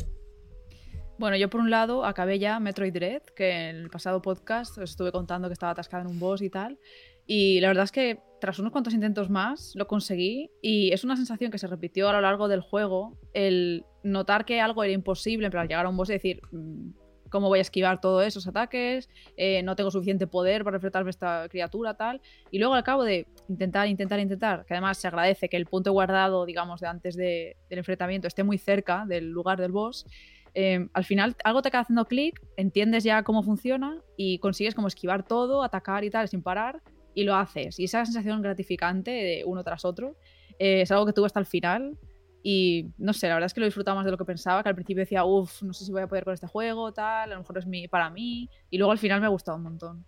Bueno, 1.18 1.36
yo 1.36 1.50
por 1.50 1.60
un 1.60 1.70
lado 1.70 2.04
acabé 2.04 2.38
ya 2.38 2.60
Metroid 2.60 2.92
Dread, 2.92 3.22
que 3.34 3.70
en 3.70 3.76
el 3.76 3.90
pasado 3.90 4.22
podcast 4.22 4.78
os 4.78 4.90
estuve 4.90 5.10
contando 5.10 5.48
que 5.48 5.52
estaba 5.52 5.72
atascada 5.72 6.04
en 6.04 6.10
un 6.10 6.20
boss 6.20 6.42
y 6.42 6.48
tal. 6.48 6.78
Y 7.26 7.60
la 7.60 7.68
verdad 7.68 7.84
es 7.84 7.92
que 7.92 8.20
tras 8.40 8.60
unos 8.60 8.70
cuantos 8.70 8.94
intentos 8.94 9.28
más 9.28 9.72
lo 9.74 9.88
conseguí 9.88 10.50
y 10.62 10.92
es 10.92 11.02
una 11.02 11.16
sensación 11.16 11.50
que 11.50 11.58
se 11.58 11.66
repitió 11.66 12.08
a 12.08 12.12
lo 12.12 12.20
largo 12.20 12.46
del 12.46 12.60
juego, 12.60 13.18
el 13.34 13.84
notar 14.04 14.44
que 14.44 14.60
algo 14.60 14.84
era 14.84 14.92
imposible, 14.92 15.50
pero 15.50 15.60
al 15.60 15.68
llegar 15.68 15.86
a 15.86 15.88
un 15.88 15.96
boss 15.96 16.10
y 16.10 16.12
decir, 16.12 16.40
mm, 16.52 16.90
¿cómo 17.30 17.48
voy 17.48 17.58
a 17.58 17.62
esquivar 17.62 18.00
todos 18.00 18.24
esos 18.26 18.46
ataques? 18.46 19.08
Eh, 19.36 19.62
no 19.62 19.76
tengo 19.76 19.90
suficiente 19.90 20.26
poder 20.26 20.64
para 20.64 20.76
enfrentarme 20.76 21.08
a 21.08 21.10
esta 21.10 21.46
criatura, 21.48 21.94
tal. 21.94 22.20
Y 22.50 22.58
luego 22.58 22.74
al 22.74 22.84
cabo 22.84 23.04
de 23.04 23.26
intentar, 23.48 23.88
intentar, 23.88 24.20
intentar, 24.20 24.64
que 24.66 24.74
además 24.74 24.98
se 24.98 25.08
agradece 25.08 25.48
que 25.48 25.56
el 25.56 25.66
punto 25.66 25.92
guardado, 25.92 26.44
digamos, 26.46 26.80
de 26.80 26.86
antes 26.86 27.16
de- 27.16 27.56
del 27.68 27.78
enfrentamiento 27.78 28.28
esté 28.28 28.42
muy 28.44 28.58
cerca 28.58 29.04
del 29.06 29.30
lugar 29.30 29.60
del 29.60 29.72
boss, 29.72 30.06
eh, 30.54 30.88
al 30.92 31.04
final 31.04 31.36
algo 31.44 31.62
te 31.62 31.68
acaba 31.68 31.82
haciendo 31.82 32.06
clic, 32.06 32.40
entiendes 32.56 33.04
ya 33.04 33.22
cómo 33.22 33.42
funciona 33.42 34.02
y 34.16 34.38
consigues 34.38 34.74
como 34.74 34.88
esquivar 34.88 35.22
todo, 35.22 35.62
atacar 35.62 36.04
y 36.04 36.10
tal 36.10 36.28
sin 36.28 36.42
parar 36.42 36.80
y 37.14 37.24
lo 37.24 37.34
haces. 37.34 37.78
Y 37.78 37.84
esa 37.84 38.04
sensación 38.04 38.42
gratificante 38.42 39.10
de 39.10 39.42
uno 39.44 39.62
tras 39.62 39.84
otro 39.84 40.16
eh, 40.58 40.82
es 40.82 40.90
algo 40.90 41.06
que 41.06 41.12
tuve 41.12 41.26
hasta 41.26 41.40
el 41.40 41.46
final 41.46 41.96
y 42.42 42.90
no 42.98 43.12
sé, 43.12 43.28
la 43.28 43.34
verdad 43.34 43.46
es 43.46 43.54
que 43.54 43.60
lo 43.60 43.66
disfrutaba 43.66 43.96
más 43.96 44.04
de 44.04 44.10
lo 44.10 44.18
que 44.18 44.24
pensaba, 44.24 44.62
que 44.62 44.68
al 44.68 44.74
principio 44.74 45.02
decía, 45.02 45.24
uff, 45.24 45.62
no 45.62 45.72
sé 45.72 45.84
si 45.84 45.92
voy 45.92 46.02
a 46.02 46.06
poder 46.06 46.24
con 46.24 46.34
este 46.34 46.46
juego, 46.46 46.92
tal, 46.92 47.30
a 47.30 47.34
lo 47.34 47.40
mejor 47.40 47.58
es 47.58 47.66
mi, 47.66 47.88
para 47.88 48.10
mí 48.10 48.48
y 48.70 48.78
luego 48.78 48.92
al 48.92 48.98
final 48.98 49.20
me 49.20 49.26
ha 49.26 49.30
gustado 49.30 49.56
un 49.56 49.64
montón. 49.64 50.04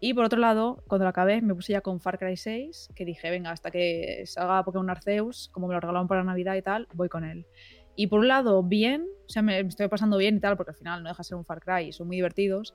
Y 0.00 0.14
por 0.14 0.24
otro 0.24 0.40
lado, 0.40 0.82
cuando 0.88 1.04
lo 1.04 1.10
acabé, 1.10 1.40
me 1.42 1.54
puse 1.54 1.74
ya 1.74 1.80
con 1.80 2.00
Far 2.00 2.18
Cry 2.18 2.36
6, 2.36 2.88
que 2.96 3.04
dije, 3.04 3.30
venga, 3.30 3.52
hasta 3.52 3.70
que 3.70 4.24
salga 4.26 4.64
Pokémon 4.64 4.90
Arceus, 4.90 5.48
como 5.52 5.68
me 5.68 5.74
lo 5.74 5.80
regalaron 5.80 6.08
para 6.08 6.24
Navidad 6.24 6.56
y 6.56 6.62
tal, 6.62 6.88
voy 6.94 7.08
con 7.08 7.22
él. 7.24 7.46
Y 7.94 8.08
por 8.08 8.18
un 8.18 8.26
lado, 8.28 8.64
bien, 8.64 9.06
o 9.26 9.28
sea, 9.28 9.42
me, 9.42 9.60
estoy 9.60 9.86
pasando 9.86 10.16
bien 10.16 10.38
y 10.38 10.40
tal, 10.40 10.56
porque 10.56 10.70
al 10.72 10.76
final 10.76 11.02
no 11.04 11.08
deja 11.08 11.20
de 11.20 11.24
ser 11.24 11.36
un 11.36 11.44
Far 11.44 11.60
Cry 11.60 11.92
son 11.92 12.08
muy 12.08 12.16
divertidos, 12.16 12.74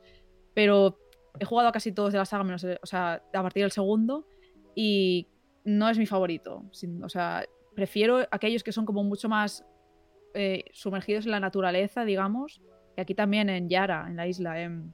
pero 0.53 0.97
he 1.37 1.43
jugado 1.43 1.69
casi 1.73 1.91
todos 1.91 2.13
de 2.13 2.19
la 2.19 2.25
saga, 2.25 2.45
menos, 2.45 2.63
o 2.63 2.85
sea, 2.85 3.21
a 3.33 3.41
partir 3.43 3.63
del 3.63 3.71
segundo, 3.71 4.25
y 4.73 5.27
no 5.65 5.89
es 5.89 5.97
mi 5.97 6.05
favorito. 6.05 6.63
sin- 6.71 7.03
o 7.03 7.09
sea, 7.09 7.43
prefiero 7.77 8.27
aquellos 8.31 8.63
que 8.63 8.71
son 8.71 8.87
como 8.87 9.03
mucho 9.03 9.29
más 9.29 9.63
eh, 10.33 10.65
sumergidos 10.73 11.25
en 11.25 11.31
la 11.31 11.39
naturaleza, 11.39 12.05
digamos, 12.05 12.59
y 12.97 13.01
aquí 13.01 13.13
también 13.13 13.51
en 13.51 13.69
Yara, 13.69 14.07
en 14.09 14.15
la 14.15 14.25
isla. 14.25 14.59
em, 14.59 14.93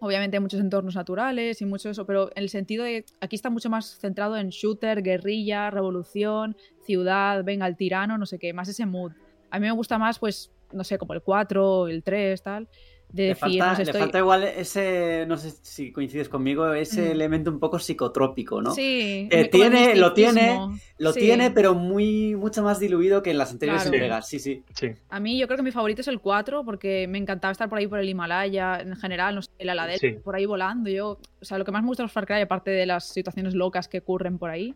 obviamente 0.00 0.38
hay 0.38 0.40
muchos 0.40 0.58
entornos 0.58 0.94
naturales 0.94 1.60
y 1.60 1.66
mucho 1.66 1.90
eso, 1.90 2.06
pero 2.06 2.30
en 2.34 2.44
el 2.44 2.48
sentido 2.48 2.84
de 2.84 3.04
aquí 3.20 3.36
está 3.36 3.50
mucho 3.50 3.68
más 3.68 3.98
centrado 3.98 4.38
en 4.38 4.48
shooter, 4.48 5.02
guerrilla, 5.02 5.70
revolución, 5.70 6.56
ciudad, 6.86 7.44
venga, 7.44 7.66
el 7.66 7.76
tirano, 7.76 8.16
no 8.16 8.24
sé 8.24 8.38
qué, 8.38 8.54
más 8.54 8.66
ese 8.66 8.86
mood. 8.86 9.12
A 9.50 9.58
mí 9.58 9.66
me 9.66 9.72
gusta 9.72 9.98
más, 9.98 10.18
pues, 10.18 10.50
no 10.72 10.84
sé, 10.84 10.96
como 10.96 11.12
el 11.12 11.20
4, 11.20 11.88
el 11.88 12.02
3, 12.02 12.42
tal, 12.42 12.66
de 13.12 13.22
Le 13.22 13.28
decir, 13.28 13.40
falta, 13.40 13.66
no 13.70 13.76
sé, 13.76 13.84
le 13.84 13.92
falta 13.92 14.18
igual 14.18 14.44
ese, 14.44 15.24
no 15.28 15.36
sé 15.36 15.50
si 15.62 15.92
coincides 15.92 16.28
conmigo, 16.30 16.72
ese 16.72 17.02
Mm. 17.02 17.10
elemento 17.12 17.50
un 17.50 17.58
poco 17.60 17.78
psicotrópico, 17.78 18.62
¿no? 18.62 18.70
Sí, 18.74 19.28
Eh, 19.30 19.48
tiene- 19.52 19.94
lo 19.96 20.14
tiene. 20.14 20.58
Lo 20.98 21.12
Sí. 21.12 21.20
tiene, 21.20 21.50
pero 21.50 21.74
muy 21.74 22.34
mucho 22.36 22.62
más 22.62 22.80
diluido 22.80 23.22
que 23.22 23.30
en 23.32 23.38
las 23.38 23.52
anteriores 23.52 23.82
Claro. 23.82 23.94
entregas, 23.96 24.28
sí, 24.28 24.38
sí. 24.38 24.62
Sí. 24.74 24.92
A 25.10 25.20
mí 25.20 25.38
yo 25.38 25.46
creo 25.46 25.56
que 25.58 25.62
mi 25.62 25.72
favorito 25.72 26.00
es 26.00 26.08
el 26.08 26.20
4 26.20 26.64
porque 26.64 27.06
me 27.08 27.18
encantaba 27.18 27.52
estar 27.52 27.68
por 27.68 27.78
ahí 27.78 27.86
por 27.86 27.98
el 27.98 28.08
Himalaya, 28.08 28.80
en 28.80 28.96
general, 28.96 29.34
no 29.34 29.42
sé, 29.42 29.50
el 29.58 29.68
Aladel, 29.68 29.98
Sí. 29.98 30.12
por 30.24 30.34
ahí 30.34 30.46
volando. 30.46 30.88
Yo, 30.88 31.18
o 31.40 31.44
sea, 31.44 31.58
lo 31.58 31.64
que 31.64 31.72
más 31.72 31.82
me 31.82 31.88
gusta 31.88 32.02
de 32.02 32.06
los 32.06 32.12
Far 32.12 32.26
Cry, 32.26 32.40
aparte 32.40 32.70
de 32.70 32.86
las 32.86 33.08
situaciones 33.08 33.54
locas 33.54 33.88
que 33.88 33.98
ocurren 33.98 34.38
por 34.38 34.48
ahí, 34.50 34.74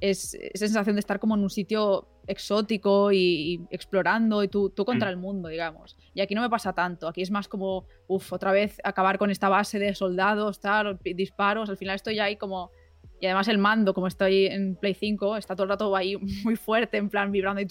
es 0.00 0.34
esa 0.34 0.66
sensación 0.66 0.96
de 0.96 1.00
estar 1.00 1.18
como 1.18 1.36
en 1.36 1.42
un 1.42 1.50
sitio 1.50 2.06
exótico 2.26 3.12
y, 3.12 3.16
y 3.18 3.60
explorando 3.70 4.42
y 4.42 4.48
tú, 4.48 4.70
tú 4.70 4.84
contra 4.84 5.08
Mm. 5.08 5.12
el 5.12 5.16
mundo, 5.16 5.48
digamos. 5.48 5.96
Y 6.14 6.20
aquí 6.20 6.34
no 6.34 6.42
me 6.42 6.50
pasa 6.50 6.72
tanto, 6.72 7.08
aquí 7.08 7.22
es 7.22 7.30
más 7.30 7.48
como, 7.48 7.86
uff, 8.08 8.32
otra 8.32 8.52
vez 8.52 8.80
acabar 8.84 9.18
con 9.18 9.30
esta 9.30 9.48
base 9.48 9.78
de 9.78 9.94
soldados, 9.94 10.60
tal, 10.60 10.98
disparos, 11.02 11.70
al 11.70 11.76
final 11.76 11.96
estoy 11.96 12.18
ahí 12.18 12.36
como... 12.36 12.70
Y 13.18 13.24
además 13.24 13.48
el 13.48 13.56
mando, 13.56 13.94
como 13.94 14.08
estoy 14.08 14.46
en 14.46 14.76
Play 14.76 14.92
5, 14.92 15.38
está 15.38 15.56
todo 15.56 15.64
el 15.64 15.70
rato 15.70 15.96
ahí 15.96 16.16
muy 16.44 16.56
fuerte, 16.56 16.98
en 16.98 17.08
plan 17.08 17.32
vibrando 17.32 17.62
y... 17.62 17.66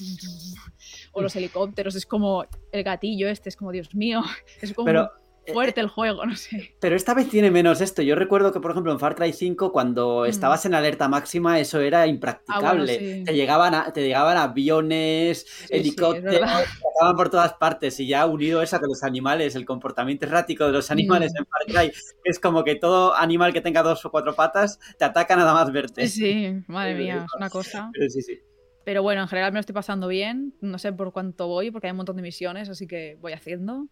O 1.11 1.21
los 1.21 1.35
helicópteros, 1.35 1.95
es 1.95 2.05
como 2.05 2.45
el 2.71 2.83
gatillo 2.83 3.27
este, 3.27 3.49
es 3.49 3.55
como, 3.55 3.71
Dios 3.71 3.93
mío, 3.93 4.21
es 4.61 4.73
como 4.73 4.85
Pero, 4.85 5.11
fuerte 5.53 5.79
el 5.81 5.87
juego, 5.87 6.25
no 6.25 6.35
sé. 6.35 6.75
pero 6.79 6.95
esta 6.95 7.13
vez 7.13 7.29
tiene 7.29 7.51
menos 7.51 7.81
esto. 7.81 8.01
Yo 8.01 8.15
recuerdo 8.15 8.51
que, 8.51 8.59
por 8.59 8.71
ejemplo, 8.71 8.91
en 8.91 8.99
Far 8.99 9.15
Cry 9.15 9.33
5, 9.33 9.71
cuando 9.71 10.21
Mm. 10.23 10.29
estabas 10.29 10.65
en 10.65 10.73
alerta 10.73 11.07
máxima, 11.07 11.59
eso 11.59 11.79
era 11.79 12.07
impracticable. 12.07 12.97
sí. 12.99 13.23
te, 13.25 13.33
llegaban 13.33 13.73
a- 13.75 13.91
te 13.93 14.01
llegaban 14.01 14.37
aviones, 14.37 15.45
sí, 15.47 15.63
es 15.69 15.71
helicópteros, 15.71 16.33
verdad. 16.33 16.63
te 16.81 16.87
atacaban 16.87 17.15
por 17.15 17.29
todas 17.29 17.53
partes. 17.53 17.99
Y 17.99 18.07
ya 18.07 18.25
unido 18.25 18.61
eso 18.61 18.79
con 18.79 18.89
los 18.89 19.03
animales, 19.03 19.55
el 19.55 19.65
comportamiento 19.65 20.25
errático 20.25 20.65
de 20.65 20.71
los 20.71 20.91
animales 20.91 21.33
Mm. 21.33 21.37
en 21.37 21.45
Far 21.45 21.61
Cry, 21.85 21.91
es 22.23 22.39
como 22.39 22.63
que 22.63 22.75
todo 22.75 23.13
animal 23.15 23.53
que 23.53 23.61
tenga 23.61 23.83
dos 23.83 24.03
o 24.05 24.11
cuatro 24.11 24.35
patas 24.35 24.79
te 24.97 25.05
ataca 25.05 25.35
nada 25.35 25.53
más 25.53 25.71
verte. 25.71 26.07
Sí, 26.07 26.21
sí, 26.21 26.63
madre 26.67 26.95
mía, 27.21 27.25
es 27.25 27.33
una 27.35 27.49
cosa. 27.49 27.89
Pero 27.93 28.09
sí, 28.09 28.21
sí. 28.21 28.39
Pero 28.83 29.01
bueno, 29.01 29.21
en 29.23 29.27
general 29.27 29.51
me 29.51 29.55
lo 29.57 29.61
estoy 29.61 29.73
pasando 29.73 30.07
bien. 30.07 30.53
No 30.61 30.77
sé 30.77 30.93
por 30.93 31.11
cuánto 31.11 31.47
voy, 31.47 31.71
porque 31.71 31.87
hay 31.87 31.91
un 31.91 31.97
montón 31.97 32.17
de 32.17 32.21
misiones, 32.21 32.69
así 32.69 32.85
que 32.85 33.17
voy 33.19 33.33
haciendo. 33.33 33.87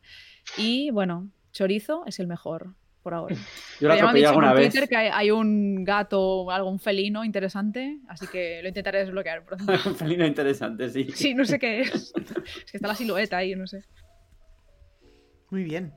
Y 0.56 0.92
bueno, 0.92 1.30
Chorizo 1.54 2.04
es 2.06 2.20
el 2.20 2.28
mejor 2.28 2.76
por 3.02 3.14
ahora. 3.14 3.36
Yo 3.80 3.88
lo 3.88 3.94
atropellé 3.94 4.20
dicho 4.20 4.30
alguna 4.30 4.54
vez. 4.54 4.72
Twitter 4.72 4.90
que 4.90 4.98
hay, 4.98 5.10
hay 5.14 5.32
un 5.32 5.84
gato 5.84 6.20
o 6.22 6.52
algún 6.52 6.80
felino 6.80 7.24
interesante, 7.24 8.00
así 8.08 8.28
que 8.28 8.62
lo 8.62 8.68
intentaré 8.68 9.00
desbloquear 9.00 9.46
pronto. 9.46 9.66
Un 9.86 9.96
felino 9.96 10.26
interesante, 10.26 10.90
sí. 10.90 11.08
Sí, 11.14 11.34
no 11.34 11.46
sé 11.46 11.60
qué 11.60 11.82
es. 11.82 12.14
Es 12.16 12.72
que 12.72 12.78
está 12.78 12.88
la 12.88 12.96
silueta 12.96 13.38
ahí, 13.38 13.56
no 13.56 13.68
sé. 13.68 13.84
Muy 15.52 15.64
bien. 15.64 15.94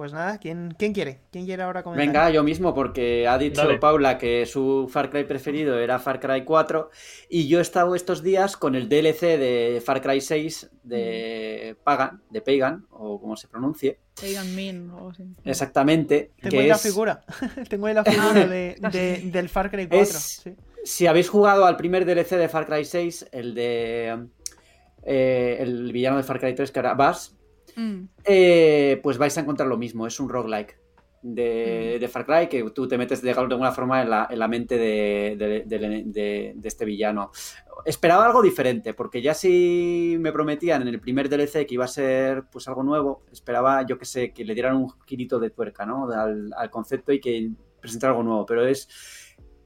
Pues 0.00 0.14
nada, 0.14 0.38
¿quién, 0.38 0.74
quién 0.78 0.94
quiere? 0.94 1.20
¿Quién 1.30 1.44
quiere 1.44 1.62
ahora 1.62 1.82
comentar? 1.82 2.06
Venga, 2.06 2.30
yo 2.30 2.42
mismo, 2.42 2.72
porque 2.74 3.28
ha 3.28 3.36
dicho 3.36 3.60
Dale. 3.60 3.76
Paula 3.76 4.16
que 4.16 4.46
su 4.46 4.88
Far 4.90 5.10
Cry 5.10 5.24
preferido 5.24 5.78
era 5.78 5.98
Far 5.98 6.20
Cry 6.20 6.42
4 6.42 6.88
y 7.28 7.48
yo 7.48 7.58
he 7.58 7.60
estado 7.60 7.94
estos 7.94 8.22
días 8.22 8.56
con 8.56 8.74
el 8.76 8.88
DLC 8.88 9.36
de 9.36 9.82
Far 9.84 10.00
Cry 10.00 10.22
6 10.22 10.70
de 10.84 11.76
Pagan, 11.84 12.22
de 12.30 12.40
Pagan, 12.40 12.86
o 12.88 13.20
como 13.20 13.36
se 13.36 13.46
pronuncie, 13.48 13.98
Pagan 14.18 14.54
Min 14.56 14.88
o 14.88 15.10
así. 15.10 15.24
exactamente. 15.44 16.30
Tengo 16.40 16.52
que 16.52 16.60
ahí 16.60 16.68
la 16.68 16.78
figura. 16.78 17.20
Tengo 17.68 17.86
ahí 17.86 17.92
la 17.92 18.02
figura 18.02 18.46
de, 18.46 18.76
del 19.30 19.50
Far 19.50 19.70
Cry 19.70 19.86
4. 19.86 20.00
Es- 20.02 20.40
sí. 20.42 20.56
Si 20.82 21.06
habéis 21.08 21.28
jugado 21.28 21.66
al 21.66 21.76
primer 21.76 22.06
DLC 22.06 22.38
de 22.38 22.48
Far 22.48 22.64
Cry 22.64 22.86
6, 22.86 23.26
el 23.32 23.52
de 23.52 24.28
eh, 25.02 25.58
el 25.60 25.92
villano 25.92 26.16
de 26.16 26.22
Far 26.22 26.40
Cry 26.40 26.54
3, 26.54 26.72
que 26.72 26.78
era 26.78 26.94
Bass, 26.94 27.36
Mm, 27.76 28.04
eh, 28.24 29.00
pues 29.02 29.18
vais 29.18 29.36
a 29.36 29.40
encontrar 29.40 29.68
lo 29.68 29.76
mismo, 29.76 30.06
es 30.06 30.18
un 30.20 30.28
roguelike 30.28 30.78
de, 31.22 31.98
de 32.00 32.08
Far 32.08 32.24
Cry 32.24 32.48
que 32.48 32.70
tú 32.70 32.88
te 32.88 32.96
metes 32.96 33.20
de 33.20 33.32
alguna 33.32 33.72
forma 33.72 34.00
en 34.02 34.08
la, 34.10 34.26
en 34.30 34.38
la 34.38 34.48
mente 34.48 34.78
de, 34.78 35.36
de- 35.66 36.54
este 36.64 36.84
villano. 36.84 37.30
Esperaba 37.84 38.26
algo 38.26 38.42
diferente, 38.42 38.94
porque 38.94 39.20
ya 39.22 39.34
si 39.34 40.16
me 40.20 40.32
prometían 40.32 40.82
en 40.82 40.88
el 40.88 41.00
primer 41.00 41.28
DLC 41.28 41.66
que 41.66 41.74
iba 41.74 41.84
a 41.84 41.88
ser 41.88 42.44
pues 42.50 42.68
algo 42.68 42.82
nuevo, 42.82 43.22
esperaba, 43.32 43.84
yo 43.86 43.98
que 43.98 44.04
sé, 44.04 44.32
que 44.32 44.44
le 44.44 44.54
dieran 44.54 44.76
un 44.76 44.88
girito 45.06 45.38
de 45.38 45.50
tuerca, 45.50 45.84
¿no? 45.86 46.08
Al, 46.10 46.50
al 46.56 46.70
concepto 46.70 47.12
y 47.12 47.20
que 47.20 47.50
presentar 47.80 48.10
algo 48.10 48.22
nuevo, 48.22 48.44
pero 48.46 48.66
es, 48.66 48.88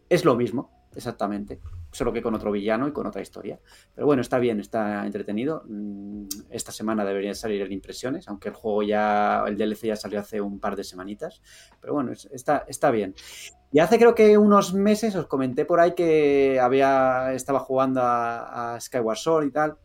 es 0.08 0.24
lo 0.24 0.36
mismo, 0.36 0.88
exactamente 0.94 1.60
solo 1.94 2.12
que 2.12 2.22
con 2.22 2.34
otro 2.34 2.50
villano 2.50 2.88
y 2.88 2.92
con 2.92 3.06
otra 3.06 3.22
historia. 3.22 3.58
Pero 3.94 4.06
bueno, 4.06 4.20
está 4.20 4.38
bien, 4.38 4.60
está 4.60 5.06
entretenido. 5.06 5.62
Mm, 5.66 6.26
esta 6.50 6.72
semana 6.72 7.04
deberían 7.04 7.34
salir 7.34 7.62
en 7.62 7.72
impresiones, 7.72 8.28
aunque 8.28 8.48
el 8.48 8.54
juego 8.54 8.82
ya, 8.82 9.44
el 9.46 9.56
DLC 9.56 9.86
ya 9.86 9.96
salió 9.96 10.18
hace 10.20 10.40
un 10.40 10.58
par 10.58 10.76
de 10.76 10.84
semanitas. 10.84 11.40
Pero 11.80 11.94
bueno, 11.94 12.12
está, 12.12 12.64
está 12.68 12.90
bien. 12.90 13.14
Y 13.72 13.78
hace 13.78 13.98
creo 13.98 14.14
que 14.14 14.36
unos 14.36 14.74
meses 14.74 15.14
os 15.14 15.26
comenté 15.26 15.64
por 15.64 15.80
ahí 15.80 15.94
que 15.94 16.58
había, 16.60 17.32
estaba 17.32 17.60
jugando 17.60 18.00
a, 18.02 18.76
Skyward 18.80 19.18
Sword 19.18 19.46
y 19.46 19.50
tal. 19.50 19.76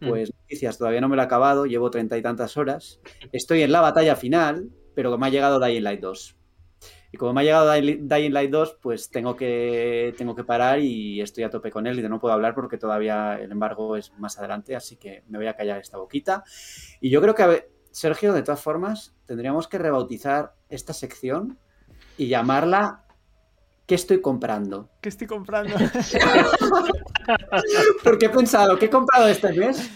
Mm. 0.00 0.08
Pues 0.08 0.32
noticias, 0.34 0.78
todavía 0.78 1.00
no 1.00 1.08
me 1.08 1.16
lo 1.16 1.22
he 1.22 1.24
acabado, 1.24 1.66
llevo 1.66 1.90
treinta 1.90 2.16
y 2.18 2.22
tantas 2.22 2.56
horas. 2.56 3.00
Estoy 3.32 3.62
en 3.62 3.72
la 3.72 3.80
batalla 3.80 4.16
final, 4.16 4.70
pero 4.94 5.16
me 5.16 5.26
ha 5.26 5.30
llegado 5.30 5.58
Dying 5.58 5.82
Light 5.82 6.00
2. 6.00 6.36
Y 7.12 7.18
como 7.18 7.34
me 7.34 7.42
ha 7.42 7.44
llegado 7.44 7.70
Dying 7.70 8.32
Light 8.32 8.50
2, 8.50 8.78
pues 8.80 9.10
tengo 9.10 9.36
que, 9.36 10.14
tengo 10.16 10.34
que 10.34 10.44
parar 10.44 10.80
y 10.80 11.20
estoy 11.20 11.44
a 11.44 11.50
tope 11.50 11.70
con 11.70 11.86
él 11.86 11.98
y 11.98 12.02
no 12.02 12.18
puedo 12.18 12.32
hablar 12.32 12.54
porque 12.54 12.78
todavía 12.78 13.38
el 13.38 13.52
embargo 13.52 13.96
es 13.96 14.12
más 14.18 14.38
adelante, 14.38 14.74
así 14.74 14.96
que 14.96 15.22
me 15.28 15.36
voy 15.36 15.46
a 15.46 15.54
callar 15.54 15.78
esta 15.78 15.98
boquita. 15.98 16.42
Y 17.02 17.10
yo 17.10 17.20
creo 17.20 17.34
que, 17.34 17.68
Sergio, 17.90 18.32
de 18.32 18.42
todas 18.42 18.62
formas, 18.62 19.14
tendríamos 19.26 19.68
que 19.68 19.76
rebautizar 19.76 20.54
esta 20.70 20.94
sección 20.94 21.58
y 22.16 22.28
llamarla 22.28 23.04
¿Qué 23.86 23.96
estoy 23.96 24.22
comprando? 24.22 24.88
¿Qué 25.02 25.10
estoy 25.10 25.26
comprando? 25.26 25.76
porque 28.04 28.26
he 28.26 28.30
pensado, 28.30 28.78
¿qué 28.78 28.86
he 28.86 28.90
comprado 28.90 29.28
este 29.28 29.52
mes? 29.52 29.90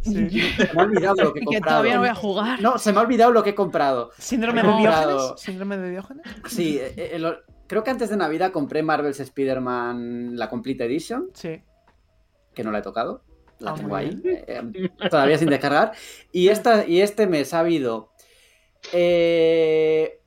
Se 0.02 0.12
me 0.12 0.80
ha 0.80 0.82
olvidado 0.82 1.24
lo 1.24 1.32
que 1.32 1.40
he 1.40 1.44
comprado. 1.44 1.50
Que 1.50 1.60
todavía 1.60 1.94
no 1.94 2.00
voy 2.00 2.08
a 2.08 2.14
jugar. 2.14 2.62
No, 2.62 2.78
se 2.78 2.92
me 2.92 2.98
ha 2.98 3.02
olvidado 3.02 3.32
lo 3.32 3.42
que 3.42 3.50
he 3.50 3.54
comprado. 3.54 4.10
¿Síndrome 4.18 4.62
de 4.62 4.68
Diógenes? 4.68 5.22
¿Síndrome 5.36 5.76
de 5.76 5.90
Diógenes? 5.90 6.26
Sí, 6.46 6.78
eh, 6.78 6.94
eh, 6.96 7.32
creo 7.66 7.84
que 7.84 7.90
antes 7.90 8.08
de 8.08 8.16
Navidad 8.16 8.50
compré 8.50 8.82
Marvel's 8.82 9.20
Spider-Man 9.20 10.38
la 10.38 10.48
Complete 10.48 10.84
Edition. 10.84 11.30
Sí. 11.34 11.62
Que 12.54 12.64
no 12.64 12.72
la 12.72 12.78
he 12.78 12.82
tocado. 12.82 13.22
La 13.58 13.72
ah, 13.72 13.74
tengo 13.74 13.94
ahí. 13.94 14.18
Eh, 14.24 14.90
todavía 15.10 15.36
sin 15.36 15.50
descargar. 15.50 15.92
Y, 16.32 16.48
esta, 16.48 16.86
y 16.86 17.02
este 17.02 17.26
mes 17.26 17.52
ha 17.52 17.60
habido 17.60 18.12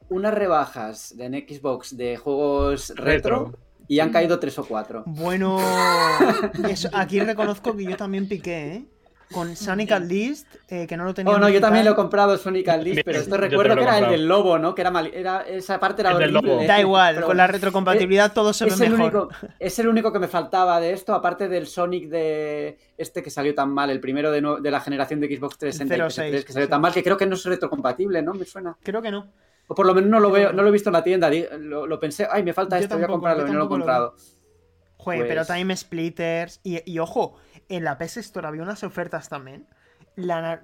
unas 0.09 0.33
rebajas 0.35 1.15
en 1.17 1.33
Xbox 1.33 1.97
de 1.97 2.17
juegos 2.17 2.93
retro. 2.95 3.53
Y 3.85 3.99
han 3.99 4.11
caído 4.11 4.39
tres 4.39 4.57
o 4.59 4.65
cuatro. 4.65 5.03
Bueno, 5.05 5.59
aquí 6.93 7.19
reconozco 7.19 7.75
que 7.75 7.83
yo 7.83 7.97
también 7.97 8.29
piqué, 8.29 8.75
¿eh? 8.75 8.85
Con 9.34 9.55
Sonic 9.55 9.91
List, 10.01 10.47
eh, 10.69 10.88
que 10.88 10.95
no 10.95 11.03
lo 11.03 11.14
tenía. 11.14 11.34
Oh, 11.34 11.39
no, 11.39 11.49
yo 11.49 11.60
también 11.60 11.84
lo 11.84 11.91
he 11.91 11.95
comprado 11.95 12.38
Sonic 12.38 12.68
List, 12.81 13.01
pero 13.03 13.19
esto 13.19 13.35
recuerdo 13.35 13.76
que 13.76 13.81
era 13.81 13.99
el 13.99 14.10
del 14.10 14.27
lobo, 14.27 14.57
¿no? 14.57 14.73
Que 14.73 14.81
era, 14.81 14.91
mal, 14.91 15.11
era 15.14 15.41
esa 15.41 15.80
parte 15.80 16.01
era 16.01 16.15
horrible. 16.15 16.65
Da 16.65 16.80
igual, 16.80 17.22
con 17.22 17.35
la 17.35 17.47
retrocompatibilidad 17.47 18.31
todo 18.31 18.53
se 18.53 18.65
ve 18.65 18.76
mejor. 18.77 18.99
único, 18.99 19.30
es 19.60 19.77
el 19.80 19.88
único 19.88 20.14
que 20.14 20.19
me 20.19 20.27
faltaba 20.27 20.80
de 20.80 20.93
esto, 20.93 21.14
aparte 21.14 21.49
del 21.49 21.68
Sonic 21.68 22.07
de 22.07 22.77
este 22.97 23.22
que 23.22 23.30
salió 23.30 23.53
tan 23.53 23.73
mal, 23.73 23.89
el 23.89 23.99
primero 23.99 24.31
de, 24.31 24.41
de 24.61 24.72
la 24.72 24.80
generación 24.80 25.19
de 25.19 25.35
Xbox 25.35 25.57
360 25.57 26.45
que 26.45 26.53
salió 26.53 26.69
tan 26.69 26.80
mal, 26.80 26.93
que 26.93 27.03
creo 27.03 27.18
que 27.18 27.26
no 27.26 27.35
es 27.35 27.43
retrocompatible, 27.43 28.22
¿no? 28.22 28.34
Me 28.34 28.45
suena. 28.45 28.77
Creo 28.84 29.01
que 29.01 29.11
no. 29.11 29.31
O 29.68 29.76
por 29.76 29.85
lo 29.85 29.93
menos 29.93 30.10
no 30.10 30.19
lo 30.19 30.30
veo, 30.30 30.51
no 30.51 30.61
lo 30.61 30.69
he 30.69 30.72
visto 30.72 30.89
en 30.89 30.93
la 30.93 31.03
tienda. 31.03 31.31
Lo, 31.60 31.99
pensé, 31.99 32.27
ay, 32.30 32.43
me 32.43 32.53
falta 32.53 32.77
esto, 32.77 32.95
voy 32.95 33.05
a 33.05 33.07
comprarlo 33.07 33.47
y 33.47 33.51
no 33.51 33.60
lo 33.60 33.65
he 33.65 33.69
comprado. 33.69 34.15
Joder, 34.97 35.27
pero 35.27 35.45
pues 35.45 35.57
Time 35.57 35.76
Splitters. 35.76 36.60
Y, 36.64 36.91
y 36.91 36.99
ojo, 36.99 37.35
en 37.75 37.83
la 37.83 37.97
PS 37.97 38.17
Store 38.17 38.47
había 38.47 38.63
unas 38.63 38.83
ofertas 38.83 39.29
también 39.29 39.67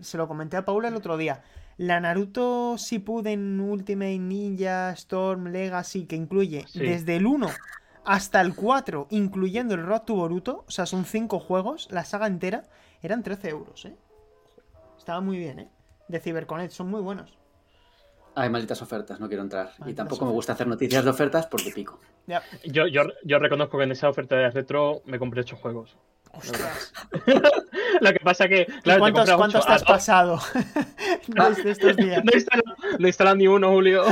se 0.02 0.18
lo 0.18 0.28
comenté 0.28 0.58
a 0.58 0.66
Paula 0.66 0.90
el 0.90 0.96
otro 0.96 1.18
día. 1.18 1.42
La 1.78 2.00
Naruto 2.00 2.76
Shippuden 2.78 3.60
Ultimate 3.60 4.20
Ninja 4.20 4.92
Storm 4.92 5.48
Legacy, 5.48 6.06
que 6.06 6.16
incluye 6.16 6.66
desde 6.74 7.16
el 7.16 7.26
1 7.26 7.48
hasta 8.06 8.42
el 8.42 8.54
4, 8.54 9.08
incluyendo 9.12 9.76
el 9.76 9.86
Road 9.86 10.02
to 10.02 10.16
Boruto, 10.16 10.66
o 10.68 10.72
sea, 10.72 10.86
son 10.86 11.06
5 11.06 11.40
juegos, 11.40 11.88
la 11.92 12.04
saga 12.06 12.28
entera, 12.28 12.64
eran 13.02 13.24
13 13.24 13.50
euros, 13.50 13.86
¿eh? 13.86 13.96
Estaba 14.98 15.22
muy 15.22 15.38
bien, 15.38 15.60
¿eh? 15.60 15.70
De 16.08 16.20
CyberConnect, 16.20 16.74
son 16.74 16.90
muy 16.90 17.02
buenos. 17.02 17.38
Hay 18.36 18.50
malditas 18.50 18.82
ofertas, 18.82 19.20
no 19.20 19.28
quiero 19.28 19.44
entrar. 19.44 19.72
y 19.86 19.94
tampoco 19.94 20.26
me 20.26 20.32
gusta 20.32 20.54
hacer 20.54 20.68
noticias 20.68 21.04
de 21.04 21.10
ofertas 21.10 21.46
porque 21.48 21.72
pico. 21.72 22.00
Yo, 22.66 22.88
yo, 22.88 23.04
yo, 23.24 23.40
reconozco 23.40 23.78
que 23.78 23.84
en 23.86 23.92
esa 23.92 24.10
oferta 24.10 24.36
de 24.36 24.50
retro 24.52 25.02
me 25.06 25.18
compré 25.18 25.42
8 25.42 25.56
juegos. 25.58 25.98
Ostras. 26.34 26.94
Lo 28.02 28.14
que 28.14 28.20
pasa 28.20 28.48
que. 28.48 28.66
Claro, 28.84 29.00
¿Cuántos, 29.00 29.32
¿cuántos 29.32 29.66
te 29.66 29.74
has 29.74 29.84
pasado? 29.84 30.40
no, 31.36 31.48
estos 31.48 31.98
días. 31.98 32.24
No 32.24 33.06
he 33.06 33.10
instalado 33.10 33.36
ni 33.36 33.48
uno, 33.48 33.70
Julio. 33.70 34.04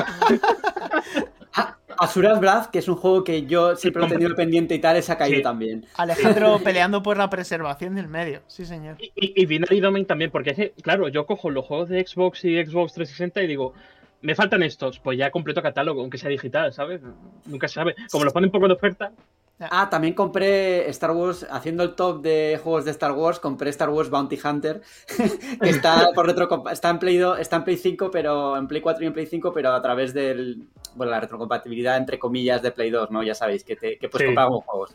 Asuras 2.00 2.40
Wrath, 2.40 2.68
que 2.68 2.80
es 2.80 2.88
un 2.88 2.96
juego 2.96 3.24
que 3.24 3.46
yo 3.46 3.76
siempre 3.76 4.02
lo 4.02 4.08
he 4.08 4.12
tenido 4.12 4.36
pendiente 4.36 4.76
y 4.76 4.80
tal, 4.80 5.02
se 5.02 5.12
ha 5.12 5.18
caído 5.18 5.42
también. 5.42 5.86
Alejandro 5.96 6.60
peleando 6.64 7.02
por 7.02 7.18
la 7.18 7.30
preservación 7.30 7.96
del 7.96 8.08
medio, 8.08 8.42
sí 8.48 8.66
señor. 8.66 8.98
Y, 9.00 9.12
y, 9.16 9.46
Binary 9.46 9.80
Domain 9.80 10.06
también, 10.06 10.30
porque 10.30 10.74
claro, 10.84 11.08
yo 11.08 11.26
cojo 11.26 11.50
los 11.50 11.66
juegos 11.66 11.90
de 11.90 12.06
Xbox 12.06 12.46
y 12.46 12.64
Xbox 12.64 12.94
360 12.94 13.42
y 13.42 13.48
digo, 13.48 13.74
me 14.22 14.36
faltan 14.36 14.64
estos, 14.64 15.00
pues 15.00 15.18
ya 15.18 15.32
completo 15.32 15.62
catálogo, 15.62 16.02
aunque 16.02 16.18
sea 16.18 16.30
digital, 16.30 16.74
¿sabes? 16.74 17.02
Nunca 17.46 17.68
se 17.68 17.76
sabe. 17.76 17.96
Como 18.12 18.26
los 18.26 18.34
ponen 18.34 18.52
poco 18.52 18.68
de 18.68 18.74
oferta, 18.74 19.12
Ah, 19.60 19.90
también 19.90 20.14
compré 20.14 20.88
Star 20.90 21.12
Wars, 21.12 21.48
haciendo 21.50 21.82
el 21.82 21.96
top 21.96 22.22
de 22.22 22.60
juegos 22.64 22.86
de 22.86 22.92
Star 22.92 23.12
Wars, 23.14 23.40
compré 23.40 23.72
Star 23.72 23.90
Wars 23.90 24.10
Bounty 24.10 24.38
Hunter, 24.44 24.82
que 25.62 25.70
está 25.70 26.10
por 26.14 26.28
retro, 26.28 26.64
está 26.70 26.92
en 26.92 27.00
Play 27.00 27.20
está 27.40 27.56
en 27.56 27.64
Play 27.64 27.78
5, 27.78 28.12
pero 28.12 28.56
en 28.56 28.68
Play 28.68 28.82
4 28.82 29.04
y 29.04 29.08
en 29.08 29.14
Play 29.14 29.26
5, 29.26 29.52
pero 29.52 29.74
a 29.74 29.82
través 29.82 30.14
de 30.14 30.58
bueno, 30.96 31.12
la 31.12 31.20
retrocompatibilidad 31.20 31.98
entre 31.98 32.20
comillas 32.20 32.62
de 32.62 32.72
Play 32.72 32.92
2, 32.92 33.10
¿no? 33.10 33.24
Ya 33.24 33.34
sabéis 33.34 33.64
que, 33.64 33.76
te, 33.76 33.98
que 33.98 34.10
puedes 34.10 34.28
comprar 34.28 34.48
juegos. 34.48 34.94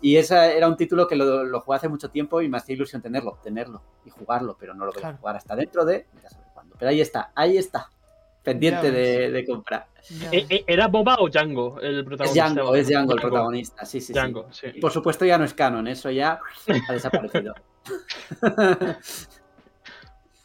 Y 0.00 0.16
ese 0.16 0.56
era 0.56 0.68
un 0.68 0.76
título 0.76 1.08
que 1.08 1.16
lo, 1.16 1.42
lo, 1.42 1.60
jugué 1.60 1.76
hace 1.76 1.88
mucho 1.88 2.08
tiempo 2.08 2.40
y 2.40 2.48
me 2.48 2.58
hacía 2.58 2.76
ilusión 2.76 3.02
tenerlo, 3.02 3.36
tenerlo 3.42 3.82
y 4.04 4.10
jugarlo, 4.10 4.56
pero 4.60 4.74
no 4.74 4.86
lo 4.86 4.92
voy 4.92 5.02
a 5.02 5.16
jugar 5.16 5.34
hasta 5.34 5.56
dentro 5.56 5.84
de, 5.84 6.06
ya 6.22 6.30
sabes 6.30 6.46
cuándo. 6.54 6.76
Pero 6.78 6.90
ahí 6.90 7.00
está, 7.00 7.32
ahí 7.34 7.56
está 7.56 7.90
pendiente 8.42 8.90
de, 8.90 9.44
comprar. 9.46 9.86
Eh, 10.32 10.46
eh, 10.48 10.64
¿Era 10.66 10.88
Boba 10.88 11.16
o 11.18 11.28
Django 11.28 11.80
el 11.80 12.04
protagonista? 12.04 12.46
Es 12.46 12.54
Django, 12.54 12.74
es 12.74 12.88
Django 12.88 13.12
el 13.14 13.20
protagonista, 13.20 13.84
sí, 13.84 14.00
sí. 14.00 14.12
Django, 14.12 14.52
sí. 14.52 14.68
Por 14.80 14.90
supuesto 14.90 15.24
ya 15.24 15.38
no 15.38 15.44
es 15.44 15.54
canon, 15.54 15.86
eso 15.86 16.10
ya 16.10 16.40
ha 16.88 16.92
desaparecido. 16.92 17.54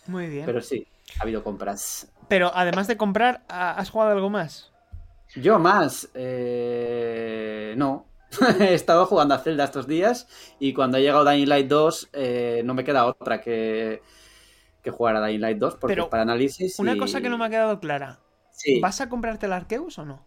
Muy 0.07 0.27
bien. 0.27 0.45
Pero 0.45 0.61
sí, 0.61 0.85
ha 1.19 1.23
habido 1.23 1.43
compras. 1.43 2.11
Pero 2.27 2.51
además 2.53 2.87
de 2.87 2.97
comprar, 2.97 3.43
¿has 3.47 3.89
jugado 3.89 4.11
algo 4.11 4.29
más? 4.29 4.73
Yo 5.35 5.59
más. 5.59 6.09
Eh... 6.13 7.73
No. 7.77 8.07
He 8.59 8.73
estado 8.73 9.05
jugando 9.05 9.35
a 9.35 9.39
Zelda 9.39 9.63
estos 9.63 9.87
días 9.87 10.27
y 10.59 10.73
cuando 10.73 10.97
ha 10.97 10.99
llegado 10.99 11.25
Dying 11.25 11.47
Light 11.47 11.67
2 11.67 12.09
eh, 12.13 12.61
no 12.65 12.73
me 12.73 12.83
queda 12.83 13.05
otra 13.05 13.41
que 13.41 14.01
que 14.83 14.91
jugar 14.91 15.15
a 15.15 15.25
Dying 15.25 15.41
Light 15.41 15.57
2 15.57 15.75
porque 15.77 15.95
Pero 15.95 16.09
para 16.09 16.23
análisis. 16.23 16.77
Una 16.77 16.97
cosa 16.97 17.21
que 17.21 17.29
no 17.29 17.37
me 17.37 17.45
ha 17.45 17.49
quedado 17.49 17.79
clara. 17.79 18.19
¿Vas 18.81 19.01
a 19.01 19.09
comprarte 19.09 19.47
el 19.47 19.53
Arceus 19.53 19.97
o 19.97 20.05
no? 20.05 20.25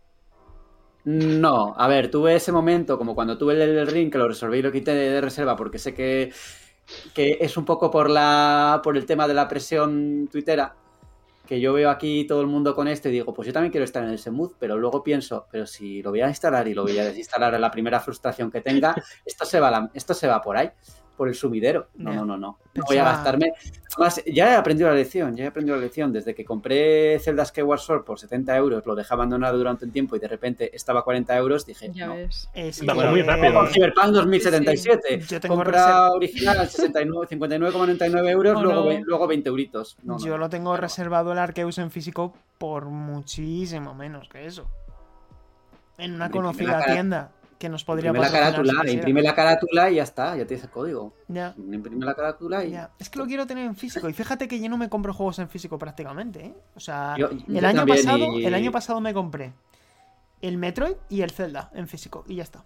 No, 1.04 1.74
a 1.76 1.86
ver, 1.86 2.10
tuve 2.10 2.34
ese 2.34 2.50
momento 2.50 2.98
como 2.98 3.14
cuando 3.14 3.38
tuve 3.38 3.62
el 3.62 3.86
ring 3.86 4.10
que 4.10 4.18
lo 4.18 4.26
resolví 4.26 4.58
y 4.58 4.62
lo 4.62 4.72
quité 4.72 4.92
de, 4.92 5.20
reserva 5.20 5.54
porque 5.54 5.78
sé 5.78 5.94
que, 5.94 6.32
que, 7.14 7.38
es 7.40 7.56
un 7.56 7.64
poco 7.64 7.92
por 7.92 8.10
la 8.10 8.80
por 8.82 8.96
el 8.96 9.06
tema 9.06 9.28
de 9.28 9.34
la 9.34 9.46
presión 9.46 10.28
tuitera 10.32 10.74
que 11.46 11.60
yo 11.60 11.72
veo 11.72 11.90
aquí 11.90 12.26
todo 12.26 12.40
el 12.40 12.48
mundo 12.48 12.74
con 12.74 12.88
esto 12.88 13.08
y 13.08 13.12
digo, 13.12 13.32
pues 13.32 13.46
yo 13.46 13.52
también 13.52 13.70
quiero 13.70 13.84
estar 13.84 14.02
en 14.02 14.10
ese 14.10 14.32
mood, 14.32 14.54
pero 14.58 14.76
luego 14.76 15.04
pienso, 15.04 15.46
pero 15.48 15.64
si 15.64 16.02
lo 16.02 16.10
voy 16.10 16.22
a 16.22 16.28
instalar 16.28 16.66
y 16.66 16.74
lo 16.74 16.82
voy 16.82 16.98
a 16.98 17.04
desinstalar 17.04 17.54
en 17.54 17.60
la 17.60 17.70
primera 17.70 18.00
frustración 18.00 18.50
que 18.50 18.60
tenga, 18.60 18.92
esto 19.24 19.44
se 19.44 19.60
va, 19.60 19.88
esto 19.94 20.12
se 20.12 20.26
va 20.26 20.42
por 20.42 20.56
ahí 20.56 20.72
por 21.16 21.28
el 21.28 21.34
sumidero. 21.34 21.88
No, 21.96 22.12
no, 22.12 22.24
no, 22.24 22.36
no. 22.36 22.58
No 22.74 22.84
voy 22.86 22.98
a 22.98 23.04
gastarme. 23.04 23.52
Además, 23.96 24.22
ya 24.26 24.52
he 24.52 24.56
aprendido 24.56 24.90
la 24.90 24.94
lección, 24.94 25.34
ya 25.34 25.44
he 25.44 25.46
aprendido 25.46 25.76
la 25.76 25.82
lección. 25.82 26.12
Desde 26.12 26.34
que 26.34 26.44
compré 26.44 27.18
Zelda 27.18 27.44
Skyward 27.44 27.80
Sword 27.80 28.04
por 28.04 28.18
70 28.18 28.54
euros, 28.56 28.84
lo 28.84 28.94
dejé 28.94 29.14
abandonado 29.14 29.56
durante 29.56 29.86
un 29.86 29.92
tiempo 29.92 30.16
y 30.16 30.18
de 30.18 30.28
repente 30.28 30.76
estaba 30.76 31.00
a 31.00 31.02
40 31.02 31.36
euros, 31.36 31.64
dije. 31.64 31.90
Ya 31.92 32.08
ves. 32.08 32.50
Es 32.54 32.82
muy 32.82 33.22
rápido. 33.22 33.66
Cyberpunk 33.68 34.08
2077. 34.08 35.20
Yo 35.20 35.40
tengo 35.40 35.56
Compra 35.56 36.10
original 36.12 36.68
59,99 36.68 38.28
euros, 38.28 38.62
luego, 38.62 38.90
luego 39.04 39.26
20 39.26 39.48
euritos. 39.48 39.96
yo 40.24 40.36
lo 40.36 40.50
tengo 40.50 40.76
reservado 40.76 41.32
el 41.32 41.38
Arceus 41.38 41.78
en 41.78 41.90
físico 41.90 42.34
por 42.58 42.86
muchísimo 42.86 43.94
menos 43.94 44.28
que 44.28 44.46
eso. 44.46 44.68
En 45.98 46.14
una 46.14 46.30
conocida 46.30 46.84
tienda 46.84 47.32
que 47.58 47.68
nos 47.68 47.84
podría 47.84 48.10
imprime 48.10 48.26
la 48.26 48.32
carátula, 48.32 48.90
imprime 48.90 49.22
la 49.22 49.34
carátula 49.34 49.90
y 49.90 49.96
ya 49.96 50.02
está, 50.02 50.36
ya 50.36 50.46
tienes 50.46 50.64
el 50.64 50.70
código. 50.70 51.14
Ya. 51.28 51.54
Imprime 51.56 52.04
la 52.04 52.14
carátula 52.14 52.64
y. 52.64 52.76
Es 52.98 53.08
que 53.08 53.18
lo 53.18 53.26
quiero 53.26 53.46
tener 53.46 53.64
en 53.64 53.76
físico. 53.76 54.08
Y 54.08 54.12
fíjate 54.12 54.48
que 54.48 54.60
yo 54.60 54.68
no 54.68 54.76
me 54.76 54.88
compro 54.88 55.14
juegos 55.14 55.38
en 55.38 55.48
físico 55.48 55.78
prácticamente, 55.78 56.46
¿eh? 56.46 56.54
O 56.74 56.80
sea, 56.80 57.16
el, 57.16 57.64
año 57.64 57.86
pasado, 57.86 58.38
el 58.38 58.54
año 58.54 58.72
pasado 58.72 59.00
me 59.00 59.14
compré 59.14 59.52
el 60.42 60.58
Metroid 60.58 60.96
y 61.08 61.22
el 61.22 61.30
Zelda 61.30 61.70
en 61.74 61.88
físico. 61.88 62.24
Y 62.28 62.36
ya 62.36 62.42
está. 62.42 62.64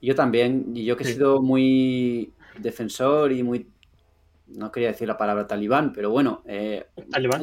Yo 0.00 0.14
también, 0.14 0.72
y 0.74 0.84
yo 0.84 0.96
que 0.96 1.04
he 1.04 1.06
sido 1.06 1.42
muy 1.42 2.32
defensor 2.58 3.32
y 3.32 3.42
muy 3.42 3.66
no 4.56 4.70
quería 4.70 4.88
decir 4.88 5.06
la 5.06 5.16
palabra 5.16 5.46
talibán, 5.46 5.92
pero 5.92 6.10
bueno, 6.10 6.42
eh, 6.46 6.86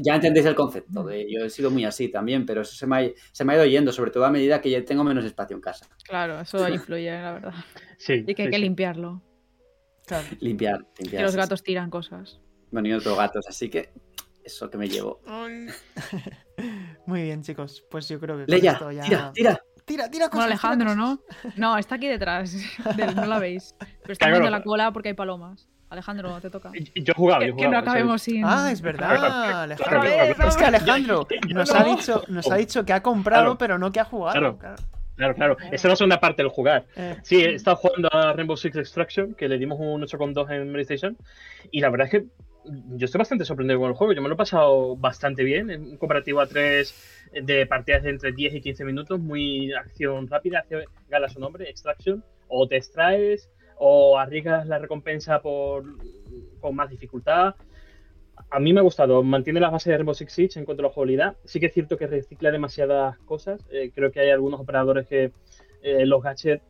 ya 0.04 0.16
entendéis 0.16 0.46
el 0.46 0.56
concepto. 0.56 1.04
De, 1.04 1.26
yo 1.32 1.46
he 1.46 1.50
sido 1.50 1.72
muy 1.72 1.86
así 1.86 2.10
también, 2.10 2.46
pero 2.46 2.62
eso 2.62 2.76
se 2.76 2.88
me, 2.88 2.98
ha, 2.98 3.10
se 3.32 3.46
me 3.46 3.54
ha 3.54 3.56
ido 3.58 3.66
yendo, 3.66 3.92
sobre 3.92 4.12
todo 4.12 4.26
a 4.26 4.30
medida 4.30 4.62
que 4.62 4.70
ya 4.70 4.84
tengo 4.84 5.04
menos 5.04 5.26
espacio 5.26 5.56
en 5.56 5.62
casa. 5.62 5.88
Claro, 6.04 6.40
eso 6.42 6.68
influye, 6.70 7.12
la 7.12 7.34
verdad. 7.34 7.54
Sí. 7.98 8.24
Y 8.26 8.36
que 8.36 8.44
hay 8.44 8.50
que 8.50 8.60
limpiarlo. 8.60 9.22
Limpiar, 10.40 10.86
limpiar. 10.98 11.22
Que 11.22 11.24
los 11.24 11.36
gatos 11.36 11.64
tiran 11.64 11.90
cosas. 11.90 12.40
Bueno, 12.72 12.88
y 12.88 12.94
otros 12.94 13.18
gatos, 13.18 13.46
así 13.48 13.70
que 13.70 13.92
eso 14.44 14.70
que 14.70 14.78
me 14.78 14.88
llevo. 14.88 15.22
Muy 17.06 17.24
bien, 17.24 17.42
chicos. 17.42 17.84
Pues 17.90 18.08
yo 18.08 18.20
creo 18.20 18.38
que. 18.38 18.46
Leia, 18.48 18.74
esto 18.74 18.92
ya... 18.92 19.04
tira, 19.04 19.32
tira. 19.34 19.62
Tira, 19.86 20.12
tira 20.12 20.30
cosas. 20.30 20.48
Alejandro, 20.48 20.96
¿no? 20.96 21.22
No, 21.56 21.78
está 21.78 21.96
aquí 21.96 22.08
detrás. 22.08 22.54
no 23.16 23.26
la 23.26 23.40
veis. 23.40 23.74
Pero 24.02 24.12
está 24.12 24.30
viendo 24.30 24.50
la 24.50 24.62
cola 24.62 24.92
porque 24.92 25.10
hay 25.10 25.16
palomas. 25.16 25.70
Alejandro, 25.90 26.40
te 26.42 26.50
toca. 26.50 26.72
Yo 26.74 27.14
he 27.14 27.16
jugado, 27.16 27.42
yo 27.42 27.48
he 27.48 27.52
jugado. 27.52 27.70
Que 27.70 27.76
no 27.76 27.78
acabemos 27.78 28.22
sin. 28.22 28.44
Ah, 28.44 28.72
es 28.72 28.82
verdad, 28.82 29.64
Alejandro. 29.64 30.48
Es 30.48 30.58
que 30.58 30.66
Alejandro 30.66 31.28
nos 31.50 31.74
ha 31.74 31.84
dicho, 31.84 32.24
nos 32.28 32.52
ha 32.52 32.56
dicho 32.56 32.86
que 32.86 32.94
ha 32.94 33.02
comprado, 33.02 33.58
pero 33.58 33.78
no 33.78 33.92
que 33.92 34.00
ha 34.00 34.06
jugado. 34.06 34.58
Claro. 34.58 34.76
Claro, 35.16 35.34
claro. 35.34 35.58
Esa 35.72 35.76
es 35.76 35.84
la 35.86 35.96
segunda 35.96 36.20
parte 36.20 36.44
del 36.44 36.52
jugar. 36.52 36.86
Eh. 36.96 37.18
Sí, 37.24 37.44
he 37.44 37.56
estado 37.56 37.78
jugando 37.78 38.08
a 38.14 38.34
Rainbow 38.34 38.56
Six 38.56 38.76
Extraction, 38.76 39.34
que 39.34 39.48
le 39.48 39.58
dimos 39.58 39.80
un 39.80 40.02
8,2 40.04 40.52
en 40.52 40.72
PlayStation. 40.72 41.18
Y 41.72 41.82
la 41.82 41.90
verdad 41.90 42.06
es 42.06 42.12
que 42.12 42.28
yo 42.66 43.06
estoy 43.06 43.18
bastante 43.18 43.44
sorprendido 43.44 43.80
con 43.80 43.90
el 43.90 43.96
juego. 43.96 44.14
Yo 44.14 44.22
me 44.22 44.28
lo 44.28 44.36
he 44.36 44.38
pasado 44.38 44.96
bastante 44.96 45.44
bien. 45.44 45.72
Es 45.72 45.80
un 45.80 45.98
cooperativo 45.98 46.40
a 46.40 46.46
3 46.46 47.32
de 47.42 47.66
partidas 47.66 48.04
de 48.04 48.12
entre 48.12 48.32
10 48.32 48.56
y 48.56 48.62
15 48.62 48.86
minutos. 48.86 49.20
Muy 49.20 49.74
acción 49.74 50.28
rápida. 50.28 50.66
Gala 51.10 51.30
su 51.30 51.40
nombre, 51.40 51.68
Extraction. 51.68 52.24
O 52.48 52.68
te 52.68 52.78
extraes 52.78 53.50
o 53.80 54.18
arriesgas 54.18 54.68
la 54.68 54.80
recompensa 54.80 55.42
por 55.42 55.86
con 56.60 56.76
más 56.76 56.90
dificultad. 56.90 57.56
A 58.50 58.60
mí 58.60 58.72
me 58.72 58.80
ha 58.80 58.84
gustado, 58.84 59.24
mantiene 59.24 59.60
las 59.60 59.72
bases 59.72 59.92
de 59.92 59.98
Rainbow 59.98 60.14
Six 60.14 60.32
Siege 60.32 60.60
en 60.60 60.66
cuanto 60.66 60.84
a 60.84 60.88
la 60.88 60.94
jugabilidad. 60.94 61.36
Sí 61.44 61.60
que 61.60 61.68
es 61.68 61.74
cierto 61.74 61.98
que 61.98 62.08
recicla 62.08 62.52
demasiadas 62.52 63.18
cosas. 63.20 63.66
Eh, 63.72 63.92
creo 63.94 64.12
que 64.12 64.20
hay 64.20 64.30
algunos 64.30 64.60
operadores 64.60 65.08
que 65.08 65.32
eh, 65.82 66.06
los 66.06 66.22
gadgets 66.22 66.64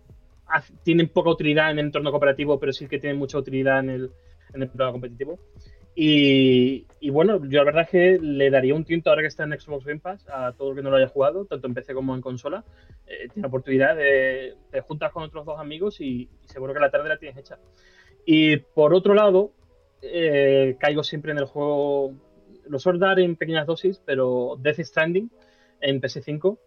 tienen 0.83 1.09
poca 1.09 1.29
utilidad 1.29 1.71
en 1.71 1.79
el 1.79 1.85
entorno 1.87 2.11
cooperativo, 2.11 2.59
pero 2.59 2.71
sí 2.71 2.87
que 2.87 2.99
tienen 2.99 3.19
mucha 3.19 3.37
utilidad 3.37 3.79
en 3.79 3.89
el, 3.89 4.11
en 4.53 4.61
el 4.63 4.69
programa 4.69 4.93
competitivo. 4.93 5.39
Y, 5.99 7.09
bueno, 7.09 7.43
yo 7.45 7.57
la 7.57 7.63
verdad 7.63 7.83
es 7.85 7.89
que 7.89 8.19
le 8.21 8.51
daría 8.51 8.75
un 8.75 8.85
tinto 8.85 9.09
ahora 9.09 9.23
que 9.23 9.29
está 9.29 9.45
en 9.45 9.59
Xbox 9.59 9.83
Game 9.83 9.99
Pass 9.99 10.27
a 10.29 10.51
todo 10.51 10.69
el 10.69 10.75
que 10.75 10.83
no 10.83 10.91
lo 10.91 10.97
haya 10.97 11.07
jugado, 11.07 11.45
tanto 11.45 11.65
en 11.65 11.73
PC 11.73 11.95
como 11.95 12.13
en 12.13 12.21
consola. 12.21 12.63
Eh, 13.07 13.29
tiene 13.33 13.41
la 13.41 13.47
oportunidad 13.47 13.95
de, 13.95 14.53
te 14.69 14.81
juntas 14.81 15.11
con 15.11 15.23
otros 15.23 15.43
dos 15.43 15.59
amigos 15.59 15.99
y, 15.99 16.29
seguro 16.45 16.75
que 16.75 16.81
la 16.81 16.91
tarde 16.91 17.09
la 17.09 17.17
tienes 17.17 17.35
hecha. 17.35 17.57
Y 18.27 18.57
por 18.57 18.93
otro 18.93 19.15
lado, 19.15 19.53
eh, 20.03 20.75
caigo 20.79 21.01
siempre 21.01 21.31
en 21.31 21.39
el 21.39 21.45
juego, 21.45 22.13
lo 22.67 22.77
suelo 22.77 22.99
dar 22.99 23.19
en 23.19 23.35
pequeñas 23.35 23.65
dosis, 23.65 23.99
pero 24.05 24.55
Death 24.59 24.81
Stranding 24.81 25.31
en 25.81 25.99
PS5, 25.99 26.59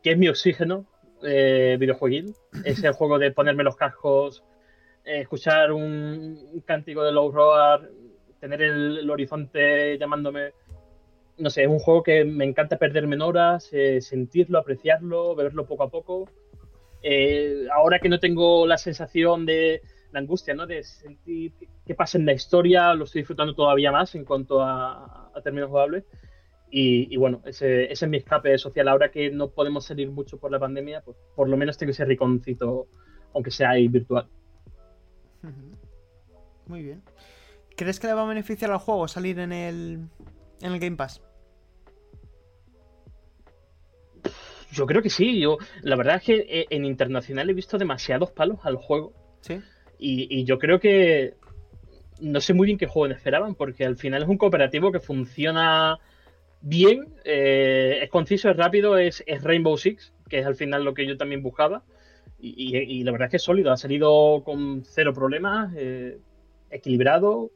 que 0.00 0.12
es 0.12 0.18
mi 0.18 0.28
oxígeno 0.28 0.86
eh, 1.24 1.76
videojueguil. 1.80 2.32
Es 2.64 2.84
el 2.84 2.92
juego 2.92 3.18
de 3.18 3.32
ponerme 3.32 3.64
los 3.64 3.74
cascos, 3.74 4.44
eh, 5.04 5.20
escuchar 5.20 5.72
un, 5.72 6.62
cántico 6.64 7.02
de 7.02 7.12
Low 7.12 7.30
Roar 7.30 7.90
tener 8.44 8.60
el, 8.60 9.10
horizonte 9.10 9.96
llamándome. 9.98 10.52
No 11.38 11.48
sé, 11.48 11.62
es 11.62 11.68
un 11.68 11.78
juego 11.78 12.02
que 12.02 12.24
me 12.26 12.44
encanta 12.44 12.76
perderme 12.76 13.14
en 13.16 13.22
horas, 13.22 13.70
eh, 13.72 14.02
sentirlo, 14.02 14.58
apreciarlo, 14.58 15.34
beberlo 15.34 15.66
poco 15.66 15.84
a 15.84 15.90
poco. 15.90 16.28
Eh, 17.02 17.66
ahora 17.74 17.98
que 17.98 18.10
no 18.10 18.20
tengo 18.20 18.66
la 18.66 18.76
sensación 18.76 19.46
de 19.46 19.80
la 20.12 20.20
angustia, 20.20 20.54
¿no? 20.54 20.66
De 20.66 20.82
sentir 20.84 21.54
qué 21.86 21.94
pasa 21.94 22.18
en 22.18 22.26
la 22.26 22.34
historia, 22.34 22.92
lo 22.92 23.04
estoy 23.04 23.22
disfrutando 23.22 23.54
todavía 23.54 23.90
más 23.90 24.14
en 24.14 24.26
cuanto 24.26 24.60
a, 24.62 25.32
términos 25.42 25.70
jugables. 25.70 26.04
Y, 26.70 27.16
bueno, 27.16 27.40
ese, 27.44 27.84
ese, 27.84 28.04
es 28.04 28.10
mi 28.10 28.16
escape 28.18 28.58
social. 28.58 28.88
Ahora 28.88 29.10
que 29.10 29.30
no 29.30 29.48
podemos 29.48 29.86
salir 29.86 30.10
mucho 30.10 30.38
por 30.38 30.50
la 30.50 30.58
pandemia, 30.58 31.02
pues 31.02 31.16
por 31.36 31.48
lo 31.48 31.56
menos 31.56 31.78
tengo 31.78 31.92
ese 31.92 32.04
riconcito, 32.04 32.88
aunque 33.32 33.52
sea 33.52 33.70
ahí 33.70 33.86
virtual. 33.88 34.26
Muy 36.66 36.82
bien. 36.82 37.02
¿Crees 37.76 37.98
que 37.98 38.06
le 38.06 38.14
va 38.14 38.22
a 38.22 38.26
beneficiar 38.26 38.70
al 38.70 38.78
juego 38.78 39.08
salir 39.08 39.38
en 39.38 39.52
el, 39.52 40.08
en 40.60 40.72
el 40.72 40.78
Game 40.78 40.96
Pass? 40.96 41.20
Yo 44.74 44.86
creo 44.86 45.02
que 45.02 45.10
sí. 45.10 45.40
Yo, 45.40 45.58
la 45.82 45.96
verdad 45.96 46.16
es 46.16 46.22
que 46.22 46.34
eh, 46.48 46.66
en 46.70 46.84
internacional 46.84 47.48
he 47.48 47.54
visto 47.54 47.78
demasiados 47.78 48.32
palos 48.32 48.58
al 48.64 48.76
juego. 48.76 49.12
Sí. 49.40 49.60
Y, 49.98 50.44
yo 50.44 50.58
creo 50.58 50.80
que 50.80 51.34
no 52.20 52.40
sé 52.40 52.52
muy 52.52 52.66
bien 52.66 52.78
qué 52.78 52.86
juego 52.86 53.12
esperaban, 53.14 53.54
porque 53.54 53.84
al 53.84 53.96
final 53.96 54.22
es 54.22 54.28
un 54.28 54.36
cooperativo 54.36 54.92
que 54.92 55.00
funciona 55.00 55.98
bien, 56.60 57.14
eh, 57.24 58.00
es 58.02 58.10
conciso, 58.10 58.50
es 58.50 58.56
rápido, 58.56 58.98
es, 58.98 59.24
Rainbow 59.42 59.76
Six, 59.78 60.12
que 60.28 60.40
es 60.40 60.46
al 60.46 60.56
final 60.56 60.84
lo 60.84 60.94
que 60.94 61.06
yo 61.06 61.16
también 61.16 61.42
buscaba. 61.42 61.84
Y, 62.40 63.02
la 63.04 63.12
verdad 63.12 63.26
es 63.26 63.30
que 63.30 63.36
es 63.38 63.42
sólido, 63.42 63.72
ha 63.72 63.78
salido 63.78 64.42
con 64.44 64.82
cero 64.84 65.14
problemas, 65.14 65.72
eh, 65.76 66.18
equilibrado, 66.70 67.50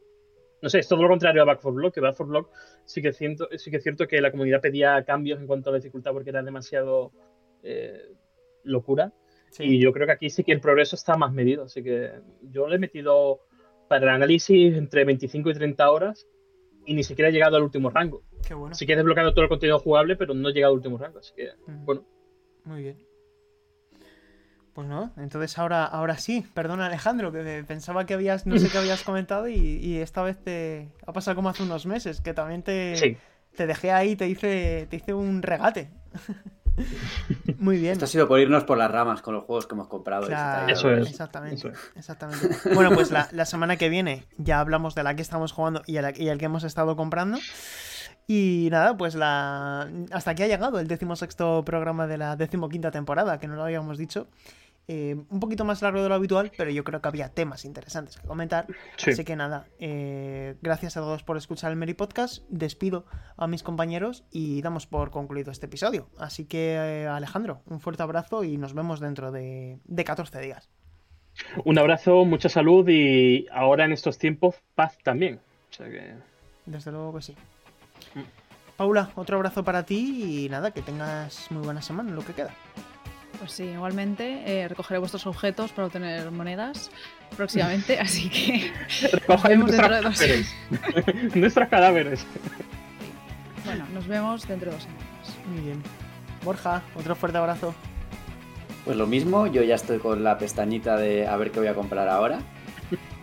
no 0.61 0.69
sé, 0.69 0.79
es 0.79 0.87
todo 0.87 1.01
lo 1.01 1.09
contrario 1.09 1.41
a 1.41 1.45
Back 1.45 1.59
4 1.61 1.73
Block, 1.73 1.93
que 1.93 2.01
Back 2.01 2.15
4 2.17 2.25
Block 2.25 2.49
sí 2.85 3.01
que, 3.01 3.13
siento, 3.13 3.47
sí 3.57 3.71
que 3.71 3.77
es 3.77 3.83
cierto 3.83 4.07
que 4.07 4.21
la 4.21 4.31
comunidad 4.31 4.61
pedía 4.61 5.03
cambios 5.03 5.39
en 5.39 5.47
cuanto 5.47 5.69
a 5.69 5.73
la 5.73 5.79
dificultad 5.79 6.11
porque 6.11 6.29
era 6.29 6.43
demasiado 6.43 7.11
eh, 7.63 8.15
locura. 8.63 9.13
Y 9.57 9.79
yo 9.79 9.91
creo 9.93 10.05
que 10.05 10.13
aquí 10.13 10.29
sí 10.29 10.43
que 10.43 10.51
el 10.51 10.61
progreso 10.61 10.95
está 10.95 11.17
más 11.17 11.33
medido. 11.33 11.63
Así 11.63 11.81
que 11.81 12.11
yo 12.43 12.67
le 12.67 12.75
he 12.75 12.79
metido 12.79 13.41
para 13.87 14.03
el 14.03 14.09
análisis 14.09 14.75
entre 14.75 15.05
25 15.05 15.49
y 15.49 15.53
30 15.53 15.89
horas 15.89 16.27
y 16.85 16.93
ni 16.93 17.03
siquiera 17.03 17.29
he 17.29 17.31
llegado 17.31 17.57
al 17.57 17.63
último 17.63 17.89
rango. 17.89 18.23
Qué 18.47 18.53
bueno. 18.53 18.75
Sí 18.75 18.85
que 18.85 18.93
he 18.93 18.95
desbloqueado 18.95 19.33
todo 19.33 19.43
el 19.43 19.49
contenido 19.49 19.79
jugable, 19.79 20.15
pero 20.15 20.33
no 20.33 20.49
he 20.49 20.53
llegado 20.53 20.73
al 20.73 20.77
último 20.77 20.97
rango. 20.97 21.19
Así 21.19 21.33
que, 21.35 21.49
bueno. 21.65 22.05
Muy 22.63 22.83
bien. 22.83 23.08
Pues 24.73 24.87
no, 24.87 25.11
entonces 25.17 25.57
ahora, 25.57 25.85
ahora 25.85 26.17
sí, 26.17 26.45
perdona 26.53 26.85
Alejandro, 26.85 27.31
que 27.31 27.63
pensaba 27.67 28.05
que 28.05 28.13
habías, 28.13 28.45
no 28.45 28.57
sé 28.57 28.69
qué 28.69 28.77
habías 28.77 29.03
comentado 29.03 29.47
y, 29.47 29.97
esta 29.97 30.21
vez 30.21 30.37
te 30.37 30.89
ha 31.05 31.11
pasado 31.11 31.35
como 31.35 31.49
hace 31.49 31.63
unos 31.63 31.85
meses, 31.85 32.21
que 32.21 32.33
también 32.33 32.63
te, 32.63 33.17
te 33.55 33.67
dejé 33.67 33.91
ahí, 33.91 34.15
te 34.15 34.27
hice, 34.27 34.87
te 34.89 34.95
hice 34.95 35.13
un 35.13 35.41
regate. 35.41 35.89
Muy 37.59 37.77
bien. 37.77 37.93
Esto 37.93 38.05
ha 38.05 38.07
sido 38.07 38.27
por 38.27 38.39
irnos 38.39 38.63
por 38.63 38.77
las 38.77 38.89
ramas 38.89 39.21
con 39.21 39.33
los 39.33 39.43
juegos 39.43 39.67
que 39.67 39.75
hemos 39.75 39.87
comprado. 39.87 40.27
eso 40.67 40.91
es. 40.91 41.09
Exactamente, 41.09 41.71
exactamente. 41.95 42.47
Bueno, 42.73 42.91
pues 42.91 43.11
la, 43.11 43.45
semana 43.45 43.77
que 43.77 43.89
viene 43.89 44.25
ya 44.37 44.59
hablamos 44.59 44.95
de 44.95 45.03
la 45.03 45.15
que 45.15 45.21
estamos 45.21 45.51
jugando 45.51 45.81
y 45.85 45.97
el, 45.97 46.21
y 46.21 46.29
el 46.29 46.37
que 46.37 46.45
hemos 46.45 46.63
estado 46.63 46.95
comprando. 46.95 47.37
Y 48.31 48.67
nada, 48.69 48.95
pues 48.95 49.15
la 49.15 49.89
hasta 50.11 50.29
aquí 50.29 50.43
ha 50.43 50.47
llegado 50.47 50.79
el 50.79 50.87
decimosexto 50.87 51.65
programa 51.65 52.05
de 52.05 52.19
la 52.19 52.35
decimoquinta 52.35 52.91
temporada, 52.91 53.39
que 53.39 53.47
no 53.47 53.55
lo 53.55 53.63
habíamos 53.63 53.97
dicho. 53.97 54.27
Eh, 54.87 55.15
un 55.31 55.39
poquito 55.39 55.65
más 55.65 55.81
largo 55.81 56.03
de 56.03 56.09
lo 56.09 56.13
habitual, 56.13 56.51
pero 56.55 56.69
yo 56.69 56.83
creo 56.83 57.01
que 57.01 57.07
había 57.07 57.29
temas 57.29 57.65
interesantes 57.65 58.17
que 58.17 58.27
comentar. 58.27 58.67
Así 59.03 59.23
que 59.23 59.35
nada, 59.35 59.65
eh, 59.79 60.53
gracias 60.61 60.95
a 60.95 60.99
todos 60.99 61.23
por 61.23 61.37
escuchar 61.37 61.71
el 61.71 61.77
Meri 61.77 61.95
Podcast. 61.95 62.43
Despido 62.49 63.07
a 63.35 63.47
mis 63.47 63.63
compañeros 63.63 64.23
y 64.29 64.61
damos 64.61 64.85
por 64.85 65.09
concluido 65.09 65.51
este 65.51 65.65
episodio. 65.65 66.07
Así 66.19 66.45
que, 66.45 66.75
eh, 66.75 67.07
Alejandro, 67.07 67.63
un 67.65 67.79
fuerte 67.79 68.03
abrazo 68.03 68.43
y 68.43 68.57
nos 68.57 68.75
vemos 68.75 68.99
dentro 68.99 69.31
de, 69.31 69.79
de 69.85 70.03
14 70.03 70.39
días. 70.39 70.69
Un 71.65 71.79
abrazo, 71.79 72.25
mucha 72.25 72.47
salud 72.49 72.87
y 72.89 73.47
ahora 73.51 73.85
en 73.85 73.91
estos 73.91 74.19
tiempos, 74.19 74.53
paz 74.75 74.99
también. 75.03 75.39
Desde 76.67 76.91
luego 76.91 77.15
que 77.15 77.23
sí. 77.23 77.35
Paula, 78.77 79.09
otro 79.15 79.35
abrazo 79.35 79.63
para 79.63 79.83
ti 79.83 80.45
y 80.45 80.49
nada, 80.49 80.71
que 80.71 80.81
tengas 80.81 81.51
muy 81.51 81.63
buena 81.63 81.81
semana 81.81 82.09
en 82.09 82.15
lo 82.15 82.23
que 82.23 82.33
queda. 82.33 82.53
Pues 83.37 83.51
sí, 83.51 83.63
igualmente 83.63 84.43
eh, 84.45 84.67
recogeré 84.67 84.99
vuestros 84.99 85.25
objetos 85.27 85.71
para 85.71 85.87
obtener 85.87 86.31
monedas 86.31 86.91
próximamente, 87.35 87.99
así 88.01 88.29
que 88.29 88.71
nos 89.27 89.43
vemos 89.43 89.71
dentro 89.71 89.95
de 89.95 90.01
dos 90.01 90.17
semanas. 90.17 90.55
Nuestros 91.35 91.69
cadáveres. 91.69 92.25
Bueno, 93.65 93.85
nos 93.93 94.07
vemos 94.07 94.47
dentro 94.47 94.71
de 94.71 94.77
dos 94.77 94.83
semanas. 94.83 95.47
Muy 95.47 95.61
bien. 95.61 95.83
Borja, 96.43 96.81
otro 96.95 97.15
fuerte 97.15 97.37
abrazo. 97.37 97.73
Pues 98.85 98.97
lo 98.97 99.07
mismo, 99.07 99.47
yo 99.47 99.61
ya 99.61 99.75
estoy 99.75 99.99
con 99.99 100.23
la 100.23 100.37
pestañita 100.37 100.97
de 100.97 101.27
a 101.27 101.35
ver 101.35 101.51
qué 101.51 101.59
voy 101.59 101.67
a 101.67 101.75
comprar 101.75 102.07
ahora. 102.07 102.39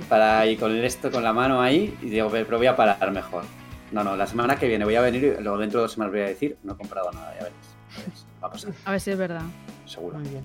Para 0.09 0.47
ir 0.47 0.59
con 0.59 0.77
esto 0.77 1.11
con 1.11 1.25
la 1.25 1.33
mano 1.33 1.61
ahí 1.61 1.97
y 2.03 2.11
digo, 2.11 2.29
pero 2.31 2.59
voy 2.59 2.67
a 2.67 2.77
parar 2.77 3.11
mejor. 3.11 3.45
No, 3.93 4.03
no, 4.03 4.17
la 4.17 4.27
semana 4.27 4.57
que 4.57 4.67
viene 4.67 4.85
voy 4.85 4.97
a 4.97 5.01
venir 5.01 5.37
y 5.39 5.43
luego 5.43 5.59
dentro 5.59 5.81
de 5.81 5.85
dos 5.85 5.93
semanas 5.93 6.13
voy 6.13 6.23
a 6.23 6.27
decir, 6.27 6.59
no 6.65 6.73
he 6.73 6.77
comprado 6.77 7.11
nada, 7.13 7.35
ya 7.35 7.45
veréis. 7.45 8.27
Va 8.43 8.49
a 8.49 8.51
pasar. 8.51 8.73
A 8.85 8.91
ver 8.91 9.01
si 9.01 9.11
es 9.11 9.19
verdad 9.19 9.43
seguro. 9.87 10.19
Muy 10.19 10.29
bien. 10.29 10.45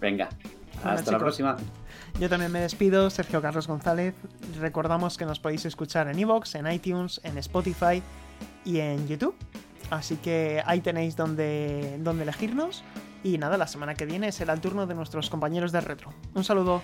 Venga, 0.00 0.28
hasta 0.84 1.12
la 1.12 1.18
próxima. 1.18 1.56
Yo 2.20 2.28
también 2.28 2.52
me 2.52 2.60
despido, 2.60 3.08
Sergio 3.10 3.40
Carlos 3.40 3.66
González. 3.66 4.14
Recordamos 4.60 5.16
que 5.16 5.24
nos 5.24 5.40
podéis 5.40 5.64
escuchar 5.64 6.08
en 6.08 6.18
Evox, 6.18 6.54
en 6.54 6.70
iTunes, 6.70 7.20
en 7.24 7.38
Spotify 7.38 8.02
y 8.64 8.80
en 8.80 9.08
YouTube. 9.08 9.34
Así 9.90 10.16
que 10.16 10.62
ahí 10.66 10.80
tenéis 10.80 11.16
donde, 11.16 11.98
donde 12.00 12.24
elegirnos. 12.24 12.84
Y 13.24 13.38
nada, 13.38 13.56
la 13.56 13.66
semana 13.66 13.94
que 13.94 14.04
viene 14.04 14.32
será 14.32 14.52
el 14.52 14.60
turno 14.60 14.86
de 14.86 14.94
nuestros 14.94 15.30
compañeros 15.30 15.72
de 15.72 15.80
retro. 15.80 16.12
Un 16.34 16.44
saludo. 16.44 16.82